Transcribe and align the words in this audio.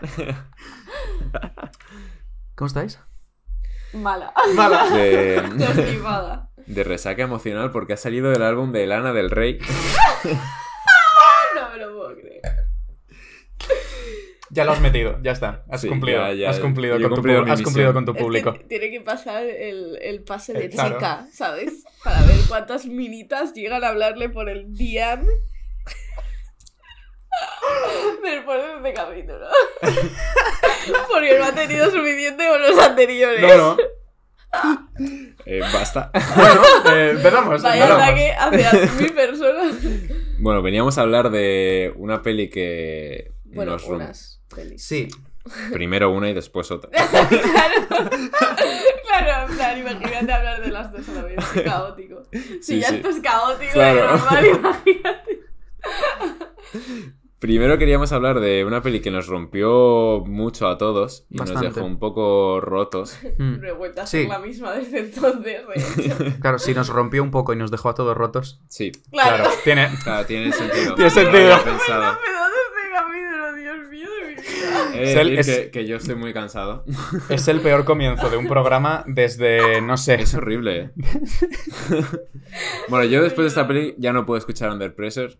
¿Cómo 2.54 2.66
estáis? 2.66 2.98
Mala. 3.92 4.32
Mala. 4.54 4.88
De, 4.94 5.42
de 6.66 6.84
resaca 6.84 7.22
emocional 7.22 7.70
porque 7.72 7.94
ha 7.94 7.96
salido 7.96 8.30
del 8.30 8.42
álbum 8.42 8.70
de 8.72 8.86
Lana 8.86 9.12
del 9.12 9.30
Rey. 9.30 9.58
No 11.54 11.70
me 11.70 11.76
lo 11.78 11.96
puedo 11.96 12.16
creer. 12.16 12.40
Ya 14.50 14.64
lo 14.64 14.72
has 14.72 14.80
metido, 14.80 15.18
ya 15.22 15.32
está. 15.32 15.64
Has 15.70 15.80
Sí, 15.80 15.88
cumplido. 15.88 16.20
ya, 16.28 16.32
ya. 16.34 16.50
has 16.50 16.58
cumplido, 16.60 16.94
con, 16.94 17.02
tu, 17.08 17.14
cumplido 17.16 17.44
has 17.44 17.62
cumplido 17.62 17.92
con 17.92 18.04
tu 18.04 18.12
Es 18.12 18.18
público. 18.18 18.52
que 18.54 18.60
tiene 18.60 18.90
que 18.90 19.00
pasar 19.00 19.44
el, 19.44 19.98
el 20.00 20.22
pase 20.24 20.52
de 20.52 20.66
Eh, 20.66 20.70
claro. 20.70 20.94
chica, 20.96 21.26
¿sabes? 21.32 21.84
Para 22.04 22.20
ver 22.22 22.36
cuántas 22.48 22.86
minitas 22.86 23.52
llegan 23.52 23.84
a 23.84 23.88
hablarle 23.88 24.28
por 24.28 24.48
el 24.48 24.72
DM. 24.74 25.26
Después 28.22 28.60
de 28.62 28.76
este 28.76 28.92
capítulo. 28.94 29.46
Porque 31.12 31.38
no 31.38 31.44
ha 31.44 31.52
tenido 31.52 31.90
suficiente 31.90 32.46
con 32.48 32.60
los 32.62 32.78
anteriores. 32.78 33.40
No, 33.42 33.56
no. 33.56 33.76
Eh, 35.46 35.60
basta. 35.72 36.10
Bueno, 36.36 36.62
eh, 36.92 37.10
empezamos. 37.12 37.62
Vaya 37.62 37.84
empezamos. 37.84 38.02
ataque 38.02 38.32
hacia 38.66 38.90
mi 39.00 39.08
persona. 39.10 39.70
Bueno, 40.38 40.62
veníamos 40.62 40.98
a 40.98 41.02
hablar 41.02 41.30
de 41.30 41.92
una 41.96 42.22
peli 42.22 42.48
que 42.50 43.32
Bueno, 43.44 43.72
nos 43.72 43.84
rom- 43.84 43.96
unas 43.96 44.40
pelis. 44.54 44.84
Sí, 44.84 45.08
Primero 45.72 46.10
una 46.10 46.28
y 46.28 46.34
después 46.34 46.70
otra. 46.70 46.90
claro. 46.90 48.10
claro, 49.06 49.48
en 49.50 49.56
plan, 49.56 49.78
imagínate 49.78 50.32
hablar 50.32 50.60
de 50.62 50.68
las 50.68 50.92
dos 50.92 51.08
a 51.08 51.12
la 51.12 51.22
vez. 51.22 51.36
Caótico. 51.64 52.22
Si 52.32 52.58
Sí, 52.62 52.80
ya 52.80 52.88
sí. 52.88 52.96
esto 52.96 53.08
es 53.08 53.20
caótico, 53.20 53.72
Claro. 53.72 54.00
de 54.00 54.06
normal, 54.06 54.46
imagínate. 54.46 55.40
Primero 57.40 57.78
queríamos 57.78 58.12
hablar 58.12 58.38
de 58.40 58.64
una 58.66 58.82
peli 58.82 59.00
que 59.00 59.10
nos 59.10 59.26
rompió 59.26 60.22
mucho 60.26 60.68
a 60.68 60.76
todos 60.76 61.24
y 61.30 61.38
Bastante. 61.38 61.66
nos 61.68 61.74
dejó 61.74 61.86
un 61.86 61.98
poco 61.98 62.60
rotos. 62.60 63.18
Mm. 63.38 63.60
No 63.62 63.66
he 63.68 63.72
vuelto 63.72 64.02
a 64.02 64.06
Sí. 64.06 64.26
la 64.28 64.38
misma 64.38 64.72
desde 64.74 64.98
entonces. 65.00 65.62
Claro, 66.40 66.58
si 66.58 66.74
nos 66.74 66.88
rompió 66.90 67.22
un 67.22 67.30
poco 67.30 67.52
y 67.54 67.56
nos 67.56 67.70
dejó 67.70 67.88
a 67.88 67.94
todos 67.94 68.14
rotos. 68.16 68.60
Sí, 68.68 68.92
Claro. 69.10 69.44
tiene. 69.64 69.88
claro, 70.04 70.26
tiene 70.26 70.52
sentido. 70.52 70.94
Tiene 70.94 71.04
No 71.04 71.10
sentido. 71.10 71.54
había 71.54 71.64
pensado. 71.64 72.18
Es 74.94 75.16
el- 75.16 75.38
es- 75.38 75.46
que, 75.46 75.70
que 75.70 75.86
yo 75.86 75.96
estoy 75.96 76.14
muy 76.16 76.32
cansado. 76.34 76.84
Es 77.30 77.48
el 77.48 77.60
peor 77.60 77.84
comienzo 77.86 78.28
de 78.28 78.36
un 78.36 78.46
programa 78.48 79.02
desde. 79.06 79.80
No 79.80 79.96
sé. 79.96 80.14
Es 80.16 80.34
horrible. 80.34 80.78
eh. 80.80 80.90
bueno, 82.88 83.04
yo 83.06 83.22
después 83.22 83.44
de 83.44 83.48
esta 83.48 83.66
peli 83.66 83.94
ya 83.98 84.12
no 84.12 84.26
puedo 84.26 84.36
escuchar 84.38 84.70
Under 84.70 84.94
Pressure. 84.94 85.36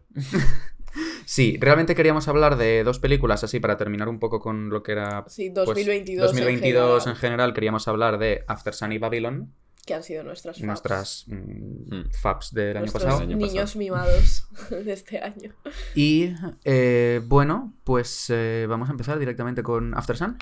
Sí, 1.31 1.56
realmente 1.61 1.95
queríamos 1.95 2.27
hablar 2.27 2.56
de 2.56 2.83
dos 2.83 2.98
películas 2.98 3.45
así 3.45 3.61
para 3.61 3.77
terminar 3.77 4.09
un 4.09 4.19
poco 4.19 4.41
con 4.41 4.69
lo 4.69 4.83
que 4.83 4.91
era. 4.91 5.25
Sí, 5.28 5.53
pues, 5.55 5.64
2022. 5.69 6.27
2022 6.27 7.06
en 7.06 7.11
en 7.12 7.17
general. 7.17 7.55
Queríamos 7.55 7.87
hablar 7.87 8.19
de 8.19 8.42
After 8.48 8.75
Sun 8.75 8.91
y 8.91 8.98
Babylon, 8.98 9.55
que 9.87 9.95
han 9.95 10.03
sido 10.03 10.25
nuestras 10.25 10.56
faves. 10.56 10.67
nuestras 10.67 11.25
mm, 11.28 11.95
Mm. 11.95 12.11
faps 12.20 12.53
del 12.53 12.78
año 12.78 12.91
pasado. 12.91 13.25
Niños 13.25 13.53
pasado. 13.53 13.78
mimados 13.78 14.48
de 14.70 14.92
este 14.92 15.20
año. 15.20 15.55
Y 15.95 16.34
eh, 16.64 17.20
bueno, 17.25 17.75
pues 17.84 18.27
eh, 18.31 18.67
vamos 18.69 18.89
a 18.89 18.91
empezar 18.91 19.17
directamente 19.20 19.62
con 19.62 19.97
After 19.97 20.17
Sun. 20.17 20.37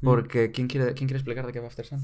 Porque 0.00 0.52
¿quién 0.52 0.68
quiere, 0.68 0.94
¿quién 0.94 1.08
quiere 1.08 1.18
explicar 1.18 1.46
de 1.46 1.52
qué 1.52 1.58
va 1.58 1.66
After 1.66 1.84
Sun? 1.84 1.98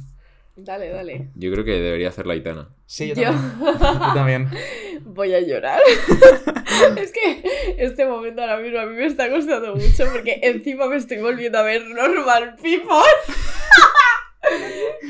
Dale, 0.56 0.91
dale. 0.91 1.31
Yo 1.34 1.50
creo 1.50 1.64
que 1.64 1.72
debería 1.72 2.08
hacer 2.08 2.27
la 2.27 2.36
Itana. 2.36 2.69
Sí, 2.86 3.08
Yo 3.08 3.14
también. 3.14 3.41
Yo 3.61 4.14
también. 4.14 4.48
voy 5.05 5.33
a 5.34 5.41
llorar. 5.41 5.81
es 6.97 7.12
que 7.12 7.75
este 7.78 8.05
momento 8.06 8.42
ahora 8.42 8.59
mismo 8.59 8.78
a 8.78 8.86
mí 8.86 8.97
me 8.97 9.06
está 9.06 9.31
costando 9.31 9.75
mucho 9.75 10.05
porque 10.12 10.41
encima 10.42 10.86
me 10.89 10.97
estoy 10.97 11.19
volviendo 11.19 11.59
a 11.59 11.62
ver 11.62 11.86
Normal 11.86 12.56
People. 12.56 12.97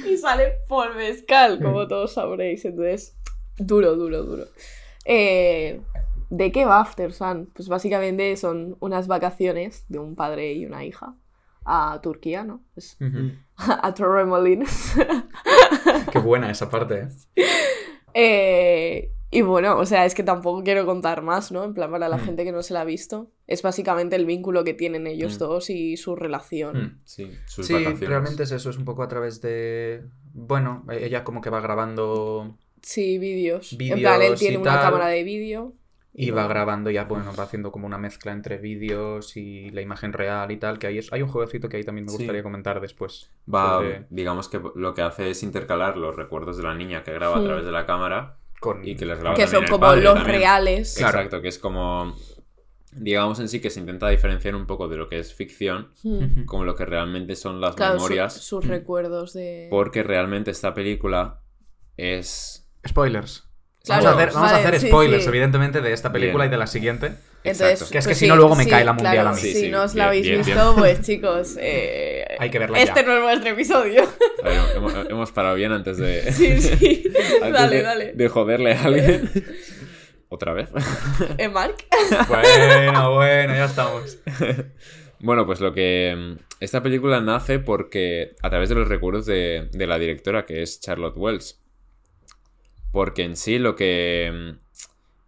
y 0.09 0.17
sale 0.17 0.59
Paul 0.69 0.95
Mezcal, 0.95 1.61
como 1.61 1.89
todos 1.89 2.13
sabréis. 2.13 2.65
Entonces, 2.65 3.17
duro, 3.59 3.97
duro, 3.97 4.23
duro. 4.23 4.45
Eh, 5.05 5.81
¿De 6.31 6.53
qué 6.53 6.65
va 6.65 6.81
After 6.81 7.13
Sun? 7.13 7.51
Pues 7.53 7.69
básicamente 7.69 8.37
son 8.37 8.77
unas 8.79 9.09
vacaciones 9.09 9.85
de 9.89 9.99
un 9.99 10.15
padre 10.15 10.53
y 10.53 10.67
una 10.67 10.85
hija 10.85 11.17
a 11.65 12.01
Turquía, 12.03 12.45
¿no? 12.45 12.63
Pues, 12.75 12.97
Ujú. 13.01 13.33
a 13.57 13.95
Torremolinos. 13.95 14.93
Qué 16.13 16.19
buena 16.19 16.51
esa 16.51 16.69
parte. 16.71 17.09
¿eh? 17.37 17.45
Eh, 18.15 19.13
y 19.31 19.41
bueno, 19.41 19.79
o 19.79 19.87
sea, 19.87 20.05
es 20.05 20.15
que 20.15 20.23
tampoco 20.23 20.63
quiero 20.63 20.85
contar 20.85 21.23
más, 21.23 21.51
¿no? 21.53 21.65
En 21.65 21.73
plan, 21.73 21.91
para 21.91 22.09
la 22.09 22.19
Mm. 22.19 22.25
gente 22.25 22.45
que 22.45 22.53
no 22.53 22.63
se 22.63 22.75
la 22.75 22.83
ha 22.83 22.85
visto. 22.85 23.31
Es 23.47 23.63
básicamente 23.63 24.15
el 24.17 24.27
vínculo 24.27 24.63
que 24.65 24.75
tienen 24.75 25.07
ellos 25.07 25.37
Mm. 25.37 25.39
dos 25.39 25.71
y 25.71 25.97
su 25.97 26.15
relación. 26.17 26.77
Mm. 26.83 27.01
Sí, 27.05 27.33
sus 27.47 27.67
Sí, 27.67 27.73
vacaciones. 27.73 28.09
realmente 28.09 28.43
es 28.43 28.53
eso, 28.53 28.69
es 28.71 28.77
un 28.77 28.85
poco 28.85 29.03
a 29.03 29.09
través 29.09 29.41
de... 29.41 30.05
Bueno, 30.35 30.85
ella 30.91 31.25
como 31.25 31.41
que 31.41 31.49
va 31.51 31.61
grabando 31.61 32.57
Sí, 32.83 33.17
vídeos. 33.19 33.75
En 33.79 34.01
plan, 34.01 34.21
él 34.21 34.35
tiene 34.35 34.59
una 34.59 34.73
tal. 34.75 34.83
cámara 34.91 35.07
de 35.09 35.23
vídeo. 35.25 35.73
Y 36.15 36.31
va 36.31 36.47
grabando 36.47 36.91
ya, 36.91 37.05
bueno, 37.05 37.33
va 37.39 37.45
haciendo 37.45 37.73
como 37.73 37.87
una 37.87 37.97
mezcla 37.99 38.33
entre 38.33 38.59
vídeos 38.59 39.37
y 39.37 39.71
la 39.71 39.81
imagen 39.81 40.13
real 40.13 40.51
y 40.51 40.59
tal, 40.59 40.79
que 40.79 40.87
ahí 40.87 40.99
es... 40.99 41.11
hay 41.13 41.23
un 41.23 41.29
jueguecito 41.29 41.69
que 41.71 41.79
ahí 41.79 41.85
también 41.85 42.05
me 42.05 42.11
Sí. 42.13 42.19
gustaría 42.19 42.43
comentar 42.43 42.81
después. 42.83 43.31
Va, 43.53 43.79
sobre- 43.79 44.07
digamos 44.11 44.49
que 44.49 44.61
lo 44.75 44.93
que 44.95 45.01
hace 45.03 45.31
es 45.31 45.43
intercalar 45.43 45.97
los 45.97 46.15
recuerdos 46.15 46.59
de 46.59 46.65
la 46.65 46.75
niña 46.75 47.03
que 47.03 47.13
graba 47.15 47.37
a 47.37 47.41
Mm. 47.41 47.45
través 47.45 47.65
de 47.65 47.73
la 47.73 47.87
cámara 47.87 48.37
con... 48.61 48.87
y 48.87 48.95
que 48.95 49.07
les 49.07 49.19
graba 49.21 49.35
Que 49.37 49.47
son 49.47 49.65
como 49.65 49.81
padre 49.81 50.03
los 50.03 50.15
también. 50.15 50.37
reales. 50.39 50.95
Claro. 50.99 51.17
Exacto, 51.19 51.41
que 51.41 51.49
es 51.49 51.59
como 51.59 52.15
digamos 52.95 53.41
en 53.41 53.49
sí 53.49 53.59
que 53.63 53.71
se 53.71 53.81
intenta 53.81 54.07
diferenciar 54.11 54.55
un 54.55 54.67
poco 54.67 54.87
de 54.87 54.99
lo 54.99 55.09
que 55.09 55.19
es 55.19 55.33
ficción 55.33 55.93
Mm. 56.03 56.45
como 56.45 56.65
lo 56.67 56.75
que 56.77 56.85
realmente 56.85 57.37
son 57.37 57.59
las 57.59 57.75
Claro, 57.75 57.95
su- 57.95 58.03
memorias 58.05 58.35
sus 58.35 58.67
Mm. 58.67 58.69
recuerdos 58.69 59.33
de. 59.33 59.69
porque 59.71 60.03
realmente 60.03 60.51
esta 60.51 60.75
película 60.75 61.41
es 61.97 62.69
Spoilers. 62.87 63.49
Claro, 63.85 64.05
vamos 64.05 64.21
a 64.21 64.23
hacer, 64.23 64.35
vamos 64.35 64.53
a 64.53 64.57
hacer 64.57 64.81
spoilers, 64.81 65.23
sí. 65.25 65.29
evidentemente, 65.29 65.81
de 65.81 65.93
esta 65.93 66.13
película 66.13 66.45
Bien. 66.45 66.51
y 66.51 66.53
de 66.53 66.59
la 66.59 66.67
siguiente. 66.67 67.07
Entonces, 67.45 67.73
Exacto. 67.73 67.93
Que 67.93 67.99
es 67.99 68.05
que 68.07 68.11
pues 68.11 68.19
si 68.19 68.29
no, 68.29 68.37
luego 68.37 68.55
me 68.55 68.63
sí, 68.65 68.71
cae 68.71 68.85
la 68.85 68.93
mundial 68.93 69.15
claro, 69.15 69.29
a 69.31 69.33
mí. 69.35 69.41
Si 69.41 69.69
no 69.69 69.83
os 69.83 69.93
bien, 69.95 69.99
la 69.99 70.07
habéis 70.09 70.27
bien, 70.27 70.39
visto, 70.45 70.55
bien. 70.55 70.77
pues 70.77 71.01
chicos, 71.03 71.57
eh, 71.59 72.25
Hay 72.39 72.51
que 72.51 72.59
verla 72.61 72.79
este 72.81 73.01
ya. 73.01 73.07
no 73.07 73.17
es 73.17 73.23
vuestro 73.23 73.51
episodio. 73.51 74.09
Hemos, 74.77 74.95
hemos 75.11 75.33
parado 75.33 75.57
bien 75.57 75.73
antes 75.73 75.97
de 75.99 76.33
sí, 76.33 76.61
sí. 76.61 77.05
dale, 77.41 77.77
de, 77.79 77.83
dale. 77.83 78.13
de 78.13 78.29
joderle 78.29 78.75
a 78.75 78.83
alguien 78.85 79.31
otra 80.29 80.53
vez 80.53 80.69
¿Eh, 81.39 81.49
Mark? 81.49 81.75
Bueno, 82.29 83.15
bueno, 83.15 83.55
ya 83.55 83.65
estamos. 83.65 84.19
Bueno, 85.19 85.45
pues 85.45 85.61
lo 85.61 85.73
que. 85.75 86.37
Esta 86.61 86.83
película 86.83 87.21
nace 87.21 87.59
porque. 87.59 88.37
a 88.43 88.51
través 88.51 88.69
de 88.69 88.77
los 88.77 88.89
recuerdos 88.89 89.27
de, 89.27 89.69
de 89.73 89.87
la 89.89 89.99
directora, 89.99 90.47
que 90.47 90.63
es 90.63 90.81
Charlotte 90.81 91.17
Wells. 91.17 91.62
Porque 92.93 93.25
en 93.25 93.37
sí 93.37 93.59
lo 93.59 93.75
que. 93.75 94.31
mm, 94.57 94.63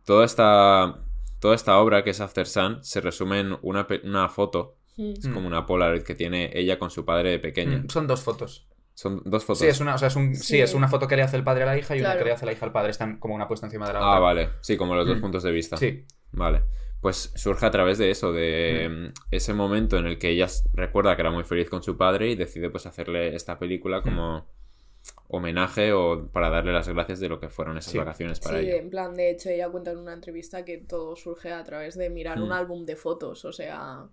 Toda 0.04 0.24
esta. 0.24 1.00
Toda 1.40 1.54
esta 1.54 1.78
obra 1.78 2.04
que 2.04 2.10
es 2.10 2.20
After 2.20 2.46
Sun 2.46 2.82
se 2.82 3.00
resume 3.00 3.40
en 3.40 3.58
una, 3.62 3.86
una 4.04 4.28
foto. 4.28 4.76
Mm. 4.96 5.12
Es 5.18 5.28
como 5.28 5.46
una 5.46 5.66
Polaroid 5.66 6.02
que 6.02 6.14
tiene 6.14 6.50
ella 6.54 6.78
con 6.78 6.90
su 6.90 7.04
padre 7.04 7.30
de 7.30 7.38
pequeña. 7.38 7.78
Mm, 7.78 7.88
Son 7.88 8.06
dos 8.06 8.22
fotos. 8.22 8.66
Son 8.94 9.20
dos 9.24 9.44
fotos. 9.44 9.58
Sí, 9.58 9.66
es 9.66 9.80
una, 9.80 9.96
o 9.96 9.98
sea, 9.98 10.08
es 10.08 10.16
un, 10.16 10.34
sí. 10.36 10.42
Sí. 10.44 10.60
es 10.60 10.72
una 10.72 10.86
foto 10.88 11.08
que 11.08 11.16
le 11.16 11.22
hace 11.22 11.36
el 11.36 11.42
padre 11.42 11.64
a 11.64 11.66
la 11.66 11.76
hija 11.76 11.96
y 11.96 12.00
una 12.00 12.16
que 12.16 12.24
le 12.24 12.32
hace 12.32 12.46
la 12.46 12.52
hija 12.52 12.64
al 12.64 12.72
padre. 12.72 12.90
Están 12.92 13.18
como 13.18 13.34
una 13.34 13.48
puesta 13.48 13.66
encima 13.66 13.86
de 13.88 13.94
la 13.94 13.98
otra. 13.98 14.16
Ah, 14.16 14.20
vale. 14.20 14.50
Sí, 14.60 14.76
como 14.76 14.94
los 14.94 15.06
dos 15.06 15.18
Mm. 15.18 15.20
puntos 15.20 15.42
de 15.42 15.50
vista. 15.50 15.76
Sí. 15.76 16.04
Vale. 16.32 16.62
Pues 17.00 17.32
surge 17.34 17.66
a 17.66 17.70
través 17.70 17.98
de 17.98 18.10
eso, 18.10 18.32
de 18.32 18.88
mm, 19.12 19.12
ese 19.32 19.52
momento 19.52 19.98
en 19.98 20.06
el 20.06 20.18
que 20.18 20.30
ella 20.30 20.46
recuerda 20.72 21.16
que 21.16 21.22
era 21.22 21.30
muy 21.30 21.44
feliz 21.44 21.68
con 21.68 21.82
su 21.82 21.96
padre 21.98 22.30
y 22.30 22.36
decide 22.36 22.70
pues 22.70 22.86
hacerle 22.86 23.34
esta 23.34 23.58
película 23.58 24.00
como 24.00 24.46
homenaje 25.28 25.92
o 25.92 26.28
para 26.28 26.50
darle 26.50 26.72
las 26.72 26.88
gracias 26.88 27.18
de 27.20 27.28
lo 27.28 27.40
que 27.40 27.48
fueron 27.48 27.76
esas 27.78 27.92
Sí. 27.92 27.98
vacaciones 27.98 28.40
para 28.40 28.58
Sí, 28.60 28.66
ella. 28.66 28.76
en 28.76 28.90
plan, 28.90 29.14
de 29.14 29.30
hecho, 29.30 29.48
ella 29.48 29.68
cuenta 29.70 29.90
en 29.90 29.98
una 29.98 30.12
entrevista 30.12 30.64
que 30.64 30.78
todo 30.78 31.16
surge 31.16 31.52
a 31.52 31.64
través 31.64 31.96
de 31.96 32.10
mirar 32.10 32.40
un 32.40 32.50
Mm. 32.50 32.52
álbum 32.52 32.84
de 32.84 32.94
fotos, 32.96 33.44
o 33.44 33.52
sea, 33.52 34.06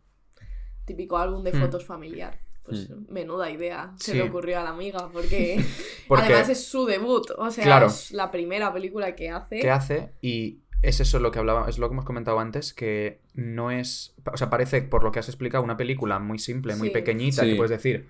típico 0.86 1.18
álbum 1.18 1.44
de 1.44 1.54
Mm. 1.54 1.60
fotos 1.62 1.86
familiar. 1.86 2.40
Pues 2.64 2.90
menuda 3.10 3.50
idea 3.50 3.92
se 3.98 4.12
Sí. 4.12 4.18
le 4.18 4.24
ocurrió 4.24 4.60
a 4.60 4.64
la 4.64 4.70
amiga, 4.70 5.10
porque, 5.12 5.56
Porque 6.08 6.26
además 6.26 6.50
es 6.50 6.66
su 6.68 6.86
debut, 6.86 7.30
o 7.38 7.50
sea, 7.52 7.64
Claro. 7.64 7.88
es 7.88 8.12
la 8.12 8.30
primera 8.32 8.72
película 8.72 9.16
que 9.16 9.30
hace. 9.30 9.60
¿Qué 9.60 9.70
hace? 9.72 10.12
Y 10.22 10.60
es 10.82 11.00
eso 11.00 11.20
lo 11.20 11.32
que 11.32 11.40
hablaba, 11.40 11.68
es 11.70 11.78
lo 11.80 11.88
que 11.90 11.94
hemos 11.94 12.06
comentado 12.06 12.40
antes, 12.40 12.74
que 12.74 13.20
no 13.34 13.72
es. 13.72 14.16
O 14.32 14.38
sea, 14.38 14.50
parece, 14.50 14.82
por 14.84 15.04
lo 15.04 15.12
que 15.12 15.20
has 15.20 15.28
explicado, 15.28 15.64
una 15.64 15.76
película 15.78 16.20
muy 16.20 16.38
simple, 16.40 16.76
muy 16.76 16.88
Sí. 16.90 16.94
pequeñita, 16.94 17.44
Sí. 17.44 17.52
que 17.52 17.56
puedes 17.56 17.72
decir 17.72 18.08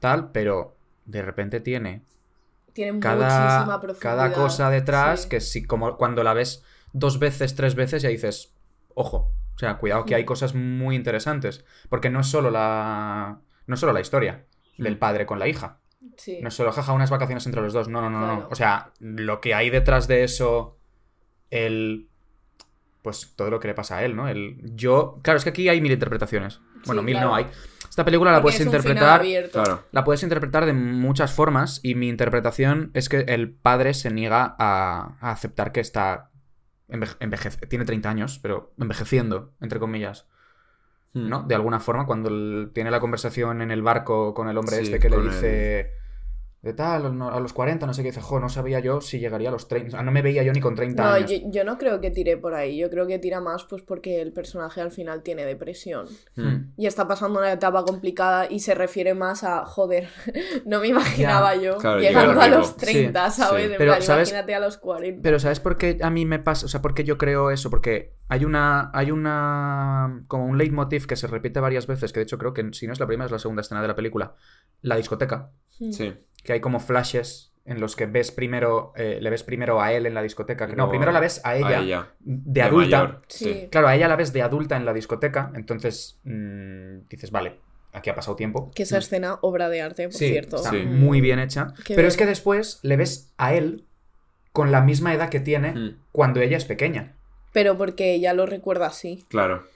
tal, 0.00 0.32
pero 0.32 0.76
de 1.06 1.22
repente 1.22 1.60
tiene 1.60 2.02
Tiene 2.72 2.92
muchísima 2.92 3.16
cada, 3.18 3.80
profundidad. 3.80 4.00
cada 4.00 4.32
cosa 4.32 4.70
detrás 4.70 5.22
Sí. 5.22 5.28
que 5.28 5.40
si 5.40 5.64
como 5.64 5.96
cuando 5.96 6.22
la 6.22 6.32
ves 6.34 6.64
dos 6.92 7.18
veces, 7.18 7.54
tres 7.54 7.74
veces, 7.74 8.02
ya 8.02 8.08
dices, 8.08 8.54
ojo. 8.94 9.32
O 9.54 9.58
sea, 9.58 9.76
cuidado 9.78 10.04
que 10.06 10.14
hay 10.14 10.22
Mm. 10.22 10.26
cosas 10.26 10.54
muy 10.54 10.96
interesantes. 10.96 11.64
Porque 11.88 12.08
no 12.10 12.20
es 12.20 12.26
solo 12.26 12.50
la. 12.50 13.40
No 13.66 13.74
es 13.74 13.80
solo 13.80 13.92
la 13.92 14.00
historia 14.00 14.46
del 14.78 14.96
Mm. 14.96 14.98
padre 14.98 15.26
con 15.26 15.38
la 15.38 15.46
hija. 15.48 15.78
Sí. 16.16 16.38
No 16.42 16.48
es 16.48 16.54
solo 16.54 16.72
jaja 16.72 16.92
unas 16.92 17.10
vacaciones 17.10 17.44
entre 17.46 17.60
los 17.62 17.72
dos. 17.72 17.88
No, 17.88 18.00
no, 18.00 18.10
no, 18.10 18.26
no. 18.26 18.48
O 18.50 18.54
sea, 18.54 18.92
lo 18.98 19.40
que 19.40 19.54
hay 19.54 19.70
detrás 19.70 20.08
de 20.08 20.24
eso. 20.24 20.78
El. 21.50 22.08
Pues 23.02 23.34
todo 23.36 23.50
lo 23.50 23.58
que 23.60 23.68
le 23.68 23.74
pasa 23.74 23.98
a 23.98 24.04
él, 24.04 24.16
¿no? 24.16 24.28
El. 24.28 24.56
Yo. 24.74 25.18
Claro, 25.22 25.36
es 25.38 25.44
que 25.44 25.50
aquí 25.50 25.68
hay 25.68 25.80
mil 25.80 25.92
interpretaciones. 25.92 26.60
Bueno, 26.86 27.02
Sí, 27.02 27.06
mil 27.06 27.14
claro. 27.14 27.28
no 27.28 27.34
hay. 27.34 27.46
Esta 27.92 28.06
película 28.06 28.30
la 28.32 28.38
Porque 28.40 28.56
puedes 28.56 28.60
interpretar. 28.64 29.20
Claro. 29.52 29.84
La 29.92 30.02
puedes 30.02 30.22
interpretar 30.22 30.64
de 30.64 30.72
muchas 30.72 31.30
formas 31.34 31.78
y 31.82 31.94
mi 31.94 32.08
interpretación 32.08 32.90
es 32.94 33.10
que 33.10 33.18
el 33.28 33.50
padre 33.52 33.92
se 33.92 34.10
niega 34.10 34.56
a, 34.58 35.16
a 35.20 35.30
aceptar 35.30 35.72
que 35.72 35.80
está 35.80 36.30
enveje- 36.88 37.18
envejece- 37.20 37.68
tiene 37.68 37.84
30 37.84 38.08
años, 38.08 38.38
pero 38.42 38.72
envejeciendo, 38.78 39.52
entre 39.60 39.78
comillas, 39.78 40.26
Mm. 41.12 41.28
¿no? 41.28 41.42
De 41.42 41.54
alguna 41.54 41.80
forma, 41.80 42.06
cuando 42.06 42.70
tiene 42.70 42.90
la 42.90 42.98
conversación 42.98 43.60
en 43.60 43.70
el 43.70 43.82
barco 43.82 44.32
con 44.32 44.48
el 44.48 44.56
hombre 44.56 44.76
Sí, 44.78 44.84
este 44.84 44.98
que 44.98 45.10
le 45.10 45.20
dice... 45.20 45.90
De 46.62 46.72
tal, 46.74 47.18
no- 47.18 47.28
a 47.30 47.40
los 47.40 47.52
40, 47.52 47.86
no 47.86 47.92
sé 47.92 48.02
qué, 48.02 48.10
dice, 48.10 48.20
jo, 48.20 48.38
no 48.38 48.48
sabía 48.48 48.78
yo 48.78 49.00
si 49.00 49.18
llegaría 49.18 49.48
a 49.48 49.52
los 49.52 49.66
30, 49.66 49.88
o 49.88 49.90
sea, 49.90 50.02
no 50.04 50.12
me 50.12 50.22
veía 50.22 50.44
yo 50.44 50.52
ni 50.52 50.60
con 50.60 50.76
30 50.76 51.02
No, 51.02 51.08
años. 51.10 51.28
yo, 51.28 51.36
yo 51.50 51.64
no 51.64 51.76
creo 51.76 52.00
que 52.00 52.12
tire 52.12 52.36
por 52.36 52.54
ahí. 52.54 52.76
Yo 52.78 52.88
creo 52.88 53.04
que 53.08 53.18
tira 53.18 53.40
más 53.40 53.64
pues 53.64 53.82
porque 53.82 54.22
el 54.22 54.32
personaje 54.32 54.80
al 54.80 54.92
final 54.92 55.24
tiene 55.24 55.44
depresión. 55.44 56.06
Mm. 56.36 56.70
Y 56.76 56.86
está 56.86 57.08
pasando 57.08 57.40
una 57.40 57.50
etapa 57.50 57.84
complicada 57.84 58.46
y 58.48 58.60
se 58.60 58.76
refiere 58.76 59.12
más 59.14 59.42
a, 59.42 59.66
joder, 59.66 60.08
no 60.64 60.78
me 60.78 60.86
imaginaba 60.86 61.56
yo 61.56 61.78
Claro, 61.78 61.98
llegando 62.00 62.32
llegar 62.34 62.52
a 62.52 62.58
los 62.58 62.76
30, 62.76 63.30
Sí, 63.30 63.42
¿sabes? 63.42 63.64
sí. 63.64 63.74
Pero, 63.76 63.90
plan, 63.94 64.02
¿sabes? 64.02 64.28
imagínate 64.28 64.54
a 64.54 64.60
los 64.60 64.76
40. 64.78 65.20
Pero 65.20 65.40
¿sabes 65.40 65.58
por 65.58 65.76
qué 65.76 65.98
a 66.00 66.10
mí 66.10 66.24
me 66.26 66.38
pasa? 66.38 66.66
O 66.66 66.68
sea, 66.68 66.80
¿por 66.80 66.94
qué 66.94 67.02
yo 67.02 67.18
creo 67.18 67.50
eso? 67.50 67.70
Porque 67.70 68.14
hay 68.28 68.44
una. 68.44 68.92
Hay 68.94 69.10
una. 69.10 70.22
como 70.28 70.46
un 70.46 70.58
leitmotiv 70.58 71.06
que 71.06 71.16
se 71.16 71.26
repite 71.26 71.60
varias 71.60 71.86
veces, 71.86 72.12
que 72.12 72.20
de 72.20 72.24
hecho 72.24 72.38
creo 72.38 72.52
que 72.54 72.68
si 72.72 72.86
no 72.86 72.92
es 72.92 73.00
la 73.00 73.06
primera, 73.06 73.26
es 73.26 73.32
la 73.32 73.38
segunda 73.38 73.62
escena 73.62 73.82
de 73.82 73.88
la 73.88 73.96
película. 73.96 74.34
La 74.80 74.96
discoteca. 74.96 75.50
Mm. 75.80 75.92
Sí. 75.92 76.14
Que 76.42 76.54
hay 76.54 76.60
como 76.60 76.80
flashes 76.80 77.52
en 77.64 77.80
los 77.80 77.94
que 77.96 78.06
ves 78.06 78.32
primero. 78.32 78.92
eh, 78.96 79.18
le 79.20 79.30
ves 79.30 79.42
primero 79.44 79.80
a 79.80 79.92
él 79.92 80.06
en 80.06 80.14
la 80.14 80.22
discoteca. 80.22 80.66
Que, 80.66 80.72
no, 80.72 80.78
Luego 80.84 80.90
primero 80.90 81.12
la 81.12 81.20
ves 81.20 81.40
a 81.44 81.56
ella. 81.56 81.68
A 81.78 81.80
ella. 81.82 82.08
De, 82.20 82.52
de 82.52 82.62
adulta. 82.62 82.98
mayor, 83.04 83.22
Sí. 83.28 83.68
Claro, 83.70 83.88
a 83.88 83.94
ella 83.94 84.08
la 84.08 84.16
ves 84.16 84.32
de 84.32 84.42
adulta 84.42 84.76
en 84.76 84.84
la 84.84 84.92
discoteca. 84.92 85.52
Entonces. 85.54 86.18
mm, 86.24 87.08
dices, 87.08 87.30
vale, 87.30 87.60
aquí 87.92 88.10
ha 88.10 88.14
pasado 88.14 88.34
tiempo. 88.36 88.70
Que 88.74 88.82
esa 88.82 88.98
escena, 88.98 89.38
obra 89.42 89.68
de 89.68 89.82
arte, 89.82 90.04
por 90.08 90.14
Sí, 90.14 90.28
cierto. 90.30 90.56
está 90.56 90.70
Sí. 90.70 90.78
muy 90.84 91.20
bien 91.20 91.38
hecha. 91.38 91.72
Qué 91.84 91.94
Pero 91.94 92.08
es 92.08 92.16
que 92.16 92.26
después 92.26 92.80
le 92.82 92.96
ves 92.96 93.32
a 93.38 93.54
él 93.54 93.84
con 94.52 94.70
la 94.72 94.80
misma 94.80 95.14
edad 95.14 95.28
que 95.30 95.40
tiene 95.40 95.72
Mm. 95.74 95.96
cuando 96.10 96.40
ella 96.40 96.56
es 96.56 96.64
pequeña. 96.64 97.14
Pero 97.52 97.76
porque 97.78 98.14
ella 98.14 98.32
lo 98.32 98.46
recuerda 98.46 98.86
así. 98.86 99.24
Claro. 99.28 99.66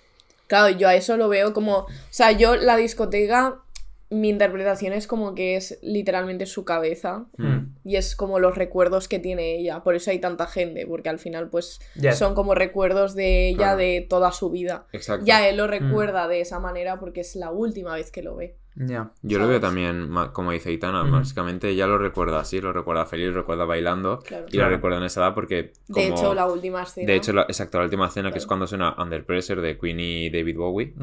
Claro, 0.48 0.76
yo 0.76 0.88
a 0.88 0.94
eso 0.94 1.16
lo 1.16 1.28
veo 1.28 1.52
como. 1.52 1.78
O 1.80 1.86
sea, 2.10 2.32
yo 2.32 2.56
la 2.56 2.76
discoteca. 2.76 3.58
Mi 4.08 4.28
interpretación 4.28 4.92
es 4.92 5.06
como 5.06 5.34
que 5.34 5.56
es 5.56 5.78
literalmente 5.82 6.46
su 6.46 6.64
cabeza. 6.64 7.26
Mm. 7.38 7.74
Y 7.84 7.96
es 7.96 8.14
como 8.16 8.38
los 8.38 8.56
recuerdos 8.56 9.08
que 9.08 9.18
tiene 9.18 9.56
ella. 9.58 9.82
Por 9.82 9.94
eso 9.96 10.10
hay 10.10 10.18
tanta 10.20 10.46
gente. 10.46 10.86
Porque 10.86 11.08
al 11.08 11.18
final, 11.18 11.48
pues, 11.50 11.80
son 12.14 12.34
como 12.34 12.54
recuerdos 12.54 13.14
de 13.14 13.48
ella 13.48 13.56
Claro. 13.58 13.78
de 13.78 14.06
toda 14.08 14.30
su 14.32 14.50
vida. 14.50 14.86
Exacto. 14.92 15.24
Ya 15.26 15.48
él 15.48 15.56
lo 15.56 15.66
recuerda 15.66 16.28
de 16.28 16.40
esa 16.40 16.60
manera 16.60 16.98
porque 17.00 17.20
es 17.20 17.34
la 17.36 17.50
última 17.50 17.94
vez 17.94 18.10
que 18.10 18.22
lo 18.22 18.36
ve. 18.36 18.56
Ya. 18.78 19.10
Yo 19.22 19.38
lo 19.38 19.48
veo 19.48 19.58
también, 19.58 20.10
como 20.34 20.50
dice 20.52 20.70
Itana, 20.70 21.02
Ujú. 21.02 21.12
básicamente 21.12 21.70
ella 21.70 21.86
lo 21.86 21.96
recuerda 21.96 22.40
así, 22.40 22.60
lo 22.60 22.74
recuerda 22.74 23.06
feliz, 23.06 23.28
lo 23.28 23.34
recuerda 23.40 23.64
bailando 23.64 24.18
Claro. 24.18 24.44
y 24.48 24.50
Claro. 24.50 24.68
lo 24.70 24.76
recuerda 24.76 24.98
en 24.98 25.04
esa 25.04 25.20
edad 25.22 25.34
porque 25.34 25.72
como... 25.90 25.96
De 26.04 26.08
hecho, 26.12 26.34
la 26.34 26.46
última 26.46 26.82
escena. 26.82 27.06
De 27.06 27.14
hecho, 27.16 27.32
la, 27.32 27.42
exacto, 27.42 27.78
la 27.78 27.84
última 27.84 28.06
escena 28.08 28.30
que 28.30 28.36
es 28.38 28.46
cuando 28.46 28.66
suena 28.66 28.94
Under 28.98 29.24
Pressure 29.24 29.62
de 29.62 29.78
Queen 29.78 29.98
y 29.98 30.28
David 30.30 30.56
Bowie, 30.58 30.94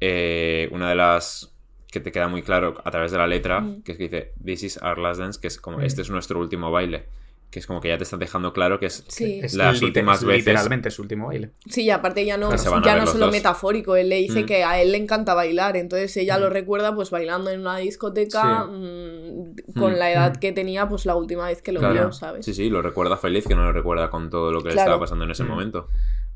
eh, 0.00 0.68
una 0.72 0.88
de 0.90 0.94
las 0.94 1.53
que 1.94 2.00
te 2.00 2.10
queda 2.12 2.26
muy 2.28 2.42
claro 2.42 2.74
a 2.84 2.90
través 2.90 3.12
de 3.12 3.18
la 3.18 3.26
letra, 3.26 3.60
Mm. 3.60 3.82
que 3.84 3.92
es 3.92 3.98
que 3.98 4.04
dice 4.04 4.32
This 4.44 4.62
is 4.64 4.80
our 4.82 4.98
last 4.98 5.20
dance, 5.20 5.40
que 5.40 5.46
es 5.46 5.58
como 5.60 5.78
Mm. 5.78 5.82
este 5.84 6.02
es 6.02 6.10
nuestro 6.10 6.40
último 6.40 6.70
baile, 6.72 7.06
que 7.50 7.60
es 7.60 7.68
como 7.68 7.80
que 7.80 7.86
ya 7.86 7.96
te 7.96 8.02
está 8.02 8.16
dejando 8.16 8.52
claro 8.52 8.80
que 8.80 8.86
es 8.86 9.04
Sí. 9.06 9.38
Es 9.40 9.54
las 9.54 9.74
liter- 9.74 9.84
últimas 9.86 10.18
es 10.18 10.24
veces- 10.26 10.46
Literalmente 10.46 10.90
su 10.90 11.02
último 11.02 11.28
baile. 11.28 11.50
Sí, 11.70 11.84
y 11.84 11.90
aparte 11.90 12.24
ya 12.26 12.36
no, 12.36 12.48
a 12.50 12.56
ya 12.82 12.96
no 12.96 13.06
solo 13.06 13.26
dos. 13.26 13.32
metafórico, 13.32 13.94
él 13.94 14.08
le 14.08 14.16
dice 14.16 14.42
Mm. 14.42 14.46
que 14.46 14.64
a 14.64 14.82
él 14.82 14.90
le 14.90 14.98
encanta 14.98 15.34
bailar, 15.34 15.76
entonces 15.76 16.16
ella 16.16 16.36
Mm. 16.36 16.40
lo 16.40 16.50
recuerda 16.50 16.92
pues 16.96 17.10
bailando 17.10 17.50
en 17.50 17.60
una 17.60 17.76
discoteca 17.76 18.64
mm, 18.64 19.54
con 19.78 19.92
Mm. 19.92 19.96
la 19.96 20.10
edad 20.12 20.32
Mm. 20.36 20.40
que 20.40 20.50
tenía 20.52 20.88
pues 20.88 21.06
la 21.06 21.14
última 21.14 21.46
vez 21.46 21.62
que 21.62 21.70
lo 21.70 21.78
Claro. 21.78 21.94
vio, 21.94 22.12
¿sabes? 22.12 22.44
Sí, 22.44 22.54
sí, 22.54 22.68
lo 22.70 22.82
recuerda 22.82 23.16
feliz, 23.16 23.46
que 23.46 23.54
no 23.54 23.62
lo 23.62 23.72
recuerda 23.72 24.10
con 24.10 24.30
todo 24.30 24.50
lo 24.50 24.58
que 24.62 24.70
le 24.70 24.72
Claro. 24.74 24.86
estaba 24.88 25.00
pasando 25.00 25.24
en 25.24 25.30
ese 25.30 25.44
Mm. 25.44 25.48
momento. 25.48 25.88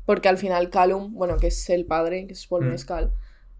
Porque 0.05 0.29
al 0.29 0.37
final 0.37 0.69
Callum, 0.69 1.13
bueno, 1.13 1.35
que 1.37 1.47
es 1.47 1.69
el 1.69 1.85
padre, 1.85 2.25
que 2.27 2.33
es 2.33 2.47
Paul 2.47 2.65
Mm. 2.65 2.69
Mescal, 2.69 3.11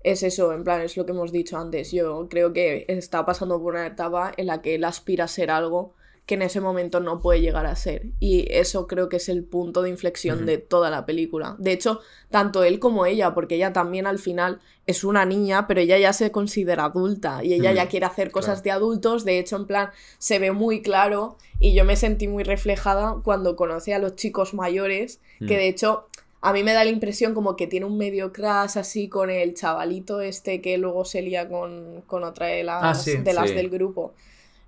es 0.03 0.23
eso, 0.23 0.53
en 0.53 0.63
plan, 0.63 0.81
es 0.81 0.95
lo 0.97 1.05
que 1.05 1.11
hemos 1.11 1.31
dicho 1.31 1.57
antes. 1.57 1.91
Yo 1.91 2.27
creo 2.29 2.53
que 2.53 2.85
está 2.87 3.25
pasando 3.25 3.61
por 3.61 3.73
una 3.73 3.87
etapa 3.87 4.31
en 4.37 4.47
la 4.47 4.61
que 4.61 4.75
él 4.75 4.83
aspira 4.83 5.25
a 5.25 5.27
ser 5.27 5.51
algo 5.51 5.93
que 6.29 6.35
en 6.35 6.43
ese 6.43 6.61
momento 6.61 6.99
no 6.99 7.21
puede 7.21 7.41
llegar 7.41 7.65
a 7.65 7.75
ser. 7.75 8.05
Y 8.19 8.45
eso 8.51 8.85
creo 8.85 9.09
que 9.09 9.17
es 9.17 9.29
el 9.29 9.43
punto 9.43 9.81
de 9.81 9.89
inflexión 9.89 10.45
de 10.45 10.59
toda 10.59 10.91
la 10.91 11.07
película. 11.07 11.55
De 11.57 11.71
hecho, 11.71 12.01
tanto 12.29 12.63
él 12.63 12.77
como 12.77 13.07
ella, 13.07 13.33
porque 13.33 13.55
ella 13.55 13.73
también 13.73 14.05
al 14.05 14.19
final 14.19 14.59
es 14.85 15.03
una 15.03 15.25
niña, 15.25 15.65
pero 15.65 15.81
ella 15.81 15.97
ya 15.97 16.13
se 16.13 16.31
considera 16.31 16.85
adulta 16.85 17.43
y 17.43 17.55
ella 17.55 17.71
ya 17.73 17.87
quiere 17.87 18.05
hacer 18.05 18.29
cosas 18.29 18.61
claro. 18.61 18.63
de 18.63 18.71
adultos. 18.85 19.25
De 19.25 19.39
hecho, 19.39 19.55
en 19.55 19.65
plan, 19.65 19.89
se 20.19 20.37
ve 20.37 20.51
muy 20.51 20.83
claro 20.83 21.35
y 21.59 21.73
yo 21.73 21.83
me 21.83 21.95
sentí 21.95 22.27
muy 22.27 22.43
reflejada 22.43 23.21
cuando 23.23 23.55
conocí 23.55 23.91
a 23.91 23.97
los 23.97 24.15
chicos 24.15 24.53
mayores, 24.53 25.21
que 25.39 25.57
de 25.57 25.67
hecho 25.67 26.08
a 26.41 26.53
mí 26.53 26.63
me 26.63 26.73
da 26.73 26.83
la 26.83 26.89
impresión 26.89 27.33
como 27.33 27.55
que 27.55 27.67
tiene 27.67 27.85
un 27.85 27.97
medio 27.97 28.31
crash 28.31 28.77
así 28.77 29.09
con 29.09 29.29
el 29.29 29.53
chavalito 29.55 30.21
este 30.21 30.61
que 30.61 30.77
luego 30.77 31.03
se 31.05 31.21
lía 31.21 31.49
con, 31.49 32.01
con 32.07 32.23
otra 32.23 32.47
de 32.47 32.63
las, 32.63 32.83
Ah, 32.83 32.95
sí, 32.95 33.17
de 33.17 33.33
las 33.33 33.49
sí. 33.49 33.55
del 33.55 33.69
grupo. 33.69 34.13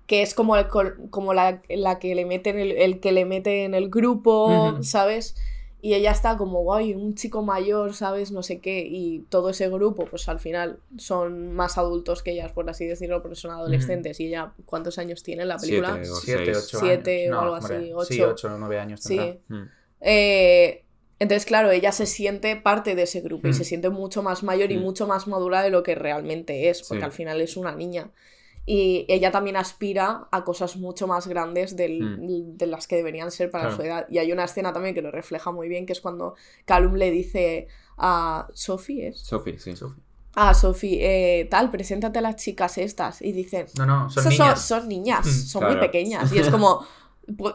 Que 0.06 0.20
es 0.22 0.34
como, 0.34 0.56
el, 0.56 0.66
como 1.10 1.32
la, 1.32 1.62
la 1.70 1.98
que 1.98 2.14
le 2.14 2.26
mete 2.26 2.50
en 2.50 2.58
el, 2.58 2.72
el 2.72 3.00
que 3.00 3.12
le 3.12 3.24
mete 3.24 3.64
en 3.64 3.72
el 3.74 3.88
grupo. 3.88 4.76
¿sabes? 4.82 5.34
Y 5.80 5.94
ella 5.94 6.10
está 6.12 6.36
como, 6.36 6.62
guay, 6.62 6.92
un 6.94 7.14
chico 7.16 7.42
mayor, 7.42 7.94
¿sabes? 7.94 8.30
No 8.30 8.42
sé 8.42 8.60
qué. 8.60 8.86
Y 8.88 9.20
todo 9.30 9.48
ese 9.50 9.68
grupo, 9.68 10.04
pues 10.04 10.28
al 10.28 10.38
final 10.38 10.78
son 10.98 11.52
más 11.54 11.76
adultos 11.78 12.22
que 12.22 12.32
ellas, 12.32 12.52
por 12.52 12.68
así 12.70 12.86
decirlo, 12.86 13.20
porque 13.22 13.34
son 13.36 13.50
adolescentes. 13.52 14.20
Y 14.20 14.26
ella, 14.28 14.52
¿cuántos 14.66 14.98
años 14.98 15.22
tiene 15.24 15.42
en 15.42 15.48
la 15.48 15.56
película? 15.58 15.94
Siete 15.94 16.10
o 16.10 16.14
Siete, 16.16 16.44
seis. 16.54 16.56
ocho 16.68 16.78
Siete 16.80 17.24
años. 17.26 17.36
o 17.36 17.40
algo 17.40 17.54
hombre, 17.56 17.76
así, 17.76 17.86
Sí, 18.14 18.20
ocho. 18.20 18.30
ocho 18.32 18.54
o 18.54 18.58
nueve 18.58 18.78
años 18.78 19.00
Sí. 19.02 19.16
tendrá. 19.16 19.38
Mm. 19.48 19.68
Eh, 20.02 20.84
entonces, 21.22 21.46
claro, 21.46 21.70
ella 21.70 21.92
se 21.92 22.06
siente 22.06 22.56
parte 22.56 22.94
de 22.94 23.02
ese 23.02 23.20
grupo 23.20 23.48
y 23.48 23.52
se 23.54 23.64
siente 23.64 23.88
mucho 23.90 24.22
más 24.22 24.42
mayor 24.42 24.70
y 24.72 24.76
Mm. 24.78 24.82
mucho 24.82 25.06
más 25.06 25.26
madura 25.26 25.62
de 25.62 25.70
lo 25.70 25.82
que 25.82 25.94
realmente 25.94 26.68
es, 26.68 26.82
porque 26.82 27.00
Sí. 27.00 27.04
al 27.04 27.12
final 27.12 27.40
es 27.40 27.56
una 27.56 27.74
niña. 27.74 28.10
Y 28.64 29.06
ella 29.08 29.32
también 29.32 29.56
aspira 29.56 30.28
a 30.30 30.44
cosas 30.44 30.76
mucho 30.76 31.06
más 31.08 31.26
grandes 31.26 31.74
del- 31.74 32.56
de 32.56 32.66
las 32.66 32.86
que 32.86 32.94
deberían 32.96 33.30
ser 33.32 33.50
para 33.50 33.64
Claro. 33.64 33.76
su 33.76 33.82
edad. 33.82 34.06
Y 34.08 34.18
hay 34.18 34.30
una 34.30 34.44
escena 34.44 34.72
también 34.72 34.94
que 34.94 35.02
lo 35.02 35.10
refleja 35.10 35.50
muy 35.50 35.68
bien, 35.68 35.84
que 35.84 35.92
es 35.94 36.00
cuando 36.00 36.34
Callum 36.64 36.94
le 36.94 37.10
dice 37.10 37.66
a 37.98 38.46
Sophie, 38.54 39.08
¿es? 39.08 39.18
Sophie, 39.18 39.58
sí. 39.58 39.74
Sophie, 40.54 40.98
eh, 41.40 41.44
tal, 41.50 41.70
preséntate 41.70 42.18
a 42.18 42.22
las 42.22 42.36
chicas 42.36 42.78
estas. 42.78 43.20
Y 43.20 43.32
dicen, 43.32 43.66
No, 43.76 43.84
no, 43.84 44.08
son 44.10 44.22
"Esas 44.22 44.38
niñas. 44.38 44.66
son 44.66 44.88
niñas, 44.88 45.26
son 45.50 45.64
muy 45.66 45.76
pequeñas. 45.76 46.32
Y 46.32 46.38
es 46.38 46.48
como, 46.48 46.80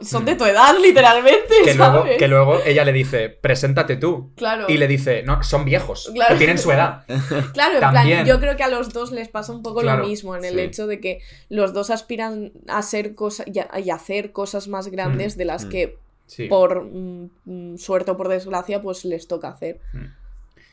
son 0.01 0.25
de 0.25 0.35
tu 0.35 0.45
edad, 0.45 0.75
literalmente, 0.81 1.55
Que 1.63 1.73
luego, 1.73 1.99
¿sabes? 1.99 2.17
que 2.17 2.27
luego 2.27 2.59
ella 2.65 2.85
le 2.85 2.93
dice, 2.93 3.29
preséntate 3.29 3.97
tú. 3.97 4.31
Claro. 4.35 4.65
Y 4.67 4.77
le 4.77 4.87
dice, 4.87 5.23
no, 5.23 5.43
son 5.43 5.65
viejos. 5.65 6.09
Claro. 6.13 6.33
Que 6.33 6.37
tienen 6.37 6.57
su 6.57 6.71
edad. 6.71 7.05
Claro, 7.53 7.73
en 7.73 7.79
plan, 7.79 8.25
yo 8.25 8.39
creo 8.39 8.55
que 8.55 8.63
a 8.63 8.67
los 8.67 8.93
dos 8.93 9.11
les 9.11 9.29
pasa 9.29 9.51
un 9.51 9.61
poco 9.61 9.81
Claro, 9.81 10.03
lo 10.03 10.07
mismo, 10.07 10.35
en 10.35 10.45
el 10.45 10.55
sí. 10.55 10.59
hecho 10.61 10.87
de 10.87 10.99
que 10.99 11.21
los 11.49 11.73
dos 11.73 11.89
aspiran 11.89 12.51
a 12.67 12.81
ser 12.81 13.15
cosas 13.15 13.47
y, 13.47 13.89
hacer 13.89 14.31
cosas 14.31 14.67
más 14.67 14.87
grandes 14.89 15.37
de 15.37 15.45
las 15.45 15.65
mm. 15.65 15.69
que 15.69 15.97
Sí. 16.27 16.47
por 16.47 16.83
mm, 16.83 17.29
mm, 17.45 17.77
suerte 17.77 18.11
o 18.11 18.17
por 18.17 18.27
desgracia 18.27 18.81
pues 18.81 19.05
les 19.05 19.27
toca 19.27 19.47
hacer. 19.47 19.79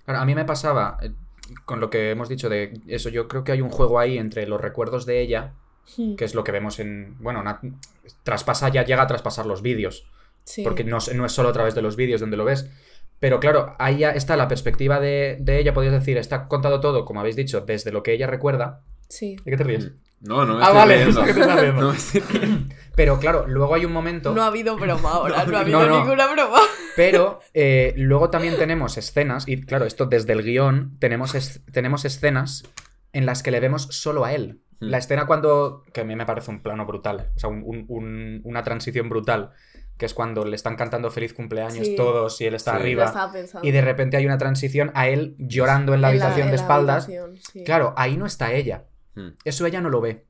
Claro, 0.04 0.20
a 0.20 0.24
mí 0.24 0.34
me 0.34 0.44
pasaba, 0.44 0.98
eh, 1.00 1.12
con 1.64 1.80
lo 1.80 1.90
que 1.90 2.10
hemos 2.10 2.28
dicho 2.28 2.48
de 2.48 2.80
eso, 2.88 3.08
yo 3.08 3.28
creo 3.28 3.44
que 3.44 3.52
hay 3.52 3.60
un 3.60 3.70
juego 3.70 3.98
ahí 3.98 4.18
entre 4.18 4.46
los 4.46 4.60
recuerdos 4.60 5.06
de 5.06 5.20
ella, 5.20 5.52
Mm, 5.98 6.14
que 6.16 6.24
es 6.24 6.34
lo 6.34 6.44
que 6.44 6.52
vemos 6.52 6.78
en. 6.80 7.16
Bueno, 7.20 7.42
traspasa, 8.22 8.68
ya 8.68 8.84
llega 8.84 9.02
a 9.02 9.06
traspasar 9.06 9.46
los 9.46 9.62
vídeos. 9.62 10.06
sí. 10.44 10.62
Porque 10.62 10.84
no, 10.84 10.98
es- 10.98 11.14
no 11.14 11.24
es 11.24 11.32
solo 11.32 11.48
a 11.48 11.52
través 11.52 11.74
de 11.74 11.82
los 11.82 11.96
vídeos 11.96 12.20
donde 12.20 12.36
lo 12.36 12.44
ves. 12.44 12.68
Pero 13.20 13.40
claro, 13.40 13.74
ahí 13.78 13.98
ya 13.98 14.10
está 14.10 14.36
la 14.36 14.48
perspectiva 14.48 15.00
de, 15.00 15.38
de 15.40 15.58
ella, 15.58 15.72
podrías 15.72 15.94
decir, 15.94 16.18
está 16.18 16.48
contado 16.48 16.80
todo, 16.80 17.04
como 17.06 17.20
habéis 17.20 17.36
dicho, 17.36 17.62
desde 17.62 17.92
lo 17.92 18.02
que 18.02 18.12
ella 18.12 18.26
recuerda. 18.26 18.82
Sí. 19.08 19.36
¿De 19.44 19.50
qué 19.50 19.56
te 19.56 19.64
ríes? 19.64 19.92
No, 20.20 20.44
no 20.44 20.54
me 20.56 20.60
Ah, 20.62 20.66
estoy 20.66 20.76
vale, 20.78 20.96
riendo. 21.04 21.10
es 21.10 21.16
lo 21.16 21.24
que 21.24 21.32
te 21.34 21.40
estás 21.40 21.60
riendo. 21.60 21.80
No 21.86 21.90
me 21.92 21.96
estoy 21.96 22.20
riendo. 22.20 22.74
Pero 22.96 23.18
claro, 23.18 23.46
luego 23.48 23.74
hay 23.74 23.84
un 23.86 23.92
momento. 23.92 24.34
No 24.34 24.42
ha 24.42 24.48
habido 24.48 24.76
broma 24.76 25.10
ahora, 25.12 25.44
no, 25.44 25.52
No, 25.52 25.56
ha 25.56 25.60
habido 25.60 25.80
no, 25.80 25.86
no. 25.86 25.98
ninguna 26.00 26.26
broma. 26.32 26.58
Pero 26.96 27.40
eh, 27.54 27.94
luego 27.96 28.28
también 28.30 28.56
tenemos 28.56 28.98
escenas, 28.98 29.48
y 29.48 29.62
claro, 29.62 29.84
esto 29.86 30.06
desde 30.06 30.32
el 30.34 30.42
guion, 30.42 30.96
tenemos, 30.98 31.34
es- 31.34 31.60
tenemos 31.72 32.04
escenas 32.04 32.64
en 33.12 33.26
las 33.26 33.42
que 33.42 33.50
le 33.50 33.60
vemos 33.60 33.84
solo 33.90 34.24
a 34.24 34.32
él. 34.34 34.60
Mm. 34.86 34.90
La 34.90 34.98
escena 34.98 35.26
cuando, 35.26 35.82
que 35.92 36.00
a 36.02 36.04
mí 36.04 36.14
me 36.16 36.26
parece 36.26 36.50
un 36.50 36.62
plano 36.62 36.86
brutal, 36.86 37.30
o 37.36 37.38
sea, 37.38 37.48
un- 37.50 37.62
un- 37.64 37.84
un- 37.88 38.40
una 38.44 38.62
transición 38.62 39.08
brutal, 39.08 39.50
que 39.96 40.06
es 40.06 40.14
cuando 40.14 40.44
le 40.44 40.56
están 40.56 40.74
cantando 40.76 41.10
feliz 41.10 41.32
cumpleaños 41.34 41.86
Sí. 41.86 41.94
todos 41.96 42.40
y 42.40 42.46
él 42.46 42.54
está 42.54 42.72
Sí. 42.72 42.78
Arriba, 42.78 43.30
y 43.62 43.70
de 43.70 43.80
repente 43.80 44.16
hay 44.16 44.26
una 44.26 44.38
transición 44.38 44.90
a 44.94 45.06
él 45.08 45.36
llorando 45.38 45.94
en 45.94 46.00
la 46.00 46.08
En 46.08 46.14
habitación 46.20 46.46
en 46.48 46.50
de 46.52 46.56
la 46.56 46.62
espaldas. 46.62 47.04
habitación, 47.04 47.36
sí. 47.52 47.64
Claro, 47.64 47.94
ahí 47.96 48.16
no 48.16 48.26
está 48.26 48.52
ella. 48.52 48.84
Mm. 49.14 49.28
Eso 49.44 49.66
ella 49.66 49.80
no 49.80 49.90
lo 49.90 50.00
ve, 50.00 50.24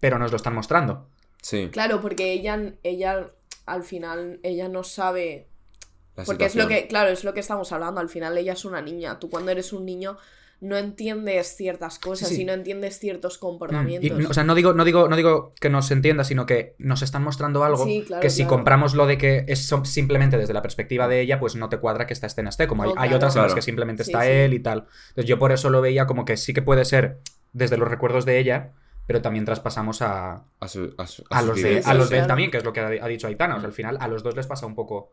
pero 0.00 0.18
nos 0.18 0.30
lo 0.32 0.36
están 0.36 0.54
mostrando. 0.54 1.08
Sí. 1.40 1.68
Claro, 1.72 2.00
porque 2.00 2.32
ella, 2.32 2.72
ella 2.82 3.30
al 3.66 3.84
final, 3.84 4.40
ella 4.42 4.68
no 4.68 4.82
sabe 4.82 5.46
la 6.16 6.24
Porque 6.24 6.46
es 6.46 6.56
lo 6.56 6.66
que, 6.66 6.88
claro, 6.88 7.10
es 7.10 7.22
lo 7.22 7.32
que 7.32 7.38
estamos 7.38 7.70
hablando. 7.70 8.00
Al 8.00 8.08
final 8.08 8.36
ella 8.36 8.54
es 8.54 8.64
una 8.64 8.82
niña. 8.82 9.20
Tú 9.20 9.30
cuando 9.30 9.52
eres 9.52 9.72
un 9.72 9.84
niño 9.86 10.16
no 10.60 10.76
entiendes 10.76 11.54
ciertas 11.56 12.00
cosas 12.00 12.28
Sí, 12.30 12.34
sí. 12.36 12.42
y 12.42 12.44
no 12.44 12.52
entiendes 12.52 12.98
ciertos 12.98 13.36
Mm, 13.36 13.40
comportamientos. 13.40 14.20
y, 14.20 14.24
o 14.24 14.34
sea, 14.34 14.42
no 14.42 14.54
digo, 14.56 14.72
no, 14.72 14.84
digo, 14.84 15.08
no 15.08 15.14
digo 15.16 15.52
que 15.60 15.70
nos 15.70 15.90
entienda, 15.92 16.24
sino 16.24 16.46
que 16.46 16.74
nos 16.78 17.02
están 17.02 17.22
mostrando 17.22 17.62
algo 17.62 17.84
Sí, 17.84 18.02
claro, 18.06 18.20
que 18.20 18.28
si 18.30 18.42
claro. 18.42 18.56
compramos 18.56 18.94
lo 18.94 19.06
de 19.06 19.18
que 19.18 19.44
es 19.46 19.72
simplemente 19.84 20.36
desde 20.36 20.52
la 20.52 20.62
perspectiva 20.62 21.06
de 21.06 21.20
ella, 21.20 21.38
pues 21.38 21.54
no 21.54 21.68
te 21.68 21.78
cuadra 21.78 22.06
que 22.06 22.12
esta 22.12 22.26
escena 22.26 22.48
esté. 22.48 22.66
Como 22.66 22.82
hay, 22.82 22.88
No, 22.88 22.94
hay 23.00 23.08
claro. 23.08 23.16
otras 23.18 23.36
en 23.36 23.42
las 23.42 23.54
que 23.54 23.62
simplemente 23.62 24.02
Sí, 24.04 24.10
está 24.10 24.24
sí. 24.24 24.30
él 24.30 24.54
y 24.54 24.58
tal. 24.60 24.86
Entonces 25.10 25.26
yo 25.26 25.38
por 25.38 25.52
eso 25.52 25.70
lo 25.70 25.80
veía 25.80 26.06
como 26.06 26.24
que 26.24 26.36
sí 26.36 26.52
que 26.52 26.62
puede 26.62 26.84
ser 26.84 27.18
desde 27.52 27.76
los 27.76 27.86
recuerdos 27.88 28.24
de 28.24 28.38
ella, 28.40 28.72
pero 29.06 29.22
también 29.22 29.44
traspasamos 29.44 30.02
a, 30.02 30.42
A, 30.60 30.68
su- 30.68 30.92
a 30.98 31.06
su- 31.06 31.24
a 31.30 31.38
sus 31.40 31.48
los 31.48 31.62
de, 31.62 31.82
a 31.84 31.94
los 31.94 32.10
de 32.10 32.18
él 32.18 32.26
también, 32.26 32.50
que 32.50 32.58
es 32.58 32.64
lo 32.64 32.72
que 32.72 32.80
ha, 32.80 32.88
ha 32.88 33.08
dicho 33.08 33.26
Aitana. 33.28 33.54
O 33.56 33.60
sea, 33.60 33.68
al 33.68 33.72
final 33.72 33.96
a 34.00 34.08
los 34.08 34.22
dos 34.24 34.34
les 34.36 34.46
pasa 34.48 34.66
un 34.66 34.74
poco. 34.74 35.12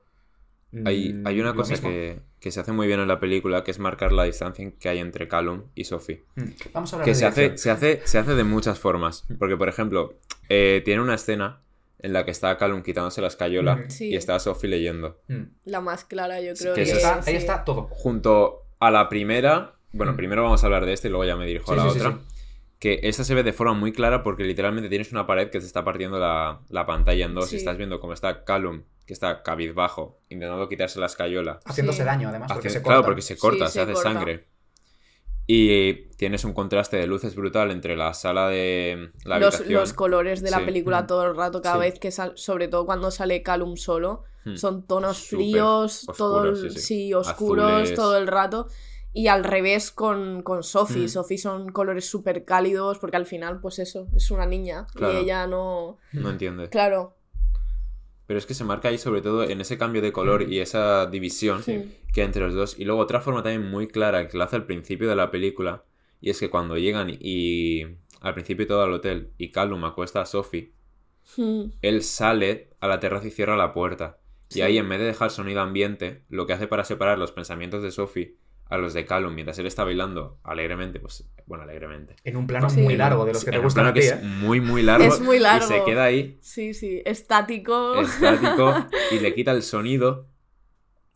Mm, 0.82 0.88
Hay, 0.88 1.22
hay 1.26 1.40
una 1.40 1.50
lo 1.52 1.56
cosa 1.56 1.80
que, 1.82 2.20
que 2.40 2.52
se 2.52 2.60
hace 2.60 2.72
muy 2.72 2.88
bien 2.88 3.00
en 3.00 3.08
la 3.08 3.20
película, 3.20 3.64
que 3.64 3.72
es 3.72 3.80
marcar 3.80 4.12
la 4.12 4.24
distancia 4.24 4.72
que 4.80 4.90
hay 4.90 5.00
entre 5.00 5.28
Callum 5.28 5.64
y 5.76 5.86
Sophie. 5.86 6.24
Mm. 6.36 6.44
Vamos 6.74 6.94
a 6.94 6.96
hablar 6.98 7.06
Que 7.06 7.12
de 7.12 7.16
se 7.16 7.26
hace, 7.26 7.58
se, 7.58 7.72
hace, 7.72 8.02
se 8.06 8.18
hace 8.18 8.36
de 8.36 8.44
muchas 8.44 8.80
formas. 8.80 9.26
Porque, 9.40 9.58
por 9.58 9.70
ejemplo, 9.70 10.16
eh, 10.50 10.82
tiene 10.86 11.02
una 11.02 11.16
escena 11.16 11.62
en 12.00 12.14
la 12.14 12.24
que 12.26 12.32
está 12.32 12.56
Callum 12.58 12.84
quitándose 12.84 13.22
la 13.22 13.28
escayola 13.28 13.78
Mm. 13.78 13.90
Sí. 13.90 14.10
y 14.10 14.16
está 14.16 14.38
Sophie 14.40 14.70
leyendo. 14.70 15.20
Mm. 15.28 15.44
La 15.66 15.82
más 15.82 16.04
clara, 16.06 16.40
yo 16.42 16.54
creo 16.54 16.74
que 16.76 16.84
está, 16.84 17.24
sí. 17.24 17.32
ahí 17.32 17.36
está 17.38 17.64
todo. 17.64 17.88
Junto 17.92 18.64
a 18.80 18.92
la 18.92 19.10
primera. 19.10 19.74
Bueno, 19.94 20.14
Mm. 20.14 20.18
primero 20.18 20.44
vamos 20.44 20.62
a 20.62 20.66
hablar 20.68 20.86
de 20.86 20.94
este 20.94 21.08
y 21.08 21.12
luego 21.12 21.26
ya 21.26 21.36
me 21.38 21.46
dirijo 21.48 21.72
a 21.72 21.76
Sí, 21.76 21.82
la 21.82 21.90
sí, 21.90 22.00
sí, 22.00 22.06
otra. 22.06 22.20
Que 22.86 23.00
esta 23.02 23.24
se 23.24 23.34
ve 23.34 23.42
de 23.42 23.52
forma 23.52 23.74
muy 23.74 23.92
clara 23.92 24.22
porque 24.22 24.44
literalmente 24.44 24.90
tienes 24.90 25.12
una 25.12 25.26
pared 25.26 25.50
que 25.50 25.60
se 25.60 25.66
está 25.66 25.84
partiendo 25.84 26.20
la, 26.20 26.62
la 26.70 26.86
pantalla 26.86 27.26
en 27.26 27.34
dos 27.34 27.50
Sí. 27.50 27.56
y 27.56 27.58
estás 27.58 27.78
viendo 27.78 28.00
cómo 28.00 28.14
está 28.14 28.44
Callum, 28.44 28.84
que 29.08 29.14
está 29.14 29.42
cabizbajo, 29.42 30.20
intentando 30.30 30.70
quitarse 30.70 31.00
la 31.00 31.08
escayola. 31.08 31.60
Haciéndose 31.66 32.04
Sí. 32.04 32.06
daño, 32.06 32.30
además, 32.30 32.52
porque 32.54 32.68
Hace- 32.68 32.78
se 32.78 32.84
corta. 32.84 32.94
claro, 32.98 33.06
porque 33.06 33.22
se 33.24 33.38
corta, 33.38 33.66
Sí, 33.66 33.72
se, 33.72 33.74
se 33.74 33.82
hace 33.82 33.94
corta. 33.94 34.14
sangre. 34.14 34.46
Y 35.48 35.94
tienes 36.18 36.44
un 36.44 36.54
contraste 36.54 36.98
de 36.98 37.08
luces 37.08 37.36
brutal 37.36 37.72
entre 37.72 37.96
la 37.96 38.14
sala 38.14 38.50
de 38.50 39.12
la 39.26 39.40
los, 39.40 39.56
habitación. 39.56 39.80
los 39.80 39.94
colores 39.94 40.42
de 40.44 40.52
la 40.52 40.60
Sí. 40.60 40.66
película 40.66 41.08
todo 41.08 41.26
el 41.26 41.36
rato, 41.36 41.64
cada 41.64 41.76
Sí. 41.76 41.82
vez 41.82 42.00
que 42.00 42.12
sale, 42.12 42.34
sobre 42.36 42.68
todo 42.68 42.86
cuando 42.86 43.10
sale 43.10 43.42
Callum 43.42 43.78
solo, 43.78 44.24
Hmm. 44.44 44.58
son 44.58 44.86
tonos 44.86 45.18
Súper 45.18 45.38
fríos, 45.46 46.06
todo 46.18 46.36
oscuros, 46.36 46.62
sí, 46.62 46.70
sí, 46.70 46.80
sí. 46.80 47.14
oscuros 47.16 47.72
Azules. 47.72 47.96
todo 47.96 48.18
el 48.18 48.28
rato. 48.28 48.68
Y 49.18 49.28
al 49.28 49.46
revés 49.46 49.92
con, 49.92 50.44
con 50.44 50.62
Sophie. 50.62 51.06
Mm. 51.06 51.08
Sophie 51.08 51.38
son 51.38 51.72
colores 51.72 52.06
súper 52.06 52.44
cálidos 52.44 53.00
porque 53.00 53.16
al 53.16 53.26
final, 53.26 53.62
pues 53.62 53.80
eso, 53.80 54.08
es 54.14 54.30
una 54.30 54.46
niña. 54.46 54.88
Claro. 54.94 55.14
Y 55.14 55.24
ella 55.24 55.48
no... 55.48 55.98
No 56.12 56.30
entiendes. 56.30 56.68
Claro. 56.70 57.16
Pero 58.28 58.38
es 58.38 58.46
que 58.46 58.54
se 58.54 58.66
marca 58.66 58.90
ahí 58.90 58.98
sobre 58.98 59.22
todo 59.22 59.44
en 59.44 59.62
ese 59.62 59.78
cambio 59.78 60.02
de 60.02 60.12
color 60.12 60.42
y 60.52 60.60
esa 60.60 61.06
división 61.06 61.64
Sí. 61.64 61.96
que 62.14 62.22
hay 62.22 62.26
entre 62.28 62.44
los 62.44 62.54
dos. 62.56 62.78
Y 62.78 62.84
luego 62.84 63.00
otra 63.02 63.22
forma 63.22 63.42
también 63.42 63.70
muy 63.72 63.88
clara 63.88 64.28
que 64.28 64.38
la 64.38 64.44
hace 64.46 64.58
al 64.58 64.66
principio 64.66 65.08
de 65.08 65.16
la 65.16 65.32
película. 65.32 65.86
Y 66.20 66.30
es 66.32 66.40
que 66.40 66.50
cuando 66.50 66.78
llegan 66.78 67.10
y 67.18 67.84
al 68.20 68.34
principio 68.34 68.68
todo 68.68 68.82
al 68.84 68.92
hotel 68.94 69.32
y 69.38 69.52
Callum 69.52 69.86
acuesta 69.86 70.22
a 70.22 70.26
Sophie, 70.26 70.74
Mm. 71.38 71.72
él 71.82 72.04
sale 72.04 72.70
a 72.82 72.88
la 72.88 73.00
terraza 73.00 73.28
y 73.28 73.32
cierra 73.32 73.58
la 73.58 73.74
puerta. 73.74 74.20
Y 74.54 74.62
ahí 74.62 74.78
en 74.78 74.88
vez 74.88 75.00
de 75.00 75.06
dejar 75.06 75.32
sonido 75.32 75.62
ambiente, 75.62 76.24
lo 76.30 76.46
que 76.46 76.54
hace 76.54 76.68
para 76.68 76.84
separar 76.84 77.18
los 77.18 77.32
pensamientos 77.32 77.82
de 77.82 77.90
Sophie 77.92 78.36
a 78.68 78.78
los 78.78 78.94
de 78.94 79.06
Callum 79.06 79.34
mientras 79.34 79.60
él 79.60 79.68
está 79.68 79.84
bailando 79.84 80.40
alegremente, 80.44 81.00
pues 81.00 81.24
bueno, 81.46 81.64
alegremente. 81.64 82.16
En 82.24 82.36
un 82.36 82.48
plano 82.48 82.70
Sí. 82.70 82.82
muy 82.82 82.96
largo, 82.98 83.26
de 83.26 83.34
los 83.34 83.44
que 83.44 83.50
En 83.52 83.54
te 83.54 83.58
un 83.60 83.64
gustan 83.66 83.94
que 83.94 84.00
¿eh? 84.00 84.08
es 84.10 84.24
muy 84.24 84.60
muy 84.62 84.82
largo. 84.82 85.06
Es 85.06 85.20
muy 85.22 85.40
largo. 85.40 85.66
Y 85.66 85.70
se 85.70 85.84
queda 85.84 86.06
ahí 86.06 86.38
Sí, 86.42 86.74
sí. 86.74 87.02
Estático. 87.06 88.02
estático 88.02 88.88
y 89.12 89.20
le 89.20 89.34
quita 89.36 89.52
el 89.52 89.62
sonido. 89.62 90.28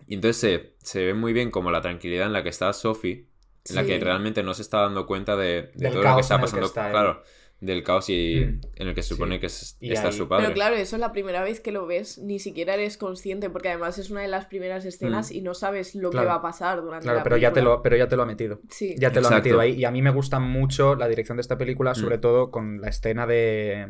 Y 0.08 0.16
entonces 0.16 0.38
se, 0.40 0.76
se 0.84 1.06
ve 1.06 1.14
muy 1.14 1.34
bien 1.34 1.52
como 1.52 1.72
la 1.72 1.82
tranquilidad 1.82 2.28
en 2.28 2.34
la 2.34 2.44
que 2.44 2.50
está 2.50 2.72
Sophie, 2.74 3.28
en 3.66 3.76
la 3.76 3.84
que 3.86 4.00
realmente 4.00 4.42
no 4.44 4.54
se 4.54 4.62
está 4.64 4.82
dando 4.82 5.06
cuenta 5.06 5.36
de, 5.36 5.72
todo 5.92 6.02
lo 6.04 6.16
que 6.16 6.22
está 6.22 6.38
que 6.38 6.42
pasando. 6.42 6.66
está 6.66 6.90
claro, 6.90 7.24
del 7.62 7.84
caos 7.84 8.10
y 8.10 8.46
Mm. 8.46 8.62
en 8.76 8.88
el 8.88 8.96
que 8.96 9.04
se 9.04 9.10
supone 9.10 9.36
Sí. 9.36 9.40
que 9.42 9.46
es- 9.48 9.78
está 9.82 10.08
ahí- 10.08 10.14
su 10.14 10.28
padre. 10.30 10.46
Pero 10.46 10.54
claro, 10.56 10.76
eso 10.76 10.96
es 10.96 11.00
la 11.02 11.12
primera 11.12 11.44
vez 11.44 11.60
que 11.60 11.72
lo 11.74 11.86
ves, 11.86 12.18
ni 12.18 12.40
siquiera 12.40 12.74
eres 12.76 12.98
consciente, 12.98 13.50
porque 13.50 13.68
además 13.70 13.98
es 13.98 14.10
una 14.12 14.22
de 14.22 14.30
las 14.30 14.46
primeras 14.46 14.86
escenas 14.86 15.30
Mm. 15.32 15.36
y 15.36 15.42
no 15.42 15.54
sabes 15.54 15.94
lo 15.96 16.10
Claro. 16.10 16.26
que 16.26 16.30
va 16.30 16.36
a 16.36 16.42
pasar 16.42 16.82
durante 16.82 17.04
Claro, 17.04 17.18
la 17.18 17.24
pero 17.24 17.36
ya, 17.38 17.50
te 17.50 17.56
película. 17.56 17.76
lo, 17.76 17.82
pero 17.84 17.98
ya 17.98 18.08
te 18.08 18.16
lo 18.16 18.24
ha 18.24 18.26
metido. 18.26 18.62
Sí. 18.70 18.96
Ya 18.98 19.12
te 19.12 19.20
lo 19.20 19.28
ha 19.28 19.32
metido 19.32 19.60
ahí. 19.60 19.74
Y 19.74 19.84
a 19.86 19.92
mí 19.92 20.02
me 20.02 20.10
gusta 20.12 20.40
mucho 20.40 20.96
la 20.96 21.08
dirección 21.10 21.36
de 21.38 21.42
esta 21.42 21.58
película, 21.58 21.96
sobre 21.96 22.18
Mm. 22.18 22.22
todo 22.22 22.52
con 22.52 22.80
la 22.82 22.88
escena 22.90 23.28
de. 23.28 23.88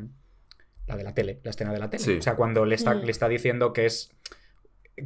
La 0.87 0.97
de 0.97 1.03
la 1.03 1.13
tele, 1.13 1.39
la 1.43 1.51
escena 1.51 1.71
de 1.71 1.77
la 1.77 1.91
tele. 1.91 2.03
Sí. 2.03 2.17
O 2.17 2.21
sea, 2.23 2.35
cuando 2.35 2.65
le 2.65 2.73
está, 2.73 2.95
Mm. 2.95 3.03
le 3.03 3.11
está 3.11 3.29
diciendo 3.29 3.71
que 3.73 3.85
es. 3.85 4.09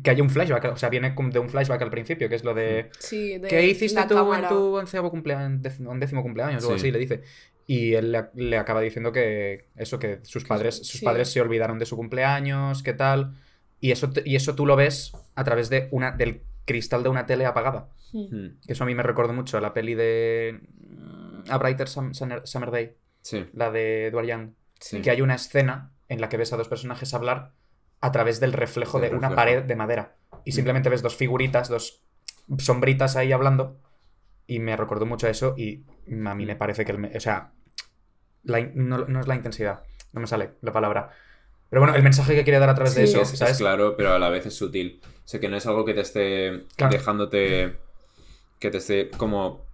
Que 0.01 0.09
hay 0.09 0.21
un 0.21 0.29
flashback, 0.31 0.71
o 0.73 0.77
sea, 0.77 0.89
viene 0.89 1.13
como 1.13 1.29
de 1.29 1.37
un 1.37 1.49
flashback 1.49 1.79
al 1.83 1.91
principio, 1.91 2.27
que 2.29 2.33
es 2.35 2.43
lo 2.43 2.53
de. 2.55 2.89
Sí, 2.97 3.37
de 3.37 3.47
¿Qué 3.47 3.67
hiciste 3.67 4.01
tú 4.07 4.15
cámara. 4.15 4.47
en 4.47 4.49
tu 4.49 4.75
onceavo 4.75 5.11
cumpleaños, 5.11 5.61
undécimo 5.79 6.23
cumpleaños? 6.23 6.63
O 6.63 6.67
algo 6.67 6.79
Sí. 6.79 6.87
así, 6.87 6.91
le 6.91 6.97
dice. 6.99 7.21
Y 7.65 7.93
él 7.93 8.11
le, 8.11 8.25
le 8.35 8.57
acaba 8.57 8.81
diciendo 8.81 9.11
que 9.11 9.69
eso, 9.75 9.97
que 9.99 10.19
sus 10.23 10.43
padres, 10.43 10.75
sus 10.77 10.99
sí. 10.99 11.05
padres 11.05 11.31
se 11.31 11.39
olvidaron 11.41 11.79
de 11.79 11.85
su 11.85 11.95
cumpleaños, 11.95 12.83
qué 12.83 12.93
tal. 12.93 13.35
Y 13.79 13.91
eso, 13.91 14.11
y 14.25 14.35
eso 14.35 14.55
tú 14.55 14.65
lo 14.65 14.75
ves 14.75 15.13
a 15.35 15.43
través 15.43 15.69
de 15.69 15.87
una, 15.91 16.11
del 16.11 16.41
cristal 16.65 17.03
de 17.03 17.09
una 17.09 17.25
tele 17.25 17.45
apagada. 17.45 17.89
Mm. 18.11 18.35
Mm, 18.35 18.59
Que 18.65 18.73
eso 18.73 18.83
a 18.83 18.87
mí 18.87 18.95
me 18.95 19.03
recordó 19.03 19.33
mucho 19.33 19.57
a 19.57 19.61
la 19.61 19.73
peli 19.73 19.95
de 19.95 20.59
mm, 20.89 21.51
A 21.51 21.57
Brighter 21.57 21.87
Sum- 21.87 22.13
Summer, 22.13 22.41
Summer 22.45 22.71
Day, 22.71 22.95
Sí, 23.21 23.45
la 23.53 23.71
de 23.71 24.07
Edward 24.07 24.25
Young. 24.27 24.49
sí. 24.79 25.01
Que 25.01 25.09
hay 25.11 25.21
una 25.21 25.35
escena 25.35 25.91
en 26.09 26.19
la 26.21 26.27
que 26.29 26.35
ves 26.37 26.51
a 26.53 26.57
dos 26.57 26.67
personajes 26.67 27.13
hablar 27.13 27.51
a 28.01 28.11
través 28.11 28.39
del 28.41 28.51
reflejo 28.53 28.99
de 28.99 29.09
una 29.11 29.33
pared 29.35 29.63
de 29.63 29.75
madera. 29.77 30.15
Y 30.43 30.51
simplemente 30.51 30.89
ves 30.89 31.01
dos 31.01 31.15
figuritas, 31.15 31.69
dos 31.69 32.01
sombritas 32.57 33.15
ahí 33.15 33.31
hablando. 33.31 33.79
Y 34.47 34.59
me 34.59 34.75
recordó 34.75 35.05
mucho 35.05 35.27
a 35.27 35.29
eso 35.29 35.55
y 35.57 35.83
a 36.25 36.35
mí 36.35 36.45
me 36.45 36.55
parece 36.55 36.83
que... 36.85 36.91
El, 36.91 36.97
me- 36.99 37.15
o 37.15 37.19
sea, 37.19 37.51
la 38.43 38.59
no, 38.73 38.97
no 38.99 39.19
es 39.21 39.27
la 39.27 39.35
intensidad, 39.35 39.83
no 40.11 40.21
me 40.21 40.27
sale 40.27 40.51
la 40.61 40.71
palabra. 40.73 41.11
Pero 41.69 41.81
bueno, 41.81 41.95
el 41.95 42.03
mensaje 42.03 42.35
que 42.35 42.43
quiere 42.43 42.59
dar 42.59 42.69
a 42.69 42.75
través 42.75 42.93
de 42.95 43.07
Sí. 43.07 43.13
eso, 43.13 43.21
es, 43.21 43.33
es 43.33 43.39
¿sabes? 43.39 43.57
claro, 43.57 43.95
pero 43.97 44.13
a 44.13 44.19
la 44.19 44.29
vez 44.29 44.45
es 44.45 44.53
sutil. 44.55 45.01
O 45.05 45.27
sea, 45.27 45.39
que 45.39 45.49
no 45.49 45.55
es 45.57 45.65
algo 45.65 45.85
que 45.85 45.93
te 45.93 46.01
esté 46.01 46.63
Claro. 46.75 46.91
dejándote. 46.93 47.77
que 48.59 48.71
te 48.71 48.77
esté 48.77 49.09
como 49.09 49.65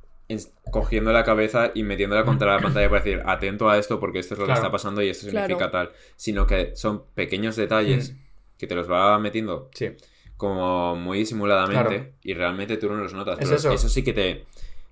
cogiendo 0.72 1.12
la 1.12 1.24
cabeza 1.24 1.72
y 1.76 1.84
metiéndola 1.84 2.24
contra 2.26 2.56
la 2.56 2.60
pantalla 2.62 2.90
para 2.90 3.04
decir 3.04 3.22
atento 3.26 3.70
a 3.70 3.78
esto 3.78 4.00
porque 4.00 4.20
esto 4.20 4.34
es 4.36 4.40
lo 4.40 4.46
Claro. 4.46 4.62
que 4.62 4.66
está 4.66 4.72
pasando 4.72 5.02
y 5.04 5.10
esto 5.10 5.28
Claro. 5.30 5.46
significa 5.48 5.72
tal. 5.72 5.92
Sino 6.16 6.48
que 6.48 6.76
son 6.76 7.04
pequeños 7.16 7.56
detalles 7.56 8.14
Mm. 8.14 8.18
que 8.58 8.66
te 8.68 8.76
los 8.76 8.90
va 8.90 9.18
metiendo 9.20 9.70
Sí. 9.74 9.92
Como 10.40 10.96
muy 10.96 11.18
disimuladamente 11.20 11.90
Claro. 11.98 12.12
y 12.24 12.34
realmente 12.34 12.78
tú 12.78 12.88
no 12.88 12.96
los 12.96 13.14
notas. 13.14 13.38
Es 13.40 13.50
Pero 13.62 13.74
eso. 13.74 13.90
sí 13.90 14.04
que 14.04 14.14
te. 14.14 14.46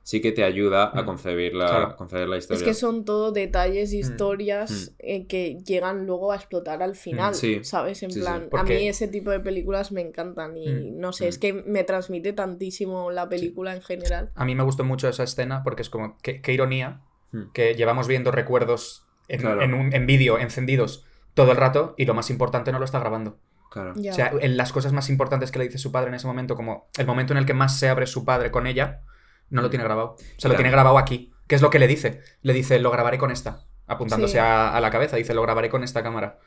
Sí 0.03 0.21
que 0.21 0.31
te 0.31 0.43
ayuda 0.45 0.85
a 0.93 1.01
Mm. 1.01 1.05
concebir 1.05 1.53
la, 1.53 1.67
Claro. 1.67 1.85
a 1.87 1.95
concebir 1.97 2.27
la 2.29 2.37
Es 2.37 2.43
historia. 2.45 2.65
que 2.65 2.73
son 2.73 3.03
todo 3.03 3.31
detalles, 3.33 3.91
Mm. 3.91 3.95
historias 3.97 4.93
eh, 4.99 5.25
que 5.25 5.57
llegan 5.65 6.05
luego 6.05 6.31
a 6.31 6.35
explotar 6.37 6.81
al 6.83 6.95
final, 6.95 7.33
Sí. 7.35 7.59
¿sabes? 7.63 8.03
En 8.03 8.11
Sí, 8.11 8.19
sí. 8.19 8.25
plan, 8.25 8.47
a 8.53 8.63
mí 8.63 8.87
ese 8.87 9.07
tipo 9.09 9.31
de 9.31 9.39
películas 9.41 9.91
me 9.91 9.99
encantan 10.01 10.55
y 10.57 10.67
Mm. 10.69 10.99
no 10.99 11.11
sé, 11.13 11.27
es 11.27 11.37
Mm. 11.37 11.41
que 11.41 11.53
me 11.53 11.83
transmite 11.83 12.31
tantísimo 12.33 13.11
la 13.11 13.27
película 13.27 13.73
en 13.75 13.81
general. 13.81 14.31
A 14.35 14.45
mí 14.45 14.53
me 14.55 14.63
gustó 14.63 14.83
mucho 14.85 15.09
esa 15.09 15.23
escena 15.23 15.61
porque 15.63 15.81
es 15.81 15.89
como, 15.89 16.17
qué, 16.21 16.41
qué 16.41 16.53
ironía 16.53 17.01
Mm. 17.33 17.51
que 17.53 17.75
llevamos 17.75 18.07
viendo 18.07 18.31
recuerdos 18.31 19.05
en, 19.27 19.41
Claro. 19.41 19.61
en, 19.61 19.73
un- 19.73 19.93
en 19.93 20.05
vídeo 20.05 20.37
encendidos 20.39 21.05
todo 21.33 21.51
el 21.51 21.57
rato 21.57 21.95
y 21.97 22.05
lo 22.05 22.13
más 22.13 22.29
importante 22.29 22.71
no 22.71 22.79
lo 22.79 22.85
está 22.85 22.99
grabando. 22.99 23.37
Claro. 23.71 23.93
Ya. 23.95 24.11
O 24.11 24.15
sea, 24.15 24.31
en 24.39 24.57
las 24.57 24.71
cosas 24.71 24.93
más 24.93 25.09
importantes 25.09 25.51
que 25.51 25.59
le 25.59 25.65
dice 25.65 25.77
su 25.77 25.91
padre 25.91 26.09
en 26.09 26.15
ese 26.15 26.27
momento, 26.27 26.55
como 26.55 26.87
el 26.97 27.05
momento 27.05 27.33
en 27.33 27.37
el 27.39 27.45
que 27.45 27.53
más 27.53 27.77
se 27.79 27.89
abre 27.89 28.07
su 28.07 28.25
padre 28.25 28.51
con 28.51 28.67
ella, 28.67 29.01
no 29.49 29.61
lo 29.61 29.69
tiene 29.69 29.83
grabado. 29.85 30.15
O 30.15 30.39
sea, 30.39 30.49
lo 30.49 30.55
tiene 30.55 30.71
grabado 30.71 30.97
aquí. 30.97 31.31
¿Qué 31.47 31.55
es 31.55 31.61
lo 31.61 31.69
que 31.69 31.79
le 31.79 31.87
dice? 31.87 32.21
Le 32.41 32.53
dice, 32.53 32.79
lo 32.79 32.91
grabaré 32.91 33.17
con 33.17 33.31
esta. 33.31 33.65
Apuntándose 33.87 34.33
Sí. 34.33 34.37
a, 34.39 34.75
a 34.75 34.81
la 34.81 34.89
cabeza, 34.91 35.15
dice, 35.15 35.33
lo 35.33 35.41
grabaré 35.41 35.69
con 35.69 35.83
esta 35.83 36.03
cámara. 36.03 36.39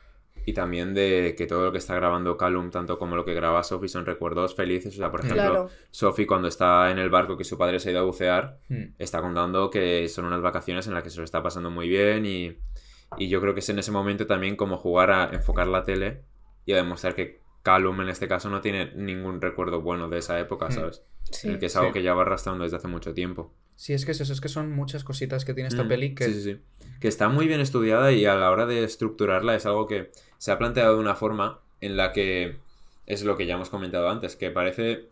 Y 0.45 0.53
también 0.53 0.93
de 0.95 1.35
que 1.37 1.45
todo 1.45 1.65
lo 1.65 1.71
que 1.71 1.77
está 1.77 1.93
grabando 1.95 2.35
Callum, 2.37 2.71
tanto 2.71 2.97
como 2.97 3.15
lo 3.15 3.25
que 3.25 3.33
graba 3.35 3.63
Sophie, 3.63 3.89
son 3.89 4.05
recuerdos 4.07 4.55
felices. 4.55 4.93
O 4.95 4.97
sea, 4.97 5.11
por 5.11 5.19
ejemplo, 5.19 5.41
Claro. 5.41 5.69
Sophie 5.91 6.25
cuando 6.25 6.47
está 6.47 6.89
en 6.91 6.97
el 6.99 7.09
barco 7.11 7.37
que 7.37 7.43
su 7.43 7.57
padre 7.57 7.79
se 7.79 7.89
ha 7.89 7.91
ido 7.91 8.01
a 8.01 8.05
bucear, 8.05 8.57
Hmm. 8.69 8.93
está 8.97 9.21
contando 9.21 9.69
que 9.69 10.07
son 10.09 10.25
unas 10.25 10.41
vacaciones 10.41 10.87
en 10.87 10.93
las 10.95 11.03
que 11.03 11.09
se 11.11 11.17
lo 11.19 11.23
está 11.23 11.43
pasando 11.43 11.69
muy 11.69 11.87
bien 11.89 12.25
y, 12.25 12.57
y 13.17 13.27
yo 13.29 13.39
creo 13.41 13.53
que 13.53 13.59
es 13.59 13.69
en 13.69 13.77
ese 13.79 13.91
momento 13.91 14.25
también 14.25 14.55
como 14.55 14.77
jugar 14.77 15.11
a 15.11 15.29
enfocar 15.31 15.67
la 15.67 15.83
tele 15.83 16.23
y 16.65 16.73
a 16.73 16.77
demostrar 16.77 17.15
que 17.15 17.41
Callum 17.63 18.01
en 18.01 18.09
este 18.09 18.27
caso 18.27 18.49
no 18.49 18.61
tiene 18.61 18.91
ningún 18.95 19.39
recuerdo 19.41 19.81
bueno 19.81 20.09
de 20.09 20.17
esa 20.19 20.39
época, 20.39 20.67
Hmm. 20.67 20.71
¿sabes? 20.71 21.03
Sí. 21.31 21.47
En 21.47 21.53
el 21.53 21.59
que 21.59 21.67
es 21.67 21.75
algo 21.75 21.89
Sí. 21.89 21.93
que 21.93 22.03
ya 22.03 22.13
va 22.13 22.23
arrastrando 22.23 22.63
desde 22.63 22.77
hace 22.77 22.87
mucho 22.87 23.13
tiempo. 23.13 23.53
Sí, 23.75 23.93
es 23.93 24.05
que 24.05 24.11
es 24.11 24.21
eso, 24.21 24.33
es 24.33 24.41
que 24.41 24.49
son 24.49 24.71
muchas 24.71 25.03
cositas 25.03 25.45
que 25.45 25.53
tiene 25.53 25.67
esta 25.69 25.83
Mm, 25.83 25.87
peli 25.87 26.13
que... 26.15 26.25
Sí, 26.25 26.33
sí, 26.33 26.41
sí. 26.43 26.59
Que 26.99 27.07
está 27.07 27.29
muy 27.29 27.47
bien 27.47 27.61
estudiada 27.61 28.11
y 28.11 28.25
a 28.25 28.35
la 28.35 28.51
hora 28.51 28.65
de 28.65 28.83
estructurarla 28.83 29.55
es 29.55 29.65
algo 29.65 29.87
que 29.87 30.11
se 30.37 30.51
ha 30.51 30.57
planteado 30.59 30.95
de 30.95 30.99
una 30.99 31.15
forma 31.15 31.61
en 31.79 31.97
la 31.97 32.11
que 32.11 32.57
es 33.07 33.23
lo 33.23 33.37
que 33.37 33.45
ya 33.47 33.55
hemos 33.55 33.69
comentado 33.69 34.07
antes, 34.09 34.35
que 34.35 34.51
parece 34.51 35.05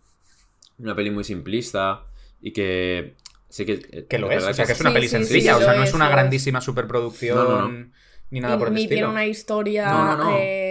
una 0.77 0.95
peli 0.95 1.09
muy 1.11 1.23
simplista 1.23 2.03
y 2.41 2.51
que 2.53 3.15
sí 3.49 3.65
que... 3.65 4.05
Que 4.07 4.17
lo 4.19 4.29
es, 4.31 4.43
o 4.43 4.53
sea, 4.53 4.65
que 4.65 4.73
es 4.73 4.81
una 4.81 4.91
sí, 4.91 4.93
peli 4.95 5.07
sí, 5.07 5.15
sencilla, 5.17 5.55
sí, 5.55 5.61
o 5.61 5.65
sea, 5.65 5.75
no 5.75 5.83
es 5.83 5.89
es, 5.89 5.95
una 5.95 6.09
grandísima 6.09 6.61
superproducción 6.61 7.37
No, 7.37 7.67
no, 7.67 7.89
ni 8.31 8.39
nada 8.39 8.55
Ni- 8.55 8.59
por 8.59 8.67
el 8.67 8.73
ni 8.75 8.81
estilo. 8.83 8.95
tiene 8.97 9.11
una 9.11 9.25
historia 9.25 9.89
No, 9.91 10.05
no, 10.17 10.23
no. 10.25 10.37
eh, 10.37 10.68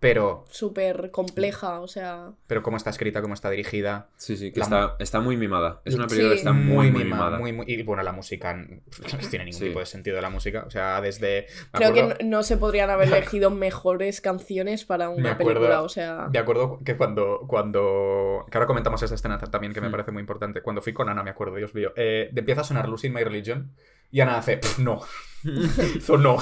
pero, 0.00 0.44
súper 0.50 1.10
compleja, 1.10 1.78
o 1.80 1.86
sea... 1.86 2.30
pero 2.46 2.62
cómo 2.62 2.78
está 2.78 2.88
escrita, 2.90 3.20
cómo 3.20 3.34
está 3.34 3.50
dirigida. 3.50 4.08
Sí, 4.16 4.36
sí, 4.36 4.50
que 4.50 4.58
La- 4.60 4.64
está, 4.64 4.96
está 4.98 5.20
muy 5.20 5.36
mimada. 5.36 5.82
Es 5.84 5.94
una 5.94 6.06
película 6.06 6.30
que 6.32 6.36
Sí. 6.38 6.40
está 6.40 6.52
muy, 6.52 6.90
muy 6.90 7.04
mima- 7.04 7.16
mimada. 7.16 7.38
muy, 7.38 7.52
muy- 7.52 7.66
y 7.68 7.82
bueno, 7.82 8.02
la 8.02 8.12
música 8.12 8.54
no 8.54 8.66
tiene 9.30 9.44
ningún 9.44 9.60
Sí. 9.60 9.66
tipo 9.68 9.78
de 9.78 9.84
sentido 9.86 10.16
de 10.16 10.22
la 10.22 10.30
música. 10.30 10.64
O 10.66 10.70
sea, 10.70 11.00
desde. 11.02 11.46
Creo 11.72 11.92
que 11.92 12.00
acuerdo- 12.00 12.24
no, 12.24 12.38
no 12.38 12.42
se 12.42 12.56
podrían 12.56 12.88
haber 12.88 13.08
elegido 13.12 13.50
mejores 13.50 14.20
canciones 14.22 14.86
para 14.86 15.10
una 15.10 15.32
acuerdo- 15.32 15.60
película, 15.60 15.82
o 15.82 15.88
sea... 15.90 16.28
Me 16.32 16.38
acuerdo 16.38 16.78
que 16.84 16.96
cuando, 16.96 17.44
cuando. 17.46 18.46
Que 18.50 18.56
ahora 18.56 18.66
comentamos 18.66 19.02
esta 19.02 19.14
escena 19.14 19.38
también 19.38 19.74
que 19.74 19.80
me 19.82 19.88
Mm. 19.88 19.92
parece 19.92 20.12
muy 20.12 20.20
importante. 20.20 20.62
Cuando 20.62 20.80
fui 20.80 20.94
con 20.94 21.10
Ana, 21.10 21.22
me 21.22 21.30
acuerdo, 21.30 21.56
Dios 21.56 21.74
mío. 21.74 21.92
Eh, 21.96 22.30
empieza 22.34 22.62
a 22.62 22.64
sonar 22.64 22.88
Losing 22.88 23.12
My 23.12 23.22
Religion 23.22 23.70
y 24.10 24.20
Ana 24.22 24.38
hace. 24.38 24.56
"Pff, 24.56 24.78
no. 24.78 25.00
Hizo 25.96 26.16
no. 26.16 26.38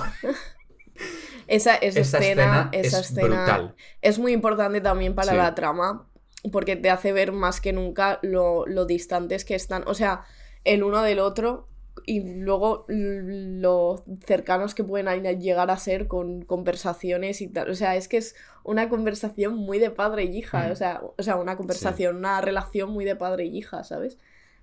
Esa, 1.49 1.75
esa, 1.77 2.01
Esa 2.01 2.19
escena, 2.19 2.43
escena 2.43 2.71
esa 2.73 3.01
es 3.01 3.11
escena 3.11 3.27
brutal. 3.27 3.75
es 4.03 4.19
muy 4.21 4.33
importante 4.33 4.81
también 4.81 5.15
para 5.15 5.33
Sí. 5.33 5.37
la 5.37 5.55
trama, 5.55 6.09
porque 6.53 6.77
te 6.77 6.91
hace 6.91 7.13
ver 7.13 7.33
más 7.33 7.61
que 7.61 7.73
nunca 7.73 8.21
lo, 8.23 8.65
lo 8.67 8.85
distantes 8.87 9.45
que 9.45 9.55
están, 9.57 9.83
o 9.89 9.95
sea, 9.95 10.23
el 10.65 10.83
uno 10.85 11.03
del 11.03 11.19
otro 11.19 11.67
y 12.07 12.21
luego 12.21 12.85
lo 12.89 14.05
cercanos 14.25 14.75
que 14.75 14.85
pueden 14.85 15.09
llegar 15.41 15.71
a 15.71 15.77
ser 15.79 16.07
con 16.07 16.43
conversaciones 16.43 17.41
y 17.41 17.49
tal. 17.49 17.69
O 17.71 17.75
sea, 17.75 17.97
es 17.97 18.07
que 18.09 18.19
es 18.19 18.37
una 18.63 18.89
conversación 18.89 19.55
muy 19.57 19.79
de 19.79 19.91
padre 19.91 20.25
y 20.25 20.37
hija, 20.39 20.69
Mm. 20.69 20.73
o, 20.73 20.77
sea, 20.77 21.01
o 21.17 21.23
sea, 21.23 21.37
una 21.37 21.57
conversación, 21.57 22.17
una 22.17 22.41
relación 22.41 22.91
muy 22.91 23.05
de 23.05 23.17
padre 23.17 23.47
y 23.47 23.57
hija, 23.59 23.83
¿sabes? 23.85 24.17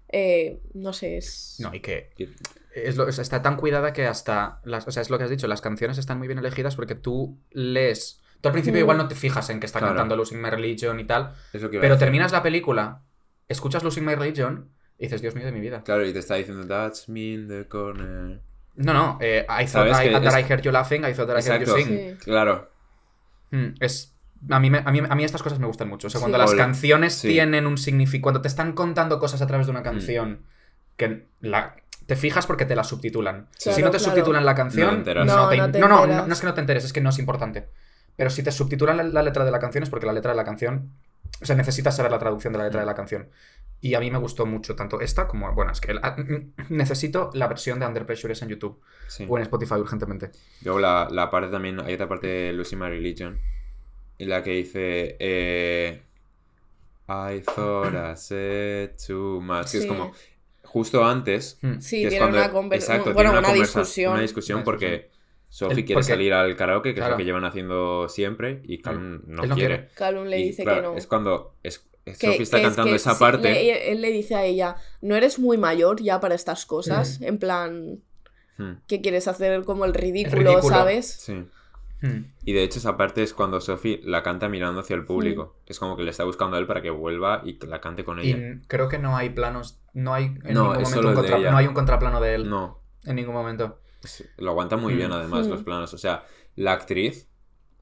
Eh, 0.09 0.61
no 0.73 0.93
sé, 0.93 1.17
es... 1.17 1.57
No, 1.59 1.73
y 1.73 1.79
que 1.79 2.11
es 2.73 2.95
lo- 2.97 3.05
o 3.05 3.11
sea, 3.11 3.21
está 3.21 3.41
tan 3.41 3.55
cuidada 3.57 3.93
que 3.93 4.05
hasta. 4.05 4.59
Las, 4.63 4.87
o 4.87 4.91
sea, 4.91 5.01
es 5.01 5.09
lo 5.09 5.17
que 5.17 5.23
has 5.23 5.29
dicho, 5.29 5.47
las 5.47 5.61
canciones 5.61 5.97
están 5.97 6.17
muy 6.17 6.27
bien 6.27 6.39
elegidas 6.39 6.75
porque 6.75 6.95
tú 6.95 7.39
lees. 7.51 8.21
Tú 8.41 8.49
al 8.49 8.53
principio 8.53 8.79
Mm. 8.79 8.83
igual 8.83 8.97
no 8.97 9.07
te 9.07 9.15
fijas 9.15 9.49
en 9.49 9.59
que 9.59 9.65
está 9.65 9.79
Claro. 9.79 9.93
cantando 9.93 10.15
Losing 10.15 10.41
My 10.41 10.49
Religion 10.49 10.99
y 10.99 11.05
tal, 11.05 11.33
Es 11.53 11.61
lo 11.61 11.69
que 11.69 11.79
pero 11.79 11.97
terminas 11.97 12.31
la 12.31 12.43
película, 12.43 13.01
escuchas 13.47 13.83
Losing 13.83 14.05
My 14.05 14.15
Religion 14.15 14.69
y 14.99 15.03
dices, 15.05 15.21
Dios 15.21 15.35
mío 15.35 15.45
de 15.45 15.51
mi 15.51 15.59
vida. 15.61 15.83
Claro, 15.83 16.05
y 16.05 16.13
te 16.13 16.19
está 16.19 16.35
diciendo, 16.35 16.67
that's 16.67 17.09
me 17.09 17.21
in 17.33 17.47
the 17.47 17.67
corner. 17.67 18.41
No, 18.75 18.93
no, 18.93 19.17
eh, 19.21 19.45
I 19.49 19.65
thought 19.65 19.69
¿Sabes 19.89 19.97
I, 20.01 20.03
que 20.03 20.11
that 20.11 20.25
es- 20.25 20.35
I 20.45 20.51
heard 20.51 20.61
you 20.61 20.71
laughing, 20.71 21.01
I 21.05 21.13
thought 21.13 21.27
that 21.29 21.39
I 21.39 21.49
heard 21.49 21.65
you 21.65 21.73
sing. 21.75 21.87
Sí. 21.87 22.15
Claro. 22.25 22.69
Mm, 23.51 23.67
es. 23.79 24.14
A 24.49 24.59
mí, 24.59 24.69
me- 24.69 24.83
a, 24.85 24.91
mí, 24.91 25.01
a 25.07 25.15
mí 25.15 25.23
estas 25.23 25.41
cosas 25.43 25.59
me 25.59 25.67
gustan 25.67 25.87
mucho. 25.89 26.07
O 26.07 26.09
sea, 26.09 26.19
cuando 26.19 26.37
Sí. 26.37 26.41
las 26.41 26.53
canciones 26.55 27.13
Sí. 27.15 27.29
tienen 27.29 27.65
un 27.67 27.77
significado. 27.77 28.23
Cuando 28.23 28.41
te 28.41 28.47
están 28.47 28.73
contando 28.73 29.19
cosas 29.19 29.41
a 29.41 29.47
través 29.47 29.67
de 29.67 29.71
una 29.71 29.81
Mm. 29.81 29.83
canción 29.83 30.41
que 30.97 31.27
la, 31.41 31.75
te 32.05 32.15
fijas 32.15 32.45
porque 32.45 32.65
te 32.65 32.75
la 32.75 32.83
subtitulan. 32.83 33.47
Claro, 33.61 33.75
si 33.75 33.81
no 33.83 33.91
te 33.91 33.97
claro. 33.97 34.11
subtitulan 34.13 34.45
la 34.45 34.55
canción. 34.55 34.97
No, 34.99 35.03
te- 35.03 35.13
no 35.15 35.21
te 35.21 35.25
no, 35.25 35.47
no, 35.47 35.63
enteras. 35.65 35.89
no, 36.07 36.27
no 36.27 36.33
es 36.33 36.39
que 36.39 36.45
no 36.47 36.53
te 36.53 36.61
enteres, 36.61 36.85
es 36.85 36.93
que 36.93 37.01
no 37.01 37.09
es 37.09 37.17
importante. 37.19 37.69
Pero 38.15 38.29
si 38.29 38.43
te 38.43 38.51
subtitulan 38.51 38.97
la, 38.97 39.03
la 39.03 39.23
letra 39.23 39.43
de 39.43 39.51
la 39.51 39.59
canción 39.59 39.83
es 39.83 39.89
porque 39.89 40.05
la 40.05 40.13
letra 40.13 40.31
de 40.31 40.37
la 40.37 40.43
canción. 40.45 40.91
O 41.41 41.45
sea, 41.45 41.55
necesitas 41.55 41.95
saber 41.95 42.11
la 42.11 42.19
traducción 42.19 42.53
de 42.53 42.59
la 42.59 42.65
letra 42.65 42.79
de 42.79 42.85
la 42.85 42.93
canción. 42.95 43.29
Y 43.81 43.95
a 43.95 43.99
mí 43.99 44.09
me 44.09 44.17
gustó 44.19 44.45
mucho 44.45 44.75
tanto 44.75 45.01
esta 45.01 45.27
como. 45.27 45.51
Bueno, 45.53 45.71
es 45.71 45.81
que 45.81 45.91
el- 45.91 45.99
mm, 45.99 46.53
necesito 46.69 47.29
la 47.33 47.47
versión 47.47 47.79
de 47.79 47.85
Under 47.87 48.05
Pressure 48.05 48.33
en 48.41 48.47
YouTube 48.47 48.79
Sí. 49.07 49.25
o 49.27 49.37
en 49.37 49.41
Spotify 49.43 49.73
urgentemente. 49.75 50.31
Luego 50.63 50.79
la, 50.79 51.07
la 51.11 51.29
parte 51.29 51.49
también, 51.51 51.79
hay 51.81 51.95
otra 51.95 52.07
parte 52.07 52.27
de 52.27 52.53
Losing 52.53 52.79
My 52.79 52.87
Religion, 52.87 53.37
en 54.19 54.29
la 54.29 54.43
que 54.43 54.51
dice, 54.51 55.15
eh, 55.19 56.01
I 57.07 57.41
thought 57.41 57.93
I 57.93 58.15
said 58.15 58.91
too 59.07 59.39
much, 59.41 59.71
que 59.71 59.77
es 59.79 59.85
como, 59.85 60.11
justo 60.63 61.05
antes, 61.05 61.57
Mm. 61.61 61.79
Sí, 61.79 62.01
que 62.01 62.07
es 62.07 62.17
cuando- 62.17 62.37
una 62.37 62.51
conversación, 62.51 62.97
exacto, 62.97 63.13
bueno, 63.13 63.29
tiene 63.31 63.39
una, 63.39 63.47
conversa- 63.49 63.79
discusión. 63.79 64.13
Una 64.13 64.21
discusión 64.21 64.63
porque 64.63 65.09
Sophie 65.49 65.79
El- 65.79 65.85
quiere 65.85 65.93
porque- 66.01 66.07
salir 66.11 66.33
al 66.33 66.55
karaoke, 66.55 66.93
que 66.93 66.99
es 67.01 67.07
lo 67.07 67.15
que 67.17 67.23
llevan 67.25 67.45
haciendo 67.45 68.09
siempre, 68.09 68.61
y 68.65 68.79
Calum 68.79 69.21
no, 69.27 69.43
quiere. 69.43 69.55
quiere. 69.55 69.87
Calum 69.93 70.25
le 70.25 70.39
Y, 70.39 70.43
dice 70.47 70.63
claro, 70.63 70.81
que 70.81 70.87
no. 70.87 70.97
Es 70.97 71.07
cuando 71.07 71.55
es- 71.63 71.85
es- 72.05 72.17
Que- 72.17 72.27
Sophie 72.27 72.43
está 72.43 72.57
que 72.57 72.63
es 72.63 72.67
cantando 72.69 72.89
que 72.91 72.95
esa 72.97 73.13
sí, 73.13 73.19
parte. 73.19 73.51
le- 73.51 73.91
él 73.91 74.01
le 74.01 74.11
dice 74.11 74.35
a 74.35 74.43
ella, 74.43 74.75
no 75.01 75.15
eres 75.15 75.39
muy 75.39 75.57
mayor 75.57 76.01
ya 76.01 76.19
para 76.19 76.35
estas 76.35 76.65
cosas, 76.65 77.21
en 77.21 77.37
plan, 77.37 77.99
Hmm, 78.57 78.75
que 78.87 79.01
quieres 79.01 79.27
hacer 79.27 79.63
como 79.65 79.83
el 79.85 79.93
ridículo, 79.93 80.41
ridículo. 80.51 80.75
¿sabes? 80.75 81.07
sí. 81.07 81.45
Mm. 82.05 82.33
Y 82.45 82.53
de 82.53 82.63
hecho 82.63 82.79
esa 82.79 82.97
parte 82.97 83.23
es 83.23 83.33
cuando 83.33 83.59
Sophie 83.61 84.01
la 84.03 84.21
canta 84.23 84.47
mirando 84.49 84.81
hacia 84.81 84.95
el 84.95 85.05
público. 85.05 85.55
Es 85.65 85.79
como 85.79 85.95
que 85.97 86.03
le 86.03 86.11
está 86.11 86.23
buscando 86.23 86.57
a 86.57 86.59
él 86.59 86.67
para 86.67 86.81
que 86.81 86.89
vuelva 86.89 87.41
y 87.43 87.53
que 87.59 87.67
la 87.67 87.81
cante 87.81 88.03
con 88.03 88.19
Y 88.19 88.27
ella. 88.29 88.37
n- 88.37 88.61
creo 88.67 88.87
que 88.89 88.99
no 88.99 89.15
hay 89.17 89.29
planos, 89.29 89.79
no 89.93 90.13
hay 90.13 90.25
en 90.25 90.53
No, 90.53 90.63
ningún 90.63 90.81
es 90.81 90.83
momento 90.83 90.89
solo 90.89 91.09
un 91.09 91.15
contra- 91.15 91.37
ella. 91.37 91.51
no 91.51 91.57
hay 91.57 91.67
un 91.67 91.73
contraplano 91.73 92.19
de 92.21 92.35
él 92.35 92.49
No, 92.49 92.81
en 93.03 93.15
ningún 93.15 93.33
momento. 93.33 93.79
es- 94.03 94.27
lo 94.37 94.51
aguanta 94.51 94.77
muy 94.77 94.93
bien 94.93 95.09
Mm. 95.09 95.13
además 95.13 95.47
los 95.47 95.63
planos. 95.63 95.93
O 95.93 95.97
sea, 95.97 96.25
la 96.55 96.73
actriz, 96.73 97.27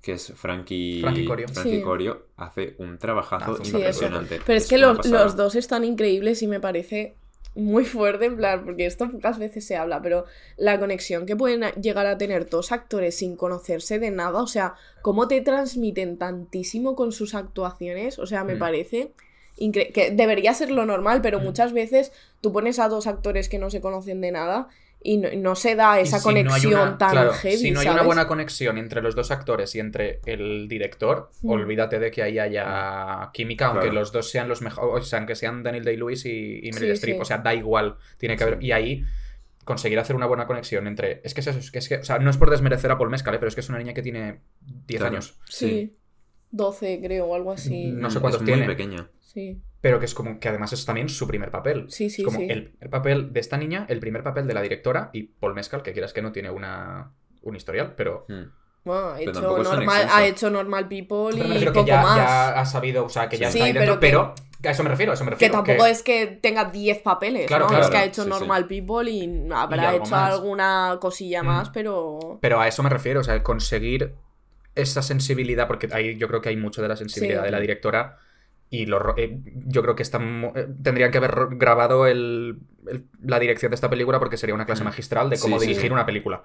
que 0.01 0.13
es 0.13 0.33
Frankie, 0.35 0.99
Frankie 1.01 1.25
Corio. 1.25 1.47
Frankie 1.47 1.77
Sí. 1.77 1.81
Corio, 1.81 2.27
hace 2.35 2.75
un 2.79 2.97
trabajazo 2.97 3.61
es 3.61 3.73
impresionante. 3.73 4.41
Pero 4.45 4.57
es, 4.57 4.67
que 4.67 4.75
una 4.75 4.93
los, 4.93 5.05
los 5.05 5.35
dos 5.37 5.55
están 5.55 5.83
increíbles 5.85 6.41
y 6.43 6.47
me 6.47 6.59
parece 6.59 7.15
muy 7.55 7.85
fuerte, 7.85 8.25
en 8.25 8.35
plan, 8.37 8.65
porque 8.65 8.85
esto 8.85 9.11
pocas 9.11 9.37
veces 9.37 9.65
se 9.65 9.75
habla, 9.75 10.01
pero 10.01 10.25
la 10.57 10.79
conexión 10.79 11.25
que 11.25 11.35
pueden 11.35 11.61
llegar 11.81 12.07
a 12.07 12.17
tener 12.17 12.49
dos 12.49 12.71
actores 12.71 13.15
sin 13.17 13.35
conocerse 13.35 13.99
de 13.99 14.09
nada, 14.09 14.41
o 14.41 14.47
sea, 14.47 14.73
cómo 15.01 15.27
te 15.27 15.39
transmiten 15.41 16.17
tantísimo 16.17 16.95
con 16.95 17.11
sus 17.11 17.35
actuaciones, 17.35 18.17
o 18.17 18.25
sea, 18.25 18.43
me 18.43 18.55
Mm. 18.55 18.59
parece 18.59 19.11
que 19.93 20.11
debería 20.11 20.51
ser 20.55 20.71
lo 20.71 20.83
normal, 20.87 21.21
pero 21.21 21.39
Mm. 21.39 21.43
muchas 21.43 21.73
veces 21.73 22.11
tú 22.41 22.51
pones 22.51 22.79
a 22.79 22.89
dos 22.89 23.05
actores 23.05 23.49
que 23.49 23.59
no 23.59 23.69
se 23.69 23.81
conocen 23.81 24.19
de 24.19 24.31
nada 24.31 24.67
y 25.05 25.17
no, 25.17 25.27
no 25.35 25.55
se 25.55 25.75
da 25.75 25.99
esa 25.99 26.17
si 26.19 26.23
no 26.29 26.29
hay 26.37 26.43
conexión 26.45 26.73
una- 26.73 26.97
tan 26.97 27.11
claro, 27.11 27.33
heavy, 27.33 27.57
Si 27.57 27.71
no 27.71 27.81
hay 27.81 27.87
una 27.89 28.03
buena 28.03 28.25
conexión 28.25 28.77
entre 28.77 29.01
los 29.01 29.15
dos 29.15 29.31
actores 29.31 29.75
y 29.75 29.79
entre 29.81 30.21
el 30.25 30.67
director, 30.69 31.29
Mm. 31.41 31.49
olvídate 31.49 31.99
de 31.99 32.09
que 32.09 32.23
ahí 32.23 32.39
haya 32.39 33.29
química, 33.33 33.67
aunque 33.67 33.91
los 33.91 34.11
dos 34.11 34.29
sean 34.31 34.47
los 34.47 34.61
mejores, 34.61 35.05
o 35.05 35.07
sea, 35.07 35.19
aunque 35.19 35.35
sean 35.35 35.61
Daniel 35.61 35.83
Day-Lewis 35.83 36.25
y, 36.25 36.59
y 36.67 36.71
Meryl 36.71 36.89
Sí, 36.89 36.93
Streep, 36.93 37.15
sí. 37.17 37.21
o 37.21 37.25
sea, 37.25 37.39
da 37.39 37.53
igual, 37.53 37.97
tiene 38.17 38.37
que 38.37 38.43
haber... 38.43 38.59
Sí. 38.59 38.65
Y 38.67 38.71
ahí 38.71 39.03
conseguir 39.65 39.97
hacer 39.99 40.15
una 40.15 40.25
buena 40.25 40.45
conexión 40.47 40.87
entre... 40.87 41.21
Es 41.23 41.33
que 41.33 41.41
es 41.41 41.47
eso, 41.47 41.59
es 41.59 41.71
que, 41.71 41.79
es 41.79 41.87
que 41.89 41.95
o 41.97 42.03
sea, 42.03 42.19
no 42.19 42.29
es 42.29 42.37
por 42.37 42.49
desmerecer 42.49 42.91
a 42.91 42.97
Paul 42.97 43.09
Mescal, 43.09 43.33
¿eh? 43.35 43.37
pero 43.39 43.47
es 43.49 43.55
que 43.55 43.61
es 43.61 43.69
una 43.69 43.77
niña 43.79 43.93
que 43.93 44.01
tiene 44.01 44.39
10 44.87 44.99
Claro. 44.99 45.13
años, 45.15 45.37
Sí, 45.49 45.95
12 46.51 46.99
creo, 47.03 47.25
o 47.27 47.35
algo 47.35 47.51
así. 47.51 47.87
No 47.91 48.09
sé 48.09 48.19
Mm, 48.19 48.21
cuántos 48.21 48.41
es 48.41 48.45
tiene. 48.45 48.65
muy 48.65 48.75
pequeña. 48.75 49.09
Sí, 49.19 49.61
pero 49.83 49.99
que 49.99 50.05
es 50.05 50.13
como 50.13 50.39
que 50.39 50.47
además 50.47 50.71
es 50.71 50.85
también 50.85 51.09
su 51.09 51.27
primer 51.27 51.51
papel. 51.51 51.87
sí, 51.89 52.09
sí. 52.09 52.21
es 52.21 52.25
como 52.25 52.39
sí. 52.39 52.47
el, 52.49 52.69
primer 52.71 52.89
papel 52.89 53.33
de 53.33 53.39
esta 53.41 53.57
niña, 53.57 53.85
el 53.89 53.99
primer 53.99 54.23
papel 54.23 54.47
de 54.47 54.53
la 54.53 54.61
directora 54.61 55.09
y 55.11 55.23
Paul 55.23 55.53
Mescal, 55.55 55.83
que 55.83 55.91
quieras 55.91 56.13
que 56.13 56.21
no 56.21 56.31
tiene 56.31 56.49
una, 56.49 57.11
un 57.41 57.55
historial, 57.57 57.93
pero... 57.97 58.25
Mm. 58.29 58.43
Bueno, 58.85 59.09
ha 59.11 59.21
hecho, 59.21 59.41
normal, 59.41 60.07
ha 60.11 60.25
hecho 60.25 60.49
Normal 60.49 60.87
People 60.89 61.37
Pero 61.37 61.53
y 61.59 61.65
poco 61.65 61.83
que 61.85 61.91
ya, 61.91 62.01
más. 62.01 62.15
ya 62.17 62.59
ha 62.61 62.65
sabido, 62.65 63.05
o 63.05 63.09
sea, 63.09 63.27
que 63.29 63.37
ya 63.37 63.49
Sí, 63.51 63.57
está 63.57 63.65
ahí 63.65 63.73
dentro, 63.73 63.97
pero 63.99 64.33
pero, 64.35 64.47
que- 64.61 64.67
a 64.69 64.71
eso 64.71 64.83
me 64.83 64.89
refiero, 64.89 65.11
a 65.11 65.15
eso 65.15 65.23
me 65.25 65.29
Que 65.31 65.35
refiero. 65.35 65.53
tampoco 65.55 65.85
es 65.85 66.01
que 66.03 66.27
tenga 66.27 66.65
10 66.65 66.99
papeles, 66.99 67.47
Claro, 67.47 67.65
¿no? 67.65 67.69
claro. 67.69 67.83
es 67.85 67.89
que 67.91 67.97
ha 67.97 68.03
hecho 68.05 68.23
Sí, 68.23 68.29
sí. 68.29 68.39
Normal 68.39 68.67
People 68.67 69.09
y 69.11 69.47
habrá 69.53 69.95
hecho 69.95 70.11
más. 70.11 70.33
alguna 70.33 70.97
cosilla 71.01 71.43
Mm. 71.43 71.45
más, 71.45 71.69
pero... 71.71 72.39
Pero 72.41 72.59
a 72.61 72.67
eso 72.69 72.83
me 72.83 72.89
refiero, 72.89 73.19
o 73.19 73.23
sea, 73.23 73.33
el 73.35 73.43
conseguir 73.43 74.15
esa 74.75 75.01
sensibilidad, 75.01 75.67
porque 75.67 75.87
ahí 75.91 76.17
yo 76.17 76.27
creo 76.29 76.41
que 76.41 76.49
hay 76.49 76.57
mucho 76.57 76.81
de 76.81 76.87
la 76.87 76.95
sensibilidad 76.95 77.41
Sí. 77.41 77.45
de 77.45 77.51
la 77.51 77.59
directora 77.59 78.17
y 78.75 78.87
lo 78.87 79.15
eh, 79.17 79.37
yo 79.67 79.83
creo 79.83 79.95
que 79.95 80.01
están, 80.01 80.51
eh, 80.55 80.67
tendrían 80.81 81.11
que 81.11 81.19
haber 81.19 81.35
grabado 81.51 82.07
el- 82.07 82.57
el- 82.87 83.03
la 83.23 83.37
dirección 83.39 83.69
de 83.69 83.75
esta 83.75 83.87
película 83.89 84.17
porque 84.17 84.35
sería 84.37 84.55
una 84.55 84.65
clase 84.65 84.81
Mm. 84.81 84.85
magistral 84.85 85.29
de 85.29 85.37
cómo 85.37 85.59
sí, 85.59 85.67
dirigir 85.67 85.89
sí. 85.89 85.93
una 85.93 86.05
película. 86.07 86.41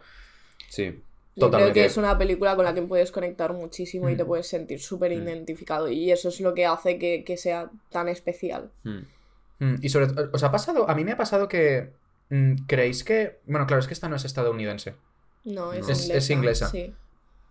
Sí. 0.68 0.84
Yo 0.84 0.92
creo 0.92 1.46
Totalmente. 1.50 1.80
que 1.80 1.86
es 1.86 1.96
una 1.96 2.18
película 2.18 2.54
con 2.54 2.64
la 2.66 2.74
que 2.74 2.82
puedes 2.82 3.12
conectar 3.12 3.52
muchísimo 3.54 4.10
y 4.10 4.16
te 4.16 4.24
Mm. 4.24 4.26
puedes 4.26 4.46
sentir 4.46 4.80
súper 4.80 5.10
Mm. 5.12 5.22
identificado. 5.22 5.88
Y 5.88 6.10
eso 6.12 6.28
es 6.28 6.38
lo 6.40 6.52
que 6.52 6.66
hace 6.66 6.98
que, 6.98 7.24
que 7.24 7.36
sea 7.38 7.70
tan 7.90 8.08
especial. 8.08 8.70
Mm. 8.84 9.74
Y 9.80 9.88
sobre 9.88 10.08
todo, 10.08 10.28
¿os 10.32 10.42
ha 10.42 10.50
pasado? 10.52 10.88
A 10.90 10.94
mí 10.94 11.04
me 11.04 11.12
ha 11.12 11.16
pasado 11.16 11.48
que... 11.48 11.90
mm, 12.30 12.66
¿Creéis 12.66 13.04
que...? 13.04 13.38
Bueno, 13.46 13.66
claro, 13.66 13.80
es 13.80 13.86
que 13.88 13.94
esta 13.94 14.08
no 14.10 14.16
es 14.16 14.24
estadounidense. 14.26 14.94
No, 15.44 15.72
es, 15.72 15.86
No. 15.86 15.92
Es- 15.92 16.02
inglesa. 16.04 16.14
es 16.18 16.30
inglesa. 16.30 16.68
Sí. 16.68 16.94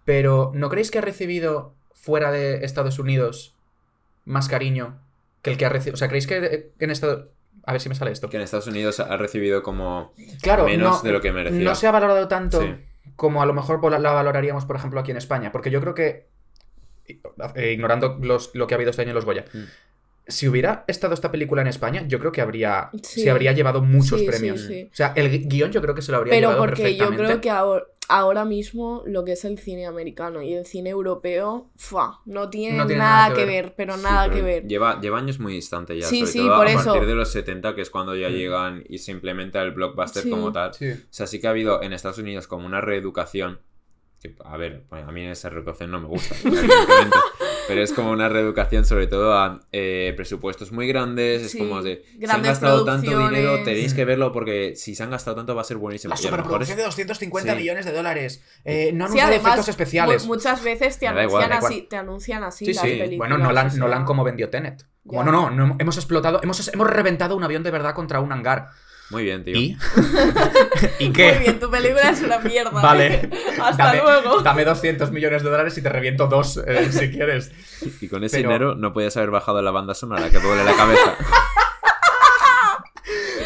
Pero 0.06 0.52
¿no 0.54 0.70
creéis 0.70 0.92
que 0.92 1.00
ha 1.00 1.02
recibido 1.02 1.74
fuera 1.94 2.32
de 2.32 2.64
Estados 2.64 3.00
Unidos 3.00 3.56
más 4.28 4.48
cariño 4.48 5.00
que 5.42 5.50
el 5.52 5.58
que 5.58 5.66
ha 5.66 5.70
recibido? 5.70 5.96
O 5.96 5.98
sea, 5.98 6.08
¿creéis 6.08 6.28
que 6.28 6.38
eh, 6.38 6.72
en 6.80 6.92
Estados... 6.92 7.28
A 7.66 7.72
ver 7.74 7.82
si 7.82 7.90
me 7.90 7.96
sale 7.96 8.12
esto. 8.12 8.30
Que 8.30 8.38
en 8.38 8.44
Estados 8.44 8.68
Unidos 8.68 9.00
ha 9.02 9.18
recibido 9.18 9.62
como 9.64 10.14
Claro, 10.42 10.66
menos 10.66 10.98
no, 10.98 11.08
de 11.08 11.12
lo 11.12 11.20
que 11.22 11.32
merecía. 11.34 11.60
no 11.64 11.76
se 11.76 11.86
ha 11.88 11.92
valorado 11.92 12.28
tanto 12.30 12.62
Sí. 12.62 12.76
como 13.18 13.42
a 13.42 13.46
lo 13.46 13.54
mejor 13.54 13.82
la, 13.92 14.12
valoraríamos, 14.12 14.64
por 14.66 14.76
ejemplo, 14.78 15.00
aquí 15.02 15.12
en 15.12 15.18
España. 15.18 15.52
Porque 15.52 15.70
yo 15.70 15.82
creo 15.82 15.94
que, 15.94 16.28
eh, 17.56 17.72
ignorando 17.74 18.18
los- 18.22 18.52
lo 18.54 18.68
que 18.68 18.74
ha 18.74 18.78
habido 18.78 18.92
este 18.92 19.02
año 19.02 19.12
en 19.12 19.16
los 19.16 19.26
Goya, 19.26 19.46
Mm. 19.54 19.64
si 20.28 20.48
hubiera 20.48 20.84
estado 20.88 21.14
esta 21.14 21.32
película 21.32 21.62
en 21.62 21.68
España, 21.68 22.04
yo 22.08 22.20
creo 22.20 22.32
que 22.32 22.42
habría, 22.42 22.90
Sí. 23.04 23.22
se 23.24 23.30
habría 23.30 23.52
llevado 23.54 23.82
muchos 23.82 24.20
Sí, 24.22 24.26
premios. 24.28 24.62
sí. 24.62 24.90
O 24.92 24.96
sea, 24.96 25.14
el 25.16 25.32
gui- 25.32 25.48
guion 25.48 25.72
yo 25.72 25.82
creo 25.82 25.96
que 25.96 26.02
se 26.02 26.12
lo 26.12 26.18
habría 26.20 26.32
Pero 26.32 26.50
llevado 26.50 26.60
porque 26.66 26.82
yo 26.96 27.06
perfectamente. 27.10 27.24
creo 27.26 27.42
que 27.42 27.50
ahora, 27.50 27.84
ahora 28.10 28.46
mismo 28.46 29.04
lo 29.06 29.24
que 29.26 29.34
es 29.34 29.44
el 29.46 29.58
cine 29.60 29.86
americano 29.86 30.42
y 30.42 30.54
el 30.54 30.66
cine 30.66 30.90
europeo, 30.92 31.70
¡fua! 31.76 32.22
no 32.26 32.50
tiene, 32.50 32.78
No 32.78 32.86
tiene 32.88 33.02
nada, 33.04 33.34
que 33.36 33.46
ver, 33.46 33.74
pero 33.76 33.96
Sí, 33.98 34.04
nada 34.04 34.24
pero 34.26 34.36
que 34.36 34.42
ver. 34.42 34.68
Lleva, 34.68 35.00
lleva 35.02 35.18
años 35.20 35.40
muy 35.40 35.54
distante 35.54 35.98
ya. 35.98 36.06
Sí, 36.08 36.20
sobre 36.22 36.32
sí, 36.32 36.38
todo 36.40 36.58
por 36.58 36.68
a 36.68 36.72
eso. 36.72 36.84
partir 36.86 37.06
de 37.08 37.16
los 37.16 37.32
70, 37.32 37.76
que 37.76 37.82
es 37.82 37.90
cuando 37.90 38.16
ya 38.16 38.30
Mm. 38.30 38.34
llegan 38.34 38.84
y 38.88 38.98
se 39.00 39.12
implementa 39.12 39.62
el 39.62 39.72
blockbuster 39.72 40.24
Sí. 40.24 40.30
como 40.30 40.52
tal. 40.52 40.74
Sí. 40.74 40.92
O 40.92 40.98
sea, 41.10 41.28
sí 41.28 41.40
que 41.42 41.48
ha 41.48 41.52
habido 41.52 41.82
en 41.84 41.94
Estados 41.94 42.18
Unidos 42.20 42.48
como 42.48 42.66
una 42.66 42.82
reeducación 42.82 43.60
que, 44.22 44.36
a 44.44 44.58
ver, 44.58 44.84
a 44.90 45.12
mí 45.12 45.26
esa 45.28 45.50
reeducación 45.50 45.92
no 45.92 46.00
me 46.00 46.08
gusta, 46.08 46.34
pero 47.68 47.82
es 47.82 47.92
como 47.94 48.12
una 48.12 48.30
reeducación 48.30 48.86
sobre 48.86 49.08
todo 49.08 49.34
a 49.38 49.60
eh, 49.72 50.14
presupuestos 50.16 50.72
muy 50.72 50.88
grandes, 50.88 51.42
es 51.44 51.52
Sí, 51.52 51.58
como 51.60 51.82
de, 51.82 52.04
se 52.20 52.32
han 52.32 52.42
gastado 52.42 52.86
tanto 52.86 53.10
dinero, 53.28 53.64
tenéis 53.64 53.94
que 53.94 54.06
verlo 54.06 54.32
porque 54.32 54.76
si 54.76 54.96
se 54.96 55.04
han 55.04 55.12
gastado 55.12 55.36
tanto 55.36 55.56
va 55.56 55.62
a 55.62 55.66
ser 55.66 55.78
buenísimo. 55.78 56.10
La 56.12 56.18
superproducción 56.18 56.72
es- 56.72 56.78
de 56.78 56.84
250 56.84 57.54
Sí. 57.54 57.60
millones 57.60 57.86
de 57.86 57.92
dólares. 57.92 58.44
Eh, 58.66 58.92
no 58.94 59.06
han 59.06 59.12
Sí, 59.12 59.18
usado 59.18 59.32
además, 59.34 59.46
efectos 59.54 59.70
especiales. 59.70 60.24
mu- 60.26 60.36
muchas 60.36 60.64
veces 60.64 60.98
te 61.00 61.06
igual, 61.06 61.20
anuncian, 61.20 61.52
así, 61.54 61.82
te 61.90 61.96
anuncian 61.98 62.44
así 62.44 62.66
Sí, 62.66 62.74
las 62.74 62.84
sí. 62.84 62.90
películas. 62.98 63.18
Bueno, 63.18 63.38
Nolan, 63.38 63.78
Nolan 63.78 64.06
como 64.06 64.24
vendió 64.24 64.50
Tenet. 64.50 64.86
Como, 65.06 65.24
no, 65.24 65.32
no, 65.32 65.50
no, 65.52 65.76
hemos 65.80 65.96
explotado, 65.96 66.42
hemos, 66.44 66.68
hemos 66.74 66.88
reventado 66.90 67.38
un 67.38 67.44
avión 67.44 67.64
de 67.64 67.72
verdad 67.72 67.94
contra 67.94 68.20
un 68.20 68.32
hangar. 68.34 68.70
Muy 69.10 69.24
bien, 69.24 69.44
tío. 69.44 69.56
¿Y? 69.58 69.78
¿Y 71.00 71.12
qué? 71.14 71.32
Muy 71.34 71.40
bien, 71.40 71.60
tu 71.60 71.70
película 71.72 72.10
es 72.10 72.22
una 72.22 72.40
mierda. 72.40 72.72
Vale. 72.72 73.30
Hasta 73.62 73.86
dame, 73.86 74.02
luego. 74.02 74.42
Dame 74.42 74.66
200 74.66 75.12
millones 75.12 75.44
de 75.44 75.50
dólares 75.50 75.78
y 75.78 75.82
te 75.82 75.90
reviento 75.90 76.28
dos, 76.28 76.58
eh, 76.68 76.92
si 76.92 77.10
quieres. 77.12 77.52
Y 78.02 78.08
con 78.10 78.24
ese 78.24 78.38
Pero- 78.38 78.50
dinero 78.50 78.76
no 78.76 78.92
podías 78.92 79.16
haber 79.18 79.32
bajado 79.32 79.62
la 79.62 79.72
banda 79.72 79.94
sonora, 79.94 80.30
que 80.30 80.40
duele 80.40 80.64
la 80.64 80.76
cabeza. 80.76 81.16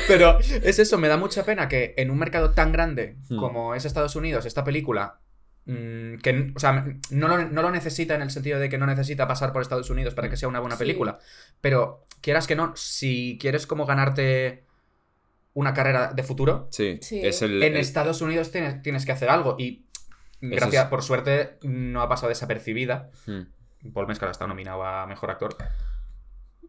Pero 0.08 0.40
es 0.40 0.80
eso, 0.80 0.98
me 0.98 1.08
da 1.08 1.16
mucha 1.18 1.46
pena 1.46 1.68
que 1.70 1.94
en 1.98 2.10
un 2.12 2.18
mercado 2.18 2.52
tan 2.52 2.72
grande 2.72 3.18
Hmm. 3.30 3.38
como 3.38 3.76
es 3.76 3.86
Estados 3.86 4.16
Unidos, 4.16 4.46
esta 4.46 4.64
película, 4.64 5.20
mm, 5.66 6.16
que, 6.18 6.52
o 6.56 6.60
sea, 6.60 6.86
no 7.12 7.28
lo, 7.28 7.38
no 7.48 7.62
lo 7.62 7.72
necesita 7.72 8.16
en 8.16 8.24
el 8.24 8.32
sentido 8.32 8.60
de 8.60 8.68
que 8.68 8.78
no 8.78 8.88
necesita 8.88 9.28
pasar 9.28 9.54
por 9.54 9.62
Estados 9.62 9.90
Unidos 9.90 10.14
para 10.16 10.30
que 10.30 10.36
sea 10.38 10.50
una 10.50 10.60
buena 10.60 10.76
Sí. 10.76 10.80
película, 10.80 11.20
pero 11.62 12.04
quieras 12.20 12.48
que 12.48 12.56
no, 12.56 12.74
si 12.76 13.38
quieres 13.40 13.68
como 13.68 13.86
ganarte 13.86 14.66
una 15.54 15.74
carrera 15.74 16.14
de 16.14 16.24
futuro, 16.24 16.68
Sí, 16.72 17.00
Sí. 17.02 17.20
es 17.26 17.42
el... 17.42 17.62
en 17.64 17.74
el- 17.76 17.80
Estados 17.82 18.22
Unidos 18.22 18.52
tienes, 18.52 18.82
tienes 18.82 19.06
que 19.06 19.12
hacer 19.12 19.30
algo 19.30 19.56
y 19.60 19.86
gracias, 20.40 20.86
es- 20.86 20.90
por 20.90 21.04
suerte, 21.04 21.58
no 21.64 22.02
ha 22.02 22.10
pasado 22.10 22.30
desapercibida. 22.30 23.10
Hmm. 23.26 23.42
Paul 23.94 24.08
Mescal 24.08 24.30
está 24.32 24.48
nominado 24.48 24.84
a 24.84 25.06
Mejor 25.08 25.32
Actor. 25.32 25.56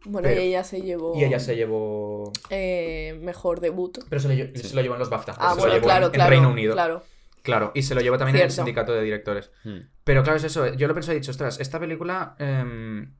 Bueno, 0.04 0.26
Pero- 0.28 0.40
y 0.40 0.46
ella 0.46 0.64
se 0.64 0.80
llevó 0.82 1.14
Y 1.16 1.24
ella 1.24 1.38
se 1.38 1.54
llevó... 1.54 2.32
eh, 2.50 3.18
mejor 3.22 3.60
debut. 3.60 3.98
Pero 4.08 4.20
se 4.20 4.28
Sí. 4.56 4.68
se 4.68 4.74
lo 4.74 4.82
llevó 4.82 4.94
en 4.94 4.98
los 5.00 5.10
BAFTA. 5.10 5.36
Ah, 5.38 5.50
se 5.50 5.56
lo 5.56 5.60
bueno, 5.60 5.74
llevó 5.74 5.84
claro, 5.86 6.06
en, 6.06 6.10
en 6.10 6.14
claro. 6.14 6.30
Reino 6.30 6.50
Unido. 6.50 6.72
Claro. 6.74 7.02
Claro, 7.42 7.72
y 7.74 7.82
se 7.82 7.94
lo 7.94 8.00
llevó 8.00 8.18
también 8.18 8.36
en 8.36 8.42
el 8.44 8.50
sindicato 8.50 8.92
de 8.92 9.02
directores. 9.02 9.50
Hmm. 9.64 9.78
Pero 10.04 10.22
claro, 10.22 10.36
es 10.38 10.44
eso. 10.44 10.74
Yo 10.74 10.88
lo 10.88 10.94
pensé 10.94 11.12
y 11.12 11.16
he 11.16 11.20
dicho, 11.20 11.30
ostras, 11.30 11.60
esta 11.60 11.78
película. 11.78 12.34
em, 12.38 13.14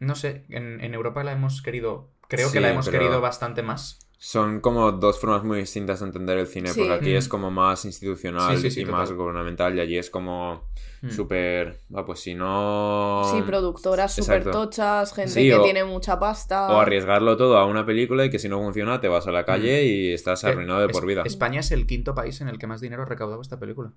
no 0.00 0.14
sé, 0.16 0.44
en, 0.50 0.80
en 0.84 0.94
Europa 0.94 1.24
la 1.24 1.32
hemos 1.32 1.62
querido. 1.62 2.10
Creo 2.28 2.50
que 2.52 2.60
la 2.60 2.70
hemos 2.70 2.86
pero- 2.86 2.98
querido 3.00 3.20
bastante 3.20 3.62
más. 3.62 3.98
Son 4.26 4.60
como 4.60 4.90
dos 4.90 5.20
formas 5.20 5.44
muy 5.44 5.58
distintas 5.58 6.00
de 6.00 6.06
entender 6.06 6.38
el 6.38 6.46
cine, 6.46 6.70
Sí. 6.70 6.80
porque 6.80 6.94
aquí 6.94 7.12
Mm. 7.12 7.16
es 7.18 7.28
como 7.28 7.50
más 7.50 7.84
institucional 7.84 8.56
Sí, 8.56 8.62
sí, 8.62 8.70
sí, 8.70 8.80
y 8.80 8.84
total. 8.86 9.00
más 9.00 9.12
gubernamental, 9.12 9.76
y 9.76 9.80
allí 9.80 9.98
es 9.98 10.08
como 10.08 10.64
Mm. 11.02 11.10
súper... 11.10 11.80
ah, 11.94 12.06
pues 12.06 12.20
si 12.20 12.34
no... 12.34 13.22
Sí, 13.30 13.42
productoras 13.42 14.14
súper 14.14 14.50
tochas, 14.50 15.12
gente 15.12 15.30
Sí, 15.30 15.42
que 15.48 15.54
o- 15.56 15.62
tiene 15.62 15.84
mucha 15.84 16.18
pasta. 16.18 16.68
O 16.74 16.80
arriesgarlo 16.80 17.36
todo 17.36 17.58
a 17.58 17.66
una 17.66 17.84
película 17.84 18.24
y 18.24 18.30
que 18.30 18.38
si 18.38 18.48
no 18.48 18.58
funciona 18.60 18.98
te 18.98 19.08
vas 19.08 19.26
a 19.26 19.30
la 19.30 19.44
calle 19.44 19.84
y 19.84 20.14
estás 20.14 20.40
Que 20.40 20.46
arruinado 20.46 20.80
de 20.80 20.86
es- 20.86 20.92
por 20.92 21.04
vida. 21.04 21.22
España 21.26 21.60
es 21.60 21.70
el 21.70 21.86
quinto 21.86 22.14
país 22.14 22.40
en 22.40 22.48
el 22.48 22.58
que 22.58 22.66
más 22.66 22.80
dinero 22.80 23.02
ha 23.02 23.06
recaudado 23.06 23.42
esta 23.42 23.58
película. 23.60 23.92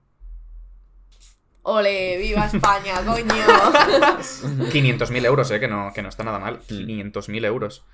Ole, 1.63 2.17
viva 2.17 2.45
España, 2.47 2.95
coño. 3.05 3.33
500.000 4.71 5.25
euros, 5.25 5.49
¿eh? 5.51 5.59
Que 5.61 5.67
no, 5.69 5.91
que 5.95 6.01
no 6.01 6.09
está 6.09 6.23
nada 6.25 6.39
mal. 6.39 6.59
Mm. 6.69 6.85
500.000 7.11 7.45
euros. 7.45 7.85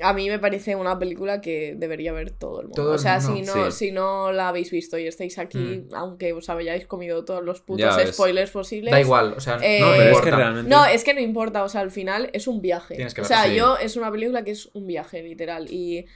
A 0.00 0.14
mí 0.14 0.28
me 0.30 0.38
parece 0.38 0.74
una 0.74 0.98
película 0.98 1.40
que 1.42 1.74
debería 1.76 2.12
ver 2.12 2.30
todo 2.30 2.60
el 2.60 2.68
mundo. 2.68 2.82
Todo 2.82 2.90
o 2.92 2.94
el 2.94 2.98
sea, 3.00 3.20
mundo, 3.20 3.34
si 3.36 3.42
no, 3.58 3.70
sí. 3.70 3.76
si 3.86 3.92
no 3.92 4.32
la 4.32 4.48
habéis 4.48 4.70
visto 4.70 4.96
y 4.98 5.06
estáis 5.06 5.38
aquí, 5.38 5.84
aunque 5.92 6.32
os 6.32 6.48
hayáis 6.48 6.86
comido 6.86 7.24
todos 7.26 7.44
los 7.44 7.60
putos 7.60 7.82
Ya 7.82 7.96
ves. 7.96 8.14
spoilers 8.14 8.50
posibles. 8.50 8.90
Da 8.90 9.00
igual, 9.00 9.34
o 9.36 9.40
sea, 9.40 9.58
Eh, 9.62 9.80
no, 9.80 9.90
me 9.90 9.98
pero 9.98 10.10
es 10.12 10.20
que 10.22 10.30
realmente... 10.30 10.70
No, 10.70 10.84
es 10.86 11.04
que 11.04 11.12
no 11.12 11.20
importa, 11.20 11.62
o 11.62 11.68
sea, 11.68 11.82
al 11.82 11.90
final 11.90 12.30
es 12.32 12.48
un 12.48 12.62
viaje. 12.62 12.94
Tienes 12.94 13.12
que 13.12 13.20
o 13.20 13.24
sea, 13.24 13.44
sí. 13.44 13.54
yo 13.54 13.76
es 13.76 13.96
una 13.96 14.10
película 14.10 14.42
que 14.44 14.52
es 14.52 14.70
un 14.72 14.86
viaje, 14.86 15.22
literal. 15.22 15.66
Y 15.70 16.06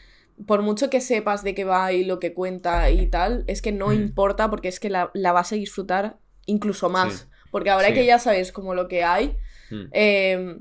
por 0.47 0.63
mucho 0.63 0.89
que 0.91 1.01
sepas 1.03 1.45
de 1.45 1.55
qué 1.55 1.65
va 1.65 1.93
y 1.93 2.03
lo 2.05 2.19
que 2.19 2.33
cuenta 2.33 2.91
y 2.91 3.07
tal, 3.09 3.45
es 3.47 3.61
que 3.61 3.73
no 3.73 3.89
Mm. 3.89 3.93
importa 3.95 4.49
porque 4.51 4.69
es 4.69 4.81
que 4.81 4.89
la, 4.91 5.11
la 5.13 5.33
vas 5.33 5.53
a 5.53 5.57
disfrutar 5.57 6.17
incluso 6.47 6.89
más. 6.89 7.15
Sí. 7.15 7.25
Porque 7.51 7.71
ahora 7.71 7.89
Sí. 7.89 7.95
que 7.95 8.07
ya 8.07 8.19
sabes 8.19 8.53
como 8.53 8.75
lo 8.75 8.89
que 8.89 9.05
hay, 9.05 9.37
Hmm. 9.71 9.85
eh, 9.93 10.57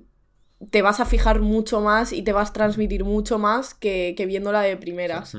te 0.72 0.82
vas 0.82 1.00
a 1.00 1.06
fijar 1.06 1.40
mucho 1.42 1.82
más 1.82 2.14
y 2.14 2.22
te 2.24 2.34
vas 2.34 2.50
a 2.50 2.54
transmitir 2.54 3.04
mucho 3.04 3.38
más 3.40 3.74
que, 3.74 4.14
que 4.18 4.26
viéndola 4.26 4.62
de 4.62 4.78
primeras. 4.78 5.38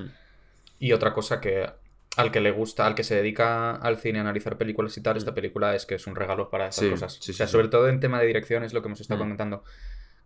Y 0.79 0.93
otra 0.93 1.13
cosa 1.13 1.41
que 1.41 1.69
al 2.17 2.33
que 2.33 2.41
le 2.41 2.51
gusta, 2.51 2.87
al 2.87 2.95
que 2.95 3.05
se 3.05 3.15
dedica 3.15 3.73
al 3.77 3.99
cine 3.99 4.19
a 4.19 4.23
analizar 4.23 4.57
películas 4.57 4.97
y 4.97 5.03
tal, 5.03 5.17
esta 5.19 5.35
película 5.35 5.75
es 5.75 5.85
que 5.87 5.97
es 5.97 6.07
un 6.07 6.17
regalo 6.17 6.49
para 6.49 6.69
estas 6.69 6.85
Sí, 6.85 6.91
cosas. 6.91 7.19
sí, 7.21 7.31
o 7.33 7.35
sea, 7.35 7.47
sí, 7.47 7.53
sobre 7.53 7.69
todo 7.69 7.89
en 7.89 8.01
tema 8.01 8.19
de 8.21 8.27
dirección 8.27 8.63
es 8.65 8.73
lo 8.73 8.81
que 8.83 8.89
hemos 8.89 9.01
estado 9.01 9.19
Mm. 9.19 9.23
comentando. 9.23 9.65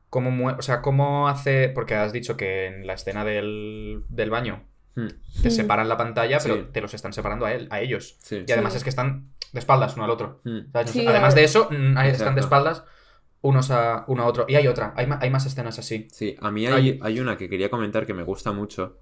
Cómo 0.09 0.49
o 0.59 0.63
sea, 0.63 0.83
cómo 0.83 1.29
hace, 1.29 1.69
porque 1.69 1.95
has 1.95 2.13
dicho 2.13 2.37
que 2.37 2.67
en 2.67 2.87
la 2.87 2.95
escena 2.95 3.25
del, 3.25 4.03
del 4.09 4.31
baño 4.31 4.65
Hmm. 4.97 5.07
te 5.43 5.49
Mm. 5.49 5.53
separan 5.53 5.89
la 5.89 5.97
pantalla, 5.97 6.39
pero 6.43 6.57
Sí. 6.57 6.67
te 6.73 6.81
los 6.81 6.95
están 6.95 7.13
separando 7.13 7.47
a 7.47 7.53
él, 7.53 7.69
a 7.71 7.81
ellos. 7.81 8.17
Sí. 8.21 8.45
Y 8.47 8.51
además 8.53 8.73
Sí. 8.73 8.79
es 8.79 8.83
que 8.85 8.91
están 8.91 9.29
de 9.53 9.59
espaldas 9.61 9.95
uno 9.95 10.05
al 10.05 10.11
otro. 10.11 10.41
Además 10.75 11.35
de 11.37 11.45
eso, 11.45 11.69
mm, 11.71 11.97
ahí 11.97 12.09
están 12.11 12.35
de 12.35 12.41
Exacto. 12.41 12.41
espaldas 12.41 12.85
unos 13.43 13.71
a 13.71 14.05
uno 14.09 14.23
a 14.23 14.27
otro. 14.27 14.45
Y 14.49 14.55
hay 14.57 14.67
otra, 14.67 14.93
hay, 14.97 15.07
ma- 15.07 15.19
hay 15.21 15.31
más 15.31 15.47
escenas 15.47 15.79
así. 15.79 16.09
Sí, 16.13 16.37
a 16.41 16.51
mí 16.51 16.67
hay, 16.67 16.91
Hay- 16.91 16.99
hay 17.03 17.21
una 17.21 17.37
que 17.37 17.49
quería 17.49 17.71
comentar 17.71 18.07
que 18.07 18.15
me 18.15 18.23
gusta 18.23 18.53
mucho, 18.53 18.99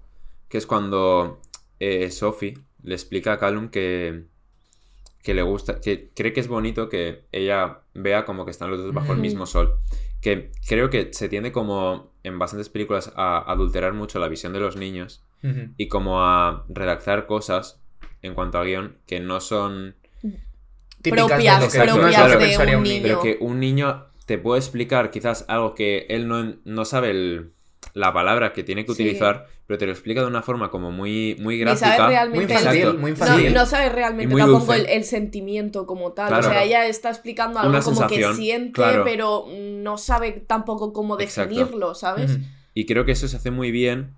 que 0.47 0.57
es 0.57 0.65
cuando 0.65 1.41
eh, 1.79 2.09
Sophie 2.11 2.57
le 2.83 2.95
explica 2.95 3.33
a 3.33 3.37
Callum 3.39 3.69
que, 3.69 4.23
que 5.21 5.33
le 5.33 5.41
gusta, 5.41 5.81
que 5.81 6.11
cree 6.15 6.31
que 6.33 6.39
es 6.39 6.47
bonito 6.47 6.87
que 6.89 7.25
ella 7.31 7.79
vea 7.93 8.23
como 8.25 8.45
que 8.45 8.51
están 8.51 8.69
los 8.71 8.79
dos 8.81 8.93
bajo 8.93 9.11
el 9.13 9.19
mismo 9.19 9.45
sol. 9.45 9.75
Que 10.21 10.51
creo 10.67 10.89
que 10.89 11.13
se 11.13 11.29
tiende 11.29 11.51
como 11.51 12.11
en 12.23 12.39
bastantes 12.39 12.67
películas 12.69 13.11
a 13.15 13.39
adulterar 13.51 13.93
mucho 13.93 14.19
la 14.19 14.27
visión 14.27 14.51
de 14.53 14.59
los 14.59 14.75
niños 14.75 15.23
y 15.77 15.87
como 15.87 16.21
a 16.21 16.65
redactar 16.67 17.25
cosas 17.25 17.81
en 18.21 18.33
cuanto 18.33 18.57
a 18.57 18.63
guion 18.65 18.97
que 19.05 19.19
no 19.21 19.39
son... 19.39 19.95
Típicas 21.01 21.29
de 21.29 21.35
Propias- 21.35 21.61
lo 21.61 21.71
que 21.71 21.77
propias 21.77 22.27
de 22.27 22.75
un 22.75 22.83
niño. 22.83 23.03
Pero 23.03 23.21
que 23.21 23.37
un 23.39 23.59
niño 23.61 24.05
te 24.29 24.37
puede 24.37 24.59
explicar 24.59 25.09
quizás 25.09 25.43
algo 25.47 25.73
que 25.73 26.05
él 26.07 26.27
no, 26.27 26.53
no 26.63 26.85
sabe 26.85 27.09
el- 27.09 27.51
la 27.95 28.13
palabra 28.13 28.53
que 28.53 28.63
tiene 28.63 28.85
que 28.85 28.93
Sí. 28.93 29.01
utilizar, 29.01 29.47
pero 29.65 29.79
te 29.79 29.87
lo 29.87 29.91
explica 29.91 30.21
de 30.21 30.27
una 30.27 30.43
forma 30.43 30.69
como 30.69 30.91
muy, 30.91 31.35
muy 31.39 31.57
gráfica. 31.57 31.97
sabe 31.97 32.29
Muy 32.29 32.43
infantil, 32.43 32.67
Exacto. 32.81 32.93
muy 32.99 33.01
No, 33.01 33.07
infantil. 33.17 33.53
no 33.55 33.65
sabe 33.65 33.89
realmente 33.89 34.35
tampoco 34.35 34.73
el, 34.75 35.03
sentimiento 35.03 35.87
como 35.87 36.11
tal. 36.11 36.27
Claro. 36.27 36.47
o 36.47 36.51
sea, 36.51 36.63
ella 36.63 36.85
está 36.85 37.09
explicando 37.09 37.57
algo 37.57 37.71
Una 37.71 37.81
como 37.81 37.97
sensación, 37.97 38.31
que 38.33 38.37
siente, 38.37 38.71
claro. 38.73 39.03
pero 39.03 39.47
no 39.49 39.97
sabe 39.97 40.33
tampoco 40.45 40.93
cómo 40.93 41.19
Exacto. 41.19 41.49
definirlo, 41.55 41.95
¿sabes? 41.95 42.37
Y 42.75 42.85
creo 42.85 43.05
que 43.05 43.13
eso 43.13 43.27
se 43.27 43.35
hace 43.37 43.49
muy 43.49 43.71
bien 43.71 44.13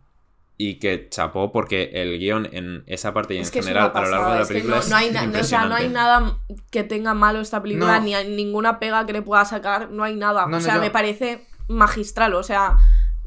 y 0.69 0.75
que 0.79 1.07
chapó 1.09 1.51
porque 1.51 1.89
el 1.93 2.19
guion 2.19 2.47
en 2.51 2.83
esa 2.87 3.13
parte 3.13 3.33
y 3.33 3.37
en 3.37 3.43
Es 3.43 3.51
que 3.51 3.59
es 3.59 3.65
general 3.65 3.91
una 3.93 3.99
a 3.99 4.03
lo 4.05 4.09
largo 4.11 4.25
pasada, 4.25 4.31
de 4.33 4.35
la 4.37 4.41
es 4.43 4.47
que 4.47 4.53
película 4.53 4.75
no, 4.75 4.81
es 4.81 4.89
no 4.89 4.95
hay 4.97 5.11
na- 5.11 5.39
o 5.39 5.43
sea, 5.43 5.65
no 5.65 5.75
hay 5.75 5.87
nada 5.89 6.37
que 6.69 6.83
tenga 6.83 7.13
malo 7.13 7.39
esta 7.41 7.61
película, 7.61 7.97
No. 7.99 8.05
ni 8.05 8.13
hay 8.15 8.27
ninguna 8.29 8.79
pega 8.79 9.05
que 9.05 9.13
le 9.13 9.21
pueda 9.21 9.43
sacar, 9.45 9.89
no 9.91 10.03
hay 10.03 10.15
nada. 10.15 10.45
No, 10.47 10.57
o 10.57 10.61
sea, 10.61 10.77
me 10.79 10.91
parece 10.91 11.45
magistral, 11.67 12.33
o 12.35 12.43
sea, 12.43 12.77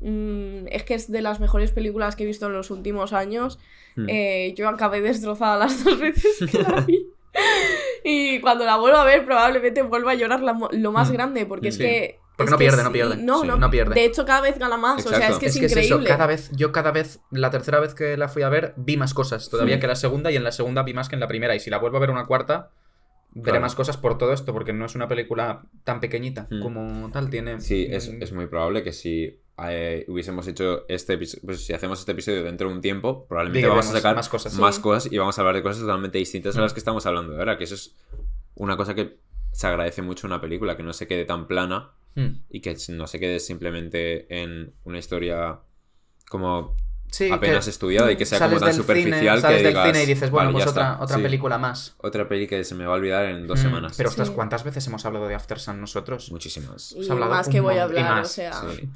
mm, 0.01 0.67
es 0.71 0.83
que 0.85 0.95
es 0.95 1.11
de 1.11 1.23
las 1.23 1.41
mejores 1.41 1.71
películas 1.73 2.15
que 2.17 2.23
he 2.25 2.27
visto 2.27 2.47
en 2.47 2.53
los 2.53 2.71
últimos 2.71 3.13
años. 3.13 3.59
Hmm. 3.97 4.07
Eh, 4.09 4.55
yo 4.57 4.69
acabé 4.69 5.01
destrozada 5.01 5.57
las 5.57 5.83
dos 5.85 5.99
veces 5.99 6.37
que 6.51 6.59
la 6.63 6.81
vi. 6.81 7.07
Y 8.05 8.39
cuando 8.41 8.65
la 8.65 8.77
vuelvo 8.77 8.99
a 8.99 9.05
ver, 9.05 9.25
probablemente 9.25 9.83
vuelva 9.83 10.13
a 10.13 10.15
llorar 10.15 10.41
la 10.43 10.57
lo 10.73 10.93
más 10.93 11.11
Mm. 11.11 11.13
grande, 11.15 11.47
porque 11.47 11.69
es 11.69 11.77
Sí. 11.77 11.83
que. 11.83 12.19
Porque 12.37 12.49
es 12.49 12.51
no 12.51 12.59
pierde, 12.59 12.79
sí, 12.79 12.83
no 12.85 12.93
pierde. 12.93 13.17
No, 13.17 13.41
Sí. 13.43 13.47
no, 13.47 13.57
No 13.57 13.71
pierde. 13.71 13.95
De 13.95 14.05
hecho, 14.05 14.25
cada 14.25 14.41
vez 14.41 14.59
gana 14.59 14.77
más. 14.77 15.05
O 15.07 15.09
sea, 15.11 15.29
es 15.29 15.39
que 15.39 15.47
es, 15.47 15.55
Es 15.55 15.61
que 15.61 15.67
es 15.67 15.73
increíble. 15.73 15.97
eso, 16.05 16.09
cada 16.09 16.27
vez, 16.27 16.51
yo 16.53 16.73
cada 16.73 16.91
vez, 16.91 17.21
la 17.31 17.51
tercera 17.51 17.79
vez 17.81 17.95
que 17.95 18.17
la 18.17 18.29
fui 18.29 18.43
a 18.43 18.49
ver, 18.49 18.75
vi 18.77 18.97
más 18.97 19.15
cosas 19.15 19.49
todavía 19.51 19.77
Hmm. 19.77 19.81
que 19.81 19.87
la 19.87 19.97
segunda 19.97 20.31
y 20.33 20.37
en 20.37 20.45
la 20.45 20.53
segunda 20.53 20.83
vi 20.83 20.95
más 20.95 21.09
que 21.09 21.15
en 21.17 21.21
la 21.21 21.29
primera. 21.29 21.55
Y 21.55 21.61
si 21.61 21.71
la 21.71 21.79
vuelvo 21.79 21.97
a 21.97 22.01
ver 22.01 22.11
una 22.11 22.27
cuarta, 22.27 22.71
veré 23.37 23.45
Claro. 23.45 23.61
más 23.61 23.75
cosas 23.75 23.97
por 23.97 24.19
todo 24.19 24.33
esto, 24.33 24.53
porque 24.53 24.73
no 24.73 24.85
es 24.87 24.95
una 24.95 25.07
película 25.09 25.63
tan 25.85 26.01
pequeñita 26.01 26.47
Hmm. 26.51 26.61
como 26.63 27.11
tal. 27.13 27.31
Tiene. 27.31 27.61
Sí, 27.61 27.87
es, 27.91 28.09
mm, 28.13 28.23
es 28.23 28.33
muy 28.33 28.47
probable 28.47 28.83
que 28.83 28.93
si 28.93 29.41
eh, 29.69 30.05
hubiésemos 30.09 30.49
hecho 30.49 30.85
este 30.89 31.13
episodio, 31.13 31.43
pues 31.47 31.65
si 31.65 31.73
hacemos 31.73 32.01
este 32.01 32.11
episodio 32.11 32.43
dentro 32.43 32.69
de 32.69 32.75
un 32.75 32.81
tiempo, 32.81 33.25
probablemente 33.29 33.69
vamos 33.69 33.87
a 33.89 33.93
sacar 33.93 34.17
más 34.17 34.29
cosas. 34.29 34.55
más 34.59 34.75
Sí. 34.75 34.83
cosas 34.83 35.13
y 35.13 35.17
vamos 35.19 35.39
a 35.39 35.43
hablar 35.43 35.55
de 35.55 35.63
cosas 35.63 35.81
totalmente 35.83 36.19
distintas 36.19 36.57
a 36.57 36.59
Mm. 36.59 36.63
las 36.63 36.73
que 36.73 36.81
estamos 36.81 37.07
hablando 37.07 37.37
ahora, 37.39 37.57
que 37.57 37.63
eso 37.63 37.77
es 37.77 37.95
una 38.57 38.77
cosa 38.77 38.97
que 38.97 39.19
se 39.53 39.69
agradece 39.69 40.03
mucho 40.03 40.27
en 40.27 40.33
una 40.33 40.41
película, 40.41 40.77
que 40.77 40.83
no 40.83 40.93
se 40.93 41.07
quede 41.07 41.25
tan 41.25 41.47
plana 41.47 41.93
Mm. 42.17 42.43
y 42.49 42.61
que 42.61 42.77
no 42.91 43.07
se 43.07 43.19
quede 43.19 43.41
simplemente 43.41 44.27
en 44.43 44.73
una 44.85 44.99
historia 44.99 45.59
como 46.29 46.77
Sí, 47.11 47.31
apenas 47.31 47.69
estudiada 47.69 48.11
y 48.11 48.17
que 48.17 48.25
sea 48.27 48.41
como 48.41 48.59
tan 48.59 48.75
superficial 48.75 49.21
cine, 49.21 49.41
sales 49.41 49.45
que 49.59 49.63
del 49.63 49.73
digas, 49.73 49.87
cine 49.87 50.03
y 50.03 50.07
dices, 50.07 50.31
bueno, 50.31 50.47
"Vale, 50.49 50.59
pues 50.65 50.67
otra, 50.67 50.93
está". 50.93 51.03
otra 51.05 51.17
Sí. 51.19 51.23
película 51.23 51.59
más. 51.59 51.95
Otra 51.99 52.29
peli 52.29 52.49
que 52.49 52.65
se 52.65 52.75
me 52.75 52.87
va 52.87 52.95
a 52.95 52.97
olvidar 52.97 53.25
en 53.27 53.47
dos 53.47 53.61
Mm, 53.61 53.63
semanas. 53.63 53.95
Pero 53.97 54.09
ostras, 54.09 54.29
Sí. 54.29 54.35
¿cuántas 54.35 54.65
veces 54.65 54.85
hemos 54.89 55.05
hablado 55.05 55.29
de 55.29 55.35
After 55.37 55.61
Sun 55.61 55.81
nosotros? 55.81 56.33
Muchísimas. 56.33 56.93
Y 56.93 57.09
más 57.11 57.49
que 57.49 57.61
voy 57.61 57.77
a 57.77 57.85
hablar, 57.85 58.05
más, 58.17 58.31
o 58.31 58.33
sea. 58.33 58.53
Sí. 58.53 58.89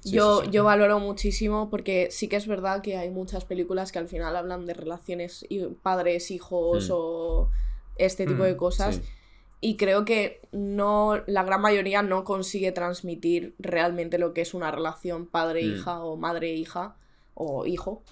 Sí, 0.00 0.10
yo, 0.12 0.40
sí, 0.40 0.46
sí. 0.46 0.52
yo 0.52 0.64
valoro 0.64 0.98
muchísimo 0.98 1.70
porque 1.70 2.08
sí 2.10 2.28
que 2.28 2.36
es 2.36 2.46
verdad 2.46 2.82
que 2.82 2.96
hay 2.98 3.10
muchas 3.10 3.44
películas 3.44 3.90
que 3.92 3.98
al 4.00 4.08
final 4.08 4.36
hablan 4.36 4.66
de 4.66 4.74
relaciones 4.74 5.46
y 5.48 5.64
padres, 5.82 6.30
hijos 6.30 6.88
Mm. 6.88 6.92
o 6.94 7.50
este 7.96 8.26
tipo 8.26 8.42
Mm, 8.42 8.46
de 8.46 8.56
cosas. 8.56 9.00
Y 9.66 9.76
creo 9.78 10.04
que 10.04 10.40
no 10.52 11.22
la 11.26 11.42
gran 11.42 11.62
mayoría 11.62 12.02
no 12.02 12.22
consigue 12.24 12.70
transmitir 12.70 13.54
realmente 13.58 14.18
lo 14.18 14.34
que 14.34 14.42
es 14.42 14.52
una 14.52 14.70
relación 14.70 15.24
padre-hija 15.26 16.04
o 16.04 16.16
madre-hija 16.18 16.96
o 17.34 17.64
hijo. 17.66 18.02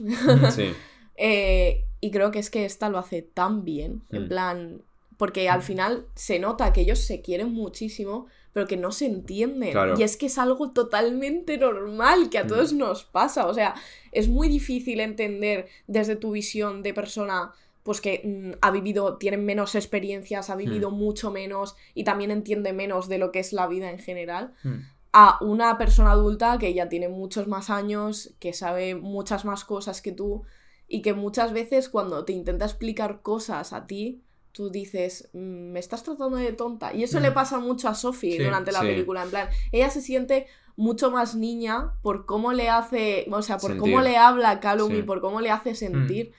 Sí. 0.50 0.72
Eh, 1.16 1.84
y 2.00 2.10
creo 2.10 2.30
que 2.30 2.38
es 2.38 2.48
que 2.48 2.64
esta 2.64 2.88
lo 2.88 2.96
hace 2.98 3.20
tan 3.20 3.64
bien, 3.64 4.00
en 4.10 4.24
Mm. 4.24 4.28
plan, 4.28 4.82
porque 5.18 5.50
al 5.50 5.60
final 5.62 6.06
se 6.14 6.38
nota 6.38 6.72
que 6.72 6.80
ellos 6.80 7.00
se 7.00 7.20
quieren 7.20 7.52
muchísimo, 7.52 8.26
pero 8.54 8.66
que 8.66 8.78
no 8.78 8.90
se 8.92 9.06
entienden. 9.06 9.72
Claro. 9.72 9.94
Y 9.98 10.02
es 10.02 10.16
que 10.16 10.26
es 10.26 10.38
algo 10.38 10.70
totalmente 10.70 11.58
normal 11.58 12.30
que 12.30 12.38
a 12.38 12.44
Mm. 12.44 12.48
todos 12.48 12.72
nos 12.72 13.04
pasa. 13.04 13.46
O 13.46 13.52
sea, 13.54 13.74
es 14.10 14.28
muy 14.28 14.48
difícil 14.48 15.00
entender 15.00 15.68
desde 15.86 16.16
tu 16.16 16.32
visión 16.32 16.82
de 16.82 16.94
persona 16.94 17.52
pues 17.82 18.00
que 18.00 18.22
mm, 18.24 18.58
ha 18.60 18.70
vivido, 18.70 19.16
tiene 19.18 19.36
menos 19.36 19.74
experiencias, 19.74 20.50
ha 20.50 20.56
vivido 20.56 20.90
mucho 20.90 21.30
menos 21.30 21.74
y 21.94 22.04
también 22.04 22.30
entiende 22.30 22.72
menos 22.72 23.08
de 23.08 23.18
lo 23.18 23.32
que 23.32 23.40
es 23.40 23.52
la 23.52 23.66
vida 23.66 23.90
en 23.90 23.98
general 23.98 24.54
Mm. 24.62 24.76
a 25.12 25.38
una 25.42 25.76
persona 25.78 26.12
adulta 26.12 26.58
que 26.58 26.72
ya 26.74 26.88
tiene 26.88 27.08
muchos 27.08 27.46
más 27.48 27.68
años, 27.70 28.34
que 28.38 28.52
sabe 28.52 28.94
muchas 28.94 29.44
más 29.44 29.64
cosas 29.64 30.00
que 30.00 30.12
tú 30.12 30.44
y 30.88 31.02
que 31.02 31.12
muchas 31.12 31.52
veces 31.52 31.88
cuando 31.88 32.24
te 32.24 32.32
intenta 32.32 32.64
explicar 32.64 33.20
cosas 33.22 33.72
a 33.72 33.86
ti, 33.86 34.22
tú 34.52 34.70
dices, 34.70 35.30
"Mm, 35.32 35.72
me 35.72 35.80
estás 35.80 36.02
tratando 36.02 36.36
de 36.36 36.52
tonta. 36.52 36.92
Y 36.94 37.02
eso 37.02 37.18
le 37.20 37.30
pasa 37.32 37.58
mucho 37.58 37.88
a 37.88 37.94
Sophie 37.94 38.36
Sí, 38.36 38.44
durante 38.44 38.70
la 38.72 38.80
sí. 38.80 38.86
película. 38.86 39.22
En 39.22 39.30
plan, 39.30 39.48
ella 39.72 39.88
se 39.90 40.02
siente 40.02 40.46
mucho 40.76 41.10
más 41.10 41.34
niña 41.34 41.92
por 42.02 42.26
cómo 42.26 42.52
le 42.52 42.68
hace, 42.68 43.26
o 43.30 43.42
sea, 43.42 43.56
por 43.58 43.70
Sentir. 43.72 43.80
cómo 43.80 44.02
le 44.02 44.16
habla 44.18 44.60
Sí. 44.62 44.94
y 44.96 45.02
por 45.02 45.20
cómo 45.20 45.40
le 45.40 45.50
hace 45.50 45.74
sentir. 45.74 46.32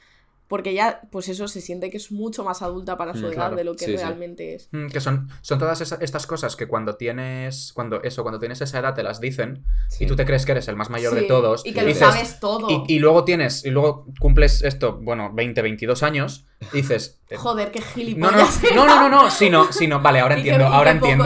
Porque 0.48 0.72
ella, 0.72 1.02
pues 1.12 1.30
eso, 1.30 1.48
se 1.48 1.62
siente 1.62 1.90
que 1.90 1.98
es 1.98 2.12
mucho 2.12 2.44
más 2.44 2.62
adulta 2.62 2.98
para 2.98 3.14
su 3.14 3.22
Mm, 3.22 3.26
edad 3.26 3.34
claro. 3.34 3.56
de 3.56 3.64
lo 3.64 3.74
que 3.76 3.86
Sí, 3.86 3.92
sí. 3.92 3.98
realmente 3.98 4.56
es. 4.56 4.70
Mm, 4.72 4.88
Que 4.88 5.00
son, 5.00 5.30
son 5.42 5.58
todas 5.58 5.82
esa- 5.82 5.98
estas 6.02 6.28
cosas 6.28 6.56
que 6.56 6.68
cuando 6.68 6.96
tienes. 6.96 7.72
Cuando 7.74 8.04
eso, 8.04 8.22
cuando 8.24 8.40
tienes 8.40 8.62
esa 8.62 8.80
edad 8.80 8.94
te 8.94 9.04
las 9.04 9.20
dicen 9.20 9.64
Sí. 9.90 10.04
y 10.04 10.08
tú 10.08 10.16
te 10.16 10.26
crees 10.26 10.46
que 10.46 10.52
eres 10.52 10.68
el 10.68 10.76
más 10.76 10.90
mayor 10.90 11.16
de 11.16 11.24
todos. 11.24 11.66
Y 11.66 11.74
que 11.74 11.80
y 11.80 11.82
lo 11.84 11.88
dices- 11.88 12.08
sabes 12.08 12.40
todo. 12.40 12.68
Y, 12.70 12.84
y 12.96 13.00
luego 13.00 13.24
tienes, 13.24 13.66
y 13.66 13.70
luego 13.72 14.06
cumples 14.20 14.64
esto, 14.64 15.00
bueno, 15.02 15.32
20, 15.34 15.62
22 15.62 16.04
años, 16.04 16.46
dices. 16.72 17.20
eh, 17.30 17.36
Joder, 17.36 17.72
qué 17.72 17.80
no, 17.80 17.86
no, 17.86 17.92
gilipollas. 17.94 18.62
no, 18.76 18.86
no, 18.86 18.96
no, 19.02 19.10
no, 19.10 19.30
sí, 19.32 19.50
no, 19.50 19.72
sí, 19.72 19.88
no, 19.88 20.02
vale, 20.02 20.20
ahora 20.20 20.36
entiendo, 20.38 20.66
ahora 20.68 20.92
entiendo. 20.92 21.26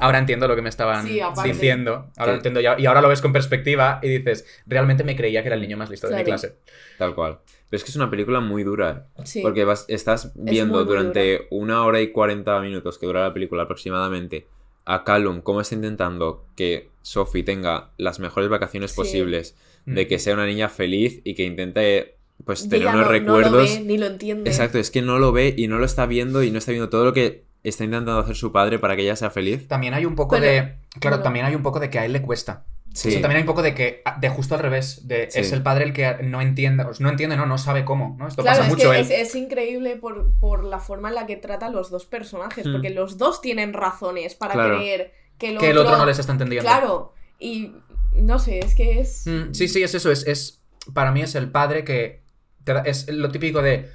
Ahora 0.00 0.18
entiendo 0.18 0.48
lo 0.48 0.56
que 0.56 0.62
me 0.62 0.68
estaban 0.68 1.06
diciendo. 1.44 2.10
Ahora 2.16 2.32
Sí. 2.32 2.36
entiendo 2.36 2.60
y 2.60 2.86
ahora 2.86 3.00
lo 3.00 3.08
ves 3.08 3.20
con 3.20 3.32
perspectiva 3.32 4.00
y 4.02 4.08
dices, 4.08 4.46
realmente 4.66 5.04
me 5.04 5.16
creía 5.16 5.42
que 5.42 5.48
era 5.48 5.56
el 5.56 5.62
niño 5.62 5.76
más 5.76 5.90
listo 5.90 6.08
de 6.08 6.16
mi 6.16 6.24
clase. 6.24 6.56
Tal 6.98 7.14
cual. 7.14 7.38
Pero 7.70 7.78
es 7.78 7.84
que 7.84 7.90
es 7.90 7.96
una 7.96 8.10
película 8.10 8.40
muy 8.40 8.62
dura. 8.62 9.06
Sí. 9.24 9.40
Porque 9.40 9.64
vas, 9.64 9.84
estás 9.88 10.32
viendo 10.34 10.84
durante 10.84 11.46
una 11.50 11.84
hora 11.84 12.00
y 12.00 12.12
40 12.12 12.60
minutos 12.60 12.98
que 12.98 13.06
dura 13.06 13.22
la 13.22 13.32
película 13.34 13.64
aproximadamente 13.64 14.46
a 14.86 15.02
Callum 15.02 15.40
cómo 15.40 15.60
está 15.62 15.74
intentando 15.74 16.46
que 16.56 16.90
Sophie 17.02 17.42
tenga 17.42 17.90
las 17.96 18.20
mejores 18.20 18.50
vacaciones 18.50 18.90
Sí. 18.92 18.96
posibles, 18.98 19.56
de 19.86 20.04
Mm. 20.04 20.08
que 20.08 20.18
sea 20.18 20.34
una 20.34 20.46
niña 20.46 20.68
feliz 20.68 21.20
y 21.24 21.34
que 21.34 21.44
intente 21.44 22.16
pues 22.44 22.68
tener 22.68 22.88
unos 22.88 23.02
no- 23.02 23.08
recuerdos. 23.08 23.52
No 23.52 23.58
lo 23.58 23.64
ve, 23.64 23.80
ni 23.80 23.98
lo 23.98 24.06
entiende. 24.06 24.50
Exacto, 24.50 24.78
es 24.78 24.90
que 24.90 25.02
no 25.02 25.18
lo 25.18 25.32
ve 25.32 25.54
y 25.56 25.68
no 25.68 25.78
lo 25.78 25.84
está 25.84 26.06
viendo 26.06 26.42
y 26.42 26.50
no 26.50 26.58
está 26.58 26.70
viendo 26.72 26.88
todo 26.90 27.04
lo 27.04 27.12
que 27.12 27.44
está 27.62 27.84
intentando 27.84 28.18
hacer 28.18 28.36
su 28.36 28.52
padre 28.52 28.78
para 28.78 28.94
que 28.96 29.02
ella 29.02 29.16
sea 29.16 29.30
feliz. 29.30 29.66
También 29.68 29.94
hay 29.94 30.04
un 30.04 30.14
poco 30.14 30.36
Pero- 30.36 30.44
de. 30.46 30.74
Claro, 31.00 31.16
bueno. 31.16 31.22
también 31.22 31.46
hay 31.46 31.54
un 31.54 31.62
poco 31.62 31.80
de 31.80 31.90
que 31.90 31.98
a 31.98 32.04
él 32.04 32.12
le 32.12 32.22
cuesta. 32.22 32.66
Sí. 32.92 33.08
Eso 33.08 33.20
también 33.22 33.38
hay 33.38 33.42
un 33.42 33.46
poco 33.48 33.62
de 33.62 33.74
que. 33.74 34.02
De 34.20 34.28
justo 34.28 34.54
al 34.54 34.60
revés. 34.60 35.08
De, 35.08 35.28
Sí. 35.30 35.40
Es 35.40 35.50
el 35.52 35.62
padre 35.62 35.84
el 35.84 35.92
que 35.92 36.18
no 36.22 36.40
entiende. 36.40 36.84
No 37.00 37.08
entiende, 37.08 37.36
no, 37.36 37.44
no 37.46 37.58
sabe 37.58 37.84
cómo. 37.84 38.14
¿no? 38.18 38.28
Esto 38.28 38.42
Claro, 38.42 38.58
pasa 38.58 38.68
es 38.70 38.74
mucho. 38.76 38.90
que 38.92 38.98
él- 38.98 39.02
es, 39.04 39.10
es 39.10 39.34
increíble 39.34 39.96
por, 39.96 40.32
por 40.38 40.62
la 40.64 40.78
forma 40.78 41.08
en 41.08 41.16
la 41.16 41.26
que 41.26 41.36
trata 41.36 41.66
a 41.66 41.70
los 41.70 41.90
dos 41.90 42.06
personajes, 42.06 42.66
Hmm. 42.66 42.72
porque 42.72 42.90
los 42.90 43.18
dos 43.18 43.40
tienen 43.40 43.72
razones 43.72 44.34
para 44.36 44.52
Claro. 44.54 44.76
creer 44.76 45.12
que 45.38 45.48
el, 45.50 45.58
que 45.58 45.70
el 45.70 45.78
otro 45.78 45.96
no 45.98 46.06
les 46.06 46.18
está 46.20 46.30
entendiendo. 46.32 46.68
Claro, 46.68 47.12
y 47.40 47.72
no 48.14 48.38
sé, 48.38 48.60
es 48.60 48.76
que 48.76 49.00
es... 49.00 49.26
Mm, 49.26 49.52
sí, 49.52 49.66
sí, 49.66 49.82
es 49.82 49.92
eso. 49.96 50.12
Es, 50.12 50.24
es, 50.28 50.62
para 50.92 51.10
mí 51.10 51.20
es 51.22 51.34
el 51.34 51.50
padre 51.50 51.82
que. 51.82 52.22
Te 52.64 52.72
da- 52.74 52.82
es 52.82 53.08
lo 53.12 53.30
típico 53.30 53.62
de. 53.62 53.88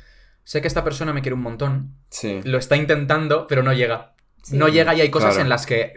Sé 0.44 0.62
que 0.62 0.68
esta 0.68 0.84
persona 0.84 1.14
me 1.14 1.22
quiere 1.22 1.36
un 1.36 1.42
montón. 1.42 1.94
Sí. 2.10 2.40
Lo 2.44 2.58
está 2.58 2.76
intentando, 2.76 3.46
pero 3.48 3.62
no 3.64 3.74
llega. 3.74 4.14
Sí. 4.42 4.58
No 4.58 4.68
llega 4.68 4.96
y 4.96 5.02
hay 5.02 5.10
cosas 5.10 5.32
Claro. 5.32 5.44
en 5.44 5.50
las 5.50 5.66
que. 5.66 5.94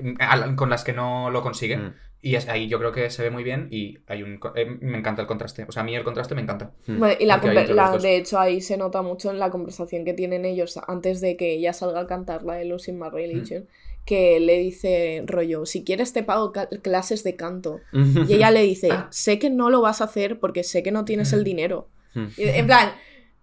con 0.57 0.69
las 0.71 0.85
que 0.85 0.93
no 0.93 1.31
lo 1.31 1.43
consigue. 1.43 1.77
Mm. 1.77 1.95
Y 2.25 2.37
es, 2.37 2.49
ahí 2.49 2.69
yo 2.69 2.79
creo 2.79 2.93
que 2.93 3.11
se 3.11 3.23
ve 3.23 3.31
muy 3.31 3.43
bien 3.43 3.67
y 3.71 3.99
hay 4.07 4.23
un. 4.23 4.39
eh, 4.55 4.67
me 4.81 4.99
encanta 4.99 5.23
el 5.23 5.27
contraste. 5.29 5.65
O 5.69 5.73
sea, 5.73 5.83
a 5.83 5.85
mí 5.85 5.95
el 5.97 6.05
contraste 6.05 6.35
me 6.35 6.43
encanta. 6.43 6.71
Mm. 6.87 6.99
Bueno, 6.99 7.17
y 7.19 7.25
la, 7.25 7.39
la- 7.39 7.93
los 7.93 8.03
de 8.03 8.17
hecho 8.17 8.39
ahí 8.39 8.61
se 8.61 8.77
nota 8.77 9.03
mucho 9.03 9.31
en 9.31 9.39
la 9.39 9.51
conversación 9.51 10.05
que 10.05 10.13
tienen 10.15 10.45
ellos 10.45 10.79
antes 10.87 11.21
de 11.21 11.37
que 11.37 11.53
ella 11.55 11.73
salga 11.73 12.01
a 12.01 12.07
cantar 12.07 12.43
la 12.45 12.55
de 12.55 12.65
Losing 12.67 12.99
My 12.99 13.09
Religion, 13.11 13.67
que 14.05 14.39
le 14.41 14.59
dice 14.59 15.23
rollo, 15.27 15.65
si 15.67 15.83
quieres 15.85 16.13
te 16.13 16.23
pago 16.23 16.53
clases 16.83 17.25
de 17.25 17.35
canto. 17.37 17.81
Y 18.29 18.35
ella 18.35 18.51
le 18.51 18.63
dice, 18.63 18.91
sé 19.11 19.39
que 19.39 19.51
no 19.51 19.71
lo 19.71 19.81
vas 19.81 20.01
a 20.01 20.05
hacer 20.05 20.39
porque 20.39 20.63
sé 20.63 20.83
que 20.83 20.93
no 20.93 21.05
tienes 21.05 21.33
el 21.33 21.43
dinero. 21.45 21.89
Mm. 22.15 22.25
Y, 22.37 22.43
En 22.45 22.67
plan, 22.67 22.93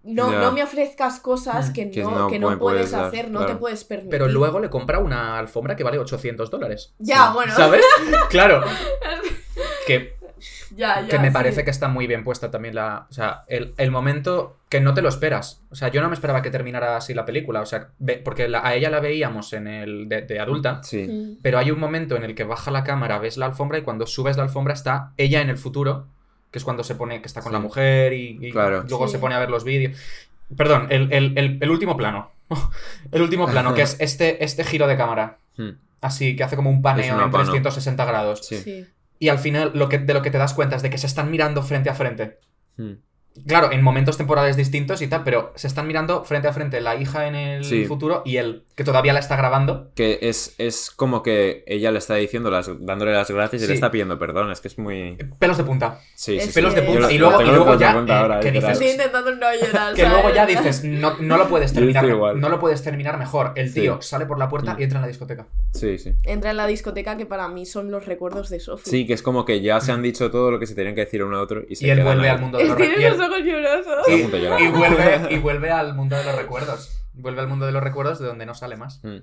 no, 0.03 0.31
no 0.31 0.51
me 0.53 0.63
ofrezcas 0.63 1.19
cosas 1.19 1.71
que 1.71 1.91
Que 1.91 2.01
no, 2.03 2.11
no 2.11 2.27
que 2.27 2.39
no 2.39 2.47
puedes 2.47 2.59
puedes 2.59 2.91
dar, 2.91 3.05
hacer, 3.05 3.29
no 3.29 3.39
claro. 3.39 3.53
te 3.53 3.59
puedes 3.59 3.83
permitir. 3.83 4.11
Pero 4.11 4.27
luego 4.27 4.59
le 4.59 4.69
compra 4.69 4.99
una 4.99 5.37
alfombra 5.37 5.75
que 5.75 5.83
vale 5.83 5.99
800 5.99 6.49
dólares. 6.49 6.93
Ya, 6.99 7.31
bueno. 7.31 7.53
¿Sabes? 7.55 7.83
claro. 8.29 8.63
Que, 9.85 10.15
Ya, 10.75 11.01
ya, 11.01 11.07
que 11.07 11.19
me 11.19 11.27
sí. 11.29 11.33
parece 11.33 11.63
que 11.65 11.71
está 11.71 11.87
muy 11.87 12.07
bien 12.07 12.23
puesta 12.23 12.49
también 12.51 12.75
la. 12.75 13.07
O 13.09 13.13
sea, 13.13 13.43
el, 13.47 13.73
el 13.77 13.91
momento 13.91 14.57
que 14.69 14.79
no 14.79 14.93
te 14.93 15.01
lo 15.01 15.09
esperas. 15.09 15.63
O 15.71 15.75
sea, 15.75 15.87
yo 15.89 16.01
no 16.01 16.07
me 16.09 16.13
esperaba 16.13 16.41
que 16.41 16.51
terminara 16.51 16.95
así 16.95 17.13
la 17.13 17.25
película. 17.25 17.61
O 17.61 17.65
sea, 17.65 17.89
ve- 17.97 18.21
porque 18.23 18.47
la- 18.47 18.65
a 18.65 18.75
ella 18.75 18.89
la 18.89 18.99
veíamos 18.99 19.51
en 19.53 19.67
el 19.67 20.07
de, 20.07 20.21
de 20.21 20.39
adulta. 20.39 20.81
Sí. 20.83 21.07
Mm. 21.07 21.39
Pero 21.41 21.57
hay 21.57 21.71
un 21.71 21.79
momento 21.79 22.15
en 22.15 22.23
el 22.23 22.35
que 22.35 22.43
baja 22.43 22.69
la 22.71 22.83
cámara, 22.83 23.17
ves 23.17 23.37
la 23.37 23.47
alfombra 23.47 23.79
y 23.79 23.81
cuando 23.81 24.05
subes 24.05 24.37
la 24.37 24.43
alfombra 24.43 24.73
está 24.75 25.11
ella 25.17 25.41
en 25.41 25.49
el 25.49 25.57
futuro, 25.57 26.07
que 26.51 26.59
es 26.59 26.63
cuando 26.65 26.83
se 26.83 26.95
pone, 26.95 27.21
que 27.21 27.27
está 27.27 27.41
con 27.41 27.51
Sí. 27.51 27.53
la 27.53 27.59
mujer 27.59 28.13
y, 28.13 28.37
y 28.41 28.51
Claro. 28.51 28.83
luego 28.87 29.07
Sí. 29.07 29.13
se 29.13 29.19
pone 29.19 29.35
a 29.35 29.39
ver 29.39 29.49
los 29.49 29.63
vídeos. 29.63 29.97
Perdón, 30.55 30.87
el, 30.89 31.11
el- 31.13 31.37
el- 31.37 31.57
el 31.61 31.69
último 31.69 31.95
plano. 31.95 32.31
el 33.11 33.21
último 33.21 33.47
plano, 33.47 33.73
que 33.73 33.83
es 33.83 33.95
este, 33.99 34.43
este 34.43 34.63
giro 34.63 34.87
de 34.87 34.97
cámara. 34.97 35.37
Mm. 35.57 35.69
Así, 36.01 36.35
que 36.35 36.43
hace 36.43 36.55
como 36.55 36.69
un 36.69 36.81
paneo 36.81 37.21
en 37.23 37.31
pano. 37.31 37.43
360 37.43 38.05
grados. 38.05 38.45
Sí. 38.45 38.57
Sí. 38.57 38.85
Y 39.19 39.27
al 39.29 39.37
final 39.37 39.71
lo 39.75 39.89
que, 39.89 39.97
de 39.99 40.13
lo 40.13 40.21
que 40.21 40.31
te 40.31 40.37
das 40.37 40.53
cuenta 40.53 40.75
es 40.77 40.81
de 40.81 40.89
que 40.89 40.97
se 40.97 41.07
están 41.07 41.29
mirando 41.29 41.61
frente 41.61 41.89
a 41.89 41.93
frente. 41.95 42.39
Mm. 42.77 42.93
Claro, 43.47 43.71
en 43.71 43.81
momentos 43.81 44.17
temporales 44.17 44.57
distintos 44.57 45.01
y 45.01 45.07
tal, 45.07 45.23
pero 45.23 45.53
se 45.55 45.67
están 45.67 45.87
mirando 45.87 46.25
frente 46.25 46.49
a 46.49 46.53
frente 46.53 46.81
la 46.81 46.95
hija 46.95 47.25
en 47.27 47.35
el 47.35 47.63
Sí. 47.63 47.85
futuro 47.85 48.21
y 48.25 48.35
él, 48.37 48.63
que 48.75 48.83
todavía 48.83 49.13
la 49.13 49.19
está 49.19 49.37
grabando. 49.37 49.91
Que 49.95 50.19
es, 50.23 50.55
es 50.57 50.91
como 50.91 51.23
que 51.23 51.63
ella 51.65 51.91
le 51.91 51.99
está 51.99 52.15
diciendo, 52.15 52.51
las, 52.51 52.69
dándole 52.85 53.13
las 53.13 53.31
gracias 53.31 53.63
y 53.63 53.67
le 53.67 53.73
está 53.75 53.91
pidiendo 53.91 54.19
perdón. 54.19 54.51
Es 54.51 54.59
que 54.59 54.67
es 54.67 54.77
muy. 54.77 55.17
Pelos 55.39 55.57
de 55.57 55.63
punta. 55.63 55.99
Sí, 56.15 56.37
sí. 56.39 56.51
Pelos 56.53 56.75
de 56.75 56.81
punta. 56.81 57.11
Y 57.11 57.17
luego, 57.17 57.41
y 57.41 57.77
ya. 57.79 57.91
ahora, 57.93 58.39
eh, 58.39 58.43
que 58.43 58.51
dices, 58.51 58.71
Estoy 58.71 58.89
intentando 58.89 59.33
no 59.35 59.47
llorar. 59.55 59.93
Que 59.93 60.07
luego 60.09 60.33
ya 60.33 60.45
dices, 60.45 60.83
no, 60.83 61.15
no 61.19 61.37
lo 61.37 61.47
puedes 61.47 61.71
terminar. 61.73 62.03
No 62.35 62.49
lo 62.49 62.59
puedes 62.59 62.83
terminar 62.83 63.17
mejor. 63.17 63.53
El 63.55 63.69
Sí. 63.69 63.81
tío 63.81 64.01
sale 64.01 64.25
por 64.25 64.37
la 64.37 64.49
puerta 64.49 64.73
Mm. 64.73 64.79
y 64.79 64.83
entra 64.83 64.97
en 64.97 65.01
la 65.03 65.07
discoteca. 65.07 65.47
Sí, 65.73 65.97
sí. 65.97 66.13
Entra 66.23 66.51
en 66.51 66.57
la 66.57 66.67
discoteca 66.67 67.15
que 67.15 67.25
para 67.25 67.47
mí 67.47 67.65
son 67.65 67.89
los 67.89 68.05
recuerdos 68.05 68.49
de 68.49 68.59
Sophie. 68.59 68.89
Sí, 68.91 69.07
que 69.07 69.13
es 69.13 69.21
como 69.21 69.45
que 69.45 69.61
ya 69.61 69.79
se 69.79 69.91
han 69.93 70.01
dicho 70.01 70.29
todo 70.29 70.51
lo 70.51 70.59
que 70.59 70.65
se 70.67 70.75
tenían 70.75 70.95
que 70.95 71.01
decir 71.01 71.23
uno 71.23 71.37
a 71.37 71.41
otro 71.41 71.61
y 71.69 71.75
se 71.75 71.87
Y 71.87 71.89
él 71.89 72.03
vuelve 72.03 72.23
ahí. 72.29 72.35
al 72.35 72.41
mundo 72.41 72.57
de 72.57 72.65
los 72.65 73.18
los 73.19 73.29
ojos 73.29 73.41
llorosos. 73.43 74.09
Y, 74.09 74.23
vuelve, 74.69 75.27
y 75.29 75.37
vuelve 75.37 75.71
al 75.71 75.93
mundo 75.93 76.15
de 76.15 76.23
los 76.23 76.35
recuerdos. 76.35 76.89
Vuelve 77.13 77.41
al 77.41 77.47
mundo 77.47 77.65
de 77.65 77.71
los 77.71 77.83
recuerdos 77.83 78.19
de 78.19 78.27
donde 78.27 78.45
no 78.45 78.53
sale 78.55 78.77
más. 78.77 78.99
Mm. 79.03 79.17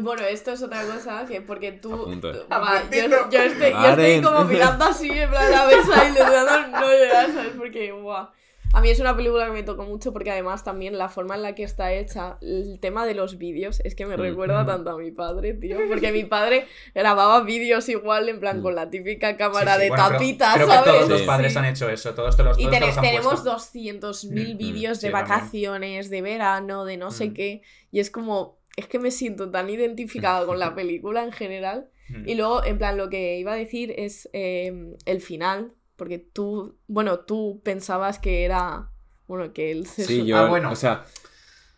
Bueno, 0.00 0.22
esto 0.22 0.50
es 0.50 0.62
otra 0.62 0.82
cosa 0.84 1.24
que 1.26 1.40
porque 1.42 1.72
tú. 1.72 1.90
Tú- 2.20 2.28
va, 2.50 2.82
yo, 2.90 3.02
estoy, 3.02 3.70
yo 3.70 3.76
Karen. 3.76 4.00
estoy 4.00 4.22
como 4.22 4.44
mirando 4.44 4.84
así 4.84 5.10
en 5.10 5.30
plan 5.30 5.50
la 5.50 5.66
mesa 5.66 6.04
y 6.04 6.08
intentando 6.08 6.66
no 6.68 6.80
llorar, 6.80 7.32
¿sabes? 7.32 7.52
Porque, 7.56 7.92
guau. 7.92 8.28
A 8.72 8.82
mí 8.82 8.90
es 8.90 9.00
una 9.00 9.16
película 9.16 9.46
que 9.46 9.52
me 9.52 9.62
tocó 9.62 9.84
mucho 9.84 10.12
porque 10.12 10.30
además 10.30 10.62
también 10.62 10.98
la 10.98 11.08
forma 11.08 11.34
en 11.34 11.40
la 11.42 11.54
que 11.54 11.62
está 11.62 11.94
hecha, 11.94 12.36
el 12.42 12.78
tema 12.78 13.06
de 13.06 13.14
los 13.14 13.38
vídeos, 13.38 13.80
es 13.84 13.94
que 13.94 14.04
me 14.04 14.16
Mm. 14.16 14.20
recuerda 14.20 14.64
Mm. 14.64 14.66
tanto 14.66 14.90
a 14.90 14.98
mi 14.98 15.10
padre, 15.12 15.54
tío. 15.54 15.78
Porque 15.88 16.12
mi 16.12 16.24
padre 16.24 16.66
grababa 16.94 17.40
vídeos 17.42 17.88
igual, 17.88 18.28
en 18.28 18.38
plan 18.38 18.58
Mm. 18.60 18.62
con 18.62 18.74
la 18.74 18.90
típica 18.90 19.36
cámara 19.38 19.72
Sí, 19.76 19.78
sí, 19.78 19.82
de 19.84 19.88
bueno, 19.88 20.04
Creo 20.08 20.18
¿sabes? 20.18 20.84
que 20.84 20.90
todos 20.90 21.08
los 21.08 21.22
padres 21.22 21.52
Sí. 21.52 21.58
han 21.58 21.64
hecho 21.64 21.88
eso. 21.88 22.14
Todos 22.14 22.36
te 22.36 22.42
los, 22.42 22.58
Y 22.58 22.62
todos 22.64 22.70
te 22.72 22.76
tene- 22.76 22.86
los 22.88 22.96
han 22.98 23.04
tenemos 23.04 23.26
puesto. 23.40 23.50
200.000 23.52 24.54
Mm, 24.54 24.58
vídeos 24.58 25.00
de 25.00 25.08
sí, 25.08 25.12
también. 25.12 25.36
vacaciones, 25.38 26.10
de 26.10 26.22
verano, 26.22 26.84
de 26.84 26.96
no 26.98 27.10
sé 27.10 27.32
qué. 27.32 27.62
Y 27.92 28.00
es 28.00 28.10
como, 28.10 28.58
es 28.76 28.86
que 28.88 28.98
me 28.98 29.10
siento 29.10 29.50
tan 29.50 29.70
identificada 29.70 30.44
con 30.44 30.58
la 30.58 30.74
película 30.74 31.24
en 31.24 31.32
general. 31.32 31.88
Mm. 32.10 32.28
Y 32.28 32.34
luego, 32.34 32.62
en 32.64 32.76
plan, 32.76 32.98
lo 32.98 33.08
que 33.08 33.38
iba 33.38 33.52
a 33.54 33.56
decir 33.56 33.94
es 33.96 34.28
eh, 34.34 34.94
el 35.06 35.20
final, 35.22 35.72
porque 35.96 36.18
tú, 36.18 36.76
bueno, 36.86 37.20
tú 37.20 37.60
pensabas 37.64 38.18
que 38.18 38.44
era, 38.44 38.90
bueno, 39.26 39.52
que 39.52 39.70
él 39.72 39.86
se... 39.86 40.04
Sí, 40.04 40.24
yo. 40.26 40.36
Ah, 40.36 40.48
bueno. 40.48 40.70
O 40.70 40.76
sea, 40.76 41.04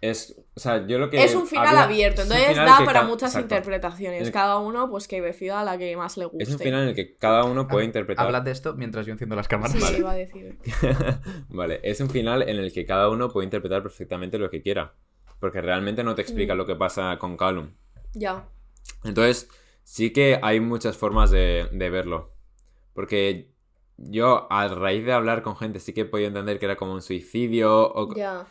es. 0.01 0.37
O 0.55 0.61
sea, 0.61 0.87
yo 0.87 0.99
lo 0.99 1.09
que. 1.11 1.23
Es 1.25 1.35
un 1.35 1.47
final 1.47 1.67
había- 1.69 1.83
abierto, 1.85 2.23
entonces 2.23 2.49
final 2.49 2.67
da 2.67 2.85
para 2.85 3.03
muchas 3.05 3.31
exacto. 3.31 3.55
interpretaciones. 3.55 4.23
El- 4.29 4.33
Cada 4.33 4.59
uno, 4.59 4.89
pues 4.91 5.09
que 5.09 5.21
decida 5.21 5.63
la 5.65 5.77
que 5.79 5.97
más 5.97 6.17
le 6.17 6.25
guste. 6.27 6.43
Es 6.45 6.51
un 6.51 6.59
final 6.59 6.83
en 6.83 6.89
el 6.91 6.95
que 6.95 7.17
cada 7.17 7.45
uno 7.45 7.67
puede 7.69 7.85
interpretar. 7.85 8.27
Hablad 8.27 8.43
de 8.43 8.51
esto 8.53 8.75
mientras 8.75 9.07
yo 9.07 9.13
enciendo 9.13 9.35
las 9.37 9.49
cámaras. 9.49 9.73
Sí, 9.73 9.81
Vale. 9.81 9.99
iba 9.99 10.11
a 10.11 10.15
decir. 10.15 10.59
vale, 11.49 11.81
es 11.83 12.01
un 12.01 12.11
final 12.11 12.43
en 12.43 12.59
el 12.59 12.73
que 12.73 12.85
cada 12.87 13.09
uno 13.09 13.29
puede 13.31 13.45
interpretar 13.47 13.83
perfectamente 13.83 14.39
lo 14.39 14.51
que 14.51 14.63
quiera. 14.63 14.95
Porque 15.41 15.61
realmente 15.61 16.03
no 16.03 16.15
te 16.17 16.23
explica 16.23 16.55
Mm. 16.55 16.59
lo 16.59 16.67
que 16.67 16.75
pasa 16.77 17.17
con 17.19 17.37
Callum. 17.37 17.71
Ya. 18.13 18.49
Entonces, 19.05 19.49
sí 19.85 20.13
que 20.13 20.39
hay 20.43 20.59
muchas 20.61 20.97
formas 20.97 21.31
de, 21.31 21.69
de 21.73 21.91
verlo. 21.91 22.33
Porque 22.93 23.53
yo, 23.99 24.47
a 24.51 24.69
raíz 24.69 25.05
de 25.05 25.13
hablar 25.13 25.43
con 25.43 25.57
gente, 25.57 25.81
sí 25.81 25.93
que 25.93 26.03
he 26.03 26.05
podido 26.05 26.29
entender 26.29 26.59
que 26.59 26.65
era 26.67 26.77
como 26.77 26.93
un 26.95 27.03
suicidio. 27.03 27.93
O... 27.93 28.15
Ya. 28.15 28.47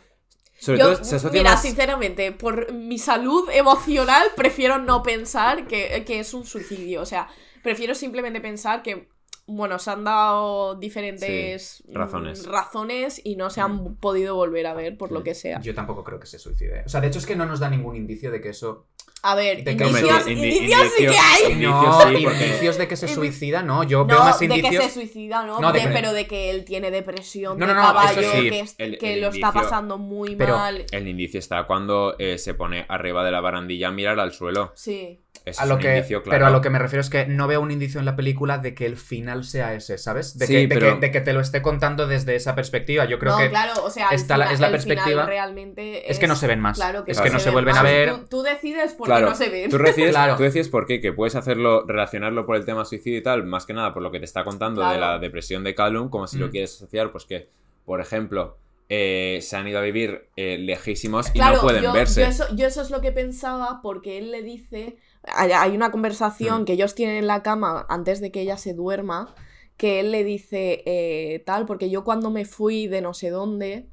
Sobre 0.58 0.78
Yo, 0.78 0.92
todo 0.94 1.04
se 1.04 1.16
asocia 1.16 1.38
mira, 1.38 1.52
más- 1.52 1.62
sinceramente, 1.62 2.32
por 2.32 2.72
mi 2.72 2.98
salud 2.98 3.48
emocional, 3.52 4.28
prefiero 4.36 4.78
no 4.78 5.02
pensar 5.02 5.66
que, 5.66 6.04
que 6.04 6.18
es 6.20 6.34
un 6.34 6.44
suicidio. 6.44 7.00
O 7.00 7.06
sea, 7.06 7.28
prefiero 7.62 7.94
simplemente 7.94 8.40
pensar 8.40 8.82
que, 8.82 9.08
bueno, 9.48 9.78
se 9.78 9.90
han 9.90 10.04
dado 10.04 10.74
diferentes 10.76 11.82
Sí, 11.84 11.92
razones. 11.92 12.46
razones 12.46 13.20
y 13.24 13.36
no 13.36 13.50
se 13.50 13.60
han 13.60 13.96
podido 13.96 14.36
volver 14.36 14.66
a 14.66 14.74
ver 14.74 14.96
por 14.96 15.10
lo 15.10 15.24
que 15.24 15.34
sea. 15.34 15.60
Yo 15.60 15.74
tampoco 15.74 16.04
creo 16.04 16.20
que 16.20 16.26
se 16.26 16.38
suicide. 16.38 16.82
O 16.86 16.88
sea, 16.88 17.00
de 17.00 17.08
hecho 17.08 17.18
es 17.18 17.26
que 17.26 17.34
no 17.34 17.46
nos 17.46 17.58
da 17.58 17.68
ningún 17.70 17.96
indicio 17.96 18.30
de 18.30 18.40
que 18.40 18.50
eso... 18.50 18.86
A 19.20 19.34
ver, 19.34 19.64
De 19.64 19.72
indicios, 19.72 19.94
Hombre, 20.00 20.32
indi- 20.32 20.52
indicios 20.60 20.92
sí 20.96 21.06
que 21.06 21.08
hay. 21.08 21.56
No, 21.56 22.00
sí, 22.02 22.22
porque- 22.24 22.46
indicios 22.46 22.78
de 22.78 22.86
que 22.86 22.96
se 22.96 23.08
suicida, 23.08 23.62
no. 23.64 23.82
Yo 23.82 24.04
veo 24.06 24.16
No, 24.16 24.24
más 24.24 24.38
de 24.38 24.44
indicios... 24.44 24.70
que 24.70 24.88
se 24.90 24.94
suicida, 24.94 25.42
¿no? 25.44 25.72
De 25.72 25.80
De- 25.80 25.88
Pero 25.88 26.12
de 26.12 26.28
que 26.28 26.50
él 26.50 26.64
tiene 26.64 26.92
depresión 26.92 27.58
No, 27.58 27.66
de 27.66 27.74
no, 27.74 27.80
no, 27.80 27.84
eso 27.84 27.94
caballo, 27.94 28.30
sí. 28.32 28.48
que, 28.50 28.60
es- 28.60 28.74
El- 28.78 28.98
que 28.98 29.14
el 29.14 29.20
lo 29.22 29.28
está 29.30 29.50
pasando 29.50 29.98
muy 29.98 30.36
Pero- 30.36 30.56
mal. 30.56 30.84
El 30.92 31.08
indicio 31.08 31.40
está 31.40 31.64
cuando 31.66 32.14
eh, 32.20 32.38
se 32.38 32.54
pone 32.54 32.86
arriba 32.88 33.24
de 33.24 33.32
la 33.32 33.40
barandilla 33.40 33.88
a 33.88 33.90
mirar 33.90 34.20
al 34.20 34.32
suelo. 34.32 34.70
Sí. 34.76 35.18
Eso 35.44 35.62
A 35.62 35.64
es 35.64 35.68
lo 35.70 35.76
un 35.76 35.80
que, 35.80 35.96
indicio 35.96 36.22
claro. 36.22 36.34
Pero 36.34 36.46
a 36.46 36.50
lo 36.50 36.60
que 36.60 36.68
me 36.68 36.78
refiero 36.78 37.00
es 37.00 37.08
que 37.08 37.24
no 37.24 37.46
veo 37.46 37.62
un 37.62 37.70
indicio 37.70 38.00
en 38.00 38.04
la 38.04 38.16
película 38.16 38.58
de 38.58 38.74
que 38.74 38.84
el 38.84 38.98
final 38.98 39.44
sea 39.44 39.72
ese, 39.72 39.96
¿sabes? 39.96 40.36
De, 40.36 40.46
Sí, 40.46 40.52
que, 40.52 40.58
de 40.60 40.68
pero- 40.68 40.94
que- 40.94 41.00
de 41.06 41.10
que 41.10 41.20
te 41.22 41.32
lo 41.32 41.40
esté 41.40 41.62
contando 41.62 42.06
desde 42.06 42.34
esa 42.34 42.54
perspectiva. 42.54 43.06
Yo 43.06 43.18
creo 43.18 43.32
no, 43.32 43.38
que 43.38 43.48
claro, 43.48 43.72
o 43.82 43.88
sea, 43.88 44.08
final- 44.10 44.52
es 44.52 44.60
la 44.60 44.70
perspectiva- 44.70 45.24
realmente 45.24 46.10
es 46.10 46.18
que 46.18 46.26
no 46.26 46.36
se 46.36 46.46
ven 46.48 46.60
más. 46.60 46.76
Claro 46.76 47.04
que 47.04 47.12
Es 47.12 47.18
no 47.18 47.24
que 47.24 47.30
no 47.30 47.38
se 47.38 47.44
se 47.44 47.48
ven 47.48 47.54
vuelven 47.54 47.76
a 47.76 47.82
ver. 47.82 48.10
Tú, 48.10 48.26
tú 48.28 48.42
decides 48.42 48.92
por 48.92 49.06
Claro, 49.06 49.26
qué 49.26 49.30
no 49.30 49.36
se 49.36 49.48
ven. 49.48 49.70
Tú 49.70 49.78
decides, 49.78 50.10
Claro. 50.10 50.36
tú 50.36 50.42
decides 50.42 50.68
por 50.68 50.86
qué, 50.86 51.00
que 51.00 51.14
puedes 51.14 51.34
hacerlo, 51.34 51.84
relacionarlo 51.86 52.44
por 52.44 52.56
el 52.56 52.66
tema 52.66 52.84
suicidio 52.84 53.18
y 53.18 53.22
tal, 53.22 53.44
más 53.44 53.64
que 53.64 53.72
nada 53.72 53.94
por 53.94 54.02
lo 54.02 54.10
que 54.10 54.18
te 54.18 54.26
está 54.26 54.44
contando 54.44 54.86
de 54.86 54.98
la 54.98 55.18
depresión 55.18 55.64
de 55.64 55.74
Callum, 55.74 56.10
como 56.10 56.26
si 56.26 56.36
lo 56.36 56.48
Mm. 56.48 56.50
quieres 56.50 56.74
asociar, 56.74 57.10
pues 57.10 57.24
que, 57.24 57.48
por 57.86 58.02
ejemplo, 58.02 58.58
eh, 58.90 59.38
se 59.42 59.56
han 59.56 59.66
ido 59.68 59.78
a 59.78 59.82
vivir 59.82 60.28
eh, 60.36 60.56
lejísimos 60.58 61.28
y 61.28 61.32
Claro, 61.32 61.56
no 61.56 61.62
pueden 61.62 61.82
yo, 61.84 61.92
verse. 61.92 62.22
Yo 62.22 62.26
eso, 62.28 62.44
yo 62.54 62.66
eso 62.66 62.82
es 62.82 62.90
lo 62.90 63.00
que 63.00 63.12
pensaba 63.12 63.80
porque 63.82 64.16
él 64.18 64.30
le 64.30 64.42
dice, 64.42 64.96
hay, 65.34 65.74
una 65.76 65.90
conversación 65.90 66.62
Mm. 66.62 66.64
que 66.64 66.72
ellos 66.74 66.94
tienen 66.94 67.16
en 67.16 67.26
la 67.26 67.42
cama 67.42 67.86
antes 67.88 68.20
de 68.20 68.30
que 68.30 68.40
ella 68.40 68.56
se 68.56 68.74
duerma, 68.74 69.34
que 69.76 70.00
él 70.00 70.10
le 70.12 70.24
dice 70.24 70.82
eh, 70.86 71.42
tal, 71.46 71.64
porque 71.66 71.88
yo 71.90 72.02
cuando 72.04 72.30
me 72.30 72.44
fui 72.44 72.86
de 72.88 73.00
no 73.00 73.14
sé 73.14 73.30
dónde, 73.30 73.88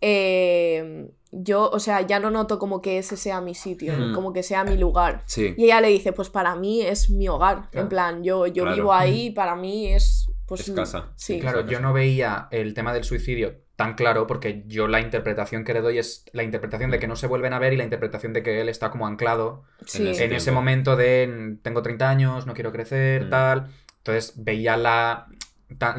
eh, 0.00 1.08
yo, 1.32 1.68
o 1.70 1.80
sea, 1.80 2.02
ya 2.06 2.20
no 2.20 2.30
noto 2.30 2.58
como 2.58 2.80
que 2.80 2.98
ese 2.98 3.16
sea 3.16 3.40
mi 3.40 3.54
sitio, 3.54 3.92
Mm. 3.94 4.14
como 4.14 4.32
que 4.32 4.42
sea 4.42 4.64
mi 4.64 4.76
lugar. 4.76 5.22
Sí, 5.26 5.54
Y 5.56 5.64
ella 5.64 5.80
le 5.80 5.88
dice, 5.88 6.12
pues 6.12 6.30
para 6.30 6.54
mí 6.54 6.80
es 6.82 7.10
mi 7.10 7.28
hogar, 7.28 7.68
Claro. 7.70 7.84
en 7.84 7.88
plan, 7.88 8.24
yo, 8.24 8.46
yo 8.46 8.62
Claro. 8.62 8.76
vivo 8.76 8.92
ahí, 8.92 9.30
para 9.30 9.56
mí 9.56 9.92
es... 9.92 10.30
Pues, 10.46 10.68
Es 10.68 10.74
casa. 10.74 11.12
Sí, 11.16 11.40
Claro, 11.40 11.66
yo 11.66 11.80
no 11.80 11.92
veía 11.92 12.46
el 12.52 12.72
tema 12.72 12.92
del 12.94 13.02
suicidio 13.02 13.56
tan 13.76 13.94
claro 13.94 14.26
porque 14.26 14.64
yo 14.66 14.88
la 14.88 15.00
interpretación 15.00 15.62
que 15.64 15.74
le 15.74 15.82
doy 15.82 15.98
es 15.98 16.24
la 16.32 16.42
interpretación 16.42 16.90
de 16.90 16.98
que 16.98 17.06
no 17.06 17.14
se 17.16 17.26
vuelven 17.26 17.52
a 17.52 17.58
ver 17.58 17.74
y 17.74 17.76
la 17.76 17.84
interpretación 17.84 18.32
de 18.32 18.42
que 18.42 18.60
él 18.62 18.68
está 18.70 18.90
como 18.90 19.06
anclado 19.06 19.64
sí. 19.84 20.02
en 20.02 20.08
ese 20.08 20.24
en 20.24 20.32
ese 20.32 20.44
tiempo. 20.46 20.60
momento 20.60 20.96
de 20.96 21.56
tengo 21.62 21.82
30 21.82 22.08
años, 22.08 22.46
no 22.46 22.54
quiero 22.54 22.72
crecer, 22.72 23.26
Mm. 23.26 23.30
tal. 23.30 23.70
Entonces 23.98 24.32
veía 24.36 24.76
la, 24.76 25.26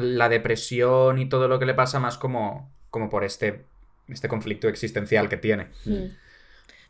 la 0.00 0.28
depresión 0.28 1.18
y 1.18 1.28
todo 1.28 1.46
lo 1.46 1.58
que 1.58 1.66
le 1.66 1.74
pasa 1.74 2.00
más 2.00 2.18
como, 2.18 2.70
como 2.90 3.08
por 3.10 3.22
este, 3.22 3.64
este 4.08 4.28
conflicto 4.28 4.66
existencial 4.68 5.28
que 5.28 5.36
tiene. 5.36 5.68
Mm. 5.84 6.06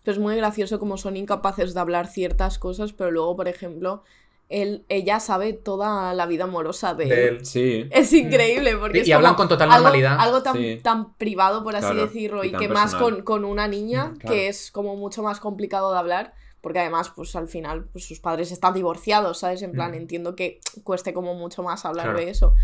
Pero 0.05 0.13
es 0.13 0.19
muy 0.19 0.37
gracioso 0.37 0.79
como 0.79 0.97
son 0.97 1.17
incapaces 1.17 1.75
de 1.75 1.81
hablar 1.81 2.07
ciertas 2.07 2.59
cosas, 2.59 2.93
pero 2.95 3.11
luego, 3.11 3.37
por 3.37 3.49
ejemplo, 3.49 4.05
él, 4.49 4.85
ella 4.89 5.21
sabe 5.21 5.53
toda 5.53 6.15
la 6.15 6.27
vida 6.27 6.45
amorosa 6.45 6.95
de, 6.95 7.05
De 7.07 7.29
él. 7.29 7.37
él. 7.39 7.47
Sí. 7.47 7.87
Es 7.91 8.13
increíble 8.13 8.77
porque 8.77 8.99
Y- 8.99 9.01
es 9.03 9.09
y 9.09 9.13
hablan 9.13 9.35
con 9.35 9.49
total 9.49 9.69
algo- 9.71 9.83
normalidad. 9.85 10.17
Algo 10.19 10.43
tan, 10.43 10.57
Sí. 10.57 10.81
tan 10.83 11.15
privado, 11.15 11.63
por 11.63 11.77
así 11.77 11.87
Claro, 11.87 12.01
decirlo, 12.07 12.45
y 12.45 12.53
que 12.53 12.69
más 12.69 12.93
personal. 12.95 13.15
con, 13.17 13.25
con 13.25 13.45
una 13.45 13.69
niña, 13.69 14.07
Mm, 14.09 14.17
claro. 14.19 14.35
que 14.35 14.49
es 14.49 14.71
como 14.71 14.97
mucho 14.97 15.23
más 15.23 15.39
complicado 15.41 15.93
de 15.93 15.99
hablar. 15.99 16.35
Porque 16.61 16.81
además, 16.81 17.13
pues 17.15 17.37
al 17.37 17.47
final, 17.47 17.85
pues 17.93 18.05
sus 18.05 18.19
padres 18.19 18.51
están 18.51 18.75
divorciados, 18.75 19.39
¿sabes? 19.39 19.63
En 19.63 19.71
plan, 19.71 19.93
Mm. 19.93 19.95
entiendo 19.95 20.35
que 20.35 20.61
cueste 20.83 21.15
como 21.15 21.35
mucho 21.35 21.63
más 21.63 21.85
hablar 21.85 22.07
Claro. 22.07 22.19
de 22.19 22.31
eso. 22.31 22.55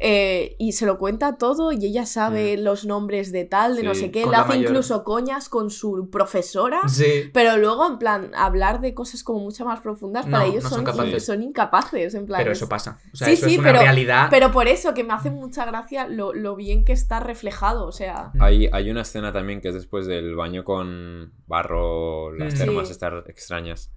Eh, 0.00 0.54
y 0.60 0.72
se 0.72 0.86
lo 0.86 0.96
cuenta 0.96 1.38
todo 1.38 1.72
y 1.72 1.84
ella 1.84 2.06
sabe 2.06 2.56
los 2.56 2.84
nombres 2.86 3.32
de 3.32 3.44
tal, 3.44 3.74
de 3.74 3.82
no 3.82 3.90
Mm. 3.90 3.94
Sé 3.96 4.10
qué. 4.12 4.24
Le 4.24 4.30
la 4.30 4.38
hace 4.42 4.50
mayor. 4.50 4.70
incluso 4.70 5.02
coñas 5.02 5.48
con 5.48 5.70
su 5.72 6.08
profesora. 6.08 6.82
Sí. 6.86 7.30
Pero 7.34 7.56
luego, 7.56 7.84
en 7.84 7.98
plan, 7.98 8.30
hablar 8.36 8.80
de 8.80 8.94
cosas 8.94 9.24
como 9.24 9.40
mucho 9.40 9.64
más 9.64 9.80
profundas, 9.80 10.26
No, 10.26 10.30
para 10.32 10.44
ellos 10.46 10.62
no 10.62 10.70
son 10.70 10.78
son, 10.78 10.84
capaces. 10.84 11.26
son 11.26 11.42
incapaces, 11.42 12.14
en 12.14 12.26
plan. 12.26 12.38
Pero 12.38 12.52
es- 12.52 12.58
eso 12.58 12.68
pasa. 12.68 13.00
O 13.12 13.16
sea, 13.16 13.26
Sí, 13.26 13.32
eso 13.34 13.46
sí, 13.48 13.54
es 13.54 13.58
una 13.58 13.68
pero- 13.72 13.80
realidad. 13.82 14.28
Pero 14.30 14.52
por 14.52 14.68
eso, 14.68 14.94
que 14.94 15.02
me 15.02 15.14
hace 15.14 15.30
mucha 15.32 15.64
gracia 15.64 16.06
lo, 16.06 16.32
lo 16.32 16.54
bien 16.54 16.84
que 16.84 16.92
está 16.92 17.18
reflejado, 17.18 17.84
o 17.84 17.92
sea... 17.92 18.30
Hay, 18.38 18.68
hay 18.70 18.90
una 18.90 19.02
escena 19.02 19.32
también 19.32 19.60
que 19.60 19.68
es 19.70 19.74
después 19.74 20.06
del 20.06 20.36
baño 20.36 20.62
con 20.62 21.32
barro, 21.48 22.32
las 22.34 22.54
Mm. 22.54 22.58
termas 22.58 22.86
Sí. 22.86 22.92
estas 22.92 23.28
extrañas, 23.28 23.90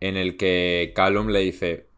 en 0.00 0.18
el 0.18 0.36
que 0.36 0.92
Callum 0.94 1.28
le 1.28 1.40
dice, 1.40 1.88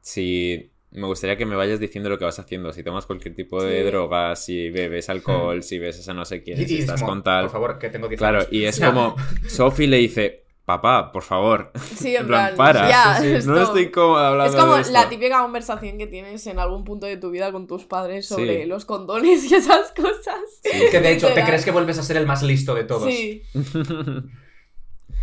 si 0.00 0.70
me 0.94 1.06
gustaría 1.06 1.36
que 1.36 1.44
me 1.46 1.56
vayas 1.56 1.80
diciendo 1.80 2.08
lo 2.08 2.18
que 2.18 2.24
vas 2.24 2.38
haciendo, 2.38 2.72
si 2.72 2.82
tomas 2.82 3.04
cualquier 3.06 3.34
tipo 3.34 3.62
de 3.62 3.78
Sí. 3.80 3.84
droga, 3.84 4.34
si 4.36 4.70
bebes 4.70 5.08
alcohol, 5.10 5.62
si 5.64 5.78
besas 5.78 6.08
a 6.08 6.14
no 6.14 6.24
sé 6.24 6.42
quién, 6.42 6.60
Y- 6.60 6.66
si 6.66 6.74
y 6.74 6.76
es 6.78 6.84
estás 6.84 7.00
como, 7.00 7.12
con 7.12 7.22
tal... 7.22 7.42
Por 7.44 7.52
favor, 7.52 7.78
que 7.78 7.90
tengo 7.90 8.08
10 8.08 8.18
Claro, 8.18 8.38
años. 8.38 8.48
y 8.52 8.64
es 8.64 8.80
como 8.80 9.16
Sophie 9.48 9.86
le 9.88 9.96
dice, 9.98 10.44
papá, 10.64 11.12
por 11.12 11.22
favor, 11.22 11.72
Sí, 11.96 12.14
en 12.16 12.26
plan, 12.26 12.54
plan, 12.54 12.56
para, 12.56 12.88
ya, 12.88 13.16
sí, 13.20 13.46
no 13.46 13.60
estoy 13.62 13.90
cómoda 13.90 14.28
hablando 14.28 14.56
Es 14.56 14.60
como 14.62 14.74
de 14.76 14.80
esto. 14.82 14.92
la 14.92 15.08
típica 15.08 15.42
conversación 15.42 15.98
que 15.98 16.06
tienes 16.06 16.46
en 16.46 16.58
algún 16.58 16.84
punto 16.84 17.06
de 17.06 17.16
tu 17.16 17.30
vida 17.30 17.50
con 17.52 17.66
tus 17.66 17.84
padres 17.84 18.26
sobre 18.26 18.62
Sí. 18.62 18.68
los 18.68 18.84
condones 18.84 19.50
y 19.50 19.54
esas 19.54 19.92
cosas. 19.92 20.40
Que 20.90 21.00
de 21.00 21.12
hecho 21.12 21.28
te 21.34 21.42
crees 21.44 21.64
que 21.64 21.70
vuelves 21.72 21.98
a 21.98 22.02
ser 22.02 22.16
el 22.16 22.26
más 22.26 22.42
listo 22.42 22.74
de 22.74 22.84
todos. 22.84 23.04
Sí, 23.12 23.42
Pero, 23.52 24.22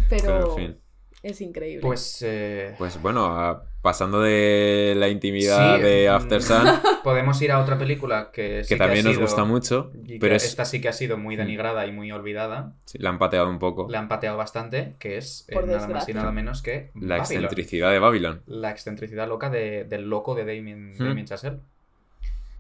pero 0.10 0.50
en 0.50 0.56
fin. 0.58 0.81
Es 1.24 1.40
increíble. 1.42 1.82
Pues, 1.82 2.22
eh, 2.26 2.74
Pues 2.78 3.02
bueno, 3.02 3.26
a- 3.26 3.64
pasando 3.82 4.22
de 4.22 4.94
la 4.96 5.10
intimidad 5.10 5.78
Sí, 5.78 5.82
de 5.82 6.08
mm, 6.10 6.14
After 6.14 6.42
Sun, 6.44 6.66
podemos 7.04 7.42
ir 7.42 7.52
a 7.52 7.60
otra 7.60 7.78
película 7.80 8.30
que, 8.32 8.64
sí 8.64 8.70
que 8.70 8.76
ha 8.76 8.86
también 8.86 9.06
nos 9.06 9.14
sido- 9.16 9.26
gusta 9.26 9.44
mucho, 9.44 9.92
que 10.08 10.18
pero 10.20 10.36
es, 10.36 10.44
esta 10.46 10.66
sí 10.66 10.80
que 10.82 10.90
ha 10.90 10.94
sido 10.94 11.18
muy 11.18 11.36
denigrada 11.36 11.86
y 11.88 11.92
muy 11.92 12.12
olvidada. 12.12 12.74
sí, 12.86 12.98
la 13.00 13.10
han 13.10 13.18
pateado 13.20 13.50
un 13.50 13.58
poco. 13.60 13.88
Le 13.90 13.98
han 13.98 14.08
pateado 14.08 14.38
bastante, 14.38 14.96
que 15.00 15.18
es 15.18 15.46
eh, 15.48 15.56
nada 15.66 15.88
más 15.88 16.08
y 16.10 16.14
nada 16.14 16.32
menos 16.32 16.62
que 16.62 16.92
La 16.96 17.18
Babylon. 17.18 17.22
excentricidad 17.22 17.92
de 17.92 18.00
Babylon. 18.00 18.42
La 18.46 18.70
excentricidad 18.72 19.28
loca 19.28 19.50
de- 19.50 19.84
del 19.86 20.10
loco 20.10 20.36
de 20.36 20.46
Damien. 20.46 20.96
Damien 20.98 21.26
Chazelle. 21.26 21.58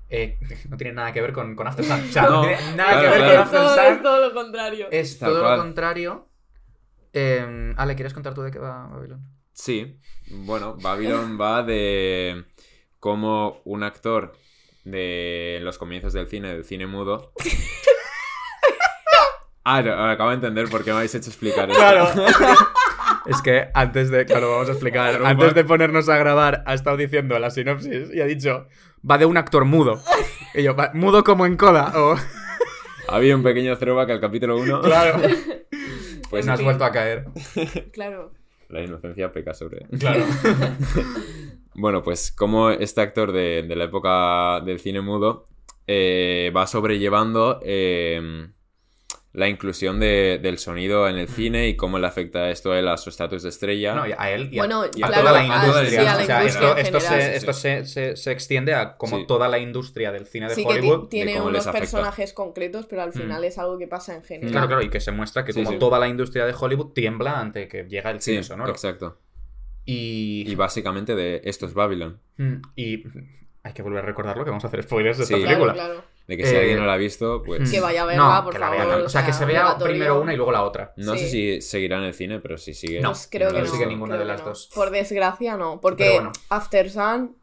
Eh, 0.09 0.37
no 0.69 0.75
tiene 0.77 0.93
nada 0.93 1.13
que 1.13 1.21
ver 1.21 1.33
con, 1.33 1.55
con 1.55 1.67
After 1.67 1.85
Sun. 1.85 1.99
O 1.99 2.11
sea, 2.11 2.23
No, 2.29 2.29
no, 2.29 2.41
tiene 2.41 2.75
nada 2.75 2.91
claro, 2.91 3.01
que 3.01 3.09
ver 3.09 3.19
claro. 3.19 3.49
con 3.51 3.59
After 3.61 3.93
es 3.93 4.01
todo 4.01 4.27
lo 4.27 4.33
contrario. 4.33 4.87
Es 4.91 5.19
todo 5.19 5.51
lo 5.55 5.57
contrario. 5.63 6.27
Eh, 7.13 7.73
Ale, 7.77 7.95
¿quieres 7.95 8.13
contar 8.13 8.33
tú 8.33 8.41
de 8.41 8.51
qué 8.51 8.59
va 8.59 8.87
Babylon? 8.87 9.21
Sí, 9.53 9.99
bueno, 10.29 10.75
Babylon 10.81 11.37
va 11.39 11.61
de 11.63 12.45
cómo 12.99 13.61
un 13.65 13.83
actor 13.83 14.33
de 14.85 15.59
los 15.61 15.77
comienzos 15.77 16.13
del 16.13 16.27
cine, 16.27 16.49
del 16.53 16.63
cine 16.65 16.87
mudo. 16.87 17.33
Ah, 19.63 19.81
no, 19.83 19.93
acabo 20.09 20.29
de 20.31 20.35
entender 20.37 20.67
por 20.69 20.83
qué 20.83 20.89
me 20.89 20.97
habéis 20.97 21.13
hecho 21.13 21.29
explicar 21.29 21.69
esto. 21.69 22.25
Es 23.27 23.39
que 23.43 23.69
antes 23.75 24.09
de. 24.09 24.25
Claro, 24.25 24.49
vamos 24.49 24.67
a 24.69 24.71
explicar. 24.71 25.21
Antes 25.23 25.53
de 25.53 25.63
ponernos 25.63 26.09
a 26.09 26.17
grabar, 26.17 26.63
ha 26.65 26.73
estado 26.73 26.97
diciendo 26.97 27.37
la 27.37 27.51
sinopsis 27.51 28.11
y 28.11 28.19
ha 28.21 28.25
dicho. 28.25 28.65
Va 29.07 29.19
de 29.19 29.27
un 29.27 29.37
actor 29.37 29.63
mudo. 29.65 30.01
Y 30.55 30.63
yo, 30.63 30.75
"Va- 30.75 30.89
¿mudo 30.95 31.23
como 31.23 31.45
en 31.45 31.55
coda? 31.57 31.91
O. 31.95 32.15
Había 33.07 33.35
un 33.35 33.43
pequeño 33.43 33.77
throwback 33.77 34.09
al 34.09 34.19
capítulo 34.19 34.57
1. 34.57 34.81
Claro. 34.81 35.21
Pues 36.31 36.45
no 36.47 36.53
has 36.53 36.59
fin. 36.59 36.65
vuelto 36.65 36.83
a 36.85 36.91
caer. 36.91 37.25
Claro. 37.93 38.31
la 38.69 38.81
inocencia 38.81 39.31
peca 39.31 39.53
sobre. 39.53 39.85
Claro. 39.99 40.25
Bueno, 41.73 42.03
pues 42.03 42.33
como 42.33 42.69
este 42.69 42.99
actor 42.99 43.31
de, 43.31 43.63
de 43.63 43.75
la 43.77 43.85
época 43.85 44.59
del 44.59 44.79
cine 44.81 44.99
mudo 44.99 45.45
eh, 45.87 46.51
va 46.55 46.67
sobrellevando 46.67 47.59
eh, 47.63 48.49
la 49.33 49.47
inclusión 49.47 49.97
de- 50.01 50.39
del 50.41 50.57
sonido 50.57 51.07
en 51.07 51.15
el 51.17 51.29
cine 51.29 51.69
y 51.69 51.77
cómo 51.77 51.97
le 51.99 52.05
afecta 52.07 52.49
esto 52.49 52.73
a 52.73 52.79
él 52.79 52.87
a 52.89 52.97
su 52.97 53.09
estatus 53.09 53.43
de 53.43 53.49
estrella. 53.49 53.95
No, 53.95 54.05
y 54.05 54.11
a 54.17 54.29
él 54.31 54.49
y 54.51 54.59
a, 54.59 54.61
Bueno, 54.63 54.83
y 54.93 55.01
a 55.03 55.07
claro, 55.07 55.23
toda 55.23 55.31
la 55.31 55.45
industria. 55.45 55.89
sí, 55.89 56.21
o 56.21 56.25
sea, 56.25 56.43
esto, 56.43 56.71
en 56.73 56.77
esto, 56.85 56.99
general, 56.99 57.21
se, 57.21 57.29
sí, 57.31 57.37
esto 57.37 57.53
se, 57.53 57.85
se- 57.85 58.15
se 58.17 58.31
extiende 58.31 58.73
a 58.73 58.97
como 58.97 59.19
Sí. 59.19 59.25
toda 59.27 59.47
la 59.47 59.57
industria 59.59 60.11
del 60.11 60.25
cine 60.25 60.49
de 60.49 60.55
Sí 60.55 60.63
que 60.65 60.73
Hollywood. 60.73 61.07
tiene 61.07 61.33
cómo 61.35 61.45
unos 61.45 61.53
les 61.59 61.67
afecta. 61.67 61.79
personajes 61.79 62.33
concretos, 62.33 62.87
pero 62.87 63.03
al 63.03 63.13
final 63.13 63.41
es 63.45 63.57
algo 63.57 63.77
que 63.77 63.87
pasa 63.87 64.15
en 64.15 64.23
general. 64.23 64.51
Claro, 64.51 64.67
claro, 64.67 64.81
y 64.81 64.89
que 64.89 64.99
se 64.99 65.11
muestra 65.13 65.45
que 65.45 65.53
Sí, 65.53 65.59
como 65.63 65.71
sí. 65.71 65.79
toda 65.79 65.97
la 65.97 66.09
industria 66.09 66.45
de 66.45 66.53
Hollywood 66.59 66.91
tiembla 66.93 67.39
ante 67.39 67.69
que 67.69 67.83
llega 67.85 68.11
el 68.11 68.19
Sí, 68.19 68.31
cine 68.31 68.43
sonoro. 68.43 68.71
exacto. 68.71 69.17
Y, 69.85 70.43
Y 70.45 70.55
básicamente 70.55 71.15
de 71.15 71.41
esto 71.45 71.65
es 71.65 71.73
Babylon. 71.73 72.19
Mm, 72.37 72.55
y 72.75 73.03
hay 73.63 73.73
que 73.73 73.81
volver 73.81 74.03
a 74.03 74.05
recordarlo 74.05 74.43
que 74.43 74.49
vamos 74.51 74.63
a 74.63 74.67
hacer 74.67 74.83
spoilers 74.83 75.17
de 75.19 75.25
Sí. 75.25 75.33
esta 75.35 75.45
Claro, 75.45 75.63
película. 75.65 75.73
claro. 75.85 76.03
De 76.27 76.37
que 76.37 76.45
si 76.45 76.55
Eh, 76.55 76.59
alguien 76.59 76.79
no 76.79 76.85
la 76.85 76.93
ha 76.93 76.97
visto, 76.97 77.41
pues. 77.43 77.69
Que 77.69 77.79
vaya 77.81 78.03
a 78.03 78.05
verla, 78.05 78.35
no, 78.37 78.43
por 78.43 78.53
que 78.53 78.59
la 78.59 78.69
favor. 78.69 78.87
vea. 78.97 79.05
O 79.05 79.09
sea, 79.09 79.25
que 79.25 79.33
se 79.33 79.43
vea 79.45 79.77
primero 79.77 80.21
una 80.21 80.33
y 80.33 80.37
luego 80.37 80.51
la 80.51 80.63
otra. 80.63 80.93
No 80.97 81.15
sé 81.17 81.27
si 81.27 81.61
seguirá 81.61 81.97
en 81.97 82.03
el 82.03 82.13
cine, 82.13 82.39
pero 82.39 82.57
si 82.57 82.73
sigue. 82.73 83.01
No, 83.01 83.09
Pues 83.09 83.27
creo 83.29 83.49
no 83.49 83.55
que 83.55 83.61
la 83.61 83.67
no. 83.67 83.73
sigue 83.73 83.85
ninguna 83.87 84.15
creo 84.15 84.19
de 84.19 84.25
las 84.31 84.41
no. 84.41 84.47
dos. 84.49 84.69
Por 84.73 84.89
desgracia, 84.91 85.57
no. 85.57 85.81
Porque 85.81 86.11
bueno. 86.13 86.31
After 86.49 86.89
Sun, 86.89 87.35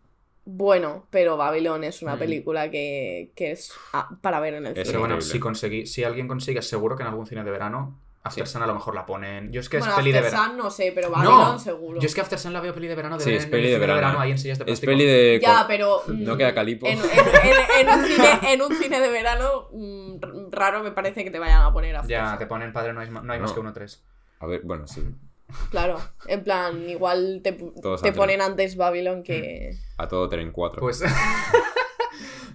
bueno, 0.44 1.06
pero 1.10 1.36
Babylon 1.36 1.84
es 1.84 2.00
una 2.02 2.16
Mm. 2.16 2.18
película 2.18 2.70
que, 2.70 3.32
que 3.36 3.50
es 3.50 3.70
ah, 3.92 4.08
para 4.22 4.40
ver 4.40 4.54
en 4.54 4.66
el 4.66 4.72
Es 4.72 4.74
cine. 4.74 4.86
Pero 4.86 5.00
bueno, 5.00 5.20
si 5.20 5.38
conseguí, 5.38 5.84
si 5.86 6.04
alguien 6.04 6.26
consigue, 6.28 6.62
seguro 6.62 6.96
que 6.96 7.02
en 7.02 7.08
algún 7.10 7.26
cine 7.26 7.44
de 7.44 7.50
verano, 7.50 8.00
After 8.24 8.46
Sí. 8.46 8.52
Sun 8.52 8.62
a 8.62 8.66
lo 8.66 8.74
mejor 8.74 8.94
la 8.94 9.06
ponen. 9.06 9.52
Yo 9.52 9.60
es 9.60 9.68
que 9.68 9.78
bueno, 9.78 9.92
es 9.92 9.98
peli 9.98 10.12
de 10.12 10.18
After 10.18 10.32
verano. 10.32 10.48
Sun 10.52 10.56
no 10.58 10.70
sé, 10.70 10.92
pero 10.94 11.10
Babylon 11.10 11.34
No, 11.38 11.58
seguro. 11.58 12.00
yo 12.00 12.06
es 12.06 12.14
que 12.14 12.20
After 12.20 12.38
Sun 12.38 12.52
la 12.52 12.60
veo 12.60 12.74
peli 12.74 12.88
de 12.88 12.94
verano 12.94 13.16
de 13.16 13.24
Sí, 13.24 13.32
es 13.34 13.46
peli 13.46 13.66
el 13.66 13.72
de 13.80 13.86
cine 13.86 13.94
verano. 13.94 14.20
ahí 14.20 14.30
en 14.32 14.38
sillas 14.38 14.58
de 14.58 14.64
Es 14.64 14.66
plástico. 14.66 14.90
peli 14.90 15.04
de. 15.06 15.40
Ya, 15.42 15.64
pero... 15.68 16.02
No 16.08 16.36
queda 16.36 16.52
calipo. 16.54 16.86
En, 16.86 16.98
en- 16.98 17.04
en- 17.04 17.86
en 17.88 17.98
un 17.98 18.04
cine, 18.06 18.38
en 18.52 18.62
un 18.62 18.74
cine 18.76 19.00
de 19.00 19.08
verano, 19.08 19.68
mm, 19.72 20.50
raro 20.50 20.82
me 20.82 20.90
parece 20.90 21.24
que 21.24 21.30
te 21.30 21.38
vayan 21.38 21.62
a 21.62 21.72
poner 21.72 21.96
After 21.96 22.10
Ya, 22.10 22.30
Sun. 22.30 22.38
te 22.38 22.46
ponen 22.46 22.72
padre, 22.72 22.92
no 22.92 23.00
hay, 23.00 23.08
ma- 23.10 23.22
no 23.22 23.32
hay 23.32 23.38
más 23.40 23.52
que 23.52 23.60
uno 23.60 23.72
tres. 23.72 24.02
A 24.40 24.46
ver, 24.46 24.60
bueno, 24.64 24.86
sí. 24.86 25.02
Claro, 25.70 25.98
en 26.26 26.44
plan, 26.44 26.90
igual 26.90 27.40
te, 27.42 27.52
te 28.02 28.12
ponen 28.12 28.42
antes 28.42 28.76
Babylon 28.76 29.22
que... 29.22 29.70
Mm. 29.72 30.02
A 30.02 30.06
todo 30.08 30.28
tren 30.28 30.50
4. 30.52 30.80
Pues. 30.80 31.02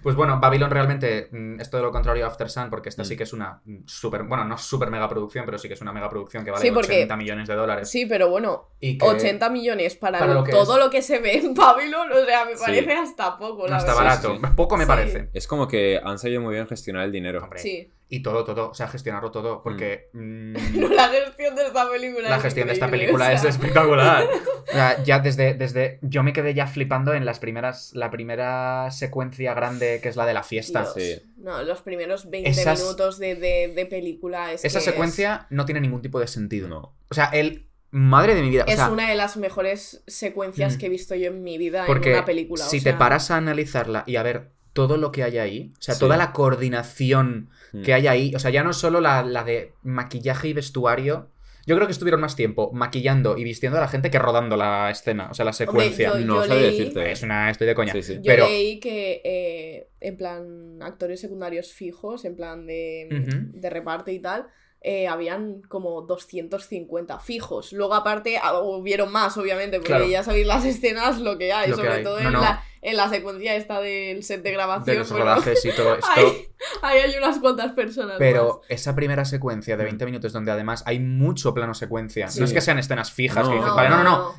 Pues 0.04 0.14
bueno, 0.14 0.38
Babylon 0.38 0.70
realmente 0.70 1.28
mm, 1.32 1.60
es 1.60 1.68
todo 1.68 1.82
lo 1.82 1.90
contrario 1.90 2.24
a 2.24 2.28
After 2.28 2.48
Sun, 2.48 2.70
porque 2.70 2.90
esta 2.90 3.02
Mm. 3.02 3.06
sí 3.06 3.16
que 3.16 3.24
es 3.24 3.32
una 3.32 3.60
mm, 3.64 3.78
super, 3.86 4.22
bueno, 4.22 4.44
no 4.44 4.56
super 4.58 4.90
mega 4.90 5.08
producción, 5.08 5.44
pero 5.44 5.58
sí 5.58 5.66
que 5.66 5.74
es 5.74 5.80
una 5.80 5.92
mega 5.92 6.08
producción 6.08 6.44
que 6.44 6.52
vale 6.52 6.62
Sí, 6.64 6.70
porque- 6.70 6.92
80 6.98 7.16
millones 7.16 7.48
de 7.48 7.54
dólares. 7.54 7.90
Sí, 7.90 8.06
pero 8.06 8.28
bueno, 8.28 8.68
y 8.78 8.98
que 8.98 9.04
80 9.04 9.50
millones 9.50 9.96
para, 9.96 10.20
para 10.20 10.32
lo- 10.34 10.40
lo 10.40 10.44
que 10.44 10.52
todo 10.52 10.76
es. 10.78 10.84
lo 10.84 10.90
que 10.90 11.02
se 11.02 11.18
ve 11.18 11.38
en 11.38 11.54
Babylon, 11.54 12.12
o 12.12 12.24
sea, 12.24 12.44
me 12.44 12.54
Sí. 12.54 12.62
parece 12.64 12.92
hasta 12.92 13.36
poco, 13.38 13.66
la 13.66 13.78
verdad. 13.78 13.94
barato. 13.96 14.34
Sí, 14.36 14.40
Poco 14.54 14.76
me 14.76 14.84
Sí. 14.84 14.88
parece. 14.88 15.30
Es 15.32 15.48
como 15.48 15.66
que 15.66 15.98
han 16.04 16.18
sabido 16.18 16.40
muy 16.42 16.54
bien 16.54 16.68
gestionar 16.68 17.04
el 17.04 17.10
dinero. 17.12 17.42
Hombre. 17.42 17.58
Sí. 17.58 17.90
Y 18.08 18.22
todo, 18.22 18.44
todo, 18.44 18.70
o 18.70 18.74
sea, 18.74 18.86
gestionarlo 18.86 19.30
todo, 19.30 19.62
porque 19.62 20.10
mm, 20.12 20.52
la 20.92 21.08
gestión 21.08 21.54
de 21.56 21.66
esta 21.66 21.88
película 21.90 22.28
la 22.30 22.36
es 22.36 22.42
gestión 22.42 22.66
de 22.68 22.74
esta 22.74 22.88
película 22.90 23.28
o 23.28 23.30
es 23.30 23.44
espectacular. 23.44 24.26
O 24.66 24.72
sea, 24.76 25.02
ya 25.04 25.18
desde, 25.20 25.54
desde. 25.54 25.98
Yo 26.02 26.22
me 26.22 26.32
quedé 26.32 26.54
ya 26.54 26.66
flipando 26.66 27.12
en 27.12 27.24
las 27.26 27.38
primeras. 27.38 27.92
La 27.94 28.10
primera 28.10 28.90
secuencia 28.90 29.52
grande 29.54 30.00
que 30.02 30.08
es 30.08 30.16
la 30.16 30.24
de 30.26 30.32
la 30.34 30.42
fiesta. 30.42 30.80
Dios. 30.80 30.94
Sí. 30.96 31.32
No, 31.36 31.62
los 31.62 31.82
primeros 31.82 32.28
20 32.30 32.48
Esas- 32.50 32.80
minutos 32.80 33.18
de, 33.18 33.34
de- 33.36 33.68
de 33.74 33.86
película 33.86 34.52
es 34.52 34.64
Esa 34.64 34.78
que 34.78 34.84
secuencia 34.86 35.46
no 35.50 35.64
tiene 35.66 35.80
ningún 35.82 36.00
tipo 36.02 36.18
de 36.18 36.26
sentido. 36.26 36.66
No. 36.68 36.96
O 37.10 37.14
sea, 37.14 37.26
el. 37.26 37.68
Madre 37.90 38.34
de 38.34 38.42
mi 38.42 38.48
vida. 38.50 38.64
es, 38.66 38.74
o 38.74 38.76
sea, 38.76 38.86
es 38.86 38.92
una 38.92 39.08
de 39.08 39.14
las 39.14 39.36
mejores 39.36 40.02
secuencias 40.08 40.74
Mm. 40.74 40.78
que 40.78 40.86
he 40.86 40.88
visto 40.88 41.14
yo 41.14 41.28
en 41.28 41.44
mi 41.44 41.58
vida 41.58 41.84
Porque 41.86 42.08
en 42.08 42.16
una 42.16 42.24
película. 42.24 42.64
o 42.64 42.68
si 42.68 42.80
sea, 42.80 42.92
te 42.92 42.98
paras 42.98 43.30
a 43.30 43.36
analizarla 43.36 44.02
y 44.06 44.16
a 44.16 44.22
ver 44.24 44.50
todo 44.72 44.96
lo 44.96 45.12
que 45.12 45.22
hay 45.22 45.38
ahí, 45.38 45.72
o 45.78 45.82
sea, 45.82 45.94
Sí. 45.94 46.00
toda 46.00 46.16
la 46.16 46.32
coordinación 46.32 47.50
Mm. 47.74 47.82
que 47.82 47.92
hay 47.94 48.06
ahí, 48.06 48.34
o 48.34 48.38
sea, 48.38 48.50
ya 48.50 48.62
no 48.64 48.72
solo 48.72 49.00
la, 49.00 49.22
la 49.22 49.44
de 49.44 49.72
maquillaje 49.82 50.48
y 50.48 50.52
vestuario. 50.54 51.30
Yo 51.66 51.74
creo 51.76 51.86
que 51.88 51.92
estuvieron 51.92 52.20
más 52.20 52.36
tiempo 52.36 52.70
maquillando 52.74 53.38
y 53.38 53.44
vistiendo 53.44 53.78
a 53.78 53.80
la 53.80 53.88
gente 53.88 54.10
que 54.10 54.18
rodando 54.18 54.54
la 54.56 54.90
escena, 54.90 55.28
o 55.30 55.34
sea, 55.34 55.46
la 55.46 55.54
secuencia. 55.54 56.10
yo- 56.18 56.26
No 56.26 56.34
yo 56.42 56.44
sabía 56.46 56.62
leí- 56.68 56.70
decirte. 56.78 57.10
Es 57.10 57.22
una, 57.22 57.48
estoy 57.50 57.66
de 57.66 57.74
coña. 57.74 57.92
Sí, 57.94 58.02
sí. 58.02 58.14
Yo 58.16 58.20
Pero 58.26 58.46
leí 58.46 58.78
que, 58.80 59.22
eh, 59.24 59.88
en 60.00 60.16
plan, 60.18 60.78
actores 60.82 61.20
secundarios 61.20 61.72
fijos, 61.72 62.24
en 62.26 62.36
plan 62.36 62.66
de, 62.66 63.08
de 63.54 63.70
reparto 63.70 64.10
y 64.10 64.18
tal, 64.18 64.46
eh, 64.86 65.08
habían 65.08 65.62
como 65.62 66.02
250 66.02 67.18
fijos. 67.18 67.72
Luego, 67.72 67.94
aparte, 67.94 68.38
ah, 68.42 68.60
hubieron 68.60 69.10
más, 69.10 69.36
obviamente, 69.38 69.78
porque 69.78 69.88
Claro. 69.94 70.06
ya 70.06 70.22
sabéis 70.22 70.46
las 70.46 70.64
escenas, 70.66 71.18
lo 71.20 71.38
que 71.38 71.52
hay, 71.54 71.70
Lo 71.70 71.76
que 71.76 71.82
sobre 71.82 71.94
hay. 71.96 72.04
todo 72.04 72.20
No, 72.20 72.26
en, 72.28 72.32
no. 72.34 72.40
La, 72.42 72.62
en 72.82 72.96
la 72.98 73.08
secuencia 73.08 73.54
esta 73.56 73.80
del 73.80 74.22
set 74.22 74.42
de 74.42 74.52
grabación. 74.52 74.84
de 74.84 74.96
los 74.96 75.10
bueno, 75.10 75.24
rodajes 75.24 75.64
y 75.64 75.72
todo 75.72 75.94
esto. 75.94 76.06
ahí, 76.14 76.46
ahí 76.82 76.98
hay 77.00 77.16
unas 77.16 77.38
cuantas 77.38 77.72
personas. 77.72 78.16
Pero 78.18 78.58
más. 78.60 78.70
esa 78.70 78.94
primera 78.94 79.24
secuencia 79.24 79.76
de 79.78 79.84
20 79.84 80.04
minutos 80.04 80.32
donde 80.34 80.52
además 80.52 80.82
hay 80.86 80.98
mucho 81.00 81.54
plano 81.54 81.72
secuencia. 81.72 82.28
Sí. 82.28 82.40
No 82.40 82.44
es 82.44 82.52
que 82.52 82.60
sean 82.60 82.78
escenas 82.78 83.10
fijas 83.10 83.42
No. 83.44 83.50
que 83.50 83.56
dices, 83.56 83.70
No, 83.70 83.76
vale, 83.76 83.88
no, 83.88 83.96
no, 83.96 84.04
no. 84.04 84.34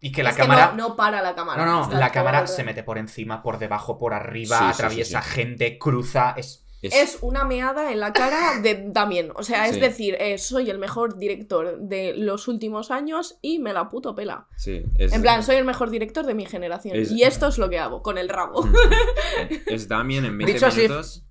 Y 0.00 0.12
que 0.12 0.22
la 0.22 0.30
Es 0.30 0.36
cámara. 0.36 0.72
no, 0.74 0.88
no 0.88 0.96
para 0.96 1.20
la 1.20 1.34
cámara. 1.34 1.62
No, 1.66 1.86
no, 1.88 1.98
la 1.98 2.10
cámara 2.10 2.46
se 2.46 2.64
mete 2.64 2.82
por 2.82 2.96
encima, 2.96 3.42
por 3.42 3.58
debajo, 3.58 3.98
por 3.98 4.14
arriba, 4.14 4.56
Sí, 4.58 4.64
sí, 4.64 4.70
atraviesa 4.72 5.20
sí, 5.20 5.28
sí. 5.28 5.34
gente, 5.34 5.78
cruza. 5.78 6.32
Es. 6.38 6.59
Es, 6.82 6.94
Es 6.94 7.18
una 7.20 7.44
meada 7.44 7.92
en 7.92 8.00
la 8.00 8.12
cara 8.12 8.58
de 8.62 8.84
Damien. 8.88 9.32
O 9.34 9.42
sea, 9.42 9.66
es 9.68 9.78
decir, 9.80 10.16
eh, 10.18 10.38
soy 10.38 10.70
el 10.70 10.78
mejor 10.78 11.18
director 11.18 11.78
de 11.78 12.14
los 12.16 12.48
últimos 12.48 12.90
años 12.90 13.38
y 13.42 13.58
me 13.58 13.72
la 13.72 13.88
puto 13.88 14.14
pela. 14.14 14.46
sí, 14.56 14.82
es- 14.96 15.12
En 15.12 15.22
plan, 15.22 15.42
soy 15.42 15.56
el 15.56 15.64
mejor 15.64 15.90
director 15.90 16.24
de 16.24 16.34
mi 16.34 16.46
generación. 16.46 16.96
Es- 16.96 17.10
Y 17.10 17.22
esto 17.22 17.48
es 17.48 17.58
lo 17.58 17.68
que 17.68 17.78
hago, 17.78 18.02
con 18.02 18.16
el 18.18 18.28
rabo. 18.28 18.62
Mm. 18.62 18.74
es 19.66 19.88
Damien 19.88 20.24
en 20.24 20.38
20 20.38 20.52
Dicho 20.54 20.66
así, 20.66 20.82
minutos. 20.82 21.24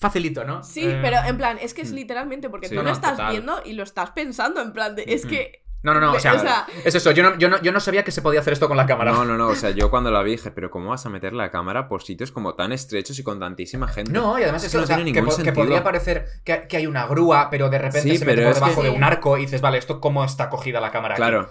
Facilito, 0.00 0.44
¿no? 0.44 0.62
Sí, 0.64 0.84
Eh, 0.84 0.98
pero 1.02 1.18
en 1.26 1.36
plan, 1.36 1.58
es 1.60 1.72
que 1.74 1.82
es 1.82 1.92
literalmente 1.92 2.50
porque 2.50 2.68
Sí, 2.68 2.74
tú 2.74 2.80
no, 2.82 2.88
lo 2.88 2.92
estás 2.92 3.12
total. 3.12 3.30
viendo 3.32 3.60
y 3.64 3.72
lo 3.74 3.84
estás 3.84 4.10
pensando. 4.10 4.60
En 4.60 4.72
plan, 4.72 4.94
de, 4.96 5.04
es 5.06 5.22
Ujú. 5.24 5.30
que. 5.34 5.61
No, 5.82 5.92
no, 5.94 6.00
no, 6.00 6.12
o 6.12 6.20
sea, 6.20 6.34
o 6.34 6.38
sea- 6.38 6.66
es 6.84 6.94
eso, 6.94 7.10
yo 7.10 7.22
no, 7.24 7.36
yo, 7.38 7.48
no, 7.48 7.60
yo 7.60 7.72
no 7.72 7.80
sabía 7.80 8.04
que 8.04 8.12
se 8.12 8.22
podía 8.22 8.38
hacer 8.40 8.52
esto 8.52 8.68
con 8.68 8.76
la 8.76 8.86
cámara. 8.86 9.10
No, 9.12 9.24
no, 9.24 9.36
no. 9.36 9.48
O 9.48 9.54
sea, 9.56 9.70
yo 9.70 9.90
cuando 9.90 10.10
la 10.12 10.22
vi 10.22 10.32
dije, 10.32 10.50
pero 10.52 10.70
¿cómo 10.70 10.90
vas 10.90 11.04
a 11.06 11.10
meter 11.10 11.32
la 11.32 11.50
cámara 11.50 11.88
por 11.88 12.02
sitios 12.04 12.30
como 12.30 12.54
tan 12.54 12.70
estrechos 12.72 13.18
y 13.18 13.22
con 13.24 13.40
tantísima 13.40 13.88
gente? 13.88 14.12
No, 14.12 14.38
y 14.38 14.42
además 14.44 14.62
Es 14.62 14.68
eso, 14.68 14.78
que 14.78 14.78
no 14.78 14.84
o 14.84 14.86
sea, 14.86 14.96
tiene 14.96 15.10
que, 15.12 15.20
ningún 15.20 15.30
que 15.36 15.42
sentido. 15.44 15.54
podría 15.54 15.82
parecer 15.82 16.26
que, 16.44 16.66
que 16.68 16.76
hay 16.76 16.86
una 16.86 17.06
grúa, 17.06 17.48
pero 17.50 17.68
de 17.68 17.78
repente 17.78 18.10
Sí, 18.10 18.16
se 18.18 18.24
mete 18.24 18.42
por 18.44 18.52
que- 18.54 18.60
debajo 18.60 18.82
de 18.84 18.90
un 18.90 19.02
arco 19.02 19.36
y 19.38 19.42
dices, 19.42 19.60
vale, 19.60 19.78
¿esto 19.78 20.00
cómo 20.00 20.24
está 20.24 20.48
cogida 20.48 20.80
la 20.80 20.90
cámara? 20.92 21.14
aquí?". 21.14 21.20
Claro. 21.20 21.50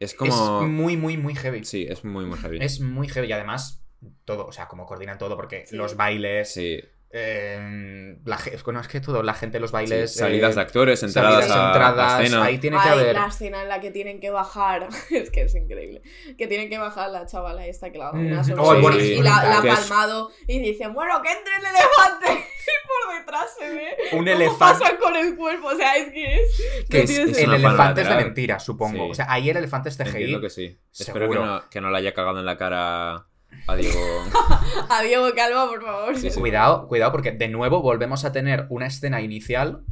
Es 0.00 0.14
como. 0.14 0.62
Es 0.62 0.68
muy, 0.68 0.96
muy, 0.96 1.16
muy 1.16 1.34
heavy. 1.34 1.64
Sí, 1.64 1.86
es 1.88 2.04
muy, 2.04 2.24
muy 2.24 2.38
heavy. 2.38 2.58
Es 2.62 2.80
muy 2.80 3.08
heavy 3.08 3.26
y 3.28 3.32
además 3.32 3.82
todo, 4.24 4.46
o 4.46 4.52
sea, 4.52 4.68
como 4.68 4.86
coordinan 4.86 5.18
todo, 5.18 5.36
porque 5.36 5.66
Sí. 5.66 5.76
los 5.76 5.96
bailes, 5.96 6.54
Sí. 6.54 6.80
Eh, 7.10 8.16
la, 8.24 8.38
bueno, 8.64 8.80
es 8.80 8.88
que 8.88 9.00
todo, 9.00 9.22
la 9.22 9.32
gente, 9.34 9.58
los 9.60 9.70
sí, 9.70 9.74
bailes... 9.74 10.14
Salidas 10.14 10.52
eh, 10.52 10.54
de 10.56 10.60
actores, 10.60 11.02
entradas 11.02 11.46
salidas, 11.46 11.56
a, 11.58 11.66
entradas, 11.68 12.12
a 12.12 12.22
escena. 12.22 12.44
ahí 12.44 12.58
tiene 12.58 12.76
que 12.82 12.88
haber... 12.88 13.14
la 13.14 13.26
escena 13.26 13.62
en 13.62 13.68
la 13.68 13.80
que 13.80 13.90
tienen 13.90 14.20
que 14.20 14.30
bajar. 14.30 14.88
es 15.10 15.30
que 15.30 15.42
es 15.42 15.54
increíble. 15.54 16.02
Que 16.36 16.46
tienen 16.46 16.68
que 16.68 16.76
bajar 16.78 17.10
la 17.10 17.24
chavala 17.26 17.66
esta 17.66 17.90
que 17.90 17.98
la 17.98 18.06
da 18.06 18.10
una 18.12 18.40
Mm. 18.42 18.44
sonrisa 18.44 18.62
Oh, 18.62 18.80
bueno, 18.80 18.98
y 18.98 19.00
sí, 19.00 19.16
la, 19.22 19.42
la 19.42 19.60
ha 19.60 19.66
es- 19.66 19.80
palmado 19.88 20.30
y 20.46 20.58
dicen, 20.58 20.92
bueno, 20.92 21.20
que 21.22 21.32
entre 21.32 21.52
el 21.56 21.64
elefante. 21.64 22.46
y 22.68 22.86
por 22.86 23.18
detrás 23.18 23.46
se 23.58 23.70
ve 23.70 23.96
Un 24.12 24.28
elefante... 24.28 24.58
pasan 24.58 24.96
con 24.98 25.16
el 25.16 25.34
cuerpo. 25.36 25.68
O 25.68 25.76
sea, 25.76 25.96
es 25.96 26.12
que 26.12 26.42
es. 26.42 26.62
Que 26.90 26.98
no 26.98 27.04
es, 27.04 27.10
tiene 27.10 27.30
es 27.32 27.38
el 27.38 27.54
elefante 27.54 28.02
es 28.02 28.08
de 28.08 28.14
mentira, 28.16 28.60
supongo. 28.60 29.04
Sí. 29.06 29.10
O 29.12 29.14
sea, 29.14 29.26
ahí 29.32 29.48
el 29.48 29.56
elefante 29.56 29.88
es 29.88 29.96
CGI. 29.96 30.08
Entiendo 30.10 30.40
que 30.42 30.50
sí. 30.50 30.78
Espero 30.92 31.26
que 31.28 31.32
Seguro. 31.32 31.46
no, 31.46 31.68
que 31.70 31.80
no 31.80 31.90
le 31.90 31.96
haya 31.98 32.12
cagado 32.12 32.38
en 32.38 32.44
la 32.44 32.58
cara 32.58 33.26
a 33.66 33.74
Diego. 33.76 33.98
A 34.88 35.02
Diego 35.02 35.26
Calva, 35.34 35.66
por 35.68 35.82
favor. 35.84 36.16
Sí, 36.16 36.30
sí. 36.30 36.40
Cuidado, 36.40 36.86
cuidado, 36.88 37.12
porque 37.12 37.32
de 37.32 37.48
nuevo 37.48 37.82
volvemos 37.82 38.24
a 38.24 38.32
tener 38.32 38.66
una 38.70 38.86
escena 38.86 39.20
inicial 39.20 39.82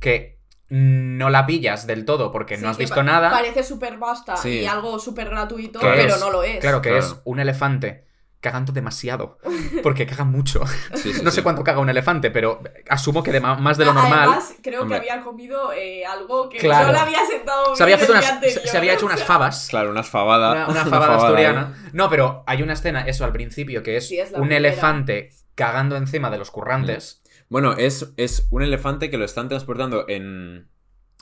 que 0.00 0.38
no 0.68 1.30
la 1.30 1.46
pillas 1.46 1.86
del 1.86 2.04
todo 2.04 2.32
porque 2.32 2.56
Sí, 2.56 2.62
no 2.62 2.68
has 2.70 2.78
visto 2.78 2.96
pa- 2.96 3.02
nada. 3.02 3.30
Parece 3.30 3.62
súper 3.62 3.98
vasta 3.98 4.36
Sí. 4.36 4.60
y 4.60 4.66
algo 4.66 4.98
súper 4.98 5.28
gratuito, 5.30 5.78
pero 5.80 5.94
es- 6.14 6.20
no 6.20 6.30
lo 6.30 6.42
es. 6.42 6.58
Claro 6.60 6.80
que 6.82 6.90
Claro. 6.90 7.04
es 7.04 7.16
un 7.24 7.38
elefante 7.40 8.06
cagando 8.44 8.72
demasiado. 8.72 9.38
Porque 9.82 10.06
caga 10.06 10.24
mucho. 10.24 10.60
Sí, 10.94 11.12
sí, 11.14 11.22
no 11.24 11.30
sí. 11.30 11.36
sé 11.36 11.42
cuánto 11.42 11.64
caga 11.64 11.80
un 11.80 11.88
elefante, 11.88 12.30
pero 12.30 12.60
asumo 12.88 13.22
que 13.22 13.32
de 13.32 13.40
más 13.40 13.78
de 13.78 13.84
lo 13.86 13.92
A- 13.92 13.94
normal. 13.94 14.18
Además, 14.28 14.54
creo 14.62 14.82
Hombre. 14.82 15.00
que 15.00 15.10
había 15.10 15.24
comido 15.24 15.72
eh, 15.72 16.04
algo 16.04 16.48
que 16.50 16.58
Claro. 16.58 16.88
no 16.88 16.92
le 16.92 16.98
había 16.98 17.24
sentado 17.26 17.74
se 17.74 17.82
había, 17.82 17.96
el 17.96 18.10
unas, 18.10 18.24
se, 18.64 18.76
había 18.76 18.92
hecho 18.94 19.06
unas 19.06 19.24
fabas. 19.24 19.66
Claro, 19.70 19.90
unas 19.90 20.08
fabada. 20.08 20.52
Una, 20.52 20.68
una 20.68 20.84
fabada 20.84 21.06
fabada, 21.06 21.26
asturiana. 21.26 21.90
No, 21.92 22.08
pero 22.10 22.44
hay 22.46 22.62
una 22.62 22.74
escena, 22.74 23.00
eso 23.06 23.24
al 23.24 23.32
principio, 23.32 23.82
que 23.82 23.96
es 23.96 24.06
Sí, 24.08 24.18
es 24.18 24.30
la 24.30 24.38
un 24.38 24.48
primera. 24.48 24.68
elefante 24.68 25.30
cagando 25.54 25.96
encima 25.96 26.30
de 26.30 26.38
los 26.38 26.50
currantes 26.50 27.22
Bueno, 27.48 27.72
es, 27.78 28.12
es 28.16 28.46
un 28.50 28.62
elefante 28.62 29.10
que 29.10 29.16
lo 29.18 29.24
están 29.24 29.48
transportando 29.48 30.04
en. 30.08 30.68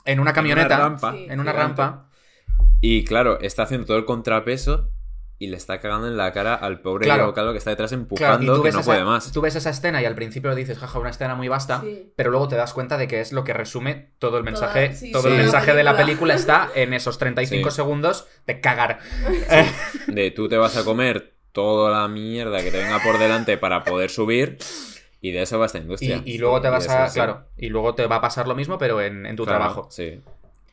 en 0.05 0.19
una 0.19 0.33
camioneta. 0.33 0.73
En 0.75 0.79
una 0.79 0.83
rampa. 0.89 1.11
Sí. 1.13 1.27
en 1.29 1.39
una 1.39 1.53
rampa. 1.53 2.09
Y 2.81 3.05
claro, 3.05 3.39
está 3.39 3.63
haciendo 3.63 3.87
todo 3.87 3.97
el 3.97 4.05
contrapeso 4.05 4.89
y 5.39 5.47
le 5.47 5.57
está 5.57 5.79
cagando 5.79 6.07
en 6.07 6.15
la 6.15 6.31
cara 6.31 6.53
al 6.55 6.79
pobre 6.81 7.05
Claro. 7.05 7.33
Calvo 7.33 7.51
que 7.51 7.57
está 7.57 7.69
detrás 7.71 7.91
empujando 7.91 8.61
que 8.63 8.71
no 8.71 8.79
esa, 8.79 8.85
puede 8.85 9.03
más. 9.03 9.31
tú 9.31 9.41
ves 9.41 9.55
esa 9.55 9.71
escena 9.71 10.01
y 10.01 10.05
al 10.05 10.15
principio 10.15 10.53
dices, 10.55 10.77
jaja, 10.77 10.99
una 10.99 11.09
escena 11.09 11.35
muy 11.35 11.47
vasta, 11.49 11.81
Sí. 11.81 12.13
pero 12.15 12.31
luego 12.31 12.47
te 12.47 12.55
das 12.55 12.73
cuenta 12.73 12.97
de 12.97 13.07
que 13.07 13.19
es 13.19 13.33
lo 13.33 13.43
que 13.43 13.51
resume 13.53 14.11
todo 14.19 14.37
el 14.37 14.43
mensaje. 14.43 14.93
sí, 14.95 15.11
todo 15.11 15.23
sí, 15.23 15.27
el 15.29 15.37
la 15.37 15.41
mensaje 15.43 15.73
de 15.73 15.83
la 15.83 15.97
película. 15.97 16.33
está 16.35 16.69
en 16.75 16.93
esos 16.93 17.17
35 17.17 17.71
Sí. 17.71 17.75
segundos 17.75 18.27
de 18.47 18.61
cagar. 18.61 18.99
De 20.07 20.31
tú 20.31 20.47
te 20.47 20.57
vas 20.57 20.77
a 20.77 20.83
comer 20.85 21.33
toda 21.51 21.91
la 21.91 22.07
mierda 22.07 22.63
que 22.63 22.71
te 22.71 22.77
venga 22.77 22.99
por 23.03 23.17
delante 23.19 23.57
para 23.57 23.83
poder 23.83 24.09
subir 24.09 24.57
y 25.21 25.31
de 25.31 25.41
eso 25.43 25.59
va 25.59 25.65
esta 25.67 25.77
industria. 25.77 26.21
y 26.25 26.37
luego 26.37 26.61
te 26.61 26.69
vas 26.69 26.85
eso 26.85 26.93
a. 26.93 27.07
sí. 27.09 27.15
Claro. 27.15 27.45
Y 27.57 27.69
luego 27.69 27.95
te 27.95 28.05
va 28.07 28.17
a 28.17 28.21
pasar 28.21 28.47
lo 28.47 28.55
mismo, 28.55 28.77
pero 28.77 29.01
en, 29.01 29.25
en 29.25 29.35
tu 29.35 29.43
Claro, 29.45 29.59
trabajo. 29.59 29.87
Sí. 29.91 30.21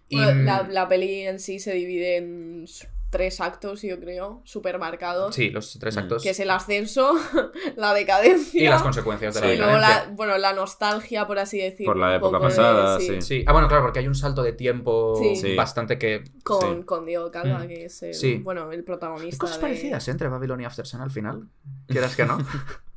Y, 0.08 0.16
Bueno, 0.16 0.42
la, 0.42 0.62
la 0.68 0.88
peli 0.88 1.22
en 1.26 1.38
sí 1.38 1.60
se 1.60 1.72
divide 1.72 2.16
en 2.16 2.64
tres 3.10 3.40
actos, 3.40 3.82
yo 3.82 3.98
creo, 3.98 4.40
súper 4.44 4.78
marcados. 4.78 5.34
Sí, 5.34 5.50
los 5.50 5.76
tres 5.80 5.96
Mm. 5.96 5.98
actos. 5.98 6.22
Que 6.22 6.30
es 6.30 6.40
el 6.40 6.48
ascenso, 6.50 7.12
la 7.76 7.92
decadencia. 7.92 8.62
Y 8.62 8.68
las 8.68 8.82
consecuencias 8.82 9.34
de 9.34 9.40
Sí. 9.40 9.46
la 9.48 9.52
y 9.54 9.56
luego 9.58 9.72
la, 9.78 9.88
decadencia. 9.88 10.14
bueno, 10.16 10.38
la 10.38 10.52
nostalgia, 10.52 11.26
por 11.26 11.38
así 11.40 11.58
decirlo. 11.58 11.92
Por 11.92 11.96
la 12.00 12.14
época 12.16 12.38
de- 12.38 12.42
pasada, 12.44 12.98
sí, 13.00 13.06
sí. 13.06 13.22
Sí. 13.22 13.44
Ah, 13.46 13.52
bueno, 13.52 13.66
claro, 13.68 13.82
porque 13.82 13.98
hay 13.98 14.06
un 14.08 14.14
salto 14.14 14.42
de 14.44 14.52
tiempo 14.52 15.20
bastante 15.56 15.98
que. 15.98 16.22
Con, 16.44 16.78
Sí. 16.80 16.84
con 16.86 17.04
Diego 17.04 17.30
Calva, 17.30 17.58
Mm. 17.64 17.68
que 17.68 17.84
es 17.86 18.02
el, 18.04 18.14
Sí. 18.14 18.36
bueno, 18.36 18.70
el 18.70 18.78
Hay 18.78 18.82
protagonista. 18.84 19.38
cosas 19.38 19.56
de- 19.56 19.62
parecidas 19.62 20.06
¿eh? 20.06 20.10
entre 20.12 20.28
Babylon 20.28 20.60
y 20.60 20.64
After 20.64 20.86
Sun 20.86 21.00
al 21.00 21.10
final. 21.10 21.48
Quieras 21.88 22.14
que 22.14 22.24
no. 22.24 22.38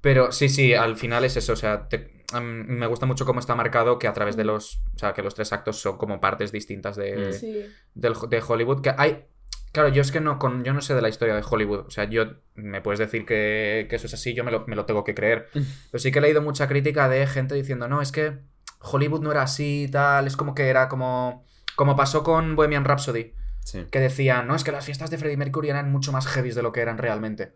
Pero 0.00 0.30
sí, 0.30 0.48
sí, 0.48 0.74
al 0.74 0.96
final 0.96 1.24
es 1.24 1.36
eso. 1.36 1.52
O 1.54 1.56
sea, 1.56 1.88
te- 1.88 2.16
me 2.40 2.86
gusta 2.86 3.06
mucho 3.06 3.24
cómo 3.24 3.40
está 3.40 3.54
marcado 3.54 3.98
que 3.98 4.06
a 4.06 4.12
través 4.12 4.36
de 4.36 4.44
los. 4.44 4.76
O 4.94 4.98
sea, 4.98 5.12
que 5.12 5.22
los 5.22 5.34
tres 5.34 5.52
actos 5.52 5.80
son 5.80 5.96
como 5.96 6.20
partes 6.20 6.52
distintas 6.52 6.96
de. 6.96 7.32
Sí. 7.32 7.64
del- 7.94 8.14
de 8.28 8.42
Hollywood. 8.46 8.80
Que 8.82 8.94
hay. 8.96 9.24
Claro, 9.72 9.88
yo 9.88 10.02
es 10.02 10.10
que 10.10 10.20
no, 10.20 10.38
con, 10.38 10.64
yo 10.64 10.72
no 10.72 10.80
sé 10.80 10.94
de 10.94 11.02
la 11.02 11.08
historia 11.08 11.34
de 11.34 11.44
Hollywood. 11.48 11.86
O 11.86 11.90
sea, 11.90 12.04
yo 12.04 12.24
me 12.54 12.80
puedes 12.80 12.98
decir 12.98 13.26
que, 13.26 13.86
que 13.88 13.96
eso 13.96 14.06
es 14.06 14.14
así, 14.14 14.34
yo 14.34 14.44
me 14.44 14.50
lo, 14.50 14.66
me 14.66 14.76
lo 14.76 14.86
tengo 14.86 15.04
que 15.04 15.14
creer. 15.14 15.48
Pero 15.52 15.98
sí 15.98 16.10
que 16.10 16.18
he 16.18 16.22
leído 16.22 16.42
mucha 16.42 16.68
crítica 16.68 17.08
de 17.08 17.26
gente 17.26 17.54
diciendo, 17.54 17.88
no, 17.88 18.00
es 18.00 18.12
que 18.12 18.38
Hollywood 18.80 19.22
no 19.22 19.30
era 19.30 19.42
así 19.42 19.84
y 19.84 19.88
tal. 19.88 20.26
Es 20.26 20.36
como 20.36 20.54
que 20.54 20.68
era 20.68 20.88
como. 20.88 21.44
Como 21.76 21.94
pasó 21.94 22.24
con 22.24 22.56
Bohemian 22.56 22.84
Rhapsody. 22.84 23.34
Sí. 23.60 23.86
Que 23.90 24.00
decían, 24.00 24.48
no, 24.48 24.54
es 24.54 24.64
que 24.64 24.72
las 24.72 24.84
fiestas 24.84 25.10
de 25.10 25.18
Freddie 25.18 25.36
Mercury 25.36 25.68
eran 25.68 25.92
mucho 25.92 26.10
más 26.10 26.26
heavy 26.26 26.50
de 26.50 26.62
lo 26.62 26.72
que 26.72 26.80
eran 26.80 26.98
realmente. 26.98 27.52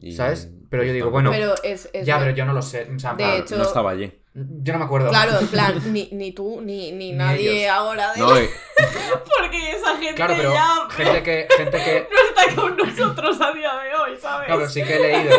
Y- 0.00 0.12
¿Sabes? 0.12 0.48
Pero 0.70 0.84
yo 0.84 0.92
digo, 0.92 1.10
bueno, 1.10 1.30
Pero 1.30 1.54
es. 1.64 1.88
es 1.92 2.06
ya, 2.06 2.18
pero 2.18 2.30
yo 2.30 2.44
no 2.44 2.52
lo 2.52 2.62
sé. 2.62 2.88
O 2.94 2.98
sea, 2.98 3.14
De 3.14 3.38
hecho- 3.38 3.56
No 3.56 3.64
estaba 3.64 3.90
allí. 3.90 4.12
yo 4.34 4.72
no 4.72 4.78
me 4.78 4.84
acuerdo. 4.84 5.10
Claro, 5.10 5.38
en 5.40 5.46
plan, 5.48 5.80
ni, 5.92 6.08
ni 6.12 6.32
tú, 6.32 6.60
ni, 6.62 6.92
ni 6.92 7.10
Ni 7.12 7.18
nadie 7.18 7.64
ellos. 7.64 7.70
ahora 7.72 8.12
de. 8.12 8.20
No, 8.20 8.40
y- 8.40 8.48
Porque 9.38 9.70
esa 9.72 9.96
gente 9.96 10.14
Claro, 10.14 10.34
pero 10.36 10.52
ya 10.54 10.88
gente 10.90 11.22
que, 11.22 11.48
gente 11.56 11.78
que. 11.78 12.08
no 12.10 12.16
está 12.28 12.60
con 12.60 12.76
nosotros 12.76 13.40
a 13.40 13.52
día 13.52 13.72
de 13.74 13.94
hoy, 13.94 14.18
¿sabes? 14.20 14.46
Claro, 14.46 14.60
pero 14.60 14.70
sí 14.70 14.82
que 14.82 14.96
he 14.96 15.00
leído. 15.00 15.36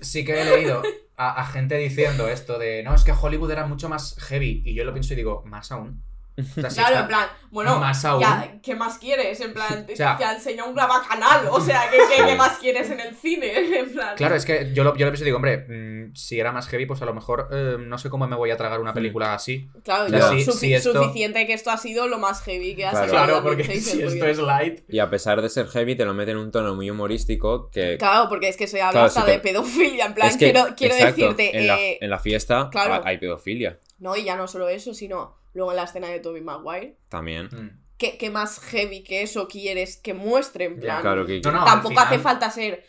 Sí 0.00 0.24
que 0.24 0.40
he 0.40 0.44
leído 0.44 0.82
a, 1.16 1.40
a 1.40 1.46
gente 1.46 1.76
diciendo 1.76 2.28
esto 2.28 2.58
de. 2.58 2.82
No, 2.82 2.94
es 2.94 3.04
que 3.04 3.12
Hollywood 3.12 3.50
era 3.52 3.66
mucho 3.66 3.88
más 3.88 4.16
heavy. 4.28 4.62
Y 4.66 4.74
yo 4.74 4.84
lo 4.84 4.92
pienso 4.92 5.14
y 5.14 5.16
digo, 5.16 5.42
más 5.46 5.70
aún. 5.72 6.02
O 6.36 6.60
sea, 6.60 6.68
si 6.70 6.76
Claro, 6.80 6.98
en 7.00 7.06
plan, 7.06 7.28
bueno, 7.50 7.78
Más 7.78 8.04
aún. 8.04 8.20
ya, 8.20 8.58
¿qué 8.60 8.74
más 8.74 8.98
quieres? 8.98 9.40
En 9.40 9.54
plan, 9.54 9.86
te, 9.86 9.92
O 9.94 9.96
sea- 9.96 10.16
te 10.16 10.24
ha 10.24 10.34
enseñado 10.34 10.68
un 10.68 10.74
grabacanal, 10.74 11.46
o 11.50 11.60
sea, 11.60 11.88
¿qué, 11.90 11.98
qué, 12.16 12.24
qué 12.26 12.34
más 12.34 12.58
quieres 12.58 12.90
en 12.90 12.98
el 13.00 13.14
cine? 13.14 13.52
En 13.78 13.92
plan, 13.92 14.16
Claro, 14.16 14.34
es 14.34 14.44
que 14.44 14.72
yo 14.74 14.82
lo, 14.82 14.96
yo 14.96 15.06
lo 15.06 15.12
pienso 15.12 15.22
y 15.22 15.26
digo, 15.26 15.36
hombre, 15.36 15.58
mm, 15.68 16.14
si 16.16 16.40
era 16.40 16.50
más 16.50 16.66
heavy, 16.68 16.86
pues 16.86 17.00
a 17.02 17.04
lo 17.04 17.14
mejor 17.14 17.48
eh, 17.52 17.76
no 17.78 17.98
sé 17.98 18.10
cómo 18.10 18.26
me 18.26 18.34
voy 18.36 18.50
a 18.50 18.56
tragar 18.56 18.80
una 18.80 18.92
película 18.92 19.34
así. 19.34 19.68
Claro, 19.84 20.06
O 20.06 20.08
sea, 20.08 20.18
yo- 20.18 20.28
si- 20.32 20.44
sufi- 20.44 20.58
si 20.58 20.74
esto- 20.74 20.92
suficiente 20.92 21.46
que 21.46 21.52
esto 21.52 21.70
ha 21.70 21.76
sido 21.76 22.08
lo 22.08 22.18
más 22.18 22.42
heavy 22.42 22.74
que 22.74 22.86
ha 22.86 22.90
Claro. 22.90 23.10
Claro, 23.12 23.34
la 23.36 23.42
porque 23.42 23.64
si 23.80 24.02
esto 24.02 24.26
es 24.26 24.38
light. 24.38 24.80
y 24.88 24.98
a 24.98 25.08
pesar 25.10 25.40
de 25.40 25.48
ser 25.48 25.68
heavy, 25.68 25.94
te 25.96 26.04
lo 26.04 26.14
meten 26.14 26.36
en 26.36 26.42
un 26.42 26.50
tono 26.50 26.74
muy 26.74 26.90
humorístico 26.90 27.70
que... 27.70 27.96
Claro, 27.98 28.28
porque 28.28 28.48
es 28.48 28.56
que 28.56 28.66
se 28.66 28.80
habla 28.82 28.90
Claro, 28.92 29.06
hasta 29.06 29.20
si 29.20 29.26
te- 29.26 29.32
de 29.32 29.38
pedofilia, 29.38 30.06
en 30.06 30.14
plan, 30.14 30.28
es 30.28 30.36
que, 30.36 30.50
quiero, 30.52 30.74
quiero 30.76 30.94
exacto, 30.94 31.20
decirte, 31.20 31.56
en, 31.58 31.66
la, 31.68 31.78
eh, 31.80 31.98
en 32.00 32.10
la 32.10 32.18
fiesta 32.18 32.68
claro. 32.72 32.94
ha- 32.94 33.02
hay 33.04 33.18
pedofilia 33.18 33.78
no, 33.98 34.16
y 34.16 34.24
ya 34.24 34.36
no 34.36 34.48
solo 34.48 34.68
eso, 34.68 34.92
sino 34.92 35.36
luego 35.54 35.70
en 35.70 35.76
la 35.76 35.84
escena 35.84 36.08
de 36.08 36.20
Tobey 36.20 36.42
Maguire, 36.42 36.98
también. 37.08 37.46
Mm. 37.46 37.80
¿qué, 37.96 38.18
qué 38.18 38.28
más 38.28 38.58
heavy 38.60 39.02
que 39.04 39.22
eso 39.22 39.48
quieres 39.48 39.96
que 39.96 40.12
muestre? 40.14 40.64
En 40.66 40.78
plan, 40.80 41.00
Claro 41.00 41.24
que... 41.24 41.40
No, 41.40 41.64
tampoco 41.64 41.90
final- 41.90 42.06
hace 42.06 42.18
falta 42.18 42.50
ser 42.50 42.84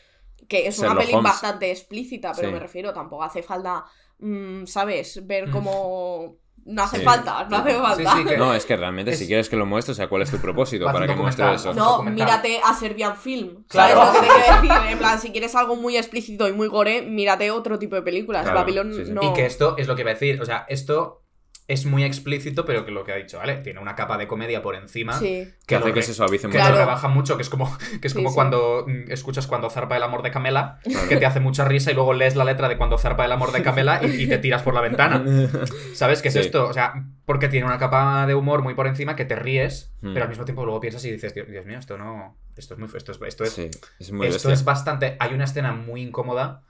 que 0.50 0.68
es 0.68 0.78
una 0.80 0.96
peli 0.96 1.14
Holmes. 1.14 1.32
bastante 1.32 1.72
explícita, 1.72 2.34
pero 2.36 2.50
Sí. 2.50 2.54
me 2.54 2.60
refiero, 2.60 2.92
tampoco 2.94 3.24
hace 3.24 3.42
falta, 3.44 3.86
mm, 4.20 4.66
¿sabes? 4.66 5.26
Ver 5.26 5.48
Mm. 5.48 5.52
cómo... 5.52 6.38
No 6.68 6.82
hace 6.82 6.98
Sí. 6.98 7.04
falta, 7.04 7.46
no 7.48 7.58
hace 7.58 7.74
falta. 7.76 8.16
sí, 8.18 8.26
que- 8.26 8.38
No, 8.38 8.52
es 8.52 8.66
que 8.66 8.76
realmente 8.76 9.14
si 9.16 9.24
Es- 9.24 9.28
quieres 9.28 9.50
que 9.50 9.56
lo 9.56 9.68
muestre, 9.68 9.92
o 9.92 9.96
sea, 9.96 10.08
¿cuál 10.08 10.24
es 10.24 10.32
tu 10.32 10.38
propósito? 10.40 10.86
Para 10.86 11.06
que 11.06 11.16
muestre 11.16 11.54
eso. 11.54 11.76
No, 11.76 12.02
mírate 12.02 12.60
a 12.64 12.74
Serbian 12.74 13.16
Film. 13.16 13.64
Claro. 13.68 13.96
¿Sabes 14.04 14.14
lo 14.16 14.22
que 14.22 14.28
te 14.28 14.34
quiero 14.62 14.62
decir? 14.82 14.92
En 14.92 14.98
plan, 14.98 15.20
si 15.20 15.32
quieres 15.32 15.54
algo 15.54 15.76
muy 15.76 15.96
explícito 15.98 16.48
y 16.48 16.54
muy 16.54 16.68
gore, 16.68 17.04
mírate 17.04 17.52
otro 17.52 17.78
tipo 17.78 17.96
de 17.96 18.02
películas. 18.02 18.44
Claro, 18.46 18.58
Babylon 18.62 18.94
sí, 18.96 19.06
sí. 19.06 19.12
no. 19.12 19.22
Y 19.22 19.34
que 19.34 19.46
esto 19.46 19.76
es 19.78 19.88
lo 19.88 19.96
que 19.96 20.02
iba 20.02 20.10
a 20.10 20.16
decir. 20.16 20.42
O 20.42 20.46
sea, 20.46 20.66
esto 20.68 21.22
es 21.68 21.86
muy 21.88 22.04
explícito, 22.04 22.64
pero 22.64 22.86
que 22.86 22.92
lo 22.92 23.04
que 23.04 23.12
ha 23.12 23.16
dicho, 23.16 23.40
¿vale? 23.40 23.56
Tiene 23.58 23.80
una 23.80 23.96
capa 23.96 24.18
de 24.20 24.28
comedia 24.28 24.62
por 24.62 24.76
encima. 24.76 25.14
Sí. 25.14 25.52
Que 25.66 25.80
lo 25.80 25.86
hace 25.86 25.94
que 25.94 26.02
se 26.04 26.14
suavice 26.14 26.44
que 26.44 26.48
mucho. 26.50 26.60
lo 26.60 26.66
Claro. 26.66 26.78
rebaja 26.78 27.08
mucho, 27.08 27.38
que 27.38 27.42
es 27.42 27.50
como, 27.50 27.76
que 28.02 28.08
es 28.08 28.14
Sí, 28.14 28.18
como 28.20 28.30
sí. 28.30 28.36
cuando 28.36 28.86
mm, 28.88 29.12
escuchas 29.12 29.48
cuando 29.48 29.70
zarpa 29.72 29.98
el 29.98 30.04
amor 30.04 30.22
de 30.22 30.30
Camela, 30.30 30.80
Claro. 30.84 31.08
que 31.10 31.18
te 31.18 31.26
hace 31.26 31.40
mucha 31.40 31.66
risa 31.66 31.90
y 31.90 31.96
luego 31.96 32.14
lees 32.14 32.36
la 32.36 32.44
letra 32.44 32.70
de 32.70 32.78
cuando 32.78 33.00
zarpa 33.00 33.26
el 33.26 33.32
amor 33.32 33.52
de 33.52 33.64
Camela 33.64 34.00
y, 34.04 34.24
y 34.24 34.28
te 34.28 34.38
tiras 34.38 34.62
por 34.62 34.76
la 34.76 34.82
ventana. 34.82 35.24
¿Sabes 35.96 36.22
qué 36.22 36.28
es 36.28 36.36
Sí. 36.36 36.42
esto? 36.42 36.68
O 36.68 36.74
sea, 36.74 37.04
porque 37.26 37.48
tiene 37.50 37.66
una 37.66 37.80
capa 37.80 38.28
de 38.28 38.36
humor 38.36 38.62
muy 38.62 38.76
por 38.76 38.86
encima 38.86 39.16
que 39.16 39.26
te 39.26 39.36
ríes, 39.36 39.92
Hmm. 40.02 40.14
pero 40.14 40.26
al 40.26 40.30
mismo 40.30 40.46
tiempo 40.46 40.66
luego 40.66 40.80
piensas 40.80 41.04
y 41.06 41.12
dices, 41.12 41.34
Dios, 41.34 41.48
Dios 41.48 41.66
mío, 41.66 41.80
esto 41.80 41.98
no. 41.98 42.38
Esto 42.56 42.76
es 42.76 42.80
muy. 42.80 42.88
Esto 42.96 43.12
es, 43.12 43.20
esto 43.26 43.44
es, 43.44 43.54
Sí, 43.54 43.70
es 44.00 44.12
muy 44.12 44.28
esto 44.28 44.52
es 44.52 44.64
bastante. 44.64 45.18
Hay 45.20 45.34
una 45.34 45.46
escena 45.46 45.72
muy 45.74 46.02
incómoda. 46.04 46.62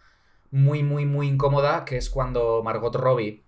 Muy, 0.52 0.84
muy, 0.84 1.06
muy 1.06 1.28
incómoda. 1.28 1.84
Que 1.86 1.98
es 1.98 2.10
cuando 2.10 2.62
Margot 2.64 2.96
Robbie 2.96 3.44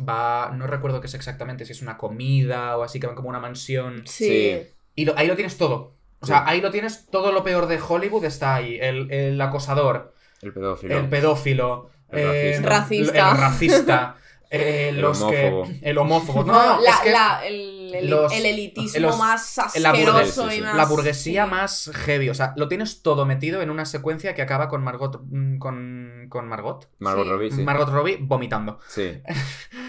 va. 0.00 0.50
No 0.54 0.66
recuerdo 0.66 1.00
qué 1.00 1.06
es 1.06 1.14
exactamente, 1.14 1.64
si 1.64 1.72
es 1.72 1.82
una 1.82 1.96
comida 1.96 2.76
o 2.76 2.82
así, 2.82 3.00
que 3.00 3.06
van 3.06 3.16
como 3.16 3.28
una 3.28 3.40
mansión. 3.40 4.02
Sí. 4.06 4.62
Y 4.94 5.04
lo- 5.04 5.16
ahí 5.18 5.26
lo 5.26 5.34
tienes 5.36 5.56
todo. 5.58 5.94
O 6.20 6.26
sea, 6.26 6.44
ahí 6.46 6.60
lo 6.60 6.70
tienes, 6.70 7.06
todo 7.10 7.30
lo 7.30 7.44
peor 7.44 7.66
de 7.66 7.78
Hollywood 7.80 8.24
está 8.24 8.54
ahí. 8.56 8.78
El, 8.80 9.10
el 9.12 9.40
acosador, 9.40 10.14
El 10.42 10.52
pedófilo. 10.52 10.96
el 10.98 11.08
pedófilo, 11.08 11.90
El 12.10 12.18
eh, 12.20 12.60
racista. 12.62 13.30
el 13.30 13.36
racista, 13.36 14.16
eh, 14.50 14.88
El 14.88 15.00
los 15.02 15.20
homófobo. 15.20 15.64
que. 15.64 15.78
El 15.90 15.98
homófobo. 15.98 16.44
No, 16.44 16.52
No, 16.54 16.66
no, 16.76 16.80
la- 16.80 16.90
es 16.90 16.96
que 17.00 17.10
la- 17.10 17.46
el, 17.46 17.94
el- 17.94 18.10
los- 18.10 18.32
el 18.32 18.46
elitismo 18.46 19.00
los- 19.08 19.18
más 19.18 19.56
la 19.78 19.90
asqueroso 19.90 20.44
sí, 20.48 20.52
sí. 20.54 20.58
y 20.58 20.62
más. 20.62 20.76
la 20.76 20.84
burguesía 20.86 21.44
sí. 21.44 21.50
más 21.50 21.90
heavy. 21.94 22.30
O 22.30 22.34
sea, 22.34 22.54
lo 22.56 22.66
tienes 22.66 23.02
todo 23.02 23.26
metido 23.26 23.60
en 23.62 23.70
una 23.70 23.84
secuencia 23.84 24.34
que 24.34 24.42
acaba 24.42 24.68
con 24.68 24.82
Margot. 24.82 25.20
mm, 25.22 25.58
con, 26.28 26.40
con 26.42 26.48
Margot. 26.48 26.88
Margot 26.98 27.24
Sí. 27.24 27.30
Robbie, 27.30 27.50
sí. 27.50 27.62
Margot 27.62 27.88
Robbie 27.88 28.18
vomitando. 28.20 28.78
Sí. 28.88 29.20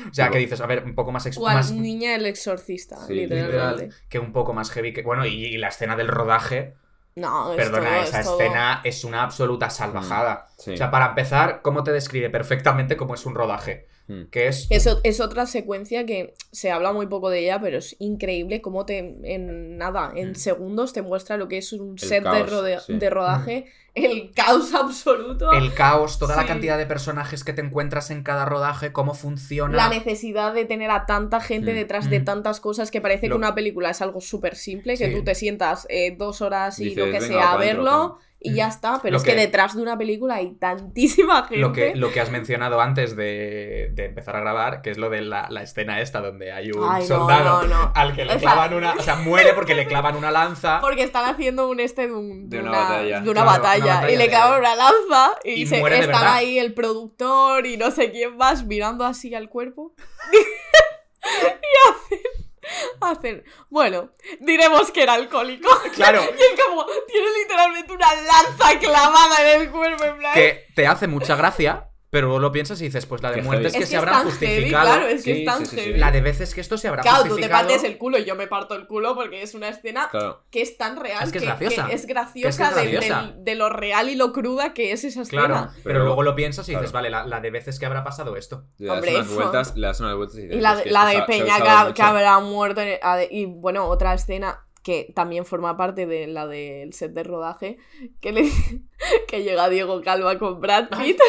O 0.09 0.13
sea, 0.13 0.29
que 0.29 0.37
dices, 0.37 0.61
a 0.61 0.65
ver, 0.67 0.85
un 0.85 0.95
poco 0.95 1.11
más. 1.11 1.25
ex- 1.25 1.37
más 1.37 1.71
niña 1.71 2.15
el 2.15 2.25
exorcista, 2.25 2.95
Sí, 3.07 3.13
literalmente. 3.13 3.83
literal, 3.83 3.93
que 4.07 4.19
un 4.19 4.31
poco 4.31 4.53
más 4.53 4.71
heavy 4.71 4.93
que. 4.93 5.01
Bueno, 5.01 5.25
y, 5.25 5.33
y 5.45 5.57
la 5.57 5.67
escena 5.67 5.97
del 5.97 6.07
rodaje. 6.07 6.75
No, 7.15 7.51
es 7.51 7.57
Perdona, 7.57 7.89
todo, 7.89 8.03
esa 8.03 8.19
es 8.21 8.25
todo. 8.25 8.39
escena 8.39 8.81
es 8.85 9.03
una 9.03 9.23
absoluta 9.23 9.69
salvajada. 9.69 10.47
Sí. 10.57 10.71
O 10.73 10.77
sea, 10.77 10.91
para 10.91 11.07
empezar, 11.07 11.61
¿cómo 11.61 11.83
te 11.83 11.91
describe 11.91 12.29
perfectamente 12.29 12.95
cómo 12.95 13.15
es 13.15 13.25
un 13.25 13.35
rodaje? 13.35 13.87
Mm. 14.07 14.23
Que 14.31 14.47
es. 14.47 14.67
Eso 14.69 14.99
es 15.03 15.19
otra 15.19 15.45
secuencia 15.45 16.05
que 16.05 16.33
se 16.51 16.71
habla 16.71 16.93
muy 16.93 17.07
poco 17.07 17.29
de 17.29 17.39
ella, 17.39 17.59
pero 17.61 17.77
es 17.77 17.95
increíble 17.99 18.61
cómo 18.61 18.85
te 18.85 18.99
en 18.99 19.77
nada, 19.77 20.11
en 20.15 20.31
Mm. 20.31 20.35
segundos 20.35 20.93
te 20.93 21.01
muestra 21.01 21.35
lo 21.37 21.47
que 21.47 21.57
es 21.57 21.73
un 21.73 21.97
set 21.97 22.23
de, 22.23 22.29
caos, 22.29 22.49
rode- 22.51 22.79
sí. 22.79 22.93
de 22.97 23.09
rodaje, 23.09 23.65
el 23.95 24.31
caos 24.33 24.73
absoluto, 24.73 25.51
El 25.51 25.73
caos, 25.73 26.19
toda 26.19 26.35
la 26.35 26.45
cantidad 26.45 26.77
de 26.77 26.85
personajes 26.85 27.43
que 27.43 27.51
te 27.51 27.61
encuentras 27.61 28.09
en 28.11 28.23
cada 28.23 28.45
rodaje, 28.45 28.91
cómo 28.93 29.13
funciona. 29.13 29.75
la 29.75 29.89
necesidad 29.89 30.53
de 30.53 30.65
tener 30.65 30.89
a 30.91 31.05
tanta 31.05 31.41
gente 31.41 31.73
Mm. 31.73 31.75
detrás 31.75 32.09
de 32.09 32.19
tantas 32.19 32.59
cosas 32.59 32.91
que 32.91 33.01
parece 33.01 33.27
Lo- 33.27 33.35
que 33.35 33.39
una 33.39 33.55
película 33.55 33.89
es 33.89 34.01
algo 34.01 34.21
súper 34.21 34.55
simple, 34.55 34.97
que 34.97 35.09
Sí. 35.09 35.15
tú 35.15 35.23
te 35.23 35.35
sientas 35.35 35.85
eh, 35.89 36.15
dos 36.17 36.41
horas 36.41 36.79
y 36.79 36.85
Dices, 36.85 36.97
lo 36.99 37.05
que 37.05 37.19
"Venga, 37.19 37.27
sea 37.27 37.53
a 37.53 37.57
dentro, 37.57 37.83
verlo 37.83 38.19
y 38.39 38.53
ya 38.53 38.67
está, 38.67 38.99
pero 39.01 39.13
Lo 39.13 39.17
es 39.17 39.23
que... 39.23 39.31
que- 39.31 39.37
detrás 39.41 39.75
de 39.75 39.81
una 39.81 39.97
película 39.97 40.35
hay 40.35 40.51
tantísima 40.53 41.41
gente. 41.43 41.57
Lo 41.61 41.73
que, 41.73 41.95
lo 41.95 42.11
que 42.11 42.19
has 42.21 42.29
mencionado 42.29 42.79
antes 42.79 43.15
de, 43.15 43.89
de 43.93 44.05
empezar 44.05 44.35
a 44.35 44.41
grabar, 44.41 44.81
que 44.83 44.91
es 44.91 44.97
lo 44.99 45.09
de 45.09 45.21
la, 45.21 45.47
la 45.49 45.63
escena 45.63 46.01
esta 46.01 46.21
donde 46.21 46.51
hay 46.51 46.71
un 46.71 46.87
Ay, 46.87 47.05
soldado 47.05 47.63
no, 47.67 47.75
no. 47.85 47.91
al 47.95 48.13
que 48.15 48.25
le 48.25 48.35
O 48.35 48.39
sea- 48.39 48.51
clavan 48.53 48.73
una. 48.75 48.93
O 48.93 49.01
sea, 49.01 49.15
muere 49.15 49.53
porque 49.53 49.73
le 49.73 49.87
clavan 49.87 50.15
una 50.15 50.29
lanza. 50.31 50.79
Porque 50.81 51.01
están 51.03 51.25
haciendo 51.25 51.67
un 51.67 51.79
este 51.79 52.07
de, 52.07 52.13
un- 52.13 52.47
De 52.49 52.57
de 52.57 52.61
una 52.63 52.71
una, 52.71 52.79
batalla. 52.81 53.21
de 53.21 53.29
una 53.29 53.41
Claro, 53.41 53.61
batalla, 53.61 53.83
una 53.85 53.93
batalla 53.95 54.11
y 54.13 54.17
le 54.17 54.23
de- 54.23 54.29
clavan 54.29 54.59
una 54.59 54.75
lanza 54.75 55.31
y, 55.43 55.51
Y 55.53 55.65
se- 55.67 55.79
muere 55.79 55.95
de 55.97 56.01
están 56.03 56.27
ahí 56.27 56.59
el 56.59 56.73
productor 56.75 57.65
y 57.65 57.75
no 57.77 57.89
sé 57.91 58.11
quién 58.11 58.37
más 58.37 58.65
mirando 58.65 59.03
así 59.03 59.33
al 59.33 59.49
cuerpo. 59.49 59.93
y 60.33 61.89
hacen, 61.89 62.36
hacen, 63.01 63.43
bueno, 63.69 64.11
diremos 64.39 64.91
que 64.91 65.03
era 65.03 65.13
alcohólico. 65.13 65.69
Claro. 65.95 66.21
Y 66.37 66.41
es 66.41 66.61
como, 66.63 66.85
tiene 67.07 67.27
literalmente 67.41 67.93
una 67.93 68.13
lanza 68.15 68.79
clavada 68.79 69.51
en 69.51 69.61
el 69.61 69.71
cuerpo, 69.71 70.03
en 70.03 70.17
plan... 70.17 70.33
Que 70.33 70.67
te 70.75 70.85
hace 70.85 71.07
mucha 71.07 71.35
gracia, 71.35 71.89
pero 72.17 72.27
luego 72.27 72.39
lo 72.39 72.51
piensas 72.51 72.81
y 72.81 72.85
dices, 72.85 73.05
pues 73.05 73.21
la 73.21 73.31
de 73.31 73.43
muertes 73.43 73.73
que 73.73 73.79
es 73.79 73.85
se 73.85 73.89
que 73.91 73.95
es 73.95 74.01
habrán 74.01 74.23
justificado. 74.23 74.85
claro, 74.87 75.07
es 75.07 75.23
que 75.23 75.33
Sí, 75.35 75.39
es 75.41 75.45
tan 75.45 75.59
sí, 75.59 75.65
sí, 75.65 75.75
sí. 75.75 75.81
heavy. 75.83 75.99
La 75.99 76.09
de 76.11 76.21
veces 76.21 76.55
que 76.55 76.61
esto 76.61 76.77
se 76.79 76.87
habrá 76.87 77.03
Claro, 77.03 77.17
tú 77.17 77.23
te 77.23 77.29
justificado. 77.29 77.67
partes 77.67 77.83
el 77.83 77.97
culo 77.99 78.17
y 78.17 78.25
yo 78.25 78.35
me 78.35 78.47
parto 78.47 78.73
el 78.73 78.87
culo 78.87 79.13
porque 79.13 79.43
es 79.43 79.53
una 79.53 79.69
escena 79.69 80.07
Claro. 80.09 80.43
que 80.49 80.61
es 80.63 80.77
tan 80.77 80.95
real 80.97 81.23
Es 81.23 81.31
que 81.31 81.37
es 81.37 81.43
graciosa. 81.43 81.87
es 81.91 82.05
Que 82.05 82.13
graciosa, 82.13 82.49
es 82.49 82.57
que 82.57 82.63
es 82.63 82.75
de- 82.85 82.91
graciosa. 82.91 83.21
del- 83.33 83.43
de, 83.43 83.55
lo 83.55 83.69
real 83.69 84.09
y 84.09 84.15
lo 84.15 84.33
cruda 84.33 84.73
que 84.73 84.91
es 84.91 85.03
esa 85.03 85.21
escena. 85.21 85.45
Claro, 85.45 85.67
pero, 85.75 85.83
Pero- 85.83 86.05
luego 86.05 86.23
lo 86.23 86.35
piensas 86.35 86.67
y 86.67 86.71
dices, 86.71 86.91
claro. 86.91 86.93
vale, 86.93 87.09
la, 87.11 87.25
la 87.27 87.39
de 87.39 87.51
veces 87.51 87.77
que 87.77 87.85
habrá 87.85 88.03
pasado 88.03 88.35
esto. 88.35 88.65
Le 88.79 88.87
das 88.87 88.95
Hombre, 88.97 89.15
unas 89.15 89.29
vueltas, 89.35 89.75
le 89.77 89.87
das 89.87 89.99
unas 89.99 90.15
vueltas 90.15 90.37
y 90.37 90.41
dices, 90.41 90.57
Y 90.57 90.61
la, 90.61 90.73
"Es 90.73 90.81
que 90.81 90.89
la 90.91 91.05
de 91.05 91.13
se 91.13 91.19
se 91.19 91.25
Peña 91.27 91.55
que, 91.57 91.61
usado 91.63 91.77
ha- 91.77 91.83
mucho". 91.83 91.93
que 91.93 92.01
habrá 92.01 92.39
muerto. 92.39 92.81
en 92.81 92.87
el- 92.87 92.99
de- 93.17 93.27
y 93.31 93.45
bueno, 93.45 93.85
otra 93.85 94.13
escena 94.13 94.63
que 94.83 95.11
también 95.13 95.45
forma 95.45 95.75
parte 95.75 96.05
de 96.05 96.27
la 96.27 96.47
del 96.47 96.93
set 96.93 97.11
de 97.11 97.23
rodaje, 97.23 97.77
que, 98.21 98.31
le, 98.31 98.43
que 99.27 99.43
llega 99.43 99.67
Diego 99.67 100.01
Calva 100.01 100.39
con 100.39 100.61
Brad 100.61 100.87
Pitt 100.97 101.19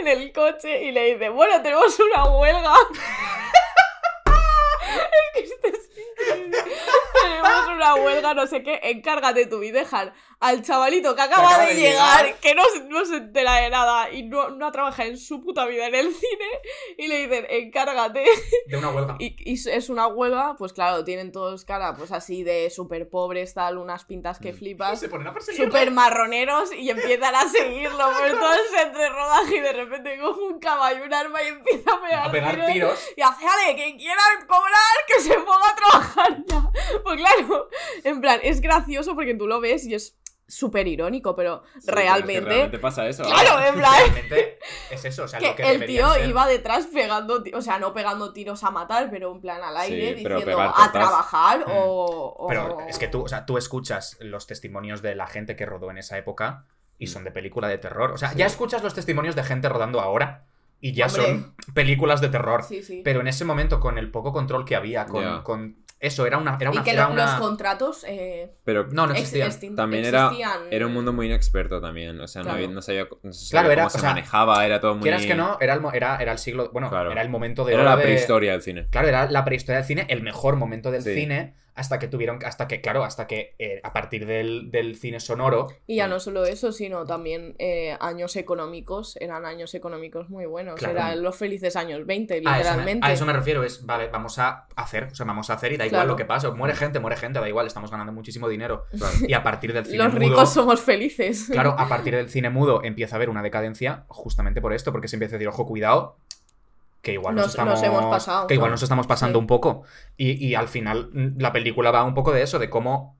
en 0.00 0.08
el 0.08 0.32
coche 0.32 0.84
y 0.84 0.92
le 0.92 1.14
dice, 1.14 1.28
bueno, 1.28 1.60
tenemos 1.62 1.98
una 1.98 2.24
huelga. 2.24 2.74
es 5.12 5.32
que 5.34 5.40
esto 5.40 5.68
es 5.68 5.88
tenemos 7.22 7.68
una 7.68 7.94
huelga 7.96 8.34
no 8.34 8.46
sé 8.46 8.62
qué, 8.62 8.80
encárgate 8.82 9.46
tú 9.46 9.62
y 9.62 9.70
dejan 9.70 10.12
al 10.40 10.62
chavalito 10.62 11.16
que 11.16 11.22
acaba, 11.22 11.48
acaba 11.50 11.66
de, 11.66 11.74
de 11.74 11.80
llegar, 11.80 12.24
llegar. 12.26 12.40
que 12.40 12.54
no, 12.54 12.62
se- 12.72 12.84
no 12.84 13.04
se 13.04 13.16
entera 13.16 13.56
de 13.56 13.70
nada 13.70 14.10
y 14.12 14.22
no, 14.22 14.50
no 14.50 14.66
ha 14.68 14.72
trabajado 14.72 15.08
en 15.08 15.18
su 15.18 15.40
puta 15.42 15.64
vida 15.66 15.86
en 15.88 15.94
el 15.96 16.14
cine 16.14 16.44
y 16.96 17.08
le 17.08 17.26
dicen, 17.26 17.46
encárgate. 17.50 18.24
De 18.66 18.76
una 18.76 18.90
huelga. 18.90 19.16
Y, 19.18 19.34
y 19.38 19.54
es 19.54 19.88
una 19.88 20.06
huelga, 20.06 20.54
pues 20.56 20.72
claro, 20.72 21.02
tienen 21.04 21.32
todos 21.32 21.64
cara 21.64 21.96
pues 21.96 22.12
así 22.12 22.44
de 22.44 22.70
súper 22.70 23.08
pobres, 23.08 23.54
tal, 23.54 23.78
unas 23.78 24.04
pintas 24.04 24.38
que 24.38 24.52
Mm. 24.52 24.56
flipas. 24.56 25.00
Se 25.00 25.08
ponen 25.08 25.26
a. 25.28 25.34
Súper 25.40 25.90
marroneros 25.90 26.72
y 26.72 26.88
empiezan 26.90 27.34
a 27.34 27.48
seguirlo 27.48 27.98
por 27.98 28.30
todo 28.38 28.52
el 28.54 28.92
de 28.92 29.08
rodaje 29.08 29.56
y 29.56 29.60
de 29.60 29.72
repente 29.72 30.18
coge 30.20 30.40
un 30.40 30.58
caballo, 30.60 31.04
un 31.04 31.12
arma 31.14 31.42
y 31.42 31.48
empieza 31.48 31.92
a 31.92 32.00
pegar, 32.00 32.26
A 32.28 32.30
pegar 32.30 32.50
tiros. 32.54 32.72
tiros. 32.72 33.08
Y 33.16 33.22
hace, 33.22 33.44
ale, 33.46 33.74
quien 33.74 33.98
quiera 33.98 34.22
cobrar, 34.46 34.94
que 35.08 35.20
se 35.20 35.34
ponga 35.34 35.68
a 35.70 35.74
trabajar 35.74 36.44
ya. 36.46 36.70
Pues 37.02 37.16
claro, 37.16 37.68
en 38.04 38.20
plan, 38.20 38.40
es 38.42 38.60
gracioso 38.60 39.14
porque 39.14 39.34
tú 39.34 39.46
lo 39.46 39.60
ves 39.60 39.84
y 39.86 39.94
es 39.94 40.16
súper 40.48 40.88
irónico, 40.88 41.36
pero 41.36 41.62
Sí, 41.62 41.68
pero 41.72 41.78
es 41.78 41.84
que 41.84 41.92
realmente... 41.92 42.40
realmente 42.40 42.78
pasa 42.78 43.06
eso. 43.06 43.22
Claro, 43.22 43.62
en 43.66 43.74
plan... 43.74 43.92
Realmente 43.98 44.58
es 44.90 45.04
eso, 45.04 45.24
o 45.24 45.28
sea, 45.28 45.38
lo 45.40 45.54
Que 45.54 45.62
que 45.62 45.70
el 45.72 45.84
tío 45.86 46.10
ser. 46.14 46.28
iba 46.28 46.46
detrás 46.46 46.86
pegando, 46.86 47.44
o 47.54 47.60
sea, 47.62 47.78
no 47.78 47.92
pegando 47.92 48.32
tiros 48.32 48.64
a 48.64 48.70
matar, 48.70 49.10
pero 49.10 49.30
en 49.30 49.40
plan 49.42 49.62
al 49.62 49.76
aire 49.76 50.08
Sí, 50.08 50.14
diciendo 50.14 50.44
pegar 50.44 50.72
a 50.74 50.90
trabajar 50.90 51.60
Mm. 51.66 51.70
o, 51.72 52.34
o- 52.38 52.46
Pero 52.48 52.78
es 52.88 52.98
que 52.98 53.08
tú, 53.08 53.22
o 53.24 53.28
sea, 53.28 53.44
tú 53.46 53.58
escuchas 53.58 54.16
los 54.20 54.46
testimonios 54.46 55.02
de 55.02 55.14
la 55.14 55.26
gente 55.26 55.54
que 55.54 55.66
rodó 55.66 55.90
en 55.90 55.98
esa 55.98 56.16
época 56.16 56.64
y 56.98 57.04
Mm. 57.04 57.08
son 57.08 57.24
de 57.24 57.30
película 57.30 57.68
de 57.68 57.76
terror. 57.78 58.10
O 58.12 58.16
sea, 58.18 58.30
Sí. 58.30 58.38
ya 58.38 58.46
escuchas 58.46 58.82
los 58.82 58.94
testimonios 58.94 59.36
de 59.36 59.44
gente 59.44 59.68
rodando 59.68 60.00
ahora 60.00 60.44
y 60.80 60.92
ya 60.94 61.06
Hombre. 61.08 61.22
son 61.26 61.54
películas 61.74 62.20
de 62.22 62.28
terror. 62.30 62.62
Sí, 62.64 62.82
sí. 62.82 63.02
Pero 63.04 63.20
en 63.20 63.28
ese 63.28 63.44
momento, 63.44 63.80
con 63.80 63.98
el 63.98 64.10
poco 64.10 64.32
control 64.32 64.64
que 64.64 64.76
había, 64.76 65.04
con 65.04 65.76
eso, 66.00 66.26
era 66.26 66.38
una. 66.38 66.56
Era 66.60 66.70
una, 66.70 66.80
y 66.80 66.84
que 66.84 66.90
era 66.90 67.06
lo- 67.08 67.12
una- 67.14 67.24
los 67.24 67.34
contratos 67.40 68.04
eh, 68.06 68.52
Pero 68.64 68.86
No, 68.92 69.06
no 69.06 69.14
ex- 69.14 69.32
existían. 69.34 69.74
también 69.76 70.04
era, 70.04 70.26
existían. 70.26 70.60
era 70.70 70.86
un 70.86 70.92
mundo 70.94 71.12
muy 71.12 71.26
inexperto 71.26 71.80
también. 71.80 72.20
O 72.20 72.28
sea, 72.28 72.42
no, 72.42 72.44
Claro. 72.46 72.56
había- 72.64 72.74
no 72.74 72.82
sabía, 72.82 73.08
no 73.22 73.32
se 73.32 73.50
Claro, 73.50 73.66
sabía 73.66 73.72
era- 73.72 73.82
cómo 73.82 73.86
o 73.86 73.90
se 73.90 73.98
sea, 74.00 74.08
manejaba, 74.10 74.64
era 74.66 74.80
todo 74.80 74.94
muy... 74.94 75.02
Quieras 75.02 75.26
que 75.26 75.34
no, 75.34 75.56
era 75.60 75.74
el, 75.74 75.80
era, 75.94 76.16
era 76.18 76.32
el 76.32 76.38
siglo. 76.38 76.70
Bueno, 76.72 76.88
Claro. 76.90 77.10
era 77.12 77.22
el 77.22 77.28
momento 77.28 77.64
de. 77.64 77.74
Era 77.74 77.82
la 77.82 77.96
de- 77.96 78.02
prehistoria 78.04 78.52
del 78.52 78.62
cine. 78.62 78.86
Claro, 78.90 79.08
era 79.08 79.30
la 79.30 79.44
prehistoria 79.44 79.78
del 79.78 79.86
cine, 79.86 80.06
el 80.08 80.22
mejor 80.22 80.56
momento 80.56 80.90
del 80.90 81.02
Sí. 81.02 81.14
cine, 81.14 81.54
hasta 81.78 81.98
que 81.98 82.08
tuvieron. 82.08 82.38
Hasta 82.44 82.66
que, 82.68 82.80
claro, 82.80 83.04
hasta 83.04 83.26
que 83.26 83.54
eh, 83.58 83.80
a 83.82 83.92
partir 83.92 84.26
del, 84.26 84.70
del 84.70 84.96
cine 84.96 85.20
sonoro. 85.20 85.68
Y 85.86 85.96
ya 85.96 86.06
no 86.08 86.20
solo 86.20 86.44
eso, 86.44 86.72
sino 86.72 87.04
también 87.06 87.54
eh, 87.58 87.96
años 88.00 88.36
económicos, 88.36 89.16
eran 89.20 89.46
años 89.46 89.74
económicos 89.74 90.28
muy 90.28 90.46
buenos, 90.46 90.76
Claro. 90.76 90.92
eran 90.98 91.22
los 91.22 91.36
felices 91.36 91.76
años 91.76 92.04
20, 92.06 92.34
A 92.34 92.36
eso, 92.38 92.44
me, 92.50 92.56
literalmente. 92.58 93.06
a 93.06 93.12
eso 93.12 93.24
me 93.26 93.32
refiero, 93.32 93.62
es, 93.64 93.86
vale, 93.86 94.08
vamos 94.08 94.38
a 94.38 94.66
hacer, 94.76 95.04
o 95.04 95.14
sea, 95.14 95.24
vamos 95.26 95.48
a 95.50 95.54
hacer 95.54 95.72
y 95.72 95.76
da 95.76 95.86
igual 95.86 96.00
Claro. 96.00 96.08
lo 96.10 96.16
que 96.16 96.24
pase, 96.24 96.50
muere 96.50 96.74
gente, 96.74 96.98
muere 97.00 97.16
gente, 97.16 97.38
da 97.40 97.48
igual, 97.48 97.66
estamos 97.66 97.90
ganando 97.90 98.12
muchísimo 98.12 98.48
dinero. 98.48 98.84
Y 99.26 99.32
a 99.32 99.42
partir 99.42 99.72
del 99.72 99.84
cine 99.86 99.98
Los 100.04 100.12
mudo, 100.14 100.20
ricos 100.20 100.52
somos 100.52 100.80
felices. 100.80 101.48
claro, 101.50 101.74
a 101.78 101.88
partir 101.88 102.14
del 102.14 102.28
cine 102.28 102.50
mudo 102.50 102.82
empieza 102.84 103.14
a 103.14 103.16
haber 103.16 103.30
una 103.30 103.42
decadencia 103.42 104.04
justamente 104.08 104.60
por 104.60 104.72
esto, 104.72 104.92
porque 104.92 105.08
se 105.08 105.16
empieza 105.16 105.36
a 105.36 105.38
decir, 105.38 105.48
ojo, 105.48 105.64
cuidado, 105.66 106.16
que 107.02 107.12
igual 107.12 107.34
nos, 107.34 107.44
Nos- 107.46 107.50
estamos, 107.54 107.74
nos 107.74 107.82
hemos 107.82 108.04
pasado, 108.06 108.46
que 108.46 108.54
igual 108.54 108.70
¿no? 108.70 108.74
nos 108.74 108.82
estamos 108.82 109.06
pasando 109.06 109.38
Sí. 109.38 109.40
un 109.40 109.46
poco. 109.46 109.82
Y, 110.16 110.32
y 110.44 110.54
al 110.54 110.68
final 110.68 111.10
mm, 111.12 111.40
la 111.40 111.52
película 111.52 111.90
va 111.90 112.04
un 112.04 112.14
poco 112.14 112.32
de 112.32 112.42
eso, 112.42 112.58
de 112.58 112.68
cómo... 112.70 113.16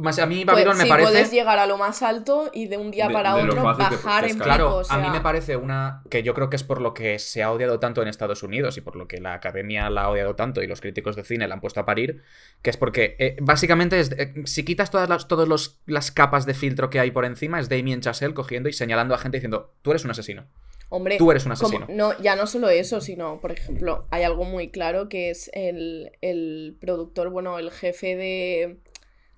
Más 0.00 0.18
a 0.20 0.24
mí 0.24 0.42
Babylon 0.44 0.68
Pues, 0.68 0.78
me 0.78 0.84
sí, 0.84 0.88
parece... 0.88 1.10
puedes 1.10 1.30
llegar 1.30 1.58
a 1.58 1.66
lo 1.66 1.76
más 1.76 2.02
alto 2.02 2.50
y 2.54 2.66
de 2.68 2.78
un 2.78 2.90
día 2.90 3.10
para 3.10 3.34
de 3.34 3.42
otro 3.42 3.62
bajar 3.62 4.24
en 4.24 4.38
claro. 4.38 4.38
pico. 4.38 4.44
Claro, 4.44 4.76
o 4.76 4.84
sea, 4.84 4.96
a 4.96 4.98
mí 5.00 5.10
me 5.10 5.20
parece 5.20 5.58
una 5.58 6.02
que 6.08 6.22
yo 6.22 6.32
creo 6.32 6.48
que 6.48 6.56
es 6.56 6.64
por 6.64 6.80
lo 6.80 6.94
que 6.94 7.18
se 7.18 7.42
ha 7.42 7.52
odiado 7.52 7.78
tanto 7.78 8.00
en 8.00 8.08
Estados 8.08 8.42
Unidos 8.42 8.78
y 8.78 8.80
por 8.80 8.96
lo 8.96 9.06
que 9.06 9.20
la 9.20 9.34
academia 9.34 9.90
la 9.90 10.04
ha 10.04 10.08
odiado 10.08 10.34
tanto 10.34 10.62
y 10.62 10.66
los 10.66 10.80
críticos 10.80 11.14
de 11.14 11.24
cine 11.24 11.46
la 11.46 11.56
han 11.56 11.60
puesto 11.60 11.78
a 11.80 11.84
parir, 11.84 12.22
que 12.62 12.70
es 12.70 12.78
porque 12.78 13.16
eh, 13.18 13.36
básicamente 13.42 14.00
es, 14.00 14.12
eh, 14.12 14.32
si 14.46 14.64
quitas 14.64 14.90
todas 14.90 15.10
las 15.10 15.28
todos 15.28 15.46
los- 15.46 15.78
las 15.84 16.10
capas 16.10 16.46
de 16.46 16.54
filtro 16.54 16.88
que 16.88 17.00
hay 17.00 17.10
por 17.10 17.26
encima 17.26 17.60
es 17.60 17.68
Damien 17.68 18.00
Chazelle 18.00 18.32
cogiendo 18.32 18.70
y 18.70 18.72
señalando 18.72 19.14
a 19.14 19.18
gente 19.18 19.36
diciendo, 19.36 19.74
tú 19.82 19.90
eres 19.90 20.06
un 20.06 20.10
asesino. 20.12 20.46
Hombre, 20.94 21.16
Tú 21.18 21.30
eres 21.30 21.44
un 21.44 21.54
como- 21.54 21.78
asesino. 21.78 21.86
no, 21.90 22.16
ya 22.22 22.36
no 22.36 22.46
solo 22.46 22.68
eso, 22.68 23.00
sino, 23.00 23.40
por 23.40 23.50
ejemplo, 23.50 24.06
hay 24.10 24.22
algo 24.22 24.44
muy 24.44 24.70
claro 24.70 25.08
que 25.08 25.30
es 25.30 25.50
el, 25.52 26.12
el 26.20 26.76
productor, 26.80 27.30
bueno, 27.30 27.58
el 27.58 27.70
jefe 27.72 28.14
de, 28.14 28.78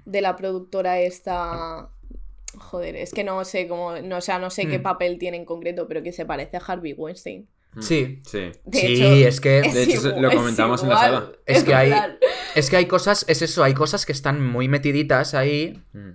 de 0.04 0.20
la 0.20 0.36
productora 0.36 1.00
esta... 1.00 1.88
Joder, 2.58 2.96
es 2.96 3.12
que 3.12 3.22
no 3.24 3.44
sé 3.44 3.68
cómo, 3.68 3.96
no, 4.00 4.16
o 4.18 4.20
sea, 4.20 4.38
no 4.38 4.50
sé 4.50 4.66
qué 4.66 4.78
Hmm. 4.78 4.82
papel 4.82 5.18
tiene 5.18 5.36
en 5.38 5.44
concreto, 5.44 5.86
pero 5.88 6.02
que 6.02 6.12
se 6.12 6.24
parece 6.26 6.56
a 6.56 6.60
Harvey 6.60 6.92
Weinstein. 6.94 7.48
Sí. 7.80 8.20
Sí. 8.24 8.52
De 8.64 8.78
sí, 8.78 8.86
hecho, 8.94 9.28
es 9.28 9.40
que 9.40 9.60
De 9.62 9.82
hecho, 9.82 10.20
lo 10.20 10.30
comentamos 10.30 10.82
en 10.82 10.88
la 10.90 10.96
sala. 10.98 11.32
Es 11.44 11.64
que 11.64 11.74
hay- 11.74 11.92
es 12.54 12.70
que 12.70 12.76
hay 12.76 12.86
cosas, 12.86 13.24
es 13.28 13.42
eso, 13.42 13.62
hay 13.62 13.74
cosas 13.74 14.06
que 14.06 14.12
están 14.12 14.46
muy 14.46 14.68
metiditas 14.68 15.34
ahí. 15.34 15.82
Mm. 15.92 16.10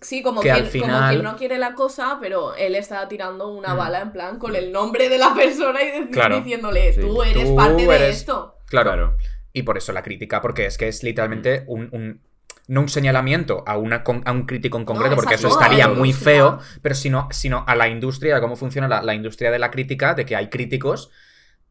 Sí, 0.00 0.22
como 0.22 0.40
que 0.40 0.46
que, 0.48 0.52
al 0.52 0.70
como 0.70 1.08
que 1.10 1.22
no 1.22 1.36
quiere 1.36 1.58
la 1.58 1.74
cosa, 1.74 2.18
pero 2.20 2.54
él 2.54 2.74
está 2.76 3.06
tirando 3.08 3.48
una 3.48 3.74
Mm. 3.74 3.78
bala 3.78 4.00
en 4.00 4.12
plan 4.12 4.38
con 4.38 4.54
el 4.54 4.70
nombre 4.72 5.08
de 5.08 5.18
la 5.18 5.34
persona 5.34 5.80
y 5.82 6.06
Claro. 6.10 6.36
diciéndole, 6.40 6.92
Sí. 6.92 7.00
tú 7.00 7.22
eres 7.22 7.44
Tú 7.44 7.56
parte 7.56 7.86
de 7.86 8.08
esto. 8.08 8.56
Claro. 8.66 8.90
Claro. 8.92 9.16
Y 9.52 9.62
por 9.64 9.76
eso 9.76 9.92
la 9.92 10.02
crítica, 10.02 10.40
porque 10.40 10.66
es 10.66 10.78
que 10.78 10.86
es 10.88 11.02
literalmente 11.02 11.64
un, 11.66 11.88
un- 11.92 12.20
no 12.68 12.82
un 12.82 12.88
señalamiento 12.88 13.64
a, 13.66 13.76
una, 13.78 14.04
con- 14.04 14.22
a 14.26 14.30
un 14.30 14.46
crítico 14.46 14.78
en 14.78 14.84
concreto, 14.84 15.10
No, 15.10 15.16
porque 15.16 15.34
eso 15.34 15.48
estaría 15.48 15.88
muy 15.88 16.10
industria. 16.10 16.34
feo, 16.34 16.58
pero 16.82 16.94
sino, 16.94 17.26
sino 17.32 17.64
a 17.66 17.74
la 17.74 17.88
industria, 17.88 18.36
a 18.36 18.40
cómo 18.40 18.54
funciona 18.54 18.86
la, 18.86 19.02
la 19.02 19.14
industria 19.14 19.50
de 19.50 19.58
la 19.58 19.72
crítica, 19.72 20.14
de 20.14 20.24
que 20.24 20.36
hay 20.36 20.48
críticos 20.50 21.10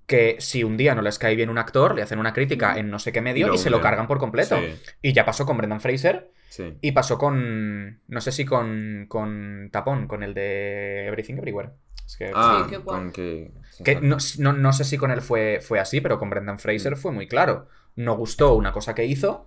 que 0.07 0.35
si 0.39 0.65
un 0.65 0.75
día 0.75 0.93
no 0.95 1.01
les 1.01 1.17
cae 1.17 1.35
bien 1.35 1.49
un 1.49 1.57
actor, 1.57 1.95
le 1.95 2.01
hacen 2.01 2.19
una 2.19 2.33
crítica 2.33 2.77
en 2.77 2.89
no 2.89 2.99
sé 2.99 3.13
qué 3.13 3.21
medio 3.21 3.53
Y 3.53 3.57
se 3.57 3.69
lo 3.69 3.79
cargan 3.79 4.07
por 4.07 4.17
completo. 4.19 4.57
Sí, 4.57 4.75
Y 5.01 5.13
ya 5.13 5.23
pasó 5.23 5.45
con 5.45 5.55
Brendan 5.55 5.79
Fraser 5.79 6.31
sí. 6.49 6.77
y 6.81 6.91
pasó 6.91 7.17
con, 7.17 7.99
no 8.07 8.21
sé 8.21 8.31
si 8.31 8.45
con, 8.45 9.05
con 9.07 9.69
Tapón, 9.71 10.07
con 10.07 10.23
el 10.23 10.33
de 10.33 11.05
Everything 11.07 11.35
Everywhere. 11.35 11.69
Es 12.05 12.17
que, 12.17 12.31
Ah, 12.33 12.65
Sí, 12.69 12.75
con 12.83 13.11
que... 13.11 13.51
que 13.85 14.01
no, 14.01 14.17
no- 14.39 14.53
no 14.53 14.73
sé 14.73 14.83
si 14.83 14.97
con 14.97 15.11
él 15.11 15.21
fue, 15.21 15.59
fue 15.61 15.79
así, 15.79 16.01
pero 16.01 16.17
con 16.19 16.29
Brendan 16.29 16.59
Fraser 16.59 16.93
Mm. 16.93 16.97
fue 16.97 17.11
muy 17.11 17.27
claro. 17.27 17.67
No 17.95 18.15
gustó 18.17 18.55
una 18.55 18.71
cosa 18.71 18.95
que 18.95 19.05
hizo 19.05 19.45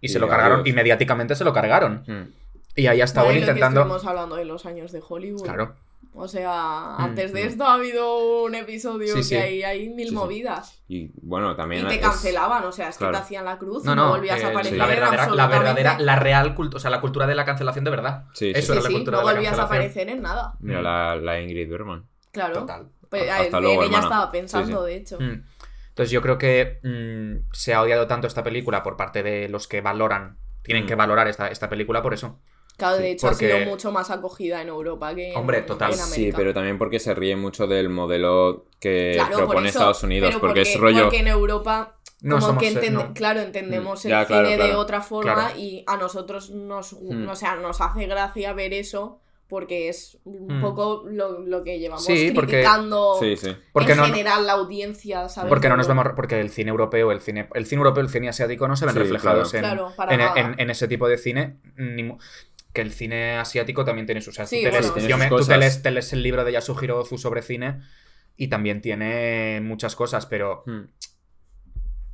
y, 0.00 0.06
Y 0.06 0.08
se 0.10 0.18
lo 0.18 0.28
cargaron, 0.28 0.60
adiós. 0.60 0.68
y 0.68 0.72
mediáticamente 0.74 1.34
se 1.34 1.44
lo 1.44 1.52
cargaron. 1.52 2.04
Mm. 2.06 2.32
Y 2.76 2.86
ahí 2.88 3.00
ha 3.00 3.04
estado 3.04 3.30
él 3.30 3.38
intentando. 3.38 3.80
estuvimos 3.80 4.04
hablando 4.06 4.36
de 4.36 4.44
los 4.44 4.66
años 4.66 4.92
de 4.92 5.00
Hollywood. 5.08 5.44
Claro. 5.44 5.76
O 6.16 6.28
sea, 6.28 6.94
Mm, 6.98 7.02
antes 7.02 7.32
de 7.32 7.44
mm. 7.44 7.48
esto 7.48 7.64
ha 7.64 7.74
habido 7.74 8.42
un 8.44 8.54
episodio 8.54 9.08
Sí, 9.08 9.14
que 9.16 9.22
sí. 9.24 9.34
hay, 9.36 9.62
hay 9.64 9.88
mil 9.88 10.04
Sí, 10.06 10.10
sí. 10.10 10.14
movidas. 10.14 10.82
Y 10.86 11.10
bueno, 11.20 11.52
Y 11.52 11.56
también 11.56 11.88
te 11.88 11.96
es- 11.96 12.00
cancelaban, 12.00 12.62
o 12.64 12.70
sea, 12.72 12.88
es 12.88 12.94
que 12.96 13.00
claro. 13.00 13.18
te 13.18 13.22
hacían 13.24 13.44
la 13.44 13.58
cruz 13.58 13.84
No, 13.84 13.92
y 13.92 13.96
no, 13.96 14.08
volvías 14.10 14.42
a 14.42 14.46
eh, 14.48 14.50
aparecer. 14.50 14.78
la 14.78 14.86
verdadera, 14.86 15.26
la 15.28 15.46
verdadera, 15.48 15.98
la 15.98 16.16
real 16.16 16.54
cultura, 16.54 16.76
o 16.76 16.80
sea, 16.80 16.90
la 16.90 17.00
cultura 17.00 17.26
de 17.26 17.34
la 17.34 17.44
cancelación 17.44 17.84
de 17.84 17.90
verdad. 17.90 18.24
Sí, 18.32 18.52
sí. 18.54 18.58
Eso 18.58 18.66
Sí, 18.66 18.78
era 18.78 18.82
la 18.82 18.88
sí, 18.88 18.94
cultura 18.94 19.16
no 19.16 19.20
de 19.20 19.26
la 19.26 19.32
volvías 19.32 19.58
a 19.58 19.62
aparecer 19.64 20.08
en 20.08 20.22
nada. 20.22 20.54
Mira, 20.60 20.80
la, 20.82 21.16
la 21.16 21.40
Ingrid 21.40 21.68
Bergman. 21.68 22.06
Claro. 22.30 22.60
Total. 22.60 22.88
Pues, 23.10 23.28
Hasta 23.30 23.56
en 23.58 23.62
luego, 23.64 23.82
ella 23.82 23.86
hermana. 23.86 24.04
estaba 24.04 24.30
pensando, 24.30 24.66
Sí, 24.66 24.72
sí. 24.84 24.86
de 24.86 24.96
hecho. 24.96 25.18
Mm. 25.20 25.44
Entonces 25.88 26.10
yo 26.10 26.22
creo 26.22 26.38
que 26.38 26.78
mm, 26.82 27.52
se 27.52 27.74
ha 27.74 27.82
odiado 27.82 28.06
tanto 28.06 28.26
esta 28.28 28.42
película 28.44 28.82
por 28.82 28.96
parte 28.96 29.22
de 29.22 29.48
los 29.48 29.66
que 29.68 29.80
valoran, 29.80 30.38
tienen 30.62 30.84
Mm. 30.84 30.86
que 30.86 30.94
valorar 30.94 31.28
esta, 31.28 31.48
esta 31.48 31.68
película 31.68 32.02
por 32.02 32.14
eso. 32.14 32.40
Claro, 32.76 32.96
de 32.96 33.02
Sí, 33.04 33.08
hecho 33.12 33.28
porque- 33.28 33.52
ha 33.52 33.56
sido 33.58 33.70
mucho 33.70 33.92
más 33.92 34.10
acogida 34.10 34.60
en 34.60 34.68
Europa 34.68 35.14
que 35.14 35.30
en, 35.30 35.36
Hombre, 35.38 35.62
total. 35.62 35.92
en 35.94 36.00
América. 36.00 36.14
Sí, 36.14 36.32
pero 36.36 36.52
también 36.52 36.76
porque 36.78 36.98
se 36.98 37.14
ríe 37.14 37.36
mucho 37.36 37.66
del 37.66 37.88
modelo 37.88 38.66
que 38.80 39.12
Claro, 39.14 39.30
por 39.30 39.38
propone 39.46 39.68
eso, 39.68 39.78
Estados 39.78 40.02
Unidos, 40.02 40.30
pero 40.30 40.40
porque, 40.40 40.62
es 40.62 40.76
rollo... 40.78 41.04
Porque 41.04 41.18
en 41.18 41.28
Europa, 41.28 41.96
No 42.20 42.40
como 42.40 42.58
que 42.58 42.90
no. 42.90 43.12
claro, 43.14 43.40
entendemos 43.40 44.04
Mm, 44.04 44.08
el 44.08 44.10
ya, 44.10 44.26
claro, 44.26 44.46
cine 44.48 44.58
de 44.58 44.64
claro. 44.64 44.80
otra 44.80 45.00
forma 45.02 45.34
Claro. 45.34 45.58
y 45.58 45.84
a 45.86 45.96
nosotros 45.96 46.50
nos, 46.50 46.94
Mm. 47.00 47.28
o 47.28 47.36
sea, 47.36 47.56
nos 47.56 47.80
hace 47.80 48.06
gracia 48.06 48.52
ver 48.54 48.72
eso 48.74 49.20
porque 49.48 49.88
es 49.88 50.18
un 50.24 50.58
Mm. 50.58 50.60
poco 50.62 51.04
lo, 51.06 51.40
lo 51.42 51.62
que 51.62 51.78
llevamos 51.78 52.04
Sí, 52.04 52.32
porque- 52.34 52.52
criticando 52.54 53.18
Sí, 53.20 53.36
sí. 53.36 53.54
Porque 53.72 53.92
en 53.92 53.98
no, 53.98 54.06
general 54.06 54.46
la 54.46 54.54
audiencia, 54.54 55.28
¿sabes? 55.28 55.48
porque 55.48 55.68
no 55.68 55.76
nos 55.76 55.86
vemos, 55.86 56.06
porque 56.16 56.40
el 56.40 56.50
cine 56.50 56.70
europeo, 56.70 57.12
el 57.12 57.20
cine, 57.20 57.48
el 57.54 57.66
cine 57.66 57.80
europeo, 57.80 58.02
el 58.02 58.08
cine 58.08 58.28
asiático 58.30 58.66
no 58.66 58.74
se 58.74 58.86
ven 58.86 58.94
Sí, 58.94 59.00
reflejados 59.00 59.50
claro. 59.52 59.88
en, 59.90 59.94
Claro, 59.94 60.32
en, 60.36 60.46
en- 60.46 60.60
en 60.60 60.70
ese 60.70 60.88
tipo 60.88 61.06
de 61.08 61.18
cine. 61.18 61.58
ni 61.76 62.16
que 62.74 62.82
el 62.82 62.92
cine 62.92 63.36
asiático 63.38 63.84
también 63.86 64.04
tiene 64.04 64.20
sus... 64.20 64.34
o 64.34 64.36
sea, 64.36 64.46
Sí, 64.46 64.62
tú 64.64 64.70
te 64.70 64.76
lees- 64.76 64.92
tiene 64.92 65.08
yo 65.08 65.16
sus 65.16 65.18
me- 65.24 65.28
tú 65.30 65.36
te 65.36 65.40
cosas. 65.42 65.58
lees, 65.58 65.82
te 65.82 65.90
lees 65.90 66.12
el 66.12 66.22
libro 66.22 66.44
de 66.44 66.52
Yasuhiro 66.52 66.98
Ozu 67.00 67.16
sobre 67.16 67.40
cine 67.40 67.80
y 68.36 68.48
también 68.48 68.82
tiene 68.82 69.60
muchas 69.62 69.96
cosas, 69.96 70.26
pero, 70.26 70.62
Mm. 70.66 70.82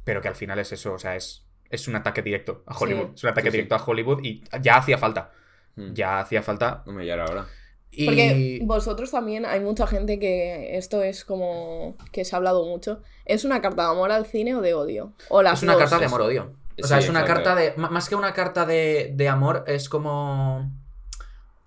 pero 0.04 0.20
que 0.20 0.28
al 0.28 0.34
final 0.36 0.58
es 0.58 0.72
eso, 0.72 0.92
o 0.94 0.98
sea, 0.98 1.16
es, 1.16 1.46
es 1.70 1.88
un 1.88 1.96
ataque 1.96 2.22
directo 2.22 2.62
a 2.66 2.74
Sí. 2.74 2.84
Hollywood. 2.84 3.14
Es 3.14 3.24
un 3.24 3.30
ataque 3.30 3.48
Sí, 3.48 3.52
sí. 3.52 3.56
directo 3.58 3.74
a 3.74 3.84
Hollywood 3.84 4.20
y 4.22 4.42
ya 4.60 4.76
hacía 4.76 4.98
falta. 4.98 5.32
Mm. 5.76 5.92
Ya 5.94 6.20
hacía 6.20 6.42
falta. 6.42 6.82
Hombre, 6.86 7.06
y 7.06 7.10
ahora, 7.10 7.24
ahora. 7.26 7.46
Y... 7.92 8.04
Porque 8.06 8.60
vosotros 8.64 9.10
también, 9.10 9.44
hay 9.46 9.60
mucha 9.60 9.86
gente 9.86 10.18
que 10.18 10.76
esto 10.76 11.02
es 11.02 11.24
como 11.24 11.96
que 12.12 12.24
se 12.24 12.34
ha 12.34 12.38
hablado 12.38 12.64
mucho. 12.66 13.02
¿Es 13.24 13.44
una 13.44 13.60
carta 13.60 13.84
de 13.84 13.90
amor 13.90 14.12
al 14.12 14.26
cine 14.26 14.54
o 14.54 14.60
de 14.60 14.74
odio? 14.74 15.14
O 15.28 15.42
las 15.42 15.58
Es 15.58 15.62
una 15.64 15.72
dos, 15.72 15.82
carta 15.82 15.98
de 15.98 16.04
amor-odio. 16.06 16.54
O 16.82 16.86
sea, 16.86 16.98
Sí, 16.98 17.04
es 17.04 17.10
una 17.10 17.20
exacto. 17.20 17.44
carta 17.44 17.60
de. 17.60 17.74
Más 17.76 18.08
que 18.08 18.14
una 18.14 18.32
carta 18.32 18.64
de, 18.66 19.12
de 19.14 19.28
amor, 19.28 19.64
es 19.66 19.88
como. 19.88 20.70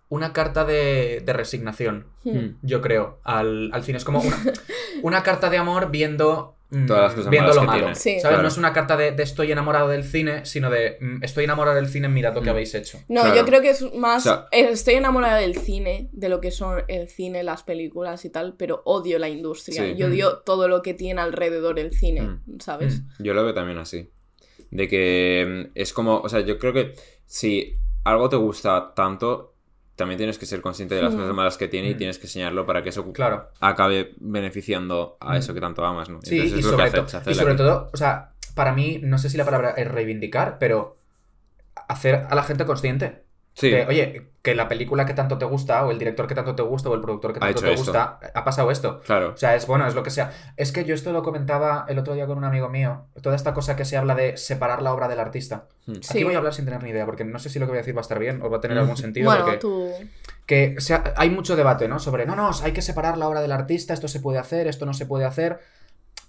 una 0.10 0.32
carta 0.32 0.64
de, 0.64 1.22
de 1.26 1.34
resignación, 1.34 2.06
Hmm. 2.24 2.56
yo 2.62 2.82
creo, 2.82 3.20
al, 3.24 3.72
al 3.74 3.84
cine. 3.84 3.98
Es 3.98 4.06
como 4.06 4.20
una, 4.22 4.38
una 5.02 5.24
carta 5.24 5.50
de 5.50 5.58
amor 5.58 5.90
viendo, 5.90 6.56
mm, 6.70 6.86
Todas 6.86 7.02
las 7.04 7.14
cosas 7.16 7.32
viendo 7.32 7.52
lo 7.54 7.62
que 7.62 7.66
malo. 7.68 7.80
tiene. 7.80 7.96
Sí. 7.96 8.12
¿Sabes? 8.12 8.22
Claro. 8.22 8.42
No 8.44 8.48
es 8.48 8.58
una 8.58 8.74
carta 8.74 8.96
de, 8.96 9.12
de 9.12 9.24
estoy 9.24 9.52
enamorado 9.52 9.88
del 9.90 10.04
cine, 10.04 10.46
sino 10.46 10.70
de 10.70 10.98
mm, 11.02 11.24
estoy 11.24 11.46
enamorado 11.46 11.76
del 11.78 11.88
cine, 11.90 12.10
mirad 12.10 12.36
lo 12.36 12.42
que 12.44 12.50
Mm. 12.50 12.54
habéis 12.54 12.76
hecho. 12.76 13.00
No, 13.10 13.22
Claro. 13.22 13.36
yo 13.38 13.46
creo 13.46 13.62
que 13.62 13.72
es 13.72 13.92
más. 13.96 14.28
O 14.28 14.30
sea- 14.30 14.48
estoy 14.52 14.94
enamorada 14.96 15.38
del 15.38 15.58
cine, 15.58 16.10
de 16.12 16.30
lo 16.30 16.40
que 16.42 16.52
son 16.52 16.84
el 16.88 17.08
cine, 17.10 17.42
las 17.42 17.64
películas 17.64 18.24
y 18.24 18.30
tal, 18.30 18.54
pero 18.56 18.84
odio 18.86 19.18
la 19.18 19.30
industria. 19.30 19.84
Sí. 19.84 19.96
Yo 19.98 20.08
odio 20.08 20.38
todo 20.46 20.68
lo 20.68 20.84
que 20.84 20.94
tiene 20.94 21.22
alrededor 21.22 21.80
el 21.80 21.92
cine, 21.92 22.22
Mm. 22.22 22.60
¿sabes? 22.60 23.02
Mm. 23.02 23.24
Yo 23.24 23.34
lo 23.34 23.44
veo 23.44 23.56
también 23.56 23.80
así. 23.80 24.12
De 24.76 24.88
que 24.88 25.68
mm, 25.68 25.72
es 25.76 25.94
como, 25.94 26.20
o 26.20 26.30
sea, 26.30 26.40
yo 26.42 26.58
creo 26.58 26.74
que 26.74 26.94
si 27.26 27.78
algo 28.04 28.28
te 28.30 28.36
gusta 28.36 28.94
tanto, 28.96 29.54
también 29.96 30.18
tienes 30.18 30.38
que 30.40 30.46
ser 30.48 30.62
consciente 30.62 30.96
de 30.96 31.04
las 31.04 31.14
cosas 31.14 31.34
malas 31.36 31.58
que 31.58 31.68
tiene 31.68 31.90
y 31.92 31.94
Mm. 31.94 31.98
tienes 31.98 32.18
que 32.18 32.26
enseñarlo 32.26 32.66
para 32.66 32.82
que 32.82 32.90
eso 32.90 33.14
Claro. 33.14 33.50
acabe 33.60 34.14
beneficiando 34.20 35.18
a 35.20 35.34
Mm. 35.34 35.38
eso 35.38 35.54
que 35.54 35.62
tanto 35.62 35.86
amas, 35.86 36.10
¿no? 36.10 36.20
Sí, 36.24 36.36
Entonces 36.36 36.56
y 36.58 36.60
es 36.60 36.66
lo 36.66 36.72
que 36.78 36.88
sobre, 36.90 37.02
hace 37.18 37.32
y 37.32 37.34
sobre 37.36 37.56
todo, 37.56 37.90
o 37.94 37.98
sea, 37.98 38.32
para 38.56 38.74
mí, 38.74 39.00
no 39.04 39.18
sé 39.20 39.30
si 39.30 39.38
la 39.38 39.46
palabra 39.46 39.72
es 39.78 39.88
reivindicar, 39.88 40.58
pero 40.60 40.98
hacer 41.88 42.26
a 42.30 42.34
la 42.36 42.44
gente 42.44 42.66
consciente. 42.66 43.24
Sí, 43.56 43.70
de, 43.70 43.86
oye, 43.86 44.30
que 44.42 44.56
la 44.56 44.68
película 44.68 45.06
que 45.06 45.14
tanto 45.14 45.38
te 45.38 45.46
gusta, 45.46 45.86
o 45.86 45.92
el 45.92 46.00
director 46.00 46.26
que 46.28 46.34
tanto 46.36 46.56
te 46.56 46.64
gusta, 46.64 46.90
o 46.90 46.96
el 46.96 47.02
productor 47.02 47.34
que 47.34 47.40
tanto 47.40 47.62
te 47.62 47.72
esto. 47.74 47.84
gusta, 47.86 48.20
ha 48.34 48.44
pasado 48.44 48.72
esto. 48.72 49.00
claro. 49.02 49.34
O 49.34 49.38
sea, 49.38 49.56
es 49.56 49.68
bueno, 49.68 49.86
es 49.88 49.94
lo 49.94 50.02
que 50.02 50.10
sea. 50.10 50.32
Es 50.58 50.72
que 50.72 50.86
yo 50.86 50.96
esto 50.96 51.14
lo 51.14 51.22
comentaba 51.22 51.86
el 51.88 52.00
otro 52.00 52.16
día 52.16 52.26
con 52.26 52.38
un 52.40 52.44
amigo 52.46 52.68
mío. 52.70 53.06
Toda 53.22 53.36
esta 53.36 53.54
cosa 53.54 53.76
que 53.76 53.86
se 53.86 53.96
habla 53.96 54.16
de 54.16 54.36
separar 54.38 54.82
la 54.82 54.92
obra 54.92 55.08
del 55.08 55.20
artista. 55.20 55.68
Mm. 55.86 55.94
Sí. 56.02 56.08
Aquí 56.10 56.24
voy 56.24 56.34
a 56.34 56.40
hablar 56.40 56.54
sin 56.54 56.66
tener 56.66 56.82
ni 56.82 56.90
idea, 56.90 57.06
porque 57.06 57.24
no 57.26 57.38
sé 57.38 57.50
si 57.50 57.60
lo 57.60 57.66
que 57.68 57.72
voy 57.72 57.78
a 57.78 57.82
decir 57.82 57.96
va 57.96 58.00
a 58.00 58.02
estar 58.02 58.18
bien 58.20 58.42
o 58.42 58.50
va 58.50 58.58
a 58.58 58.62
tener 58.62 58.76
Mm. 58.78 58.82
algún 58.82 58.98
sentido. 58.98 59.30
Bueno, 59.30 59.44
porque 59.46 59.60
tú. 59.60 59.92
que 60.48 60.76
sea- 60.80 61.14
hay 61.16 61.30
mucho 61.30 61.56
debate, 61.56 61.88
¿no? 61.88 62.00
Sobre, 62.00 62.26
no, 62.26 62.36
no, 62.36 62.50
hay 62.64 62.72
que 62.74 62.82
separar 62.82 63.18
la 63.18 63.30
obra 63.30 63.42
del 63.42 63.52
artista, 63.52 63.94
esto 63.94 64.08
se 64.10 64.20
puede 64.20 64.40
hacer, 64.40 64.68
esto 64.68 64.86
no 64.88 64.94
se 64.96 65.06
puede 65.06 65.26
hacer. 65.26 65.60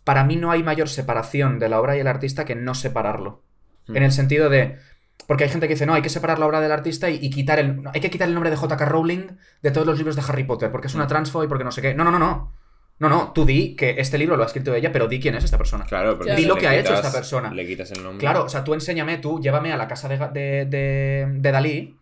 Para 0.05 0.23
mí 0.25 0.37
no 0.37 0.51
hay 0.51 0.63
mayor 0.63 0.89
separación 0.91 1.59
de 1.59 1.69
la 1.71 1.81
obra 1.81 1.97
y 1.97 2.01
el 2.01 2.07
artista 2.07 2.45
que 2.45 2.55
no 2.55 2.75
separarlo. 2.75 3.43
Mm. 3.87 3.97
En 3.97 4.03
el 4.03 4.13
sentido 4.13 4.51
de... 4.51 4.79
Porque 5.27 5.45
hay 5.45 5.51
gente 5.51 5.67
que 5.69 5.75
dice, 5.75 5.87
no, 5.87 5.95
hay 5.95 6.03
que 6.03 6.11
separar 6.11 6.39
la 6.39 6.47
obra 6.47 6.61
del 6.61 6.71
artista 6.73 7.09
y, 7.09 7.19
y 7.23 7.31
quitar 7.31 7.59
el... 7.59 7.83
no, 7.83 7.91
Hay 7.95 8.01
que 8.01 8.11
quitar 8.11 8.29
el 8.29 8.35
nombre 8.35 8.51
de 8.51 8.57
J.K. 8.57 8.85
Rowling 8.85 9.29
de 9.63 9.71
todos 9.71 9.87
los 9.87 9.97
libros 9.97 10.17
de 10.17 10.23
Harry 10.29 10.45
Potter, 10.45 10.71
porque 10.71 10.89
es 10.89 10.95
una 10.95 11.05
Mm. 11.05 11.09
transfo 11.09 11.43
y 11.45 11.49
porque 11.49 11.65
no 11.65 11.73
sé 11.73 11.81
qué. 11.81 11.95
No, 11.95 12.05
no, 12.05 12.11
no, 12.11 12.19
no. 12.19 12.53
No, 12.99 13.09
no, 13.09 13.33
tú 13.33 13.45
di 13.45 13.75
que 13.75 13.97
este 13.99 14.19
libro 14.19 14.37
lo 14.37 14.45
ha 14.45 14.47
escrito 14.47 14.73
ella, 14.75 14.93
pero 14.93 15.09
di 15.09 15.19
quién 15.19 15.35
es 15.35 15.43
esta 15.45 15.59
persona. 15.59 15.85
Claro, 15.85 16.17
porque 16.17 16.35
Di 16.37 16.45
lo 16.45 16.55
que 16.57 16.69
ha 16.69 16.77
hecho 16.77 16.95
esta 16.95 17.11
persona. 17.11 17.51
Le 17.53 17.67
quitas 17.67 17.91
el 17.91 18.03
nombre. 18.05 18.21
Claro, 18.21 18.45
o 18.45 18.49
sea, 18.49 18.63
tú 18.63 18.73
enséñame, 18.75 19.19
tú 19.19 19.41
llévame 19.41 19.73
a 19.73 19.77
la 19.77 19.89
casa 19.89 20.09
de, 20.09 20.17
de, 20.19 20.65
de- 20.67 21.27
de 21.29 21.53
Dalí, 21.53 21.97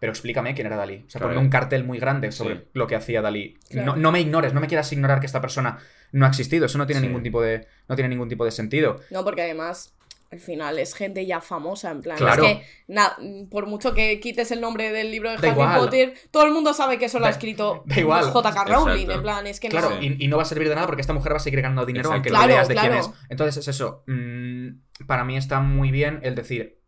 pero 0.00 0.10
explícame 0.10 0.52
quién 0.54 0.66
era 0.66 0.74
Dalí. 0.76 1.04
O 1.06 1.10
sea, 1.10 1.20
Claro. 1.20 1.34
ponme 1.34 1.44
un 1.46 1.50
cartel 1.50 1.84
muy 1.84 1.98
grande 2.00 2.32
sobre 2.32 2.56
Sí. 2.56 2.62
lo 2.72 2.86
que 2.88 2.96
hacía 2.96 3.22
Dalí. 3.22 3.56
Claro. 3.70 3.92
No, 3.94 3.96
no 3.96 4.10
me 4.10 4.20
ignores, 4.20 4.52
no 4.52 4.60
me 4.60 4.66
quieras 4.66 4.90
ignorar 4.92 5.20
que 5.20 5.26
esta 5.26 5.40
persona 5.40 5.78
no 6.10 6.26
ha 6.26 6.28
existido. 6.28 6.66
Eso 6.66 6.76
no 6.78 6.86
tiene 6.86 7.00
Sí. 7.00 7.06
ningún 7.06 7.22
tipo 7.22 7.40
de. 7.40 7.68
No 7.88 7.94
tiene 7.94 8.08
ningún 8.08 8.28
tipo 8.28 8.44
de 8.44 8.50
sentido. 8.50 8.98
No, 9.10 9.22
porque 9.22 9.42
además, 9.42 9.94
al 10.32 10.40
final 10.40 10.78
es 10.78 10.94
gente 10.94 11.26
ya 11.26 11.40
famosa, 11.42 11.90
en 11.90 12.00
plan. 12.00 12.16
Claro. 12.16 12.44
Es 12.46 12.56
que, 12.58 12.64
na- 12.88 13.16
por 13.50 13.66
mucho 13.66 13.92
que 13.92 14.18
quites 14.18 14.50
el 14.50 14.62
nombre 14.62 14.90
del 14.90 15.10
libro 15.10 15.30
de 15.30 15.36
Da 15.36 15.42
Harry 15.48 15.50
igual. 15.60 15.78
Potter, 15.80 16.14
todo 16.30 16.46
el 16.46 16.52
mundo 16.52 16.72
sabe 16.72 16.98
que 16.98 17.04
eso 17.04 17.18
lo 17.18 17.26
ha 17.26 17.30
escrito. 17.30 17.84
J.K. 17.94 18.64
Rowling. 18.64 18.92
Exacto. 18.92 19.12
En 19.12 19.22
plan, 19.22 19.46
es 19.46 19.60
que 19.60 19.68
Claro, 19.68 19.90
no. 19.90 20.02
Y, 20.02 20.16
y 20.18 20.28
no 20.28 20.38
va 20.38 20.42
a 20.44 20.46
servir 20.46 20.68
de 20.70 20.74
nada 20.74 20.86
porque 20.86 21.02
esta 21.02 21.12
mujer 21.12 21.32
va 21.32 21.36
a 21.36 21.40
seguir 21.40 21.60
ganando 21.60 21.84
dinero 21.84 22.08
Exacto. 22.08 22.16
aunque 22.16 22.30
Claro, 22.30 22.46
no 22.48 22.54
veas 22.54 22.68
de 22.68 22.74
quién 22.74 22.94
es. 22.94 23.10
Entonces 23.28 23.56
es 23.58 23.68
eso. 23.68 24.02
mm, 24.06 25.04
para 25.06 25.24
mí 25.24 25.36
está 25.36 25.60
muy 25.60 25.90
bien 25.90 26.20
el 26.22 26.34
decir. 26.34 26.81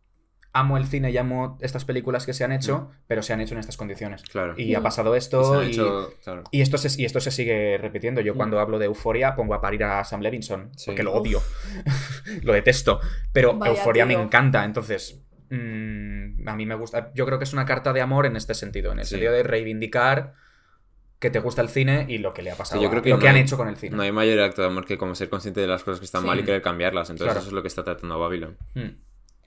Amo 0.57 0.77
el 0.77 0.85
cine 0.87 1.11
y 1.11 1.17
amo 1.17 1.57
estas 1.59 1.83
películas 1.83 2.25
que 2.25 2.33
se 2.33 2.45
han 2.45 2.53
hecho, 2.53 2.89
pero 3.07 3.21
se 3.21 3.33
han 3.33 3.41
hecho 3.41 3.55
en 3.55 3.59
estas 3.59 3.75
condiciones. 3.75 4.23
Claro. 4.23 4.53
Y 4.57 4.73
ha 4.73 4.79
Mm. 4.79 4.83
pasado 4.83 5.13
esto 5.15 5.61
y, 5.63 5.71
hecho- 5.71 6.13
claro. 6.23 6.43
y 6.49 6.61
esto 6.61 6.77
se, 6.77 7.01
y 7.01 7.03
esto 7.05 7.19
se 7.19 7.29
sigue 7.31 7.77
repitiendo. 7.77 8.21
Yo 8.21 8.33
Mm. 8.33 8.37
cuando 8.37 8.59
hablo 8.61 8.79
de 8.79 8.85
Euforia 8.85 9.35
pongo 9.35 9.53
a 9.53 9.59
parir 9.59 9.83
a 9.83 10.01
Sam 10.05 10.21
Levinson, 10.21 10.71
Sí. 10.77 10.85
porque 10.87 11.03
lo 11.03 11.13
odio. 11.13 11.41
lo 12.43 12.53
detesto. 12.53 13.01
Pero 13.33 13.53
Vaya 13.57 13.73
Euforia 13.73 14.05
me 14.05 14.13
encanta, 14.13 14.63
entonces 14.63 15.21
mm, 15.49 16.47
a 16.47 16.55
mí 16.55 16.65
me 16.65 16.75
gusta. 16.75 17.11
Yo 17.13 17.25
creo 17.25 17.37
que 17.37 17.43
es 17.43 17.53
una 17.53 17.65
carta 17.65 17.91
de 17.93 18.01
amor 18.01 18.25
en 18.25 18.35
este 18.35 18.53
sentido, 18.53 18.91
en 18.93 18.99
el 18.99 19.05
Sí. 19.05 19.11
sentido 19.11 19.33
de 19.33 19.43
reivindicar 19.43 20.33
que 21.19 21.29
te 21.29 21.39
gusta 21.39 21.61
el 21.61 21.69
cine 21.69 22.05
y 22.09 22.17
lo 22.17 22.33
que 22.33 22.41
le 22.41 22.51
ha 22.51 22.55
pasado, 22.55 22.79
Sí, 22.79 22.83
yo 22.83 22.87
a- 22.87 22.91
creo 22.91 23.03
que 23.03 23.09
lo 23.09 23.15
no 23.17 23.21
que 23.21 23.27
han 23.29 23.35
hay- 23.35 23.41
hecho 23.41 23.57
con 23.57 23.67
el 23.67 23.75
cine. 23.77 23.95
No 23.95 24.03
hay 24.03 24.11
mayor 24.11 24.39
acto 24.39 24.61
de 24.61 24.67
amor 24.67 24.85
que 24.85 24.97
como 24.97 25.15
ser 25.15 25.29
consciente 25.29 25.59
de 25.61 25.67
las 25.67 25.83
cosas 25.83 25.99
que 25.99 26.05
están 26.05 26.21
Sí. 26.21 26.27
mal 26.27 26.39
y 26.39 26.43
querer 26.43 26.61
cambiarlas. 26.61 27.09
Entonces 27.09 27.25
Claro. 27.27 27.39
eso 27.41 27.49
es 27.49 27.53
lo 27.53 27.61
que 27.61 27.67
está 27.67 27.83
tratando 27.83 28.17
Babylon. 28.19 28.57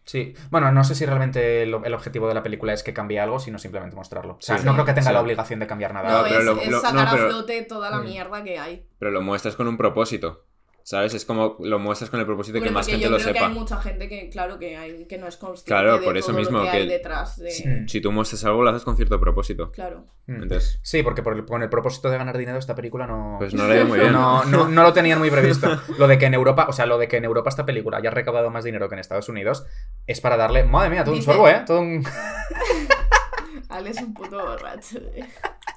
Sí, 0.08 0.32
bueno, 0.50 0.72
no 0.72 0.84
sé 0.84 0.94
si 0.94 1.04
realmente 1.04 1.62
el, 1.64 1.76
el 1.84 1.92
objetivo 1.92 2.28
de 2.28 2.34
la 2.34 2.42
película 2.42 2.72
es 2.72 2.82
que 2.82 2.94
cambie 2.94 3.20
algo, 3.20 3.38
sino 3.40 3.58
simplemente 3.58 3.94
mostrarlo. 3.94 4.34
O 4.34 4.40
sea, 4.40 4.56
Sí. 4.56 4.64
no 4.64 4.72
creo 4.72 4.86
que 4.86 4.94
tenga 4.94 5.08
Sí. 5.08 5.12
la 5.12 5.20
obligación 5.20 5.60
de 5.60 5.66
cambiar 5.66 5.92
nada. 5.92 6.08
No, 6.10 6.18
No, 6.18 6.24
pero 6.24 6.38
es, 6.38 6.44
lo- 6.46 6.60
es 6.62 6.70
lo- 6.70 6.80
sacar 6.80 6.94
no, 7.04 7.10
pero- 7.12 7.24
a 7.26 7.28
flote 7.28 7.62
toda 7.64 7.90
la 7.90 7.98
Mm. 7.98 8.04
mierda 8.04 8.42
que 8.42 8.58
hay. 8.58 8.86
Pero 8.98 9.10
lo 9.10 9.20
muestras 9.20 9.54
con 9.54 9.68
un 9.68 9.76
propósito. 9.76 10.46
¿Sabes? 10.88 11.12
Es 11.12 11.26
como 11.26 11.56
lo 11.60 11.78
muestras 11.78 12.08
con 12.08 12.18
el 12.18 12.24
propósito 12.24 12.56
de 12.56 12.64
que 12.64 12.70
más 12.70 12.86
porque 12.86 12.92
gente 12.92 13.04
yo 13.04 13.10
lo 13.10 13.18
creo 13.18 13.28
que 13.28 13.34
sepa. 13.34 13.46
hay 13.48 13.52
mucha 13.54 13.76
gente 13.76 14.08
que, 14.08 14.30
claro, 14.30 14.58
que, 14.58 14.74
hay, 14.74 15.04
que 15.04 15.18
no 15.18 15.26
es 15.28 15.36
consciente 15.36 15.68
Claro, 15.68 15.98
de 15.98 16.02
por 16.06 16.16
eso 16.16 16.28
todo 16.28 16.38
mismo 16.38 16.58
lo 16.60 16.64
que, 16.64 16.70
que- 16.70 16.76
hay 16.78 16.88
detrás 16.88 17.36
de... 17.36 17.50
Sí. 17.50 17.64
Si 17.86 18.00
tú 18.00 18.10
muestras 18.10 18.42
algo, 18.46 18.62
lo 18.62 18.70
haces 18.70 18.84
con 18.84 18.96
cierto 18.96 19.20
propósito. 19.20 19.70
Claro. 19.70 20.06
Mm. 20.28 20.44
Entonces, 20.44 20.80
Sí, 20.82 21.02
porque 21.02 21.22
por 21.22 21.34
el- 21.36 21.44
con 21.44 21.62
el 21.62 21.68
propósito 21.68 22.08
de 22.08 22.16
ganar 22.16 22.38
dinero 22.38 22.56
esta 22.58 22.74
película 22.74 23.06
no... 23.06 23.36
pues 23.38 23.52
no 23.52 23.64
lo 23.64 23.68
veo 23.68 23.84
muy 23.84 23.98
bien. 24.00 24.12
No, 24.14 24.42
no, 24.46 24.66
no 24.66 24.82
lo 24.82 24.94
tenían 24.94 25.18
muy 25.18 25.30
previsto. 25.30 25.68
Lo 25.98 26.08
de 26.08 26.16
que 26.16 26.24
en 26.24 26.32
Europa, 26.32 26.64
o 26.70 26.72
sea, 26.72 26.86
lo 26.86 26.96
de 26.96 27.06
que 27.06 27.18
en 27.18 27.26
Europa 27.26 27.50
esta 27.50 27.66
película 27.66 27.98
haya 27.98 28.08
recaudado 28.10 28.48
más 28.50 28.64
dinero 28.64 28.88
que 28.88 28.94
en 28.94 29.00
Estados 29.00 29.28
Unidos 29.28 29.66
es 30.06 30.22
para 30.22 30.38
darle, 30.38 30.64
madre 30.64 30.88
mía, 30.88 31.04
todo 31.04 31.14
un 31.16 31.22
sorbo, 31.22 31.50
¿eh? 31.50 31.64
Todo 31.66 31.80
un... 31.80 32.02
Ale 33.68 33.90
es 33.90 34.00
un 34.00 34.14
puto 34.14 34.38
borracho. 34.42 34.96
eh. 35.14 35.28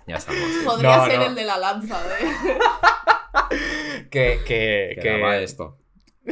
Ya 0.08 0.16
estamos. 0.16 0.42
Podría 0.66 0.96
No, 0.98 1.06
ser 1.06 1.20
no. 1.20 1.26
el 1.26 1.36
de 1.36 1.44
la 1.44 1.58
lanza, 1.58 2.00
¿eh? 2.18 2.58
que, 4.10 4.40
que, 4.46 4.98
Que 5.02 5.44
esto. 5.44 5.78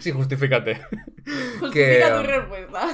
Sí, 0.00 0.10
justifícate. 0.10 0.80
Justifica 1.60 2.16
tu 2.16 2.22
respuesta. 2.22 2.88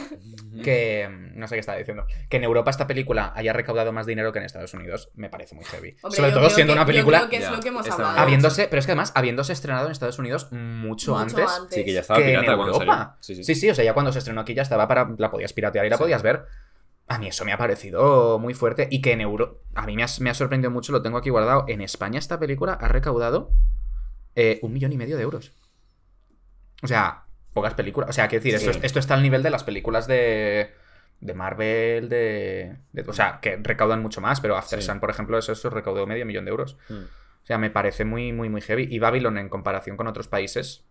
Que, 0.64 1.08
mm, 1.08 1.38
no 1.38 1.46
sé 1.46 1.54
qué 1.54 1.60
estaba 1.60 1.78
diciendo. 1.78 2.06
Que 2.28 2.38
en 2.38 2.44
Europa 2.44 2.70
esta 2.70 2.86
película 2.86 3.32
haya 3.36 3.52
recaudado 3.52 3.92
más 3.92 4.06
dinero 4.06 4.32
que 4.32 4.38
en 4.40 4.44
Estados 4.46 4.74
Unidos 4.74 5.10
me 5.14 5.28
parece 5.30 5.54
muy 5.54 5.64
heavy. 5.64 5.96
Hombre, 6.02 6.16
Sobre 6.16 6.32
todo 6.32 6.50
siendo 6.50 6.72
que- 6.72 6.78
una 6.78 6.82
yo 6.82 6.86
película... 6.86 7.18
creo 7.18 7.30
que 7.30 7.36
es 7.36 7.42
Ya, 7.44 7.50
lo 7.52 7.60
que 7.60 7.68
hemos 7.68 7.82
está 7.82 7.94
hablado. 7.94 8.14
bien. 8.14 8.22
Habiéndose, 8.24 8.68
pero 8.68 8.80
es 8.80 8.86
que 8.86 8.92
además, 8.92 9.12
habiéndose 9.14 9.52
estrenado 9.52 9.86
en 9.86 9.92
Estados 9.92 10.18
Unidos 10.18 10.48
mucho, 10.50 11.12
Mucho 11.12 11.18
antes, 11.18 11.48
antes. 11.48 11.74
Sí, 11.74 11.84
que 11.84 11.92
ya 11.92 12.00
estaba 12.00 12.18
que 12.18 12.24
en 12.24 12.40
pirata 12.40 12.56
cuando 12.56 12.72
Europa. 12.74 12.96
salió. 12.96 13.16
Sí, 13.20 13.34
sí. 13.36 13.44
Sí, 13.44 13.54
sí, 13.54 13.70
o 13.70 13.74
sea, 13.74 13.84
ya 13.84 13.94
cuando 13.94 14.12
se 14.12 14.18
estrenó 14.18 14.40
aquí 14.40 14.54
ya 14.54 14.62
estaba 14.62 14.88
para. 14.88 15.08
La 15.18 15.30
podías 15.30 15.52
piratear 15.52 15.86
y 15.86 15.90
la 15.90 15.96
Sí. 15.96 16.02
podías 16.02 16.22
ver. 16.22 16.44
A 17.08 17.18
mí 17.18 17.28
eso 17.28 17.44
me 17.44 17.52
ha 17.52 17.58
parecido 17.58 18.38
muy 18.38 18.54
fuerte. 18.54 18.86
Y 18.90 19.00
que 19.00 19.12
en 19.12 19.20
Euro. 19.22 19.62
A 19.74 19.86
mí 19.86 19.96
me 19.96 20.02
ha, 20.02 20.06
me 20.20 20.30
ha 20.30 20.34
sorprendido 20.34 20.70
mucho, 20.70 20.92
lo 20.92 21.00
tengo 21.02 21.16
aquí 21.18 21.30
guardado. 21.30 21.64
En 21.68 21.80
España 21.80 22.18
esta 22.18 22.38
película 22.38 22.74
ha 22.74 22.88
recaudado 22.88 23.50
eh, 24.34 24.58
un 24.62 24.72
millón 24.72 24.92
y 24.92 24.96
medio 24.98 25.16
de 25.16 25.22
euros. 25.22 25.52
O 26.82 26.86
sea, 26.86 27.24
pocas 27.52 27.74
películas. 27.74 28.10
O 28.10 28.12
sea, 28.12 28.28
quiero 28.28 28.44
decir, 28.44 28.58
Sí. 28.60 28.66
esto, 28.66 28.78
es- 28.78 28.84
esto 28.84 28.98
está 28.98 29.14
al 29.14 29.22
nivel 29.22 29.42
de 29.42 29.50
las 29.50 29.64
películas 29.64 30.06
de. 30.06 30.72
De 31.20 31.34
Marvel, 31.34 32.08
de, 32.08 32.76
de- 32.92 33.02
O 33.08 33.12
sea, 33.12 33.40
que 33.42 33.56
recaudan 33.56 34.00
mucho 34.00 34.20
más, 34.20 34.40
pero 34.40 34.56
After 34.56 34.80
Sí. 34.80 34.86
Sun, 34.86 35.00
por 35.00 35.10
ejemplo, 35.10 35.36
eso, 35.36 35.50
eso 35.50 35.68
recaudó 35.70 36.06
medio 36.06 36.24
millón 36.24 36.44
de 36.44 36.52
euros. 36.52 36.76
Mm. 36.88 36.94
O 37.42 37.46
sea, 37.48 37.58
me 37.58 37.70
parece 37.70 38.04
muy, 38.04 38.32
muy, 38.32 38.48
muy 38.48 38.60
heavy. 38.60 38.86
Y 38.88 39.00
Babylon, 39.00 39.36
en 39.38 39.48
comparación 39.48 39.96
con 39.96 40.06
otros 40.06 40.28
países. 40.28 40.84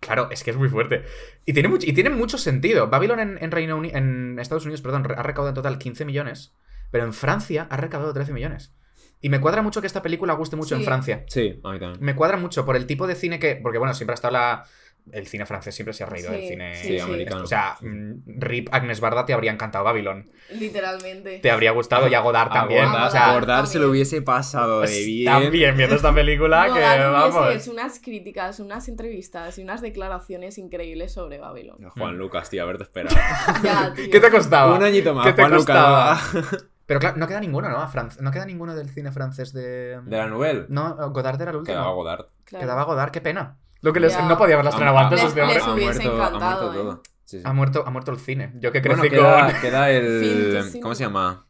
Claro, 0.00 0.28
es 0.30 0.44
que 0.44 0.50
es 0.52 0.56
muy 0.56 0.68
fuerte. 0.68 1.04
Y 1.44 1.52
tiene 1.52 1.68
mucho, 1.68 1.86
y 1.88 1.92
tiene 1.92 2.10
mucho 2.10 2.38
sentido. 2.38 2.88
Babylon 2.88 3.20
en, 3.20 3.38
en 3.42 3.50
Reino 3.50 3.76
Uni- 3.76 3.90
en 3.92 4.38
Estados 4.38 4.64
Unidos, 4.64 4.80
perdón, 4.80 5.06
ha 5.16 5.22
recaudado 5.22 5.48
en 5.50 5.54
total 5.56 5.78
15 5.78 6.04
millones. 6.04 6.54
Pero 6.90 7.04
en 7.04 7.12
Francia 7.12 7.66
ha 7.70 7.76
recaudado 7.76 8.12
13 8.12 8.32
millones. 8.32 8.74
Y 9.20 9.28
me 9.30 9.40
cuadra 9.40 9.62
mucho 9.62 9.80
que 9.80 9.88
esta 9.88 10.00
película 10.02 10.34
guste 10.34 10.54
mucho 10.54 10.76
en. 10.76 10.84
Francia. 10.84 11.24
Sí, 11.26 11.60
a 11.64 11.72
mí 11.72 11.80
también. 11.80 11.98
Me 12.00 12.14
cuadra 12.14 12.36
mucho 12.36 12.64
por 12.64 12.76
el 12.76 12.86
tipo 12.86 13.06
de 13.08 13.16
cine 13.16 13.40
que. 13.40 13.56
Porque 13.56 13.78
bueno, 13.78 13.92
siempre 13.92 14.12
ha 14.12 14.14
estado 14.14 14.32
la. 14.32 14.64
El 15.12 15.26
cine 15.26 15.46
francés 15.46 15.74
siempre 15.74 15.92
se 15.92 16.04
ha 16.04 16.06
reído 16.06 16.28
Sí, 16.30 16.34
del 16.36 16.48
cine 16.48 16.74
sí, 16.74 16.88
Sí, 16.88 17.00
americano. 17.00 17.42
O 17.42 17.46
sea, 17.46 17.76
mm, 17.80 18.12
Rip 18.38 18.68
Agnes 18.72 19.00
Barda 19.00 19.24
te 19.26 19.32
habría 19.32 19.50
encantado 19.52 19.84
Babylon. 19.84 20.30
Literalmente. 20.50 21.38
Te 21.38 21.50
habría 21.50 21.70
gustado 21.72 22.08
y 22.08 22.14
a 22.14 22.20
Godard 22.20 22.50
también. 22.52 22.86
Godard, 22.86 23.08
o 23.08 23.10
sea, 23.10 23.38
Godard. 23.38 23.66
se 23.66 23.78
lo 23.78 23.90
hubiese 23.90 24.22
pasado 24.22 24.80
de 24.82 25.04
bien. 25.04 25.32
también 25.32 25.76
viendo 25.76 25.96
esta 25.96 26.14
película 26.14 26.66
que 26.72 26.80
vamos. 26.80 27.54
hecho 27.54 27.70
unas 27.72 27.98
críticas, 28.00 28.60
unas 28.60 28.88
entrevistas 28.88 29.58
y 29.58 29.62
unas 29.62 29.80
declaraciones 29.80 30.58
increíbles 30.58 31.12
sobre 31.12 31.38
Babylon. 31.38 31.78
Juan 31.90 32.16
Lucas, 32.18 32.50
tío, 32.50 32.62
haberte 32.62 32.84
esperado. 32.84 33.16
Ya, 33.62 33.92
tío. 33.96 34.10
¿Qué 34.10 34.20
te 34.20 34.30
costaba? 34.30 34.74
Un 34.74 34.82
añito 34.82 35.14
más, 35.14 35.26
¿Qué 35.26 35.32
te 35.32 35.42
Juan 35.42 35.54
costaba? 35.54 36.18
Lucas. 36.32 36.66
Pero 36.86 37.00
claro, 37.00 37.18
no 37.18 37.26
queda 37.28 37.40
ninguno, 37.40 37.68
¿no? 37.68 37.76
A 37.82 37.88
Fran- 37.92 38.16
No 38.20 38.30
queda 38.30 38.46
ninguno 38.46 38.74
del 38.74 38.88
cine 38.88 39.12
francés 39.12 39.52
de. 39.52 40.00
De 40.06 40.16
la 40.16 40.26
novela. 40.26 40.64
No, 40.70 40.94
Godard 41.10 41.40
era 41.40 41.50
el 41.50 41.58
último. 41.58 41.74
Quedaba 41.76 41.92
Godard. 41.92 42.26
Claro. 42.44 42.64
Quedaba 42.64 42.84
Godard, 42.84 43.10
qué 43.10 43.20
pena. 43.20 43.58
Lo 43.80 43.92
que 43.92 44.00
les... 44.00 44.18
No 44.24 44.36
podía 44.36 44.54
haberla 44.54 44.70
estrenado 44.70 44.98
Ha- 44.98 45.04
antes 45.04 45.22
Les- 45.22 45.34
les 45.34 45.62
ha 45.62 45.74
muerto, 45.74 46.22
ha 46.24 46.30
muerto 46.30 46.72
¿eh? 46.72 46.76
todo. 46.76 47.02
Sí, 47.24 47.38
sí. 47.38 47.42
Ha 47.44 47.52
muerto, 47.52 47.84
ha 47.86 47.90
muerto 47.90 48.10
el 48.10 48.18
cine. 48.18 48.52
Yo 48.56 48.72
que 48.72 48.80
crecí 48.82 49.08
Bueno, 49.08 49.46
con. 49.52 49.60
queda, 49.60 49.90
el... 49.90 50.80
¿Cómo 50.82 50.94
se 50.94 51.04
llama? 51.04 51.46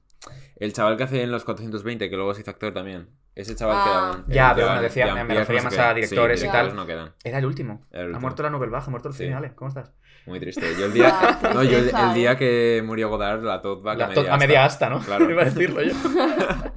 El 0.56 0.72
chaval 0.72 0.96
que 0.96 1.04
hace 1.04 1.22
en 1.22 1.30
los 1.30 1.44
420, 1.44 2.10
que 2.10 2.16
luego 2.16 2.34
se 2.34 2.40
hizo 2.40 2.50
actor 2.50 2.74
también. 2.74 3.08
Ese 3.36 3.54
chaval 3.54 3.76
Ah. 3.78 4.22
queda. 4.26 4.34
Ya, 4.34 4.50
eh, 4.50 4.52
pero 4.56 4.74
no 4.74 4.82
decía- 4.82 5.14
me- 5.14 5.24
me 5.24 5.34
refería 5.34 5.62
no 5.62 5.70
más 5.70 5.78
a 5.78 5.94
directores 5.94 6.40
Sí, 6.40 6.46
y 6.46 6.50
tal. 6.50 6.74
no 6.74 6.84
quedan. 6.84 7.14
Era 7.22 7.38
el 7.38 7.46
último. 7.46 7.86
Era 7.92 8.04
el 8.04 8.14
Ha 8.14 8.18
muerto 8.18 8.42
la 8.42 8.50
Nobel 8.50 8.70
Baja, 8.70 8.88
ha 8.88 8.90
muerto 8.90 9.08
el 9.08 9.14
Sí. 9.14 9.24
cine, 9.24 9.36
Ale. 9.36 9.54
¿Cómo 9.54 9.68
estás? 9.68 9.92
Muy 10.26 10.40
triste. 10.40 10.66
Yo 10.78 10.86
el 10.86 10.92
día. 10.92 11.08
Ah, 11.20 11.50
no, 11.54 11.62
yo 11.62 11.78
el, 11.78 12.14
día 12.14 12.32
eh. 12.32 12.36
que 12.36 12.82
murió 12.84 13.08
Godard, 13.08 13.42
la 13.44 13.62
tot 13.62 13.86
va 13.86 13.94
La 13.94 14.12
to- 14.12 14.30
a 14.30 14.36
media 14.36 14.64
asta, 14.64 14.88
¿no? 14.90 14.98
Claro. 14.98 15.24
Iba 15.30 15.42
a 15.42 15.44
decirlo 15.44 15.80
yo. 15.82 15.94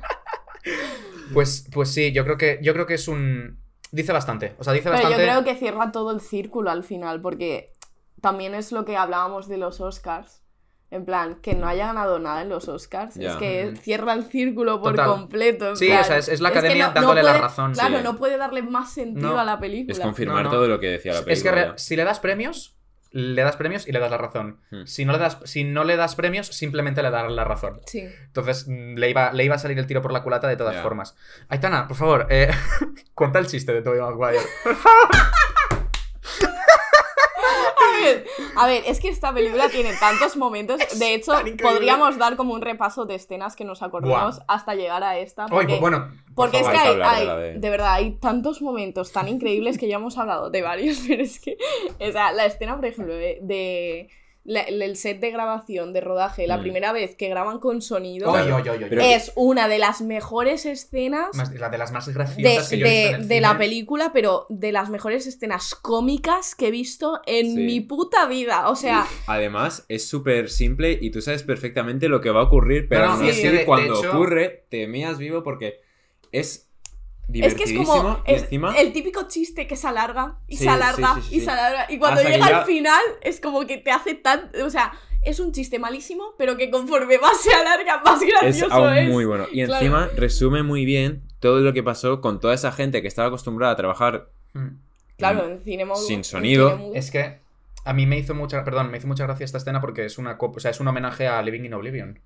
pues, 1.34 1.68
pues 1.74 1.90
sí, 1.92 2.12
yo 2.12 2.24
creo 2.24 2.38
que, 2.38 2.60
yo 2.62 2.74
creo 2.74 2.86
que 2.86 2.96
es 2.96 3.08
un. 3.08 3.61
Dice 3.92 4.12
bastante. 4.14 4.56
O 4.60 4.64
sea, 4.64 4.74
dice 4.74 4.86
Pero 4.90 4.98
yo 4.98 5.04
bastante. 5.10 5.26
creo 5.28 5.44
que 5.44 5.56
cierra 5.56 5.92
todo 5.92 6.12
el 6.12 6.22
círculo 6.22 6.72
al 6.72 6.84
final, 6.84 7.22
porque 7.22 7.74
también 8.22 8.56
es 8.56 8.72
lo 8.72 8.86
que 8.86 8.96
hablábamos 8.98 9.48
de 9.48 9.58
los 9.58 9.82
Oscars. 9.82 10.42
En 10.92 11.06
plan, 11.06 11.36
que 11.42 11.56
no 11.56 11.68
haya 11.68 11.88
ganado 11.88 12.20
nada 12.20 12.42
en 12.42 12.50
los 12.50 12.68
Oscars. 12.68 13.16
Es 13.16 13.36
que 13.38 13.74
cierra 13.82 14.12
el 14.12 14.26
círculo 14.26 14.82
por 14.82 14.92
Total. 14.92 15.10
completo. 15.10 15.70
en 15.70 15.78
Sí, 15.78 15.88
plan, 15.88 16.02
o 16.02 16.04
sea, 16.04 16.18
es- 16.18 16.28
es 16.28 16.42
la 16.42 16.52
que 16.52 16.60
academia 16.60 16.88
no- 16.90 16.94
dándole 16.94 17.22
no 17.22 17.28
la 17.28 17.38
razón, 17.38 17.72
Claro, 17.74 17.98
sí. 18.00 18.04
no 18.04 18.18
puede 18.18 18.36
darle 18.38 18.62
más 18.62 18.92
sentido 18.94 19.32
No. 19.34 19.40
a 19.40 19.46
la 19.46 19.58
película. 19.58 19.94
Es 19.94 20.00
confirmar 20.02 20.44
No, 20.44 20.50
no. 20.52 20.56
todo 20.58 20.68
lo 20.68 20.80
que 20.82 20.88
decía 20.88 21.14
la 21.14 21.20
Es 21.20 21.24
que 21.26 21.30
película. 21.32 21.52
re- 21.54 21.68
ya. 21.70 21.78
si 21.78 21.96
le 21.96 22.04
das 22.04 22.20
premios, 22.20 22.76
le 23.12 23.42
das 23.44 23.58
premios 23.58 23.88
y 23.88 23.92
le 23.92 24.00
das 24.00 24.10
la 24.10 24.18
razón. 24.18 24.60
Hmm. 24.72 24.86
Si, 24.86 25.04
no 25.06 25.12
le 25.12 25.20
das, 25.20 25.38
si 25.44 25.64
no 25.66 25.84
le 25.84 25.98
das 25.98 26.16
premios, 26.16 26.48
simplemente 26.48 27.02
le 27.04 27.12
das 27.12 27.30
la 27.32 27.44
razón. 27.44 27.82
Sí. 27.86 28.00
Entonces 28.28 28.68
mm, 28.68 28.96
le 28.96 29.10
iba, 29.10 29.34
le 29.34 29.44
iba 29.44 29.56
a 29.56 29.60
salir 29.60 29.78
el 29.80 29.86
tiro 29.88 30.02
por 30.02 30.14
la 30.14 30.24
culata 30.24 30.48
de 30.48 30.56
todas 30.58 30.76
Ya. 30.76 30.82
formas. 30.82 31.16
Aitana, 31.50 31.88
por 31.88 31.98
favor, 31.98 32.28
eh, 32.30 32.50
cuenta 33.14 33.40
el 33.40 33.48
chiste 33.48 33.74
de 33.74 33.82
Tobey 33.82 34.00
Maguire. 34.00 34.40
A 37.84 38.02
ver, 38.02 38.26
a 38.64 38.68
ver, 38.68 38.84
es 38.88 39.00
que 39.00 39.10
esta 39.10 39.34
película 39.34 39.70
tiene 39.70 39.94
tantos 40.00 40.38
momentos. 40.38 40.80
De 41.00 41.14
hecho, 41.16 41.34
podríamos 41.62 42.18
dar 42.18 42.36
como 42.36 42.54
un 42.54 42.62
repaso 42.62 43.06
de 43.06 43.16
escenas 43.16 43.56
que 43.56 43.64
nos 43.66 43.82
acordemos 43.82 44.38
Buah. 44.38 44.46
hasta 44.48 44.76
llegar 44.76 45.04
a 45.04 45.18
esta. 45.18 45.48
Porque, 45.48 45.68
pues 45.68 45.82
bueno, 45.82 46.10
por 46.36 46.52
porque 46.52 46.58
es 46.60 46.64
favor. 46.68 46.82
que 46.82 46.88
Hay 46.88 46.96
que 46.96 47.02
hay, 47.04 47.04
hablar 47.04 47.16
de 47.16 47.22
hay- 47.22 47.28
la 47.28 47.38
de- 47.38 47.60
de 47.60 47.70
verdad, 47.70 47.94
hay 47.94 48.12
tantos 48.20 48.62
momentos 48.62 49.12
tan 49.12 49.28
increíbles 49.28 49.78
que 49.78 49.88
ya 49.88 49.96
hemos 49.98 50.18
hablado 50.18 50.50
de 50.50 50.62
varios, 50.62 51.00
pero 51.08 51.24
es 51.24 51.40
que, 51.40 51.58
o 52.00 52.12
sea, 52.12 52.32
la 52.34 52.46
escena, 52.46 52.76
por 52.76 52.86
ejemplo, 52.86 53.14
de, 53.14 53.40
de 53.42 54.10
la- 54.44 54.62
el 54.62 54.96
set 54.96 55.20
de 55.20 55.30
grabación, 55.30 55.94
de 55.94 56.02
rodaje, 56.02 56.48
la 56.48 56.58
Mm. 56.58 56.62
primera 56.62 56.92
vez 56.92 57.16
que 57.16 57.30
graban 57.30 57.60
con 57.60 57.82
sonido, 57.82 58.32
Oye, 58.32 58.42
oye, 58.52 58.54
oye, 58.54 58.70
oye. 58.72 58.88
Pero- 58.88 59.02
es 59.04 59.32
una 59.36 59.68
de 59.68 59.78
las 59.78 60.02
mejores 60.02 60.66
escenas 60.66 61.36
Más- 61.36 61.54
la 61.54 61.70
de 61.70 61.78
las 61.78 61.92
más 61.92 62.08
de, 62.08 62.14
graciosas 62.14 62.70
que 62.70 62.78
yo 62.80 62.86
he 62.88 62.90
visto 62.90 63.02
de- 63.02 63.08
en 63.10 63.16
el 63.22 63.28
de 63.28 63.36
cine. 63.36 63.42
la 63.42 63.58
película, 63.58 64.12
pero 64.14 64.48
de 64.50 64.72
las 64.72 64.90
mejores 64.90 65.28
escenas 65.28 65.76
cómicas 65.76 66.56
que 66.56 66.70
he 66.70 66.72
visto 66.72 67.22
en 67.28 67.48
Sí. 67.54 67.58
mi 67.58 67.82
puta 67.82 68.26
vida. 68.28 68.70
O 68.70 68.76
sea, 68.76 69.06
Además, 69.28 69.86
es 69.90 70.08
súper 70.08 70.50
simple 70.50 70.98
y 71.00 71.12
tú 71.12 71.22
sabes 71.22 71.44
perfectamente 71.44 72.10
lo 72.10 72.20
que 72.20 72.32
va 72.32 72.40
a 72.42 72.44
ocurrir, 72.46 72.88
pero 72.90 73.06
No, 73.06 73.14
así, 73.14 73.30
es 73.30 73.40
que 73.42 73.52
de 73.52 73.66
cuando 73.66 74.00
hecho- 74.00 74.12
ocurre, 74.12 74.66
te 74.70 74.88
meas 74.88 75.20
vivo 75.20 75.44
porque 75.44 75.82
es 76.32 76.71
es 77.34 77.56
que 77.56 77.64
es 77.64 77.74
como 77.74 78.22
el, 78.26 78.36
encima... 78.36 78.76
el 78.78 78.92
típico 78.94 79.28
chiste 79.28 79.68
que 79.68 79.76
se 79.76 79.88
alarga 79.88 80.38
y 80.48 80.58
Sí, 80.58 80.64
se 80.64 80.70
alarga 80.70 81.16
sí, 81.16 81.22
sí, 81.22 81.30
sí, 81.30 81.36
y 81.38 81.40
se 81.42 81.52
alarga. 81.52 81.86
Y 81.90 81.98
cuando 82.00 82.20
Hasta 82.22 82.32
llega 82.32 82.50
ya- 82.50 82.60
al 82.60 82.66
final 82.66 83.02
es 83.22 83.40
como 83.40 83.66
que 83.66 83.78
te 83.78 83.92
hace 83.92 84.16
tan. 84.16 84.52
O 84.66 84.70
sea, 84.70 84.94
es 85.24 85.40
un 85.40 85.52
chiste 85.52 85.78
malísimo, 85.80 86.34
pero 86.38 86.58
que 86.58 86.70
conforme 86.72 87.18
más 87.20 87.40
se 87.42 87.54
alarga, 87.54 88.02
más 88.04 88.22
Es 88.22 88.28
gracioso 88.30 88.74
aún 88.74 88.94
es. 88.98 89.10
muy 89.10 89.26
bueno. 89.26 89.46
Y 89.52 89.64
Claro. 89.66 89.76
encima 89.76 90.10
resume 90.16 90.64
muy 90.64 90.84
bien 90.86 91.24
todo 91.40 91.60
lo 91.60 91.74
que 91.74 91.84
pasó 91.84 92.22
con 92.22 92.40
toda 92.40 92.54
esa 92.54 92.72
gente 92.72 93.02
que 93.02 93.08
estaba 93.08 93.28
acostumbrada 93.28 93.74
a 93.74 93.76
trabajar 93.76 94.30
Hmm. 94.54 94.78
Claro, 95.18 95.48
en 95.48 95.62
cine 95.62 95.86
Sin 95.96 96.18
en 96.18 96.24
sonido. 96.24 96.76
cine. 96.78 96.92
Es 96.98 97.12
que 97.12 97.40
a 97.86 97.94
mí 97.94 98.06
me 98.08 98.18
hizo 98.18 98.34
mucha, 98.36 98.64
perdón, 98.64 98.90
me 98.92 98.98
hizo 98.98 99.08
mucha 99.08 99.24
gracia 99.26 99.44
esta 99.46 99.60
escena 99.60 99.80
porque 99.80 100.04
es 100.06 100.18
una, 100.18 100.38
o 100.40 100.60
sea, 100.60 100.72
es 100.72 100.80
un 100.80 100.88
homenaje 100.88 101.28
a 101.28 101.42
Living 101.44 101.64
in 101.66 101.74
Oblivion. 101.76 102.20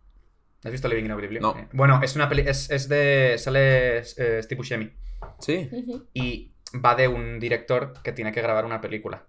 ¿Has 0.65 0.71
visto 0.71 0.87
Living 0.87 1.05
in 1.05 1.11
Oblivion? 1.11 1.41
No. 1.41 1.55
Eh, 1.57 1.67
Bueno, 1.71 2.01
es 2.03 2.15
una 2.15 2.27
peli, 2.27 2.43
es, 2.45 2.69
es 2.71 2.89
de, 2.89 3.35
sale 3.37 3.99
eh, 3.99 4.39
Steve 4.43 4.55
Buscemi 4.57 4.91
Sí. 5.39 5.69
Y 6.13 6.53
va 6.83 6.95
de 6.95 7.07
un 7.07 7.39
director 7.39 7.93
que 8.03 8.11
tiene 8.11 8.31
que 8.31 8.41
grabar 8.41 8.65
una 8.65 8.81
película. 8.81 9.23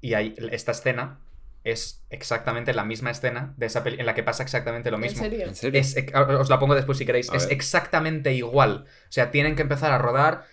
Y 0.00 0.14
ahí, 0.14 0.34
esta 0.50 0.72
escena 0.72 1.20
es 1.62 2.04
exactamente 2.10 2.72
la 2.72 2.84
misma 2.84 3.10
escena 3.10 3.52
de 3.58 3.66
esa 3.66 3.84
peli 3.84 4.00
en 4.00 4.06
la 4.06 4.14
que 4.14 4.22
pasa 4.22 4.42
exactamente 4.42 4.90
lo 4.90 4.96
¿En 4.96 5.02
mismo. 5.02 5.22
serio? 5.22 5.46
¿En 5.46 5.54
serio? 5.54 5.78
Es, 5.80 5.96
ex- 5.96 6.14
os 6.14 6.48
la 6.48 6.58
pongo 6.58 6.74
después 6.74 6.96
si 6.98 7.04
queréis. 7.06 7.30
A 7.30 7.36
es 7.36 7.44
ver. 7.46 7.52
exactamente 7.54 8.32
igual. 8.32 8.86
O 8.86 9.12
sea, 9.12 9.30
tienen 9.30 9.56
que 9.56 9.62
empezar 9.62 9.92
a 9.92 9.98
rodar. 9.98 10.44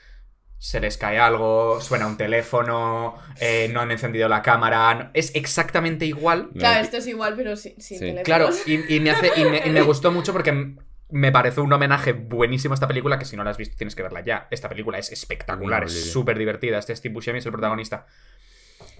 Se 0.60 0.80
les 0.80 0.98
cae 0.98 1.20
algo, 1.20 1.80
suena 1.82 2.08
un 2.08 2.18
teléfono, 2.18 3.16
eh, 3.40 3.70
no 3.72 3.82
han 3.82 3.92
encendido 3.92 4.28
la 4.28 4.42
cámara. 4.42 4.94
no- 4.96 5.12
es 5.14 5.32
exactamente 5.36 6.06
igual. 6.06 6.50
Claro, 6.58 6.82
esto 6.84 6.98
es 6.98 7.06
igual, 7.08 7.36
pero 7.36 7.56
sin, 7.56 7.80
sin 7.80 8.00
Sí. 8.00 8.06
teléfonos. 8.06 8.24
Claro, 8.26 8.50
y, 8.66 8.96
y 8.96 9.00
me 9.00 9.12
hace, 9.12 9.32
y, 9.40 9.44
me, 9.46 9.62
y 9.66 9.70
me 9.70 9.82
gustó 9.84 10.12
mucho 10.12 10.34
porque 10.34 10.76
me 11.10 11.32
parece 11.32 11.62
un 11.62 11.72
homenaje 11.72 12.12
buenísimo 12.14 12.74
a 12.74 12.76
esta 12.76 12.88
película, 12.88 13.20
que 13.20 13.26
si 13.26 13.38
no 13.38 13.44
la 13.44 13.52
has 13.52 13.58
visto 13.58 13.76
tienes 13.78 13.96
que 13.96 14.02
verla 14.04 14.22
ya. 14.26 14.48
Esta 14.52 14.68
película 14.68 14.98
es 14.98 15.12
espectacular, 15.12 15.84
es 15.84 16.12
súper 16.12 16.38
divertida. 16.40 16.80
Este 16.80 16.96
Steve 16.96 17.14
Buscemi 17.14 17.38
es 17.40 17.46
el 17.46 17.52
protagonista. 17.52 18.08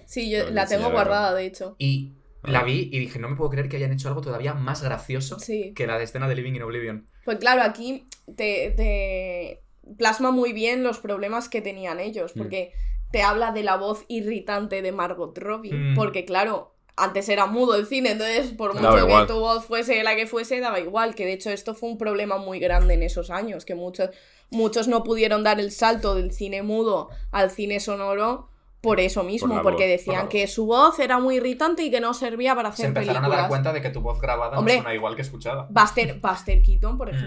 Sí, 0.06 0.30
yo 0.30 0.48
la 0.50 0.66
tengo 0.66 0.90
guardada, 0.90 1.34
de 1.34 1.44
hecho. 1.46 1.74
Y 1.78 2.14
Ah. 2.44 2.52
la 2.52 2.62
vi 2.62 2.88
y 2.92 2.98
dije, 3.00 3.18
no 3.18 3.28
me 3.28 3.34
puedo 3.36 3.50
creer 3.50 3.68
que 3.68 3.76
hayan 3.78 3.92
hecho 3.92 4.06
algo 4.08 4.20
todavía 4.20 4.54
más 4.54 4.80
gracioso 4.82 5.40
Sí. 5.40 5.72
que 5.74 5.88
la 5.88 5.98
de 5.98 6.04
escena 6.04 6.28
de 6.28 6.36
Living 6.36 6.54
in 6.54 6.62
Oblivion. 6.62 7.08
Pues 7.24 7.38
claro, 7.38 7.62
aquí 7.62 8.06
te, 8.36 8.72
te 8.76 9.60
plasma 9.96 10.30
muy 10.30 10.52
bien 10.52 10.82
los 10.82 10.98
problemas 10.98 11.48
que 11.48 11.60
tenían 11.62 12.00
ellos, 12.00 12.34
Mm. 12.34 12.38
porque 12.38 12.72
te 13.10 13.22
habla 13.22 13.52
de 13.52 13.62
la 13.62 13.76
voz 13.76 14.04
irritante 14.08 14.82
de 14.82 14.92
Margot 14.92 15.36
Robbie, 15.38 15.72
Mm. 15.72 15.94
porque 15.94 16.24
claro, 16.24 16.74
antes 16.96 17.28
era 17.28 17.46
mudo 17.46 17.76
el 17.76 17.86
cine, 17.86 18.10
entonces 18.12 18.50
por 18.52 18.74
Daba 18.74 18.90
mucho 18.90 19.06
igual. 19.06 19.26
que 19.26 19.32
tu 19.32 19.38
voz 19.40 19.64
fuese 19.64 20.02
la 20.02 20.16
que 20.16 20.26
fuese, 20.26 20.60
daba 20.60 20.80
igual, 20.80 21.14
que 21.14 21.24
de 21.24 21.32
hecho 21.34 21.50
esto 21.50 21.74
fue 21.74 21.88
un 21.90 21.96
problema 21.98 22.38
muy 22.38 22.58
grande 22.58 22.94
en 22.94 23.02
esos 23.04 23.30
años, 23.30 23.64
que 23.64 23.74
muchos, 23.76 24.10
muchos 24.50 24.88
no 24.88 25.04
pudieron 25.04 25.42
dar 25.44 25.60
el 25.60 25.70
salto 25.70 26.14
del 26.16 26.32
cine 26.32 26.62
mudo 26.62 27.08
al 27.30 27.50
cine 27.50 27.78
sonoro. 27.80 28.48
Por 28.80 29.00
eso 29.00 29.24
mismo, 29.24 29.60
porque 29.62 29.84
voz, 29.84 29.90
decían 29.90 30.20
por 30.22 30.28
que 30.28 30.46
su 30.46 30.66
voz 30.66 31.00
era 31.00 31.18
muy 31.18 31.36
irritante 31.38 31.82
y 31.82 31.90
que 31.90 32.00
no 32.00 32.14
servía 32.14 32.54
para 32.54 32.68
Se 32.70 32.74
hacer 32.82 32.86
empezaron 32.86 33.14
películas. 33.22 33.38
a 33.38 33.40
dar 33.42 33.48
cuenta 33.48 33.72
de 33.72 33.80
que 33.82 33.90
tu 33.90 34.00
voz 34.00 34.20
grabada 34.20 34.56
Hombre. 34.56 34.76
no 34.76 34.82
suena 34.82 34.94
igual 34.94 35.16
que 35.16 35.22
escuchada. 35.22 35.66
Buster, 35.68 36.20
Buster 36.20 36.62
Keaton, 36.62 36.96
por 36.96 37.08
Mm. 37.12 37.18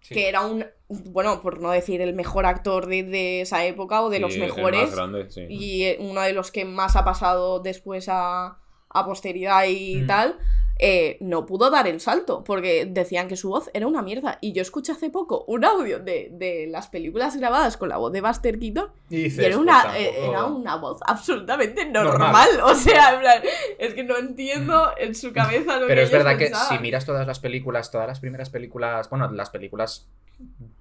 Sí. 0.00 0.14
que 0.14 0.28
era 0.28 0.40
un, 0.42 0.64
bueno, 0.88 1.42
por 1.42 1.60
no 1.60 1.70
decir 1.70 2.00
el 2.00 2.14
mejor 2.14 2.46
actor 2.46 2.86
de, 2.86 3.02
de 3.02 3.42
esa 3.42 3.64
época 3.66 4.02
o 4.02 4.10
de 4.10 4.16
Sí, 4.16 4.22
los 4.22 4.34
el 4.34 4.40
mejores, 4.40 4.82
más 4.82 4.94
grande, 4.94 5.30
sí. 5.30 5.46
y 5.48 5.84
eh, 5.84 5.96
uno 6.00 6.22
de 6.22 6.32
los 6.32 6.50
que 6.50 6.64
más 6.64 6.96
ha 6.96 7.04
pasado 7.04 7.60
después 7.60 8.08
a, 8.08 8.58
a 8.88 9.04
posteridad 9.06 9.64
y 9.68 9.96
Mm. 10.02 10.06
tal, 10.06 10.38
eh, 10.82 11.18
no 11.20 11.44
pudo 11.44 11.68
dar 11.70 11.86
el 11.86 12.00
salto, 12.00 12.42
porque 12.42 12.86
decían 12.86 13.28
que 13.28 13.36
su 13.36 13.50
voz 13.50 13.70
era 13.74 13.86
una 13.86 14.00
mierda. 14.00 14.38
Y 14.40 14.52
yo 14.52 14.62
escuché 14.62 14.92
hace 14.92 15.10
poco 15.10 15.44
un 15.46 15.64
audio 15.64 15.98
de, 15.98 16.30
de 16.32 16.66
las 16.70 16.88
películas 16.88 17.36
grabadas 17.36 17.76
con 17.76 17.90
la 17.90 17.98
voz 17.98 18.12
de 18.12 18.22
Buster 18.22 18.58
Keaton, 18.58 18.88
Y 19.10 19.16
y 19.16 19.22
dices, 19.24 19.44
era 19.44 19.56
pues 19.56 19.62
una, 19.62 19.98
eh, 19.98 20.28
era 20.28 20.46
una 20.46 20.76
voz 20.76 21.00
absolutamente 21.06 21.84
normal. 21.84 22.18
Normal. 22.18 22.48
O 22.64 22.74
sea, 22.74 23.14
en 23.14 23.20
plan, 23.20 23.42
es 23.78 23.94
que 23.94 24.04
no 24.04 24.16
entiendo 24.16 24.90
en 24.96 25.14
su 25.14 25.32
cabeza 25.32 25.78
lo 25.78 25.86
Pero 25.86 26.00
que 26.00 26.04
es 26.04 26.10
verdad 26.10 26.38
que 26.38 26.50
si 26.68 26.78
miras 26.78 27.04
todas 27.04 27.26
las 27.26 27.40
películas, 27.40 27.90
todas 27.90 28.06
las 28.06 28.20
primeras 28.20 28.48
películas, 28.48 29.10
bueno, 29.10 29.30
las 29.30 29.50
películas 29.50 30.08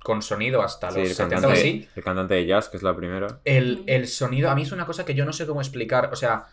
con 0.01 0.21
sonido 0.21 0.61
hasta 0.61 0.91
Sí, 0.91 0.99
los 0.99 1.09
el 1.09 1.15
70 1.15 1.35
o 1.35 1.41
cantante, 1.41 1.59
así, 1.59 1.87
el 1.93 2.03
cantante 2.03 2.33
de 2.35 2.45
jazz, 2.45 2.69
que 2.69 2.77
es 2.77 2.83
la 2.83 2.95
primera. 2.95 3.39
el, 3.43 3.83
el 3.87 4.07
sonido, 4.07 4.49
a 4.49 4.55
mí 4.55 4.61
es 4.61 4.71
una 4.71 4.85
cosa 4.85 5.03
que 5.03 5.13
yo 5.13 5.25
no 5.25 5.33
sé 5.33 5.45
cómo 5.45 5.59
explicar, 5.59 6.09
o 6.13 6.15
sea, 6.15 6.45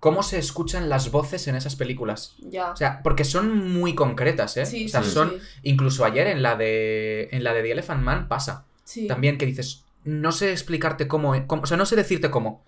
cómo 0.00 0.22
se 0.22 0.38
escuchan 0.38 0.88
las 0.88 1.10
voces 1.10 1.48
en 1.48 1.56
esas 1.56 1.74
películas. 1.76 2.34
Ya. 2.40 2.70
O 2.72 2.76
sea, 2.76 3.02
porque 3.02 3.24
son 3.24 3.72
muy 3.72 3.94
concretas, 3.94 4.56
¿eh? 4.56 4.66
Sí, 4.66 4.86
o 4.86 4.88
sea, 4.88 5.02
sí, 5.02 5.10
son, 5.10 5.30
sí. 5.30 5.36
incluso 5.64 6.04
ayer 6.04 6.26
en 6.28 6.42
la 6.42 6.56
de, 6.56 7.28
en 7.32 7.42
la 7.44 7.52
de 7.52 7.62
The 7.62 7.72
Elephant 7.72 8.02
Man 8.02 8.28
pasa, 8.28 8.64
Sí. 8.84 9.06
también 9.06 9.38
que 9.38 9.46
dices, 9.46 9.84
no 10.04 10.32
sé 10.32 10.52
explicarte 10.52 11.08
cómo, 11.08 11.34
cómo- 11.46 11.62
o 11.62 11.66
sea, 11.66 11.76
no 11.76 11.84
sé 11.84 11.96
decirte 11.96 12.30
cómo, 12.30 12.64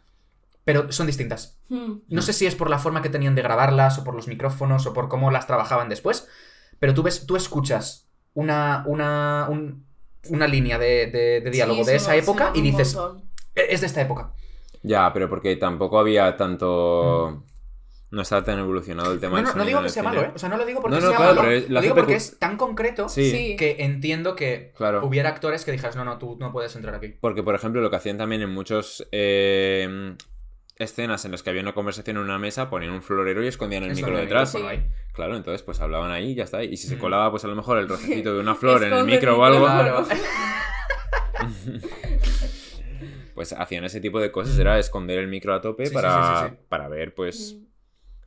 pero 0.65 0.93
son 0.93 1.07
distintas. 1.07 1.57
Hmm. 1.69 1.99
No 2.09 2.21
sé 2.23 2.33
si 2.33 2.47
es 2.47 2.55
por 2.55 2.69
la 2.69 2.79
forma 2.79 3.01
que 3.01 3.09
tenían 3.09 3.35
de 3.35 3.43
grabarlas, 3.43 3.99
o 3.99 4.05
por 4.05 4.15
los 4.15 4.27
micrófonos, 4.29 4.87
o 4.87 4.93
por 4.93 5.09
cómo 5.09 5.31
las 5.31 5.47
trabajaban 5.47 5.89
después, 5.89 6.27
pero 6.79 6.95
tú 6.95 7.03
ves, 7.03 7.27
tú 7.27 7.37
escuchas 7.37 8.07
una, 8.35 8.83
una, 8.87 9.47
un- 9.49 9.85
una 10.29 10.47
línea 10.47 10.79
de, 10.79 11.07
de- 11.07 11.41
de 11.41 11.51
diálogo 11.51 11.85
de 11.85 11.97
esa 11.97 12.15
época 12.17 12.53
y 12.55 12.61
dices, 12.61 12.95
montón. 12.95 13.23
"E- 13.55 13.69
es 13.71 13.81
de 13.81 13.87
esta 13.87 14.03
época. 14.03 14.33
Ya, 14.83 15.13
pero 15.13 15.29
porque 15.29 15.57
tampoco 15.57 15.99
había 15.99 16.37
tanto... 16.37 17.45
No 18.13 18.23
estaba 18.23 18.43
tan 18.43 18.59
evolucionado 18.59 19.13
el 19.13 19.21
tema 19.21 19.41
No, 19.41 19.47
del 19.49 19.57
no, 19.57 19.63
no 19.63 19.67
digo 19.69 19.83
que 19.83 19.89
sea 19.89 20.03
cine. 20.03 20.17
malo, 20.17 20.29
¿eh? 20.29 20.33
O 20.35 20.39
sea, 20.39 20.49
no 20.49 20.57
lo 20.57 20.67
digo 20.67 20.81
porque 20.81 20.97
No, 20.97 21.01
no, 21.03 21.09
sea 21.11 21.17
claro, 21.17 21.35
malo, 21.37 21.43
pero 21.47 21.57
es- 21.57 21.71
lo 21.71 21.81
digo 21.81 21.95
porque 21.95 22.15
es 22.17 22.39
tan 22.41 22.57
concreto 22.57 23.09
Sí, 23.09 23.31
Sí. 23.31 23.57
que 23.57 23.77
entiendo 23.85 24.35
que 24.35 24.73
claro. 24.77 25.07
hubiera 25.07 25.29
actores 25.29 25.65
que 25.65 25.71
dijeras, 25.71 25.95
no, 25.95 26.05
no, 26.05 26.19
tú 26.19 26.37
no 26.41 26.51
puedes 26.51 26.75
entrar 26.75 26.97
aquí. 26.97 27.15
Porque, 27.21 27.45
por 27.45 27.55
ejemplo, 27.55 27.81
lo 27.81 27.89
que 27.89 27.95
hacían 27.97 28.19
también 28.19 28.43
en 28.43 28.51
muchos 28.51 29.07
eh, 29.13 30.17
escenas 30.77 31.25
en 31.25 31.31
las 31.31 31.45
que 31.45 31.51
había 31.51 31.63
una 31.63 31.73
conversación 31.73 32.17
en 32.17 32.25
una 32.25 32.39
mesa, 32.41 32.69
ponían 32.69 32.91
un 32.91 33.03
florero 33.03 33.45
y 33.45 33.47
escondían 33.47 33.85
el 33.85 33.93
Eso 33.93 34.01
micro 34.05 34.19
detrás. 34.19 34.51
Sí. 34.51 34.59
ahí. 34.67 34.91
Claro, 35.13 35.37
entonces 35.37 35.63
pues 35.63 35.81
hablaban 35.81 36.11
ahí 36.11 36.33
y 36.33 36.35
ya 36.35 36.43
está. 36.45 36.65
Y 36.65 36.77
si 36.79 36.89
se 36.89 36.97
Mm. 36.97 37.01
colaba, 37.01 37.31
pues 37.31 37.45
a 37.45 37.49
lo 37.49 37.55
mejor 37.55 37.79
el 37.79 37.89
rocecito 37.89 38.35
de 38.35 38.41
una 38.41 38.57
flor 38.57 38.83
en 38.83 38.93
el 38.93 39.05
micro 39.05 39.39
o 39.39 39.45
algo. 39.45 39.67
Claro. 39.67 40.05
pues 43.41 43.55
hacían 43.55 43.85
ese 43.85 44.03
tipo 44.03 44.21
de 44.21 44.31
cosas. 44.31 44.59
Era 44.59 44.79
esconder 44.79 45.19
el 45.19 45.27
micro 45.27 45.55
a 45.55 45.63
tope 45.63 45.87
Sí, 45.87 45.95
para, 45.95 46.13
sí, 46.13 46.43
sí, 46.45 46.51
sí. 46.51 46.57
para 46.69 46.89
ver, 46.89 47.15
pues, 47.15 47.57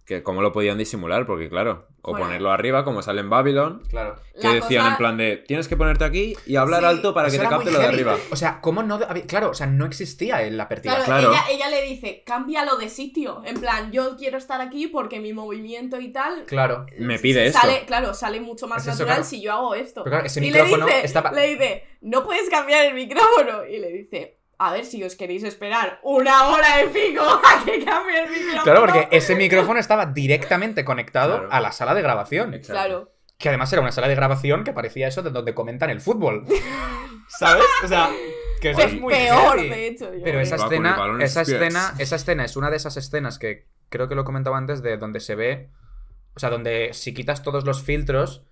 que 0.05 0.21
cómo 0.23 0.41
lo 0.41 0.51
podían 0.51 0.77
disimular, 0.79 1.25
porque 1.27 1.47
claro, 1.49 1.87
o 2.01 2.11
Bueno. 2.11 2.25
ponerlo 2.25 2.51
arriba 2.51 2.83
como 2.83 3.01
sale 3.01 3.21
en 3.21 3.29
Babylon, 3.29 3.83
Claro. 3.89 4.15
que 4.33 4.47
La 4.47 4.53
decían 4.55 4.81
cosa- 4.83 4.91
en 4.91 4.97
plan 4.97 5.17
de 5.17 5.37
tienes 5.37 5.67
que 5.69 5.77
ponerte 5.77 6.03
aquí 6.03 6.35
y 6.45 6.55
hablar 6.57 6.81
Sí, 6.81 6.85
alto 6.87 7.13
para 7.13 7.29
que 7.29 7.37
te 7.37 7.47
capte 7.47 7.71
lo 7.71 7.79
de 7.79 7.85
arriba. 7.85 8.17
O 8.31 8.35
sea, 8.35 8.59
¿cómo 8.59 8.83
no? 8.83 8.99
Claro, 9.27 9.51
o 9.51 9.53
sea, 9.53 9.67
no 9.67 9.85
existía 9.85 10.41
en 10.45 10.57
la 10.57 10.67
partida. 10.67 10.95
Claro, 10.95 11.05
Claro. 11.05 11.31
Ella, 11.31 11.43
ella 11.51 11.69
le 11.69 11.83
dice, 11.87 12.23
cámbialo 12.25 12.75
de 12.75 12.89
sitio. 12.89 13.43
En 13.45 13.61
plan, 13.61 13.91
yo 13.93 14.17
quiero 14.17 14.37
estar 14.39 14.59
aquí 14.59 14.87
porque 14.87 15.21
mi 15.21 15.31
movimiento 15.31 15.97
y 16.01 16.11
tal. 16.11 16.43
Claro. 16.47 16.85
Me 16.97 17.17
pide 17.19 17.45
esto. 17.45 17.61
sale, 17.61 17.83
Claro, 17.85 18.13
sale 18.13 18.41
mucho 18.41 18.67
más 18.67 18.79
Es 18.81 18.87
eso, 18.95 19.03
natural 19.03 19.17
claro. 19.19 19.29
si 19.29 19.41
yo 19.41 19.53
hago 19.53 19.73
esto. 19.75 20.03
Pero 20.03 20.15
claro, 20.15 20.25
ese 20.25 20.39
y 20.41 20.47
micrófono 20.51 20.85
le 20.87 20.93
dice, 20.95 21.05
estaba- 21.05 21.31
le 21.31 21.47
dice, 21.47 21.83
no 22.01 22.25
puedes 22.25 22.49
cambiar 22.49 22.87
el 22.87 22.93
micrófono. 22.95 23.65
Y 23.65 23.79
le 23.79 23.89
dice, 23.93 24.39
a 24.57 24.71
ver 24.71 24.85
si 24.85 25.03
os 25.03 25.15
queréis 25.15 25.43
esperar 25.43 25.99
una 26.03 26.47
hora 26.47 26.77
de 26.77 26.87
pico 26.87 27.23
a 27.23 27.63
que 27.65 27.83
cambie 27.83 28.23
el 28.23 28.29
micrófono. 28.29 28.63
Claro, 28.63 28.79
porque 28.81 29.07
ese 29.11 29.35
micrófono 29.35 29.79
estaba 29.79 30.05
directamente 30.05 30.85
conectado 30.85 31.39
Claro. 31.39 31.51
a 31.51 31.59
la 31.59 31.71
sala 31.71 31.93
de 31.93 32.01
grabación. 32.01 32.53
Exacto. 32.53 32.73
Claro. 32.73 33.11
Que 33.37 33.49
además 33.49 33.73
era 33.73 33.81
una 33.81 33.91
sala 33.91 34.07
de 34.07 34.15
grabación 34.15 34.63
que 34.63 34.71
parecía 34.73 35.07
eso 35.07 35.21
de 35.21 35.31
donde 35.31 35.53
comentan 35.53 35.89
el 35.89 35.99
fútbol. 36.01 36.45
¿Sabes? 37.27 37.65
O 37.83 37.87
sea, 37.87 38.09
que 38.61 38.69
eso 38.71 38.79
Pues 38.79 38.93
es 38.93 38.99
muy 39.01 39.13
peor, 39.13 39.57
heavy. 39.57 39.69
de 39.69 39.87
hecho. 39.87 40.13
yo 40.13 40.21
Pero 40.23 40.39
esa 40.39 40.55
escena, 40.55 40.97
esa 41.19 41.41
escena, 41.41 41.93
esa 41.97 42.15
escena 42.15 42.45
es 42.45 42.55
una 42.55 42.69
de 42.69 42.77
esas 42.77 42.95
escenas 42.97 43.39
que 43.39 43.67
creo 43.89 44.07
que 44.07 44.15
lo 44.15 44.23
comentaba 44.23 44.57
antes 44.57 44.81
de 44.81 44.97
donde 44.97 45.19
se 45.19 45.35
ve, 45.35 45.69
o 46.35 46.39
sea, 46.39 46.49
donde 46.49 46.89
si 46.93 47.13
quitas 47.13 47.43
todos 47.43 47.65
los 47.65 47.81
filtros 47.83 48.43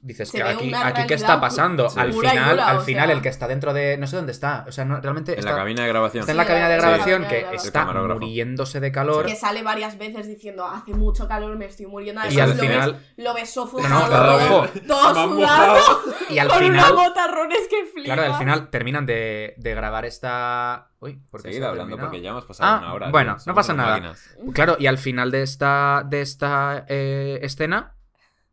dices 0.00 0.28
Se 0.28 0.36
que 0.38 0.42
aquí, 0.44 0.68
una 0.68 0.86
aquí 0.86 1.06
qué 1.06 1.14
está 1.14 1.40
pasando. 1.40 1.90
Sí. 1.90 1.98
Al 1.98 2.12
final, 2.12 2.50
dura, 2.50 2.68
al 2.68 2.80
final 2.82 3.06
sea. 3.08 3.16
el 3.16 3.20
que 3.22 3.28
está 3.28 3.48
dentro 3.48 3.72
de 3.74 3.98
no 3.98 4.06
sé 4.06 4.16
dónde 4.16 4.32
está, 4.32 4.64
o 4.68 4.72
sea, 4.72 4.84
no, 4.84 5.00
realmente 5.00 5.32
En 5.32 5.40
está, 5.40 5.50
la 5.50 5.56
cabina 5.58 5.82
de 5.82 5.88
grabación. 5.88 6.20
está 6.20 6.30
en 6.32 6.36
la 6.38 6.44
Sí, 6.44 6.48
cabina 6.48 6.68
de 6.68 6.76
grabación 6.76 7.22
Sí. 7.22 7.28
que 7.28 7.46
está 7.56 7.84
muriéndose 7.84 8.80
de 8.80 8.92
calor 8.92 9.26
Que 9.26 9.34
sale 9.36 9.62
varias 9.62 9.98
veces 9.98 10.26
diciendo, 10.28 10.64
hace 10.66 10.94
mucho 10.94 11.26
calor, 11.26 11.56
me 11.56 11.66
estoy 11.66 11.86
muriendo. 11.86 12.20
y 12.22 12.26
Además, 12.40 12.50
al 12.50 12.56
lo 12.56 12.62
final 12.62 12.92
ves, 12.92 13.24
lo 13.24 13.34
ves 13.34 13.56
No, 13.56 13.62
sofocado. 13.62 13.88
no, 14.00 14.06
claro, 14.08 14.70
todo- 14.86 15.14
sudado. 15.36 16.00
y 16.30 16.38
al 16.38 16.48
con 16.50 16.58
final 16.58 16.92
botarrones 16.94 17.60
que 17.68 17.84
flipas. 17.92 18.04
Claro, 18.14 18.22
al 18.32 18.38
final 18.38 18.70
terminan 18.70 19.04
de, 19.06 19.54
de 19.56 19.74
grabar 19.74 20.04
esta. 20.04 20.90
Uy, 21.00 21.20
¿por 21.30 21.42
qué 21.42 21.48
Seguid 21.48 21.58
se 21.58 21.64
ha 21.64 21.68
hablando 21.70 21.90
terminado? 21.96 22.08
porque 22.10 22.22
ya 22.22 22.30
hemos 22.30 22.44
pasado 22.44 22.70
Ah, 22.72 22.78
una 22.78 22.92
hora. 22.94 23.10
bueno, 23.10 23.36
no 23.46 23.54
pasa 23.54 23.72
nada. 23.74 23.90
máquinas. 23.92 24.36
Claro, 24.52 24.76
y 24.78 24.86
al 24.86 24.98
final 24.98 25.30
de 25.30 25.42
esta, 25.42 26.02
de 26.06 26.20
esta 26.22 26.84
eh, 26.88 27.38
escena, 27.42 27.94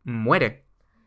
muere. 0.04 0.65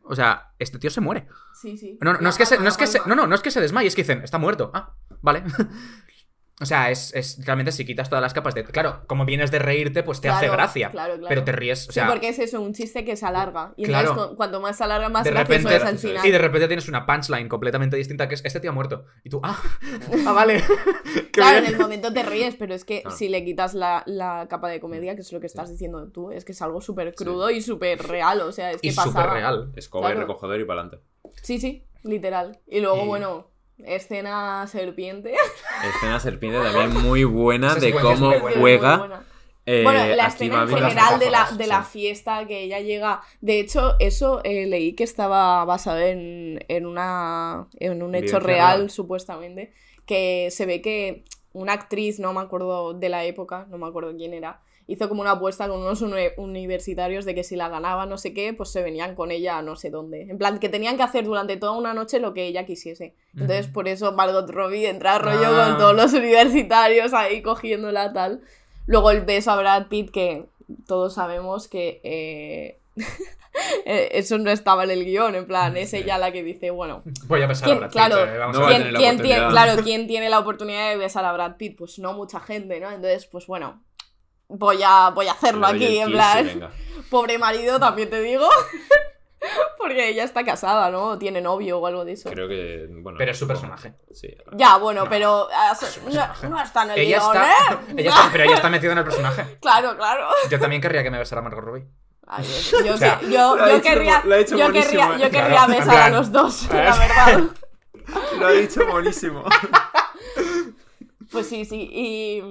O 0.10 0.16
sea, 0.16 0.54
este 0.58 0.80
tío 0.80 0.90
se 0.90 1.02
muere. 1.02 1.28
Sí, 1.54 1.78
sí. 1.78 2.00
No, 2.02 2.14
no, 2.14 2.30
es 2.30 2.38
que 2.38 2.48
se, 2.48 2.58
no 2.58 2.68
es 2.68 2.78
que 2.78 2.88
se, 2.88 3.00
no, 3.06 3.16
no, 3.16 3.28
no 3.28 3.36
es 3.36 3.42
que 3.42 3.52
se 3.52 3.62
desmaye, 3.62 3.88
es 3.88 3.96
que 3.96 4.02
dicen, 4.02 4.24
está 4.24 4.40
muerto. 4.40 4.72
Ah, 4.74 4.96
vale. 5.22 5.44
O 6.62 6.66
sea, 6.66 6.92
es, 6.92 7.14
es 7.16 7.40
realmente 7.46 7.72
si 7.72 7.86
quitas 7.86 8.10
todas 8.10 8.22
las 8.22 8.34
capas 8.34 8.54
de. 8.54 8.66
Claro, 8.66 9.04
como 9.08 9.24
vienes 9.24 9.50
de 9.50 9.60
reírte, 9.60 10.04
pues 10.04 10.20
te 10.20 10.28
hace 10.28 10.50
gracia. 10.50 10.92
claro, 10.92 11.14
claro. 11.14 11.28
Pero 11.30 11.44
te 11.46 11.54
ríes. 11.54 11.88
O 11.88 11.92
sea, 11.94 12.04
sí, 12.04 12.10
porque 12.12 12.28
es 12.30 12.40
eso, 12.40 12.60
un 12.60 12.74
chiste 12.74 13.06
que 13.06 13.16
se 13.16 13.26
alarga. 13.26 13.74
Y 13.78 13.86
Claro. 13.86 14.10
entonces, 14.10 14.32
cu- 14.32 14.36
cuanto 14.36 14.60
más 14.60 14.78
se 14.78 14.84
alarga, 14.84 15.08
más 15.08 15.24
de 15.24 15.32
gracioso 15.32 15.58
repente. 15.70 15.76
es 15.78 15.84
al 15.84 15.98
final. 15.98 16.26
Y 16.28 16.32
de 16.32 16.38
repente 16.38 16.68
tienes 16.68 16.90
una 16.90 17.06
punchline 17.06 17.48
completamente 17.48 17.96
distinta 17.96 18.28
que 18.28 18.36
es 18.36 18.42
este 18.44 18.60
tío 18.60 18.72
ha 18.72 18.74
muerto. 18.74 19.06
Y 19.24 19.30
tú, 19.30 19.40
ah, 19.44 19.58
ah 20.28 20.32
vale. 20.34 20.62
Claro, 21.32 21.60
en 21.60 21.66
el 21.74 21.78
momento 21.80 22.12
te 22.14 22.24
ríes, 22.24 22.56
pero 22.56 22.74
es 22.76 22.84
que 22.84 23.02
Claro. 23.04 23.16
si 23.16 23.30
le 23.30 23.46
quitas 23.46 23.74
la, 23.74 24.04
la 24.06 24.48
capa 24.50 24.68
de 24.70 24.80
comedia, 24.82 25.16
que 25.16 25.22
es 25.22 25.32
lo 25.32 25.40
que 25.40 25.46
estás 25.48 25.70
diciendo 25.72 26.10
tú, 26.12 26.32
es 26.32 26.44
que 26.44 26.52
es 26.52 26.62
algo 26.62 26.82
súper 26.82 27.16
crudo 27.16 27.50
y 27.50 27.62
súper 27.62 28.02
real, 28.04 28.42
o 28.42 28.52
sea, 28.52 28.72
es 28.72 28.82
que 28.82 28.90
Y 28.90 28.92
pasaba. 28.92 29.24
súper 29.24 29.30
real. 29.40 29.72
Escoba 29.76 30.10
y 30.10 30.12
Claro. 30.12 30.28
recogedor 30.28 30.60
y 30.60 30.66
para 30.66 30.82
adelante. 30.82 31.06
Sí, 31.42 31.60
sí, 31.60 31.86
literal. 32.04 32.60
Y 32.68 32.82
luego, 32.82 33.04
Y- 33.06 33.08
bueno, 33.08 33.49
escena 33.86 34.66
serpiente. 34.68 35.34
Escena 35.96 36.20
serpiente 36.20 36.60
también 36.62 36.94
muy 37.04 37.24
buena 37.24 37.76
de 37.76 37.92
cómo 37.94 38.32
juega. 38.58 38.98
Muy 38.98 39.08
buena. 39.08 39.26
eh, 39.66 39.82
Bueno, 39.84 40.16
la 40.16 40.28
escena 40.28 40.64
en 40.64 40.70
general 40.70 41.20
de 41.20 41.30
la, 41.32 41.52
de 41.52 41.68
la 41.68 41.84
sí. 41.84 42.00
fiesta 42.00 42.46
que 42.48 42.62
ella 42.64 42.80
llega. 42.80 43.22
De 43.42 43.60
hecho, 43.60 43.96
eso 44.00 44.42
eh, 44.44 44.66
leí 44.68 44.94
que 44.94 45.04
estaba 45.04 45.64
basado 45.66 46.00
en, 46.00 46.64
en, 46.68 46.86
una, 46.86 47.68
en 47.80 48.02
un 48.04 48.16
hecho 48.16 48.40
real. 48.40 48.90
supuestamente. 48.90 49.74
Que 50.06 50.50
se 50.52 50.66
ve 50.66 50.82
que 50.82 51.24
una 51.54 51.74
actriz, 51.74 52.20
no 52.20 52.34
me 52.34 52.42
acuerdo 52.42 52.94
de 52.94 53.10
la 53.10 53.24
época, 53.26 53.66
no 53.70 53.78
me 53.78 53.88
acuerdo 53.88 54.16
quién 54.16 54.34
era, 54.34 54.62
hizo 54.92 55.08
como 55.08 55.22
una 55.22 55.32
apuesta 55.32 55.68
con 55.70 55.80
unos 55.82 56.02
uni- 56.02 56.32
universitarios 56.38 57.24
de 57.24 57.36
que 57.36 57.44
si 57.44 57.56
la 57.56 57.70
ganaba 57.70 58.06
no 58.08 58.18
sé 58.18 58.34
qué, 58.34 58.54
pues 58.54 58.70
se 58.70 58.82
venían 58.82 59.14
con 59.16 59.30
ella 59.32 59.60
a 59.60 59.62
no 59.62 59.76
sé 59.76 59.90
dónde. 59.92 60.24
En 60.24 60.38
plan, 60.38 60.58
que 60.60 60.68
tenían 60.68 60.98
que 60.98 61.04
hacer 61.04 61.26
durante 61.26 61.58
toda 61.58 61.74
una 61.74 61.94
noche 61.94 62.20
lo 62.20 62.34
que 62.34 62.46
ella 62.48 62.66
quisiese. 62.66 63.14
Entonces, 63.34 63.68
por 63.68 63.88
eso 63.88 64.12
Margot 64.14 64.50
Robbie 64.50 64.88
entra 64.90 65.16
a 65.16 65.20
rollo 65.20 65.48
Ah. 65.54 65.68
con 65.70 65.78
todos 65.78 65.96
los 65.96 66.14
universitarios 66.14 67.14
ahí 67.14 67.42
cogiéndola 67.44 68.12
tal. 68.14 68.42
Luego 68.88 69.12
el 69.12 69.22
beso 69.22 69.52
a 69.52 69.58
Brad 69.58 69.88
Pitt, 69.88 70.10
que 70.12 70.46
todos 70.88 71.14
sabemos 71.14 71.68
que 71.68 72.02
eh, 72.04 72.80
eh, 73.86 74.10
eso 74.14 74.38
no 74.38 74.50
estaba 74.52 74.84
en 74.86 74.92
el 74.92 75.06
guion, 75.06 75.36
en 75.36 75.46
plan, 75.46 75.76
es 75.78 75.94
ella 75.94 76.18
la 76.18 76.32
que 76.32 76.44
dice, 76.44 76.72
bueno, 76.72 77.04
Voy 77.28 77.42
a 77.42 77.48
besar 77.48 77.66
¿Quién- 77.66 77.78
a 77.78 77.80
Brad 77.82 77.90
Pitt, 77.90 77.94
claro, 77.94 78.26
eh, 78.26 78.38
vamos 78.38 78.58
No 78.58 78.64
a 78.66 78.70
va 78.70 78.76
a 78.76 78.78
ver. 78.80 78.82
¿quién, 78.82 78.88
tener 78.88 78.94
la 78.94 79.00
quién 79.00 79.22
tiene, 79.22 79.48
claro, 79.50 79.82
¿quién 79.84 80.08
tiene 80.08 80.30
la 80.30 80.40
oportunidad 80.40 80.90
de 80.90 80.98
besar 80.98 81.26
a 81.26 81.34
Brad 81.34 81.58
Pitt? 81.58 81.78
Pues 81.78 82.00
no 82.00 82.14
mucha 82.14 82.40
gente, 82.40 82.80
¿no? 82.80 82.88
Entonces, 82.90 83.26
pues 83.28 83.46
bueno, 83.48 83.82
voy 84.50 84.82
a, 84.86 85.10
voy 85.12 85.28
a 85.28 85.32
hacerlo 85.32 85.66
aquí, 85.66 86.00
en 86.00 86.12
plan, 86.12 86.46
venga. 86.46 86.72
pobre 87.10 87.38
marido, 87.38 87.80
también 87.80 88.10
te 88.10 88.22
digo, 88.22 88.48
porque 89.78 90.10
ella 90.10 90.24
está 90.26 90.44
casada, 90.44 90.92
¿no? 90.92 91.04
O 91.12 91.18
tiene 91.18 91.40
novio 91.42 91.80
o 91.80 91.88
algo 91.88 92.04
de 92.04 92.12
eso. 92.14 92.30
Creo 92.30 92.48
que. 92.50 92.88
Bueno, 92.90 93.18
Pero 93.18 93.32
es 93.32 93.38
su 93.40 93.48
personaje. 93.48 93.94
Sí. 94.12 94.36
Ya, 94.54 94.78
bueno, 94.78 95.06
No, 95.06 95.10
pero 95.10 95.48
ah, 95.54 95.78
no, 96.44 96.50
no 96.50 96.62
está 96.62 96.84
en 96.84 96.92
el 96.92 97.00
Ella 97.00 97.20
guion, 97.20 97.36
está, 97.38 97.48
¿eh? 97.50 97.78
ella 97.98 98.10
está- 98.10 98.30
pero 98.32 98.44
ella 98.44 98.56
está 98.56 98.70
metida 98.70 98.92
en 98.92 98.98
el 98.98 99.04
personaje. 99.06 99.58
Claro, 99.62 99.96
claro. 99.96 100.28
Yo 100.50 100.60
también 100.60 100.82
querría 100.82 101.04
que 101.04 101.12
me 101.12 101.18
besara 101.20 101.42
Margot 101.42 101.64
Robbie. 101.64 101.86
Ay, 102.32 102.46
yo, 102.72 102.86
yo 102.86 102.94
O 102.94 102.98
sea, 102.98 103.18
que- 103.20 103.32
yo- 103.32 103.58
querría, 103.82 104.22
yo 104.22 104.30
buenísimo, 104.30 104.72
querría, 104.72 105.06
¿eh? 105.06 105.20
yo 105.20 105.32
querría 105.32 105.66
Claro, 105.66 105.74
besar 105.74 105.98
a 105.98 106.10
los 106.10 106.32
dos, 106.32 106.64
¿eh? 106.66 106.84
la 106.84 106.96
verdad. 106.98 107.44
Lo 108.40 108.48
ha 108.48 108.52
dicho 108.52 108.86
buenísimo. 108.88 109.44
Pues 111.32 111.48
sí, 111.48 111.66
sí, 111.66 111.90
y, 111.92 112.42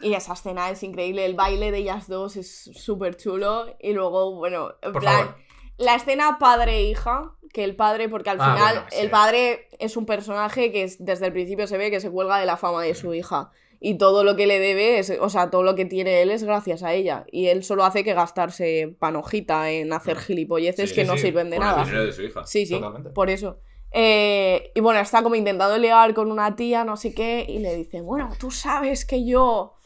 y 0.00 0.14
esa 0.14 0.34
escena 0.34 0.70
es 0.70 0.82
increíble, 0.82 1.24
el 1.24 1.34
baile 1.34 1.70
de 1.70 1.78
ellas 1.78 2.06
dos 2.08 2.36
es 2.36 2.70
súper 2.74 3.16
chulo 3.16 3.66
y 3.80 3.92
luego, 3.92 4.34
bueno, 4.36 4.74
en 4.82 4.92
Por 4.92 5.00
plan, 5.02 5.18
favor. 5.26 5.36
la 5.78 5.94
escena 5.94 6.36
padre-hija, 6.38 7.32
que 7.52 7.64
el 7.64 7.74
padre, 7.76 8.08
porque 8.10 8.28
al 8.30 8.36
Ah, 8.40 8.54
final 8.54 8.74
bueno, 8.74 8.88
sí. 8.90 8.98
el 9.00 9.10
padre 9.10 9.68
es 9.78 9.96
un 9.96 10.04
personaje 10.04 10.70
que 10.72 10.82
es- 10.82 11.02
desde 11.04 11.26
el 11.26 11.32
principio 11.32 11.66
se 11.66 11.78
ve 11.78 11.90
que 11.90 12.00
se 12.00 12.10
cuelga 12.10 12.38
de 12.38 12.44
la 12.46 12.56
fama 12.58 12.82
de 12.82 12.94
su 12.94 13.14
hija 13.14 13.50
y 13.80 13.96
todo 13.98 14.24
lo 14.24 14.36
que 14.36 14.46
le 14.46 14.58
debe, 14.58 14.98
es, 14.98 15.10
o 15.20 15.28
sea, 15.30 15.48
todo 15.50 15.62
lo 15.62 15.74
que 15.74 15.84
tiene 15.86 16.20
él 16.22 16.30
es 16.30 16.44
gracias 16.44 16.82
a 16.82 16.92
ella 16.92 17.24
y 17.32 17.46
él 17.46 17.62
solo 17.64 17.84
hace 17.84 18.04
que 18.04 18.12
gastarse 18.14 18.94
panojita 18.98 19.70
en 19.70 19.92
hacer 19.92 20.18
gilipolleces 20.18 20.90
Sí, 20.90 20.94
que 20.96 21.02
sí, 21.04 21.08
no 21.10 21.16
sirven 21.16 21.48
de 21.50 21.56
el 21.56 21.62
nada. 21.62 21.84
dinero 21.84 22.04
de 22.04 22.12
su 22.12 22.22
hija. 22.22 22.44
Sí, 22.44 22.66
sí, 22.66 22.74
Totalmente. 22.74 23.10
por 23.10 23.30
eso. 23.30 23.58
Eh, 23.92 24.72
y 24.74 24.80
bueno, 24.80 25.00
está 25.00 25.22
como 25.22 25.34
intentando 25.34 25.78
ligar 25.78 26.12
con 26.14 26.30
una 26.30 26.54
tía, 26.56 26.84
no 26.84 26.96
sé 26.96 27.14
qué, 27.14 27.46
y 27.48 27.58
le 27.58 27.74
dice, 27.74 28.00
bueno, 28.00 28.30
tú 28.38 28.50
sabes 28.50 29.04
que 29.04 29.24
yo 29.24 29.76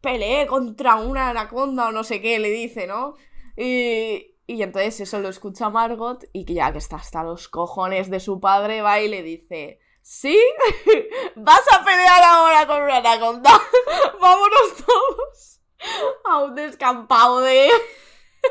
peleé 0.00 0.46
contra 0.46 0.96
una 0.96 1.30
anaconda 1.30 1.88
o 1.88 1.92
no 1.92 2.04
sé 2.04 2.20
qué, 2.20 2.38
le 2.38 2.50
dice, 2.50 2.86
¿no? 2.86 3.14
Y, 3.56 4.36
y 4.46 4.62
entonces 4.62 5.00
eso 5.00 5.20
lo 5.20 5.28
escucha 5.28 5.70
Margot 5.70 6.24
y 6.32 6.44
que 6.44 6.54
ya 6.54 6.72
que 6.72 6.78
está 6.78 6.96
hasta 6.96 7.22
los 7.22 7.48
cojones 7.48 8.10
de 8.10 8.20
su 8.20 8.40
padre, 8.40 8.82
va 8.82 9.00
y 9.00 9.08
le 9.08 9.22
dice, 9.22 9.80
¿sí? 10.02 10.38
¿Vas 11.36 11.62
a 11.72 11.84
pelear 11.84 12.22
ahora 12.22 12.66
con 12.66 12.82
una 12.82 12.96
anaconda? 12.98 13.50
Vámonos 14.20 14.74
todos 14.86 15.60
a 16.24 16.38
un 16.38 16.54
descampado 16.54 17.40
de 17.40 17.68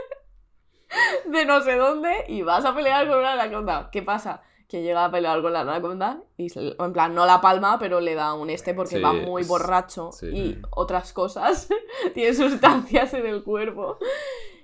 de 1.25 1.45
no 1.45 1.61
sé 1.61 1.75
dónde 1.75 2.25
y 2.27 2.41
vas 2.41 2.65
a 2.65 2.75
pelear 2.75 3.07
con 3.07 3.19
una 3.19 3.33
anaconda. 3.33 3.89
¿Qué 3.91 4.01
pasa? 4.01 4.43
Que 4.71 4.81
llega 4.81 5.03
a 5.03 5.11
pelear 5.11 5.41
con 5.41 5.51
la 5.51 5.59
anaconda 5.61 6.19
y, 6.37 6.47
se- 6.49 6.77
en 6.79 6.93
plan, 6.93 7.13
no 7.13 7.25
la 7.25 7.41
palma, 7.41 7.77
pero 7.77 7.99
le 7.99 8.15
da 8.15 8.33
un 8.33 8.49
este 8.49 8.73
porque 8.73 8.95
Sí, 8.95 9.01
va 9.01 9.11
muy 9.11 9.43
borracho 9.43 10.11
sí. 10.13 10.27
y 10.27 10.61
otras 10.69 11.11
cosas. 11.11 11.67
Tiene 12.13 12.33
sustancias 12.33 13.13
en 13.13 13.25
el 13.25 13.43
cuerpo. 13.43 13.97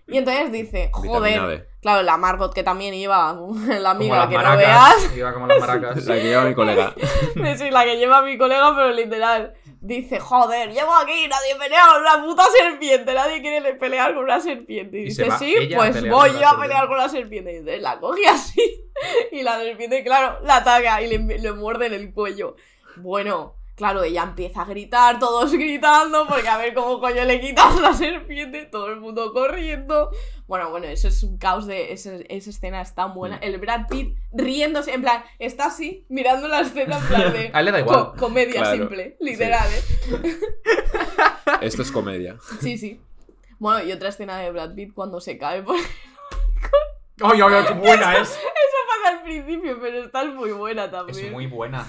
Y 0.08 0.18
entonces 0.18 0.50
dice, 0.54 0.90
joder, 0.94 1.68
claro, 1.82 2.02
la 2.04 2.16
Margot 2.16 2.54
que 2.54 2.64
también 2.64 2.94
iba, 2.94 3.38
la 3.82 3.92
amiga 3.92 4.30
que 4.30 4.38
no 4.38 4.44
maracas. 4.44 4.58
veas, 5.04 5.18
Iba 5.18 5.34
como 5.34 5.48
las 5.48 5.60
maracas. 5.60 6.06
La 6.06 6.16
que 6.16 6.24
lleva 6.24 6.46
mi 6.46 6.54
colega. 6.56 6.94
sí, 7.58 7.70
la 7.70 7.84
que 7.84 7.98
lleva 7.98 8.22
mi 8.22 8.38
colega, 8.38 8.74
pero 8.74 8.92
literal. 8.92 9.54
Dice, 9.88 10.20
joder, 10.20 10.74
llevo 10.74 10.94
aquí, 10.94 11.30
nadie 11.30 11.56
pelea 11.58 11.82
con 11.94 12.02
una 12.02 12.22
puta 12.22 12.44
serpiente, 12.52 13.14
nadie 13.14 13.42
quiere 13.42 13.74
pelear 13.76 14.14
con 14.14 14.26
una 14.26 14.42
serpiente. 14.42 15.00
Y, 15.00 15.06
dice, 15.06 15.30
sí, 15.40 15.56
pues 15.74 16.02
voy 16.10 16.32
yo 16.32 16.36
a 16.36 16.50
serpiente". 16.50 16.62
pelear 16.62 16.88
con 16.90 16.98
la 16.98 17.08
serpiente. 17.08 17.54
Y 17.54 17.56
entonces 17.56 17.82
la 17.82 17.98
coge 17.98 18.28
así, 18.28 18.92
y 19.32 19.44
la 19.44 19.60
serpiente, 19.60 20.04
claro, 20.04 20.40
la 20.44 20.58
ataca 20.58 21.02
y 21.02 21.08
le, 21.08 21.40
le 21.40 21.52
muerde 21.54 21.86
en 21.86 21.94
el 21.94 22.14
cuello. 22.14 22.58
Bueno, 22.98 23.57
claro, 23.78 24.04
ella 24.04 24.24
empieza 24.24 24.64
a 24.64 24.66
gritar, 24.66 25.20
todos 25.20 25.54
gritando, 25.54 26.28
porque 26.28 26.50
a 26.50 26.58
ver 26.58 26.74
cómo 26.74 27.00
coño 27.00 27.24
le 27.24 27.40
quitas 27.40 27.80
la 27.80 27.94
serpiente, 27.94 28.66
todo 28.66 28.88
el 28.88 29.00
mundo 29.00 29.32
corriendo. 29.32 30.10
Bueno, 30.48 30.70
bueno, 30.72 30.88
eso 30.88 31.08
es 31.10 31.22
un 31.24 31.38
caos 31.38 31.68
de. 31.68 31.94
Esa, 31.94 32.16
esa 32.30 32.50
escena 32.50 32.82
es 32.82 32.96
tan 32.96 33.14
buena. 33.14 33.38
El 33.38 33.58
Brad 33.60 33.88
Pitt 33.88 34.18
riéndose, 34.34 34.94
en 34.94 35.02
plan, 35.02 35.24
está 35.40 35.68
así, 35.68 36.06
mirando 36.10 36.48
la 36.48 36.62
escena, 36.62 36.98
en 36.98 37.04
plan 37.06 37.34
de. 37.34 37.52
A 37.54 37.60
él 37.60 37.66
le 37.66 37.72
da 37.72 37.80
igual. 37.82 38.12
co- 38.12 38.16
comedia 38.18 38.62
Claro, 38.62 38.78
simple, 38.78 39.16
literal, 39.20 39.68
¿eh? 39.72 40.36
Esto 41.62 41.82
es 41.82 41.92
comedia. 41.92 42.38
Sí, 42.62 42.78
sí. 42.78 43.00
Bueno, 43.60 43.84
y 43.88 43.92
otra 43.92 44.10
escena 44.10 44.38
de 44.40 44.52
Brad 44.52 44.74
Pitt 44.76 44.94
cuando 44.94 45.20
se 45.22 45.38
cae 45.38 45.62
por... 45.64 45.76
¡Ay, 45.76 47.42
ay, 47.42 47.54
ay, 47.54 47.66
qué 47.68 47.74
buena 47.74 48.18
es! 48.22 48.30
pasa 48.30 49.18
al 49.18 49.24
principio, 49.24 49.78
pero 49.82 50.04
esta 50.06 50.24
es 50.24 50.34
muy 50.34 50.52
buena 50.52 50.90
también. 50.90 51.26
Es 51.26 51.32
muy 51.32 51.48
buena. 51.48 51.86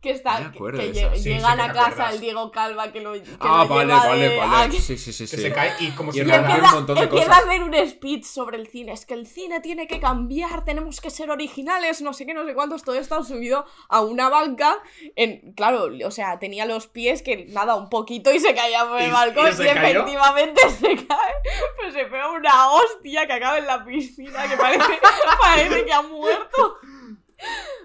Que 0.00 0.12
está, 0.12 0.50
que, 0.50 0.58
que 0.58 0.64
de 0.72 0.92
lle- 0.94 1.12
esa. 1.12 1.14
Sí, 1.14 1.22
sí 1.22 1.44
a 1.44 1.72
casa 1.74 2.10
el 2.10 2.20
Diego 2.20 2.50
Calva 2.50 2.90
que 2.90 3.02
lo, 3.02 3.12
que 3.12 3.22
Ah, 3.38 3.64
lo 3.68 3.74
vale, 3.74 3.92
lleva 3.92 4.06
vale, 4.08 4.28
de- 4.30 4.36
vale. 4.38 4.56
a- 4.56 4.70
Sí, 4.72 4.96
sí, 4.96 5.12
sí, 5.12 5.12
sí. 5.26 5.36
Que 5.36 5.42
se 5.42 5.52
cae 5.52 5.74
y 5.80 5.90
como 5.90 6.08
Y 6.10 6.14
si 6.14 6.20
Y 6.20 6.24
nada. 6.24 6.40
un 6.40 6.50
empieza, 6.50 6.74
montón 6.74 6.96
de 6.96 7.02
empieza 7.02 7.26
cosas. 7.26 7.42
a 7.44 7.46
hacer 7.46 7.62
un 7.62 7.74
speech 7.90 8.24
sobre 8.24 8.56
el 8.56 8.66
cine. 8.68 8.92
Es 8.92 9.04
que 9.04 9.12
el 9.12 9.26
cine 9.26 9.60
tiene 9.60 9.86
que 9.86 10.00
cambiar, 10.00 10.64
tenemos 10.64 11.02
que 11.02 11.10
ser 11.10 11.30
originales, 11.30 12.00
no 12.00 12.14
sé 12.14 12.24
qué, 12.24 12.32
no 12.32 12.46
sé 12.46 12.54
cuántos. 12.54 12.82
Todo 12.82 12.94
esto 12.94 13.22
subido 13.24 13.66
a 13.90 14.00
una 14.00 14.30
banca. 14.30 14.78
En, 15.16 15.52
claro, 15.52 15.88
o 16.06 16.10
sea, 16.10 16.38
tenía 16.38 16.64
los 16.64 16.86
pies 16.86 17.20
que 17.20 17.44
nada, 17.50 17.74
un 17.74 17.90
poquito 17.90 18.32
y 18.32 18.40
se 18.40 18.54
caía 18.54 18.86
por 18.88 18.98
el 19.02 19.08
¿Y- 19.08 19.12
balcón. 19.12 19.48
y 19.48 19.50
Y, 19.50 19.66
cayó? 19.66 19.80
efectivamente 20.00 20.62
se 20.80 20.96
cae. 21.06 21.34
Pues 21.78 21.92
se 21.92 22.04
pega 22.06 22.30
una 22.30 22.70
hostia 22.70 23.26
que 23.26 23.34
acaba 23.34 23.58
en 23.58 23.66
la 23.66 23.84
piscina 23.84 24.48
que 24.48 24.56
parece, 24.56 24.98
parece 25.42 25.84
que 25.84 25.92
ha 25.92 26.00
muerto. 26.00 26.78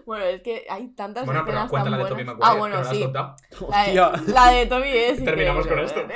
Bueno, 0.06 0.26
es 0.26 0.42
que 0.42 0.66
hay 0.70 0.90
tantas 0.90 1.26
Bueno, 1.26 1.42
pero 1.46 1.58
escenas 1.58 1.70
cuenta 1.72 1.90
la 1.90 1.98
tan 1.98 2.06
de 2.06 2.10
Tommy 2.10 2.24
buenas. 2.24 2.38
Maguire. 2.38 2.52
Ah, 2.52 2.60
bueno, 2.60 2.76
la 2.76 2.84
sí. 2.84 3.10
La 3.70 4.12
de, 4.12 4.32
la 4.32 4.52
de 4.52 4.66
Tommy 4.68 4.90
es. 4.90 5.24
Terminamos 5.24 5.68
con 5.68 5.80
esto. 5.80 6.02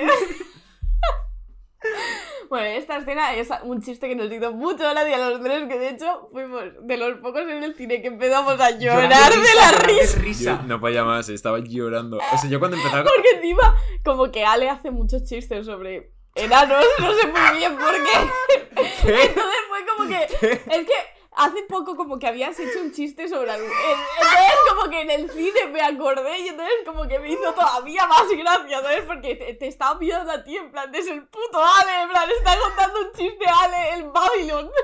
Bueno, 2.49 2.65
esta 2.65 2.97
escena 2.97 3.35
es 3.35 3.49
un 3.63 3.79
chiste 3.79 4.07
que 4.07 4.15
nos 4.15 4.31
hizo 4.31 4.51
mucho 4.51 4.79
gracia 4.79 5.15
a 5.17 5.29
los 5.29 5.39
tres, 5.39 5.67
que 5.67 5.77
de 5.77 5.89
hecho 5.89 6.29
fuimos 6.31 6.63
de 6.81 6.97
los 6.97 7.19
pocos 7.19 7.43
en 7.43 7.63
el 7.63 7.75
cine 7.75 8.01
que 8.01 8.07
empezamos 8.07 8.59
a 8.59 8.71
llorar 8.71 9.03
Llorar 9.03 9.31
de 9.33 9.37
la 9.37 9.71
llorar 9.71 9.85
risa. 9.85 10.15
Yo 10.17 10.21
risa. 10.23 10.61
no 10.65 10.79
podía 10.79 11.03
más, 11.03 11.29
estaba 11.29 11.59
llorando. 11.59 12.17
O 12.17 12.37
sea, 12.39 12.49
yo 12.49 12.57
cuando 12.57 12.77
empezaba. 12.77 13.03
Porque 13.15 13.29
encima, 13.35 13.75
como 14.03 14.31
que 14.31 14.43
Ale 14.45 14.67
hace 14.67 14.89
muchos 14.89 15.25
chistes 15.25 15.67
sobre 15.67 16.11
enanos, 16.33 16.83
no 16.99 17.13
sé 17.13 17.27
muy 17.27 17.59
bien 17.59 17.77
por 17.77 17.93
qué. 17.93 18.81
Entonces 19.27 19.61
fue 19.69 19.85
como 19.85 20.09
que. 20.09 20.23
Es 20.23 20.87
que 20.87 21.18
hace 21.31 21.63
poco 21.63 21.95
como 21.95 22.19
que 22.19 22.27
habías 22.27 22.59
hecho 22.59 22.81
un 22.81 22.91
chiste 22.91 23.27
sobre 23.27 23.51
algo. 23.51 23.67
Entonces 23.67 24.53
como 24.69 24.89
que 24.89 25.01
en 25.01 25.11
el 25.11 25.29
cine 25.29 25.67
me 25.71 25.81
acordé 25.81 26.39
y 26.39 26.47
entonces 26.49 26.75
como 26.85 27.07
que 27.07 27.19
me 27.19 27.31
hizo 27.31 27.53
todavía 27.53 28.05
más 28.07 28.27
gracia, 28.29 28.81
¿sabes? 28.81 29.03
Porque 29.03 29.35
te, 29.35 29.53
te 29.53 29.67
estaba 29.67 29.99
mirando 29.99 30.31
a 30.31 30.43
ti 30.43 30.57
en 30.57 30.71
plan, 30.71 30.93
es 30.93 31.07
el 31.07 31.27
puto 31.27 31.59
Ale, 31.59 32.03
en 32.03 32.09
plan, 32.09 32.29
está 32.29 32.57
contando 32.59 32.99
un 33.01 33.11
chiste 33.13 33.45
Ale, 33.47 33.93
el 33.95 34.09
Babylon. 34.09 34.69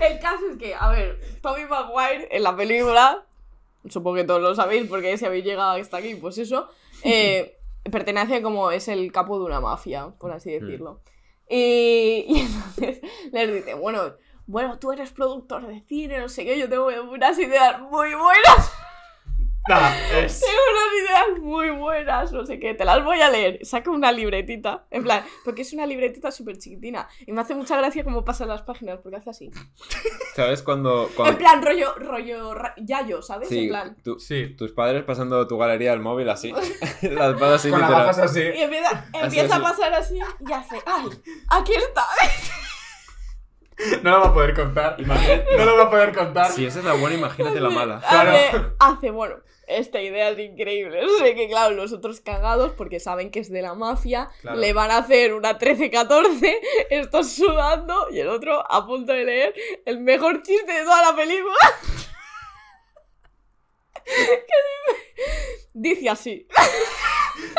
El 0.00 0.18
caso 0.20 0.50
es 0.50 0.58
que, 0.58 0.74
a 0.74 0.90
ver, 0.90 1.18
Tommy 1.40 1.64
Maguire 1.64 2.28
en 2.30 2.42
la 2.42 2.54
película, 2.54 3.24
supongo 3.88 4.16
que 4.16 4.24
todos 4.24 4.42
lo 4.42 4.54
sabéis 4.54 4.86
porque 4.88 5.16
si 5.16 5.24
habéis 5.24 5.44
llegado 5.44 5.72
hasta 5.72 5.96
aquí, 5.96 6.16
pues 6.16 6.36
eso, 6.36 6.68
eh, 7.02 7.56
pertenece 7.90 8.42
como 8.42 8.70
es 8.70 8.88
el 8.88 9.10
capo 9.10 9.38
de 9.38 9.46
una 9.46 9.60
mafia, 9.60 10.10
por 10.18 10.32
así 10.32 10.50
decirlo. 10.50 11.00
Y, 11.48 12.26
y 12.28 12.40
entonces 12.40 13.00
les 13.32 13.54
dice, 13.54 13.74
bueno, 13.74 14.14
bueno, 14.50 14.78
tú 14.78 14.90
eres 14.92 15.12
productor 15.12 15.66
de 15.66 15.80
cine, 15.82 16.18
no 16.18 16.28
sé 16.28 16.44
qué, 16.44 16.58
yo 16.58 16.68
tengo 16.68 16.88
unas 17.10 17.38
ideas 17.38 17.80
muy 17.80 18.12
buenas, 18.14 18.72
es. 20.16 20.40
tengo 20.40 20.58
unas 20.72 20.94
ideas 21.04 21.42
muy 21.42 21.70
buenas, 21.70 22.32
no 22.32 22.44
sé 22.44 22.58
qué, 22.58 22.74
te 22.74 22.84
las 22.84 23.04
voy 23.04 23.20
a 23.20 23.30
leer. 23.30 23.64
Saca 23.64 23.90
una 23.90 24.10
libretita, 24.10 24.86
en 24.90 25.04
plan, 25.04 25.24
porque 25.44 25.62
es 25.62 25.72
una 25.72 25.86
libretita 25.86 26.32
súper 26.32 26.58
chiquitina. 26.58 27.06
Y 27.26 27.30
me 27.32 27.42
hace 27.42 27.54
mucha 27.54 27.76
gracia 27.76 28.02
cómo 28.02 28.24
pasan 28.24 28.48
las 28.48 28.62
páginas, 28.62 28.98
porque 29.00 29.18
hace 29.18 29.30
así. 29.30 29.50
¿Sabes 30.34 30.62
cuando.? 30.62 31.08
En 31.26 31.36
plan, 31.36 31.62
rollo, 31.64 31.94
rollo, 31.96 32.52
yayo, 32.78 33.22
¿sabes? 33.22 33.48
Sí, 33.48 33.64
En 33.64 33.68
plan. 33.68 33.96
tú- 34.02 34.18
Sí. 34.18 34.48
tus 34.56 34.72
padres 34.72 35.04
pasando 35.04 35.46
tu 35.46 35.58
galería 35.58 35.92
al 35.92 36.00
móvil 36.00 36.28
así. 36.30 36.52
las 37.02 37.38
vas 37.38 37.52
así 37.52 37.70
Con 37.70 37.80
las 37.80 37.90
literal. 37.90 38.06
gafas 38.08 38.18
así. 38.18 38.40
Y 38.40 38.62
empieza, 38.62 39.04
empieza 39.12 39.54
a 39.54 39.58
así. 39.58 39.62
pasar 39.64 39.94
así 39.94 40.18
y 40.48 40.52
hace, 40.52 40.76
¡ay! 40.86 41.08
Aquí 41.50 41.72
está. 41.74 42.04
No 44.02 44.10
lo 44.10 44.20
va 44.20 44.26
a 44.28 44.34
poder 44.34 44.54
contar. 44.54 44.96
Imagínate- 44.98 45.56
No 45.56 45.64
lo 45.64 45.76
va 45.76 45.84
a 45.84 45.90
poder 45.90 46.14
contar. 46.14 46.50
Si 46.52 46.66
esa 46.66 46.78
es 46.80 46.84
la 46.84 46.94
buena, 46.94 47.16
imagínate 47.16 47.60
la 47.60 47.70
mala. 47.70 48.00
Claro. 48.08 48.30
Hace, 48.30 48.62
hace, 48.78 49.10
bueno, 49.10 49.36
esta 49.66 50.00
idea 50.00 50.30
es 50.30 50.38
increíble. 50.38 51.00
Sé 51.18 51.34
que, 51.34 51.48
claro, 51.48 51.74
los 51.74 51.92
otros 51.92 52.20
cagados, 52.20 52.72
porque 52.72 52.98
saben 53.00 53.30
que 53.30 53.40
es 53.40 53.50
de 53.50 53.62
la 53.62 53.74
mafia, 53.74 54.28
Claro. 54.42 54.58
le 54.58 54.72
van 54.72 54.90
a 54.90 54.98
hacer 54.98 55.32
una 55.34 55.58
13-14, 55.58 56.58
estos 56.90 57.32
sudando, 57.32 58.08
y 58.10 58.18
el 58.20 58.28
otro 58.28 58.64
a 58.70 58.86
punto 58.86 59.12
de 59.12 59.24
leer 59.24 59.54
el 59.86 60.00
mejor 60.00 60.42
chiste 60.42 60.72
de 60.72 60.82
toda 60.84 61.10
la 61.10 61.16
película. 61.16 61.54
dice, 65.74 65.96
dice 65.96 66.08
así. 66.10 66.46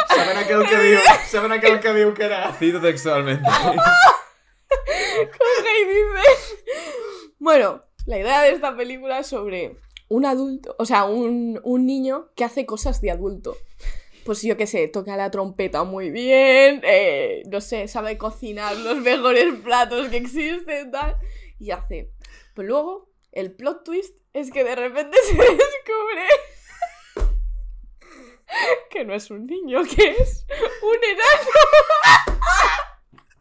Saben 0.10 0.38
aquel 0.38 0.68
que 0.68 0.78
diu, 0.78 1.00
saben 1.28 1.52
aquel 1.54 1.80
que 1.80 1.94
diu 1.94 2.14
que 2.14 2.24
era. 2.26 2.52
Cito 2.54 2.80
textualmente. 2.82 3.48
Coge 5.16 5.82
y 5.82 5.86
dice. 5.86 6.64
Bueno, 7.40 7.84
la 8.06 8.20
idea 8.20 8.42
de 8.44 8.52
esta 8.52 8.76
película 8.76 9.20
es 9.20 9.28
sobre 9.28 9.78
un 10.10 10.26
adulto, 10.26 10.76
o 10.78 10.86
sea, 10.86 11.06
un, 11.06 11.60
un 11.64 11.86
niño 11.86 12.30
que 12.36 12.44
hace 12.44 12.66
cosas 12.66 13.02
de 13.02 13.12
adulto. 13.12 13.56
Pues 14.26 14.42
yo 14.44 14.56
qué 14.58 14.68
sé, 14.68 14.88
toca 14.88 15.18
la 15.18 15.32
trompeta 15.32 15.84
muy 15.84 16.12
bien, 16.12 16.82
eh, 16.84 17.42
no 17.50 17.60
sé, 17.60 17.88
sabe 17.88 18.18
cocinar 18.18 18.76
los 18.78 18.98
mejores 18.98 19.54
platos 19.64 20.10
que 20.10 20.18
existen, 20.18 20.92
tal, 20.92 21.16
y 21.60 21.72
hace. 21.72 22.12
Pero 22.54 22.68
luego, 22.68 23.10
el 23.32 23.54
plot 23.54 23.84
twist 23.84 24.20
es 24.34 24.52
que 24.52 24.64
de 24.64 24.76
repente 24.76 25.18
se 25.24 25.34
descubre 25.34 26.28
que 28.90 29.06
no 29.06 29.14
es 29.14 29.32
un 29.32 29.46
niño, 29.46 29.82
que 29.84 30.12
es 30.12 30.46
un 30.82 30.98
enano. 31.04 32.88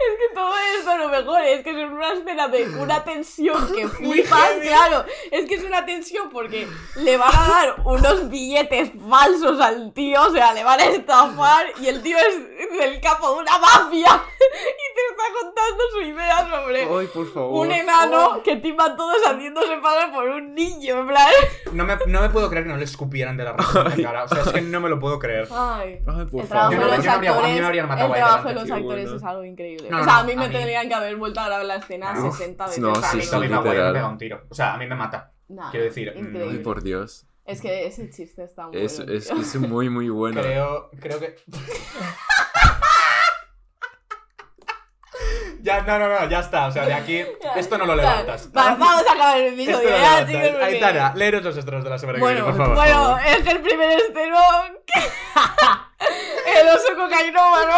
Es 0.00 0.18
que 0.18 0.34
todo 0.34 0.52
esto 0.78 0.96
lo 0.98 1.08
mejor 1.08 1.42
es 1.42 1.62
que 1.62 1.70
es 1.70 1.90
una 1.90 2.12
escena 2.12 2.48
de 2.48 2.64
una 2.78 3.04
tensión 3.04 3.72
que 3.74 3.86
flipas, 3.88 4.50
claro. 4.62 5.04
Es 5.30 5.46
que 5.46 5.56
es 5.56 5.64
una 5.64 5.84
tensión 5.84 6.30
porque 6.30 6.66
le 6.96 7.16
van 7.16 7.34
a 7.34 7.48
dar 7.48 7.76
unos 7.84 8.28
billetes 8.30 8.90
falsos 9.08 9.60
al 9.60 9.92
tío, 9.92 10.22
o 10.22 10.30
sea, 10.30 10.54
le 10.54 10.64
van 10.64 10.80
a 10.80 10.84
estafar 10.84 11.66
y 11.80 11.88
el 11.88 12.02
tío 12.02 12.16
es 12.18 12.38
del 12.78 13.00
capo 13.00 13.34
de 13.34 13.40
una 13.42 13.58
mafia 13.58 14.22
y 14.40 14.94
te 14.94 15.02
está 15.10 15.24
contando 15.40 15.82
su 15.92 16.00
idea 16.00 16.48
sobre 16.48 16.80
Ay, 16.82 17.06
por 17.12 17.32
favor. 17.32 17.66
un 17.66 17.72
enano 17.72 18.42
que 18.42 18.56
tima 18.56 18.84
a 18.86 18.96
todos 18.96 19.16
haciéndose 19.26 19.76
pagar 19.82 20.12
por 20.12 20.28
un 20.28 20.54
niño, 20.54 21.00
en 21.00 21.06
plan. 21.08 21.28
No 21.72 21.84
me, 21.84 21.96
no 22.06 22.20
me 22.22 22.30
puedo 22.30 22.48
creer 22.48 22.64
que 22.64 22.70
no 22.72 22.76
le 22.78 22.84
escupieran 22.84 23.36
de 23.36 23.44
la 23.44 23.52
risa 23.52 23.80
en 23.82 23.88
la 23.90 23.96
cara. 24.10 24.24
O 24.24 24.28
sea, 24.28 24.42
es 24.44 24.52
que 24.52 24.60
no 24.62 24.80
me 24.80 24.88
lo 24.88 24.98
puedo 24.98 25.18
creer. 25.18 25.46
Ay. 25.50 25.98
Ay, 26.06 26.26
por 26.26 26.46
trabajo 26.46 26.72
Yo 26.72 26.78
no- 26.80 27.02
yo 27.02 27.10
habría- 27.12 27.12
a 27.12 27.18
mí 27.18 27.20
me 27.20 27.28
actores, 27.48 27.64
habrían 27.66 27.88
matado 27.88 28.08
el 28.14 28.20
trabajo 28.20 28.48
de 28.48 28.54
los 28.54 28.70
actores 28.70 29.04
bueno. 29.04 29.16
es 29.16 29.22
algo 29.24 29.44
increíble. 29.44 29.89
No, 29.90 30.00
o 30.00 30.04
sea, 30.04 30.12
no, 30.14 30.18
a 30.20 30.24
mí 30.24 30.36
me 30.36 30.44
a 30.44 30.48
mí- 30.48 30.54
tendrían 30.54 30.88
que 30.88 30.94
haber 30.94 31.16
vuelto 31.16 31.40
a 31.40 31.46
grabar 31.46 31.66
la 31.66 31.76
escena 31.76 32.12
Uf, 32.18 32.36
60 32.36 32.64
veces. 32.66 32.78
no, 32.78 32.92
A 32.92 33.02
sí, 33.02 33.16
mí 33.18 33.22
sí, 33.22 33.36
me 33.36 33.58
pega 33.60 34.08
un 34.08 34.18
tiro. 34.18 34.42
O 34.48 34.54
sea, 34.54 34.74
a 34.74 34.78
mí 34.78 34.86
me 34.86 34.94
mata. 34.94 35.32
Nah, 35.48 35.70
Quiero 35.70 35.84
decir, 35.86 36.12
mm, 36.14 36.18
increíble. 36.18 36.50
Ay, 36.58 36.58
por 36.58 36.82
Dios. 36.82 37.26
Es 37.44 37.60
que 37.60 37.86
ese 37.86 38.08
chiste 38.10 38.44
está 38.44 38.68
muy 38.68 38.80
Es, 38.80 38.98
bueno, 38.98 39.12
es, 39.12 39.56
muy, 39.56 39.90
muy 39.90 40.08
bueno. 40.08 40.40
Creo, 40.40 40.90
creo 41.00 41.18
que. 41.18 41.36
ya, 45.62 45.82
no, 45.82 45.98
no, 45.98 46.08
no, 46.08 46.28
ya 46.28 46.40
está. 46.40 46.66
O 46.68 46.72
sea, 46.72 46.86
de 46.86 46.94
aquí. 46.94 47.22
Esto 47.56 47.76
no 47.78 47.86
lo 47.86 47.96
levantas. 47.96 48.50
vamos 48.52 48.88
a 48.88 49.00
acabar 49.12 49.38
el 49.38 49.54
episodio 49.54 49.90
no 49.90 49.96
ya, 49.96 50.26
chicos. 50.26 50.62
Aitana, 50.62 51.12
léeros 51.16 51.42
los 51.42 51.56
estrenos 51.56 51.82
de 51.84 51.90
la 51.90 51.98
semana 51.98 52.18
que 52.20 52.24
viene, 52.24 52.42
por 52.42 52.56
favor. 52.56 52.76
bueno, 52.76 53.18
es 53.18 53.38
que 53.42 53.50
el 53.50 53.60
primer 53.60 53.90
estreno. 53.98 54.38
el 56.60 56.68
oso 56.68 56.94
cocainómano. 56.96 57.76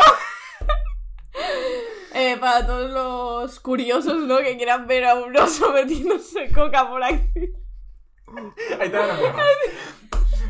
Eh, 2.14 2.36
para 2.38 2.66
todos 2.66 2.90
los 2.90 3.60
curiosos, 3.60 4.18
¿no? 4.18 4.38
Que 4.38 4.56
quieran 4.56 4.86
ver 4.86 5.04
a 5.04 5.14
un 5.14 5.36
oso 5.36 5.72
metiéndose 5.72 6.50
coca 6.52 6.88
por 6.88 7.02
aquí. 7.02 7.52
No 8.26 8.54
puede 8.54 9.32
más. 9.32 9.46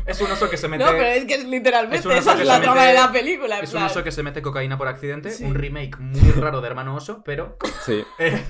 Es 0.05 0.19
un 0.19 0.29
oso 0.29 0.49
que 0.49 0.57
se 0.57 0.67
mete. 0.67 0.83
No, 0.83 0.89
pero 0.91 1.05
es 1.05 1.23
que 1.23 1.35
es 1.35 1.45
literalmente 1.45 2.09
Es 2.09 2.17
esa 2.17 2.33
es 2.33 2.39
se 2.39 2.43
la 2.45 2.59
trama 2.59 2.81
mete- 2.81 2.87
de 2.87 2.93
la 2.93 3.11
película. 3.13 3.59
Es 3.59 3.73
un 3.73 3.83
oso 3.83 4.03
que 4.03 4.11
se 4.11 4.21
mete 4.21 4.41
cocaína 4.41 4.77
por 4.77 4.89
accidente. 4.89 5.31
Sí. 5.31 5.45
Un 5.45 5.55
remake 5.55 5.97
muy 5.97 6.29
raro 6.31 6.59
de 6.59 6.67
Hermano 6.67 6.93
Oso, 6.95 7.21
pero. 7.23 7.57
Sí. 7.85 8.03
eh, 8.19 8.43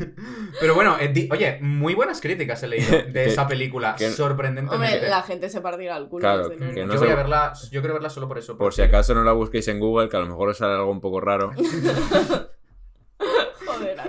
pero 0.60 0.74
bueno, 0.74 0.98
eh, 1.00 1.10
di- 1.10 1.30
oye, 1.32 1.60
muy 1.62 1.94
buenas 1.94 2.22
críticas 2.22 2.64
he 2.64 2.68
leído 2.68 3.04
de 3.08 3.26
esa 3.26 3.48
película. 3.48 3.96
que- 3.96 4.10
sorprendentemente. 4.10 4.96
Hombre, 4.96 5.10
la 5.10 5.22
gente 5.22 5.48
se 5.50 5.62
partirá 5.62 5.96
el 5.98 6.08
culo. 6.08 6.22
Claro, 6.22 6.50
desde 6.50 6.58
luego. 6.58 6.74
que 6.74 6.86
no 6.88 6.94
yo 6.96 7.00
voy 7.02 7.10
a 7.10 7.16
verla. 7.16 7.54
Yo 7.72 7.82
quiero 7.82 7.94
verla 7.94 8.10
solo 8.10 8.28
por 8.28 8.40
eso. 8.40 8.58
Por 8.58 8.74
si 8.74 8.82
acaso 8.82 9.14
no 9.14 9.24
la 9.24 9.34
busquéis 9.34 9.68
en 9.68 9.80
Google, 9.80 10.10
que 10.10 10.18
a 10.18 10.22
lo 10.22 10.26
mejor 10.28 10.50
os 10.50 10.58
sale 10.58 10.74
algo 10.74 10.90
un 10.90 11.02
poco 11.02 11.22
raro. 11.22 11.52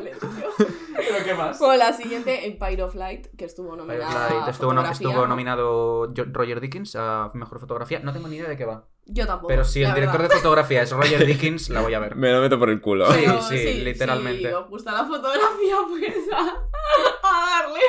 Tío. 0.00 0.18
¿Pero 0.96 1.24
qué 1.24 1.34
más? 1.34 1.58
Bueno, 1.58 1.76
la 1.76 1.92
siguiente, 1.92 2.46
Empire 2.46 2.82
of 2.82 2.94
Light, 2.94 3.26
que 3.36 3.44
estuvo 3.44 3.74
nominada. 3.76 4.48
Estuvo, 4.48 4.72
no- 4.72 4.84
estuvo 4.90 5.12
¿no? 5.12 5.26
nominado 5.26 6.12
Roger 6.32 6.60
Dickens 6.60 6.96
a 6.96 7.30
mejor 7.34 7.60
fotografía. 7.60 8.00
No 8.00 8.12
tengo 8.12 8.28
ni 8.28 8.36
idea 8.36 8.48
de 8.48 8.56
qué 8.56 8.64
va. 8.64 8.86
Yo 9.06 9.26
tampoco. 9.26 9.48
Pero 9.48 9.64
si 9.64 9.82
el 9.82 9.92
director 9.94 10.20
verdad. 10.22 10.34
de 10.36 10.40
fotografía 10.40 10.82
es 10.82 10.90
Roger 10.92 11.26
Dickens, 11.26 11.68
la 11.70 11.80
voy 11.82 11.94
a 11.94 11.98
ver. 11.98 12.16
Me 12.16 12.32
lo 12.32 12.40
meto 12.40 12.58
por 12.58 12.70
el 12.70 12.80
culo. 12.80 13.10
Sí, 13.12 13.20
Pero 13.24 13.42
sí, 13.42 13.74
literalmente. 13.84 14.48
Si 14.48 14.54
os 14.54 14.68
gusta 14.68 14.92
la 14.92 15.04
fotografía, 15.04 15.76
pues 15.88 16.14
a, 16.32 16.40
a 17.22 17.60
darle. 17.62 17.80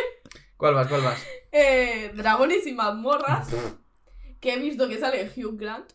¿Cuál 0.58 0.74
vas? 0.74 0.88
¿Cuál 0.88 1.02
vas? 1.02 1.24
Eh, 1.52 2.12
dragones 2.16 2.66
y 2.68 2.74
mazmorras. 2.74 3.48
Que 4.42 4.54
he 4.56 4.60
visto 4.60 4.88
que 4.90 4.98
sale 5.00 5.32
Hugh 5.38 5.58
Grant. 5.58 5.92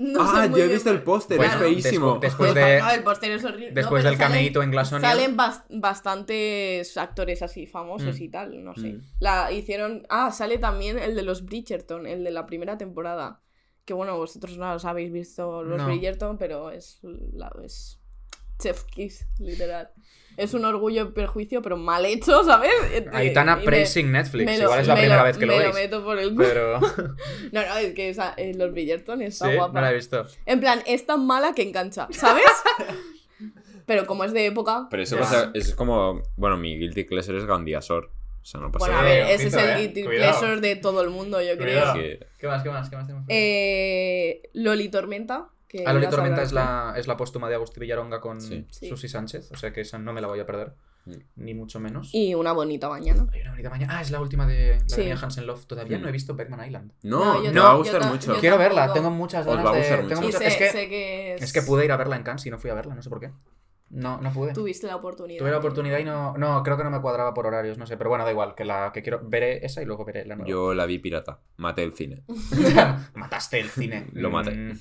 Ah. 0.00 0.04
No 0.06 0.20
ah, 0.22 0.46
yo 0.46 0.52
he 0.58 0.58
bien 0.60 0.68
visto 0.70 0.90
el 0.90 0.98
por- 1.02 1.16
póster, 1.16 1.38
Bueno, 1.38 1.52
es 1.54 1.58
feísimo. 1.58 2.16
despu- 2.16 2.20
después 2.20 2.54
de- 2.54 2.78
No, 2.78 2.90
el 2.90 3.02
póster 3.02 3.32
es 3.32 3.44
horrible. 3.44 3.72
Después 3.72 4.04
No, 4.04 4.10
del 4.10 4.18
salen- 4.18 4.28
cameíto 4.32 4.62
en 4.62 4.70
Glass 4.70 4.92
Onion. 4.92 5.10
Salen 5.10 5.36
bas- 5.36 5.64
bastantes 5.70 6.96
actores 6.96 7.42
así 7.42 7.66
famosos 7.66 8.18
Mm. 8.18 8.22
y 8.22 8.28
tal, 8.28 8.64
no 8.64 8.74
sé. 8.74 8.92
Mm. 8.94 9.02
La 9.18 9.50
hicieron. 9.52 10.06
Ah, 10.08 10.30
sale 10.30 10.58
también 10.58 10.98
el 10.98 11.16
de 11.16 11.22
los 11.22 11.44
Bridgerton, 11.44 12.06
el 12.06 12.22
de 12.24 12.30
la 12.30 12.46
primera 12.46 12.78
temporada. 12.78 13.40
Que 13.84 13.92
bueno, 13.94 14.16
vosotros 14.16 14.56
no 14.58 14.72
los 14.72 14.84
habéis 14.84 15.10
visto 15.12 15.62
los 15.64 15.78
No. 15.78 15.86
Bridgerton, 15.86 16.38
pero 16.38 16.70
es. 16.70 17.00
La, 17.32 17.50
es 17.64 17.98
Chef 18.60 18.84
Kiss, 18.84 19.26
literal. 19.38 19.90
Es 20.38 20.54
un 20.54 20.64
orgullo 20.64 21.02
y 21.02 21.12
perjuicio, 21.12 21.60
pero 21.62 21.76
mal 21.76 22.06
hecho, 22.06 22.44
¿sabes? 22.44 22.70
Aitana 23.12 23.56
me- 23.56 23.64
praising 23.64 24.10
Netflix. 24.12 24.46
me 24.46 24.56
lo- 24.56 24.64
Igual 24.64 24.80
es 24.80 24.86
la 24.86 24.94
me 24.94 25.00
primera 25.00 25.20
lo- 25.20 25.26
vez 25.26 25.36
que 25.36 25.46
lo 25.46 25.56
me 25.56 25.62
veis. 25.64 25.74
meto 25.74 26.04
por 26.04 26.18
el 26.18 26.30
culo. 26.32 26.46
Pero. 26.48 26.80
No, 27.52 27.66
no, 27.66 27.76
es 27.78 27.92
que 27.94 28.08
esa, 28.08 28.34
eh, 28.36 28.52
los 28.54 28.70
Bridgerton 28.72 29.18
sí, 29.18 29.24
está 29.24 29.52
guapa. 29.52 29.72
no 29.74 29.80
la 29.80 29.90
he 29.90 29.94
visto. 29.94 30.24
En 30.46 30.60
plan, 30.60 30.80
es 30.86 31.04
tan 31.06 31.26
mala 31.26 31.52
que 31.54 31.62
engancha, 31.62 32.06
¿sabes? 32.12 32.44
Pero 33.86 34.06
como 34.06 34.24
es 34.24 34.32
de 34.32 34.46
época. 34.46 34.86
Pero 34.90 35.02
eso 35.02 35.18
pasa, 35.18 35.50
es 35.54 35.74
como, 35.74 36.22
bueno, 36.36 36.56
mi 36.56 36.78
guilty 36.78 37.04
pleasure 37.04 37.38
es 37.38 37.44
Gandiasor. 37.46 38.10
O 38.40 38.44
sea, 38.44 38.60
no 38.60 38.70
pasa 38.70 38.86
Bueno, 38.86 39.00
a 39.00 39.02
ver, 39.02 39.26
Sí, 39.26 39.32
ese 39.32 39.46
es 39.48 39.54
el 39.54 39.70
eh. 39.70 39.76
guilty 39.80 40.04
Cuidado. 40.04 40.38
pleasure 40.38 40.60
de 40.60 40.76
todo 40.76 41.02
el 41.02 41.10
mundo, 41.10 41.40
yo 41.42 41.56
creo. 41.58 41.94
Que- 41.94 42.26
¿Qué 42.38 42.46
más? 42.46 42.62
¿Qué 42.62 42.70
más? 42.70 42.88
¿Qué 42.88 42.96
más 42.96 43.06
tenemos? 43.06 43.26
Eh, 43.28 44.42
Loli 44.54 44.88
Tormenta. 44.88 45.48
Que 45.68 45.84
Ah, 45.86 45.92
Loli 45.92 46.04
ibas 46.06 46.14
a 46.14 46.16
Tormenta 46.16 46.42
es 46.42 46.52
la, 46.52 46.94
es 46.96 47.06
la 47.06 47.16
póstuma 47.18 47.48
de 47.48 47.54
Agustín 47.56 47.82
Villaronga 47.82 48.20
con 48.20 48.40
Sí. 48.40 48.66
Sí. 48.70 48.88
Susi 48.88 49.06
Sánchez, 49.08 49.52
o 49.52 49.56
sea 49.56 49.70
que 49.72 49.82
esa 49.82 49.98
no 49.98 50.12
me 50.14 50.20
la 50.22 50.26
voy 50.26 50.40
a 50.40 50.46
perder, 50.46 50.72
Mm. 51.04 51.12
ni 51.36 51.52
mucho 51.54 51.78
menos. 51.78 52.08
Y 52.14 52.34
una 52.34 52.52
bonita 52.52 52.88
mañana. 52.88 53.26
Hay 53.32 53.40
una 53.42 53.50
bonita 53.50 53.70
mañana. 53.70 53.98
Ah, 53.98 54.00
es 54.02 54.10
la 54.10 54.20
última 54.20 54.46
de 54.46 54.78
la 54.80 54.88
Sí. 54.88 54.96
de 55.02 55.04
Mia 55.04 55.18
Hansen 55.20 55.46
Love. 55.46 55.66
Todavía 55.66 55.98
Mm. 55.98 56.02
no 56.02 56.08
he 56.08 56.12
visto 56.12 56.34
Bergman 56.34 56.66
Island. 56.66 56.92
No, 57.02 57.18
No, 57.22 57.34
yo 57.36 57.48
me 57.50 57.52
no, 57.52 57.62
va 57.64 57.70
a 57.72 57.74
gustar 57.76 58.00
ta- 58.00 58.08
mucho. 58.10 58.34
yo 58.34 58.40
Quiero 58.40 58.56
verla, 58.58 58.92
tengo 58.94 59.10
muchas 59.10 59.46
Os 59.46 59.56
ganas 59.56 59.64
va 59.66 59.70
a 59.70 59.72
de. 59.74 59.78
gustar 59.80 59.98
tengo 60.00 60.08
mucho. 60.22 60.22
Y 60.22 60.26
mucho- 60.26 60.38
sé, 60.38 60.46
es, 60.46 60.56
que, 60.56 60.70
sé 60.70 60.88
que 60.88 61.34
es... 61.34 61.42
es 61.42 61.52
que 61.52 61.62
pude 61.62 61.84
ir 61.84 61.92
a 61.92 61.96
verla 61.98 62.16
en 62.16 62.22
Cannes 62.22 62.46
y 62.46 62.50
no 62.50 62.58
fui 62.58 62.70
a 62.70 62.74
verla, 62.74 62.94
no 62.94 63.02
sé 63.02 63.10
por 63.10 63.20
qué. 63.20 63.30
No, 63.90 64.20
no 64.20 64.32
pude. 64.32 64.52
Tuviste 64.52 64.86
la 64.86 64.96
oportunidad. 64.96 65.38
Tuve 65.38 65.50
la 65.50 65.58
oportunidad 65.58 65.98
y 65.98 66.04
no. 66.04 66.36
No, 66.36 66.62
creo 66.62 66.76
que 66.76 66.84
no 66.84 66.90
me 66.90 67.00
cuadraba 67.00 67.32
por 67.32 67.46
horarios, 67.46 67.78
no 67.78 67.86
sé. 67.86 67.96
Pero 67.96 68.10
bueno, 68.10 68.24
da 68.24 68.30
igual, 68.30 68.54
que 68.54 68.64
la 68.64 68.90
que 68.92 69.02
quiero. 69.02 69.20
Veré 69.24 69.64
esa 69.64 69.82
y 69.82 69.86
luego 69.86 70.04
veré 70.04 70.24
la 70.26 70.36
nueva. 70.36 70.48
Yo 70.48 70.74
la 70.74 70.84
vi 70.86 70.98
pirata. 70.98 71.40
Maté 71.56 71.84
el 71.84 71.94
cine. 71.94 72.22
Mataste 73.14 73.60
el 73.60 73.68
cine. 73.68 74.06
Lo 74.12 74.30
maté. 74.30 74.50
Mm, 74.52 74.78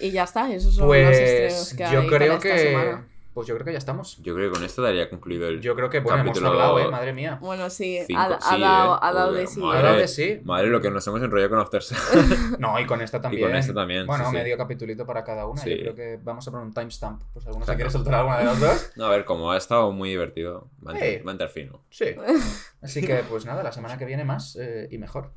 Y 0.00 0.10
ya 0.10 0.24
está, 0.24 0.52
esos 0.52 0.74
son 0.74 0.88
los 0.88 0.96
estrenos 0.96 1.52
Pues 1.54 1.74
que 1.74 1.94
yo 1.94 2.00
hay 2.00 2.06
creo 2.08 2.38
para 2.38 2.54
esta 2.54 2.58
semana. 2.58 3.08
Pues 3.38 3.46
yo 3.46 3.54
creo 3.54 3.66
que 3.66 3.70
ya 3.70 3.78
estamos. 3.78 4.16
Yo 4.20 4.34
creo 4.34 4.50
que 4.50 4.56
con 4.58 4.64
esto 4.66 4.82
daría 4.82 5.08
concluido 5.08 5.46
el. 5.46 5.60
Yo 5.60 5.76
creo 5.76 5.88
que, 5.88 6.00
bueno, 6.00 6.22
hemos 6.22 6.32
Capítulo- 6.36 6.48
hablado, 6.60 6.80
eh, 6.80 6.90
madre 6.90 7.12
mía. 7.12 7.38
Bueno, 7.40 7.70
sí, 7.70 8.00
Cinco, 8.04 8.20
ha, 8.20 8.24
ha 8.34 8.40
sí, 8.40 8.60
dado, 8.60 8.94
eh. 8.96 8.98
ha 9.00 9.12
dado 9.12 9.32
de 9.32 9.46
sí. 9.46 9.60
madre. 9.60 9.78
Ha 9.78 9.82
dado 9.82 9.96
de 9.98 10.08
sí. 10.08 10.40
Madre, 10.42 10.66
lo 10.66 10.80
que 10.80 10.90
nos 10.90 11.06
hemos 11.06 11.22
enrollado 11.22 11.50
con 11.50 11.60
After. 11.60 11.80
No, 12.58 12.80
y 12.80 12.84
con 12.84 13.00
esta 13.00 13.20
también. 13.20 13.46
con 13.46 13.54
esta 13.56 13.72
también, 13.72 14.06
Bueno, 14.08 14.24
sí, 14.24 14.30
sí. 14.32 14.36
medio 14.38 14.58
capitulito 14.58 15.06
para 15.06 15.22
cada 15.22 15.46
una. 15.46 15.62
Sí. 15.62 15.70
Yo 15.70 15.76
creo 15.76 15.94
que 15.94 16.18
vamos 16.20 16.48
a 16.48 16.50
poner 16.50 16.66
un 16.66 16.74
timestamp. 16.74 17.22
Pues 17.32 17.46
alguno 17.46 17.64
se 17.64 17.76
quiere 17.76 17.90
soltar 17.92 18.14
alguna 18.14 18.38
de 18.38 18.44
las 18.46 18.58
dos. 18.60 18.90
No, 18.96 19.04
a 19.04 19.10
ver, 19.10 19.24
como 19.24 19.52
ha 19.52 19.56
estado 19.56 19.92
muy 19.92 20.08
divertido, 20.08 20.68
va 20.84 20.94
a 20.94 20.94
entrar, 20.98 21.24
va 21.24 21.30
a 21.30 21.32
entrar 21.34 21.50
fino. 21.50 21.80
Sí. 21.90 22.06
Así 22.82 23.06
que, 23.06 23.18
pues 23.30 23.46
nada, 23.46 23.62
la 23.62 23.70
semana 23.70 23.98
que 23.98 24.04
viene 24.04 24.24
más 24.24 24.56
eh, 24.60 24.88
y 24.90 24.98
mejor. 24.98 25.30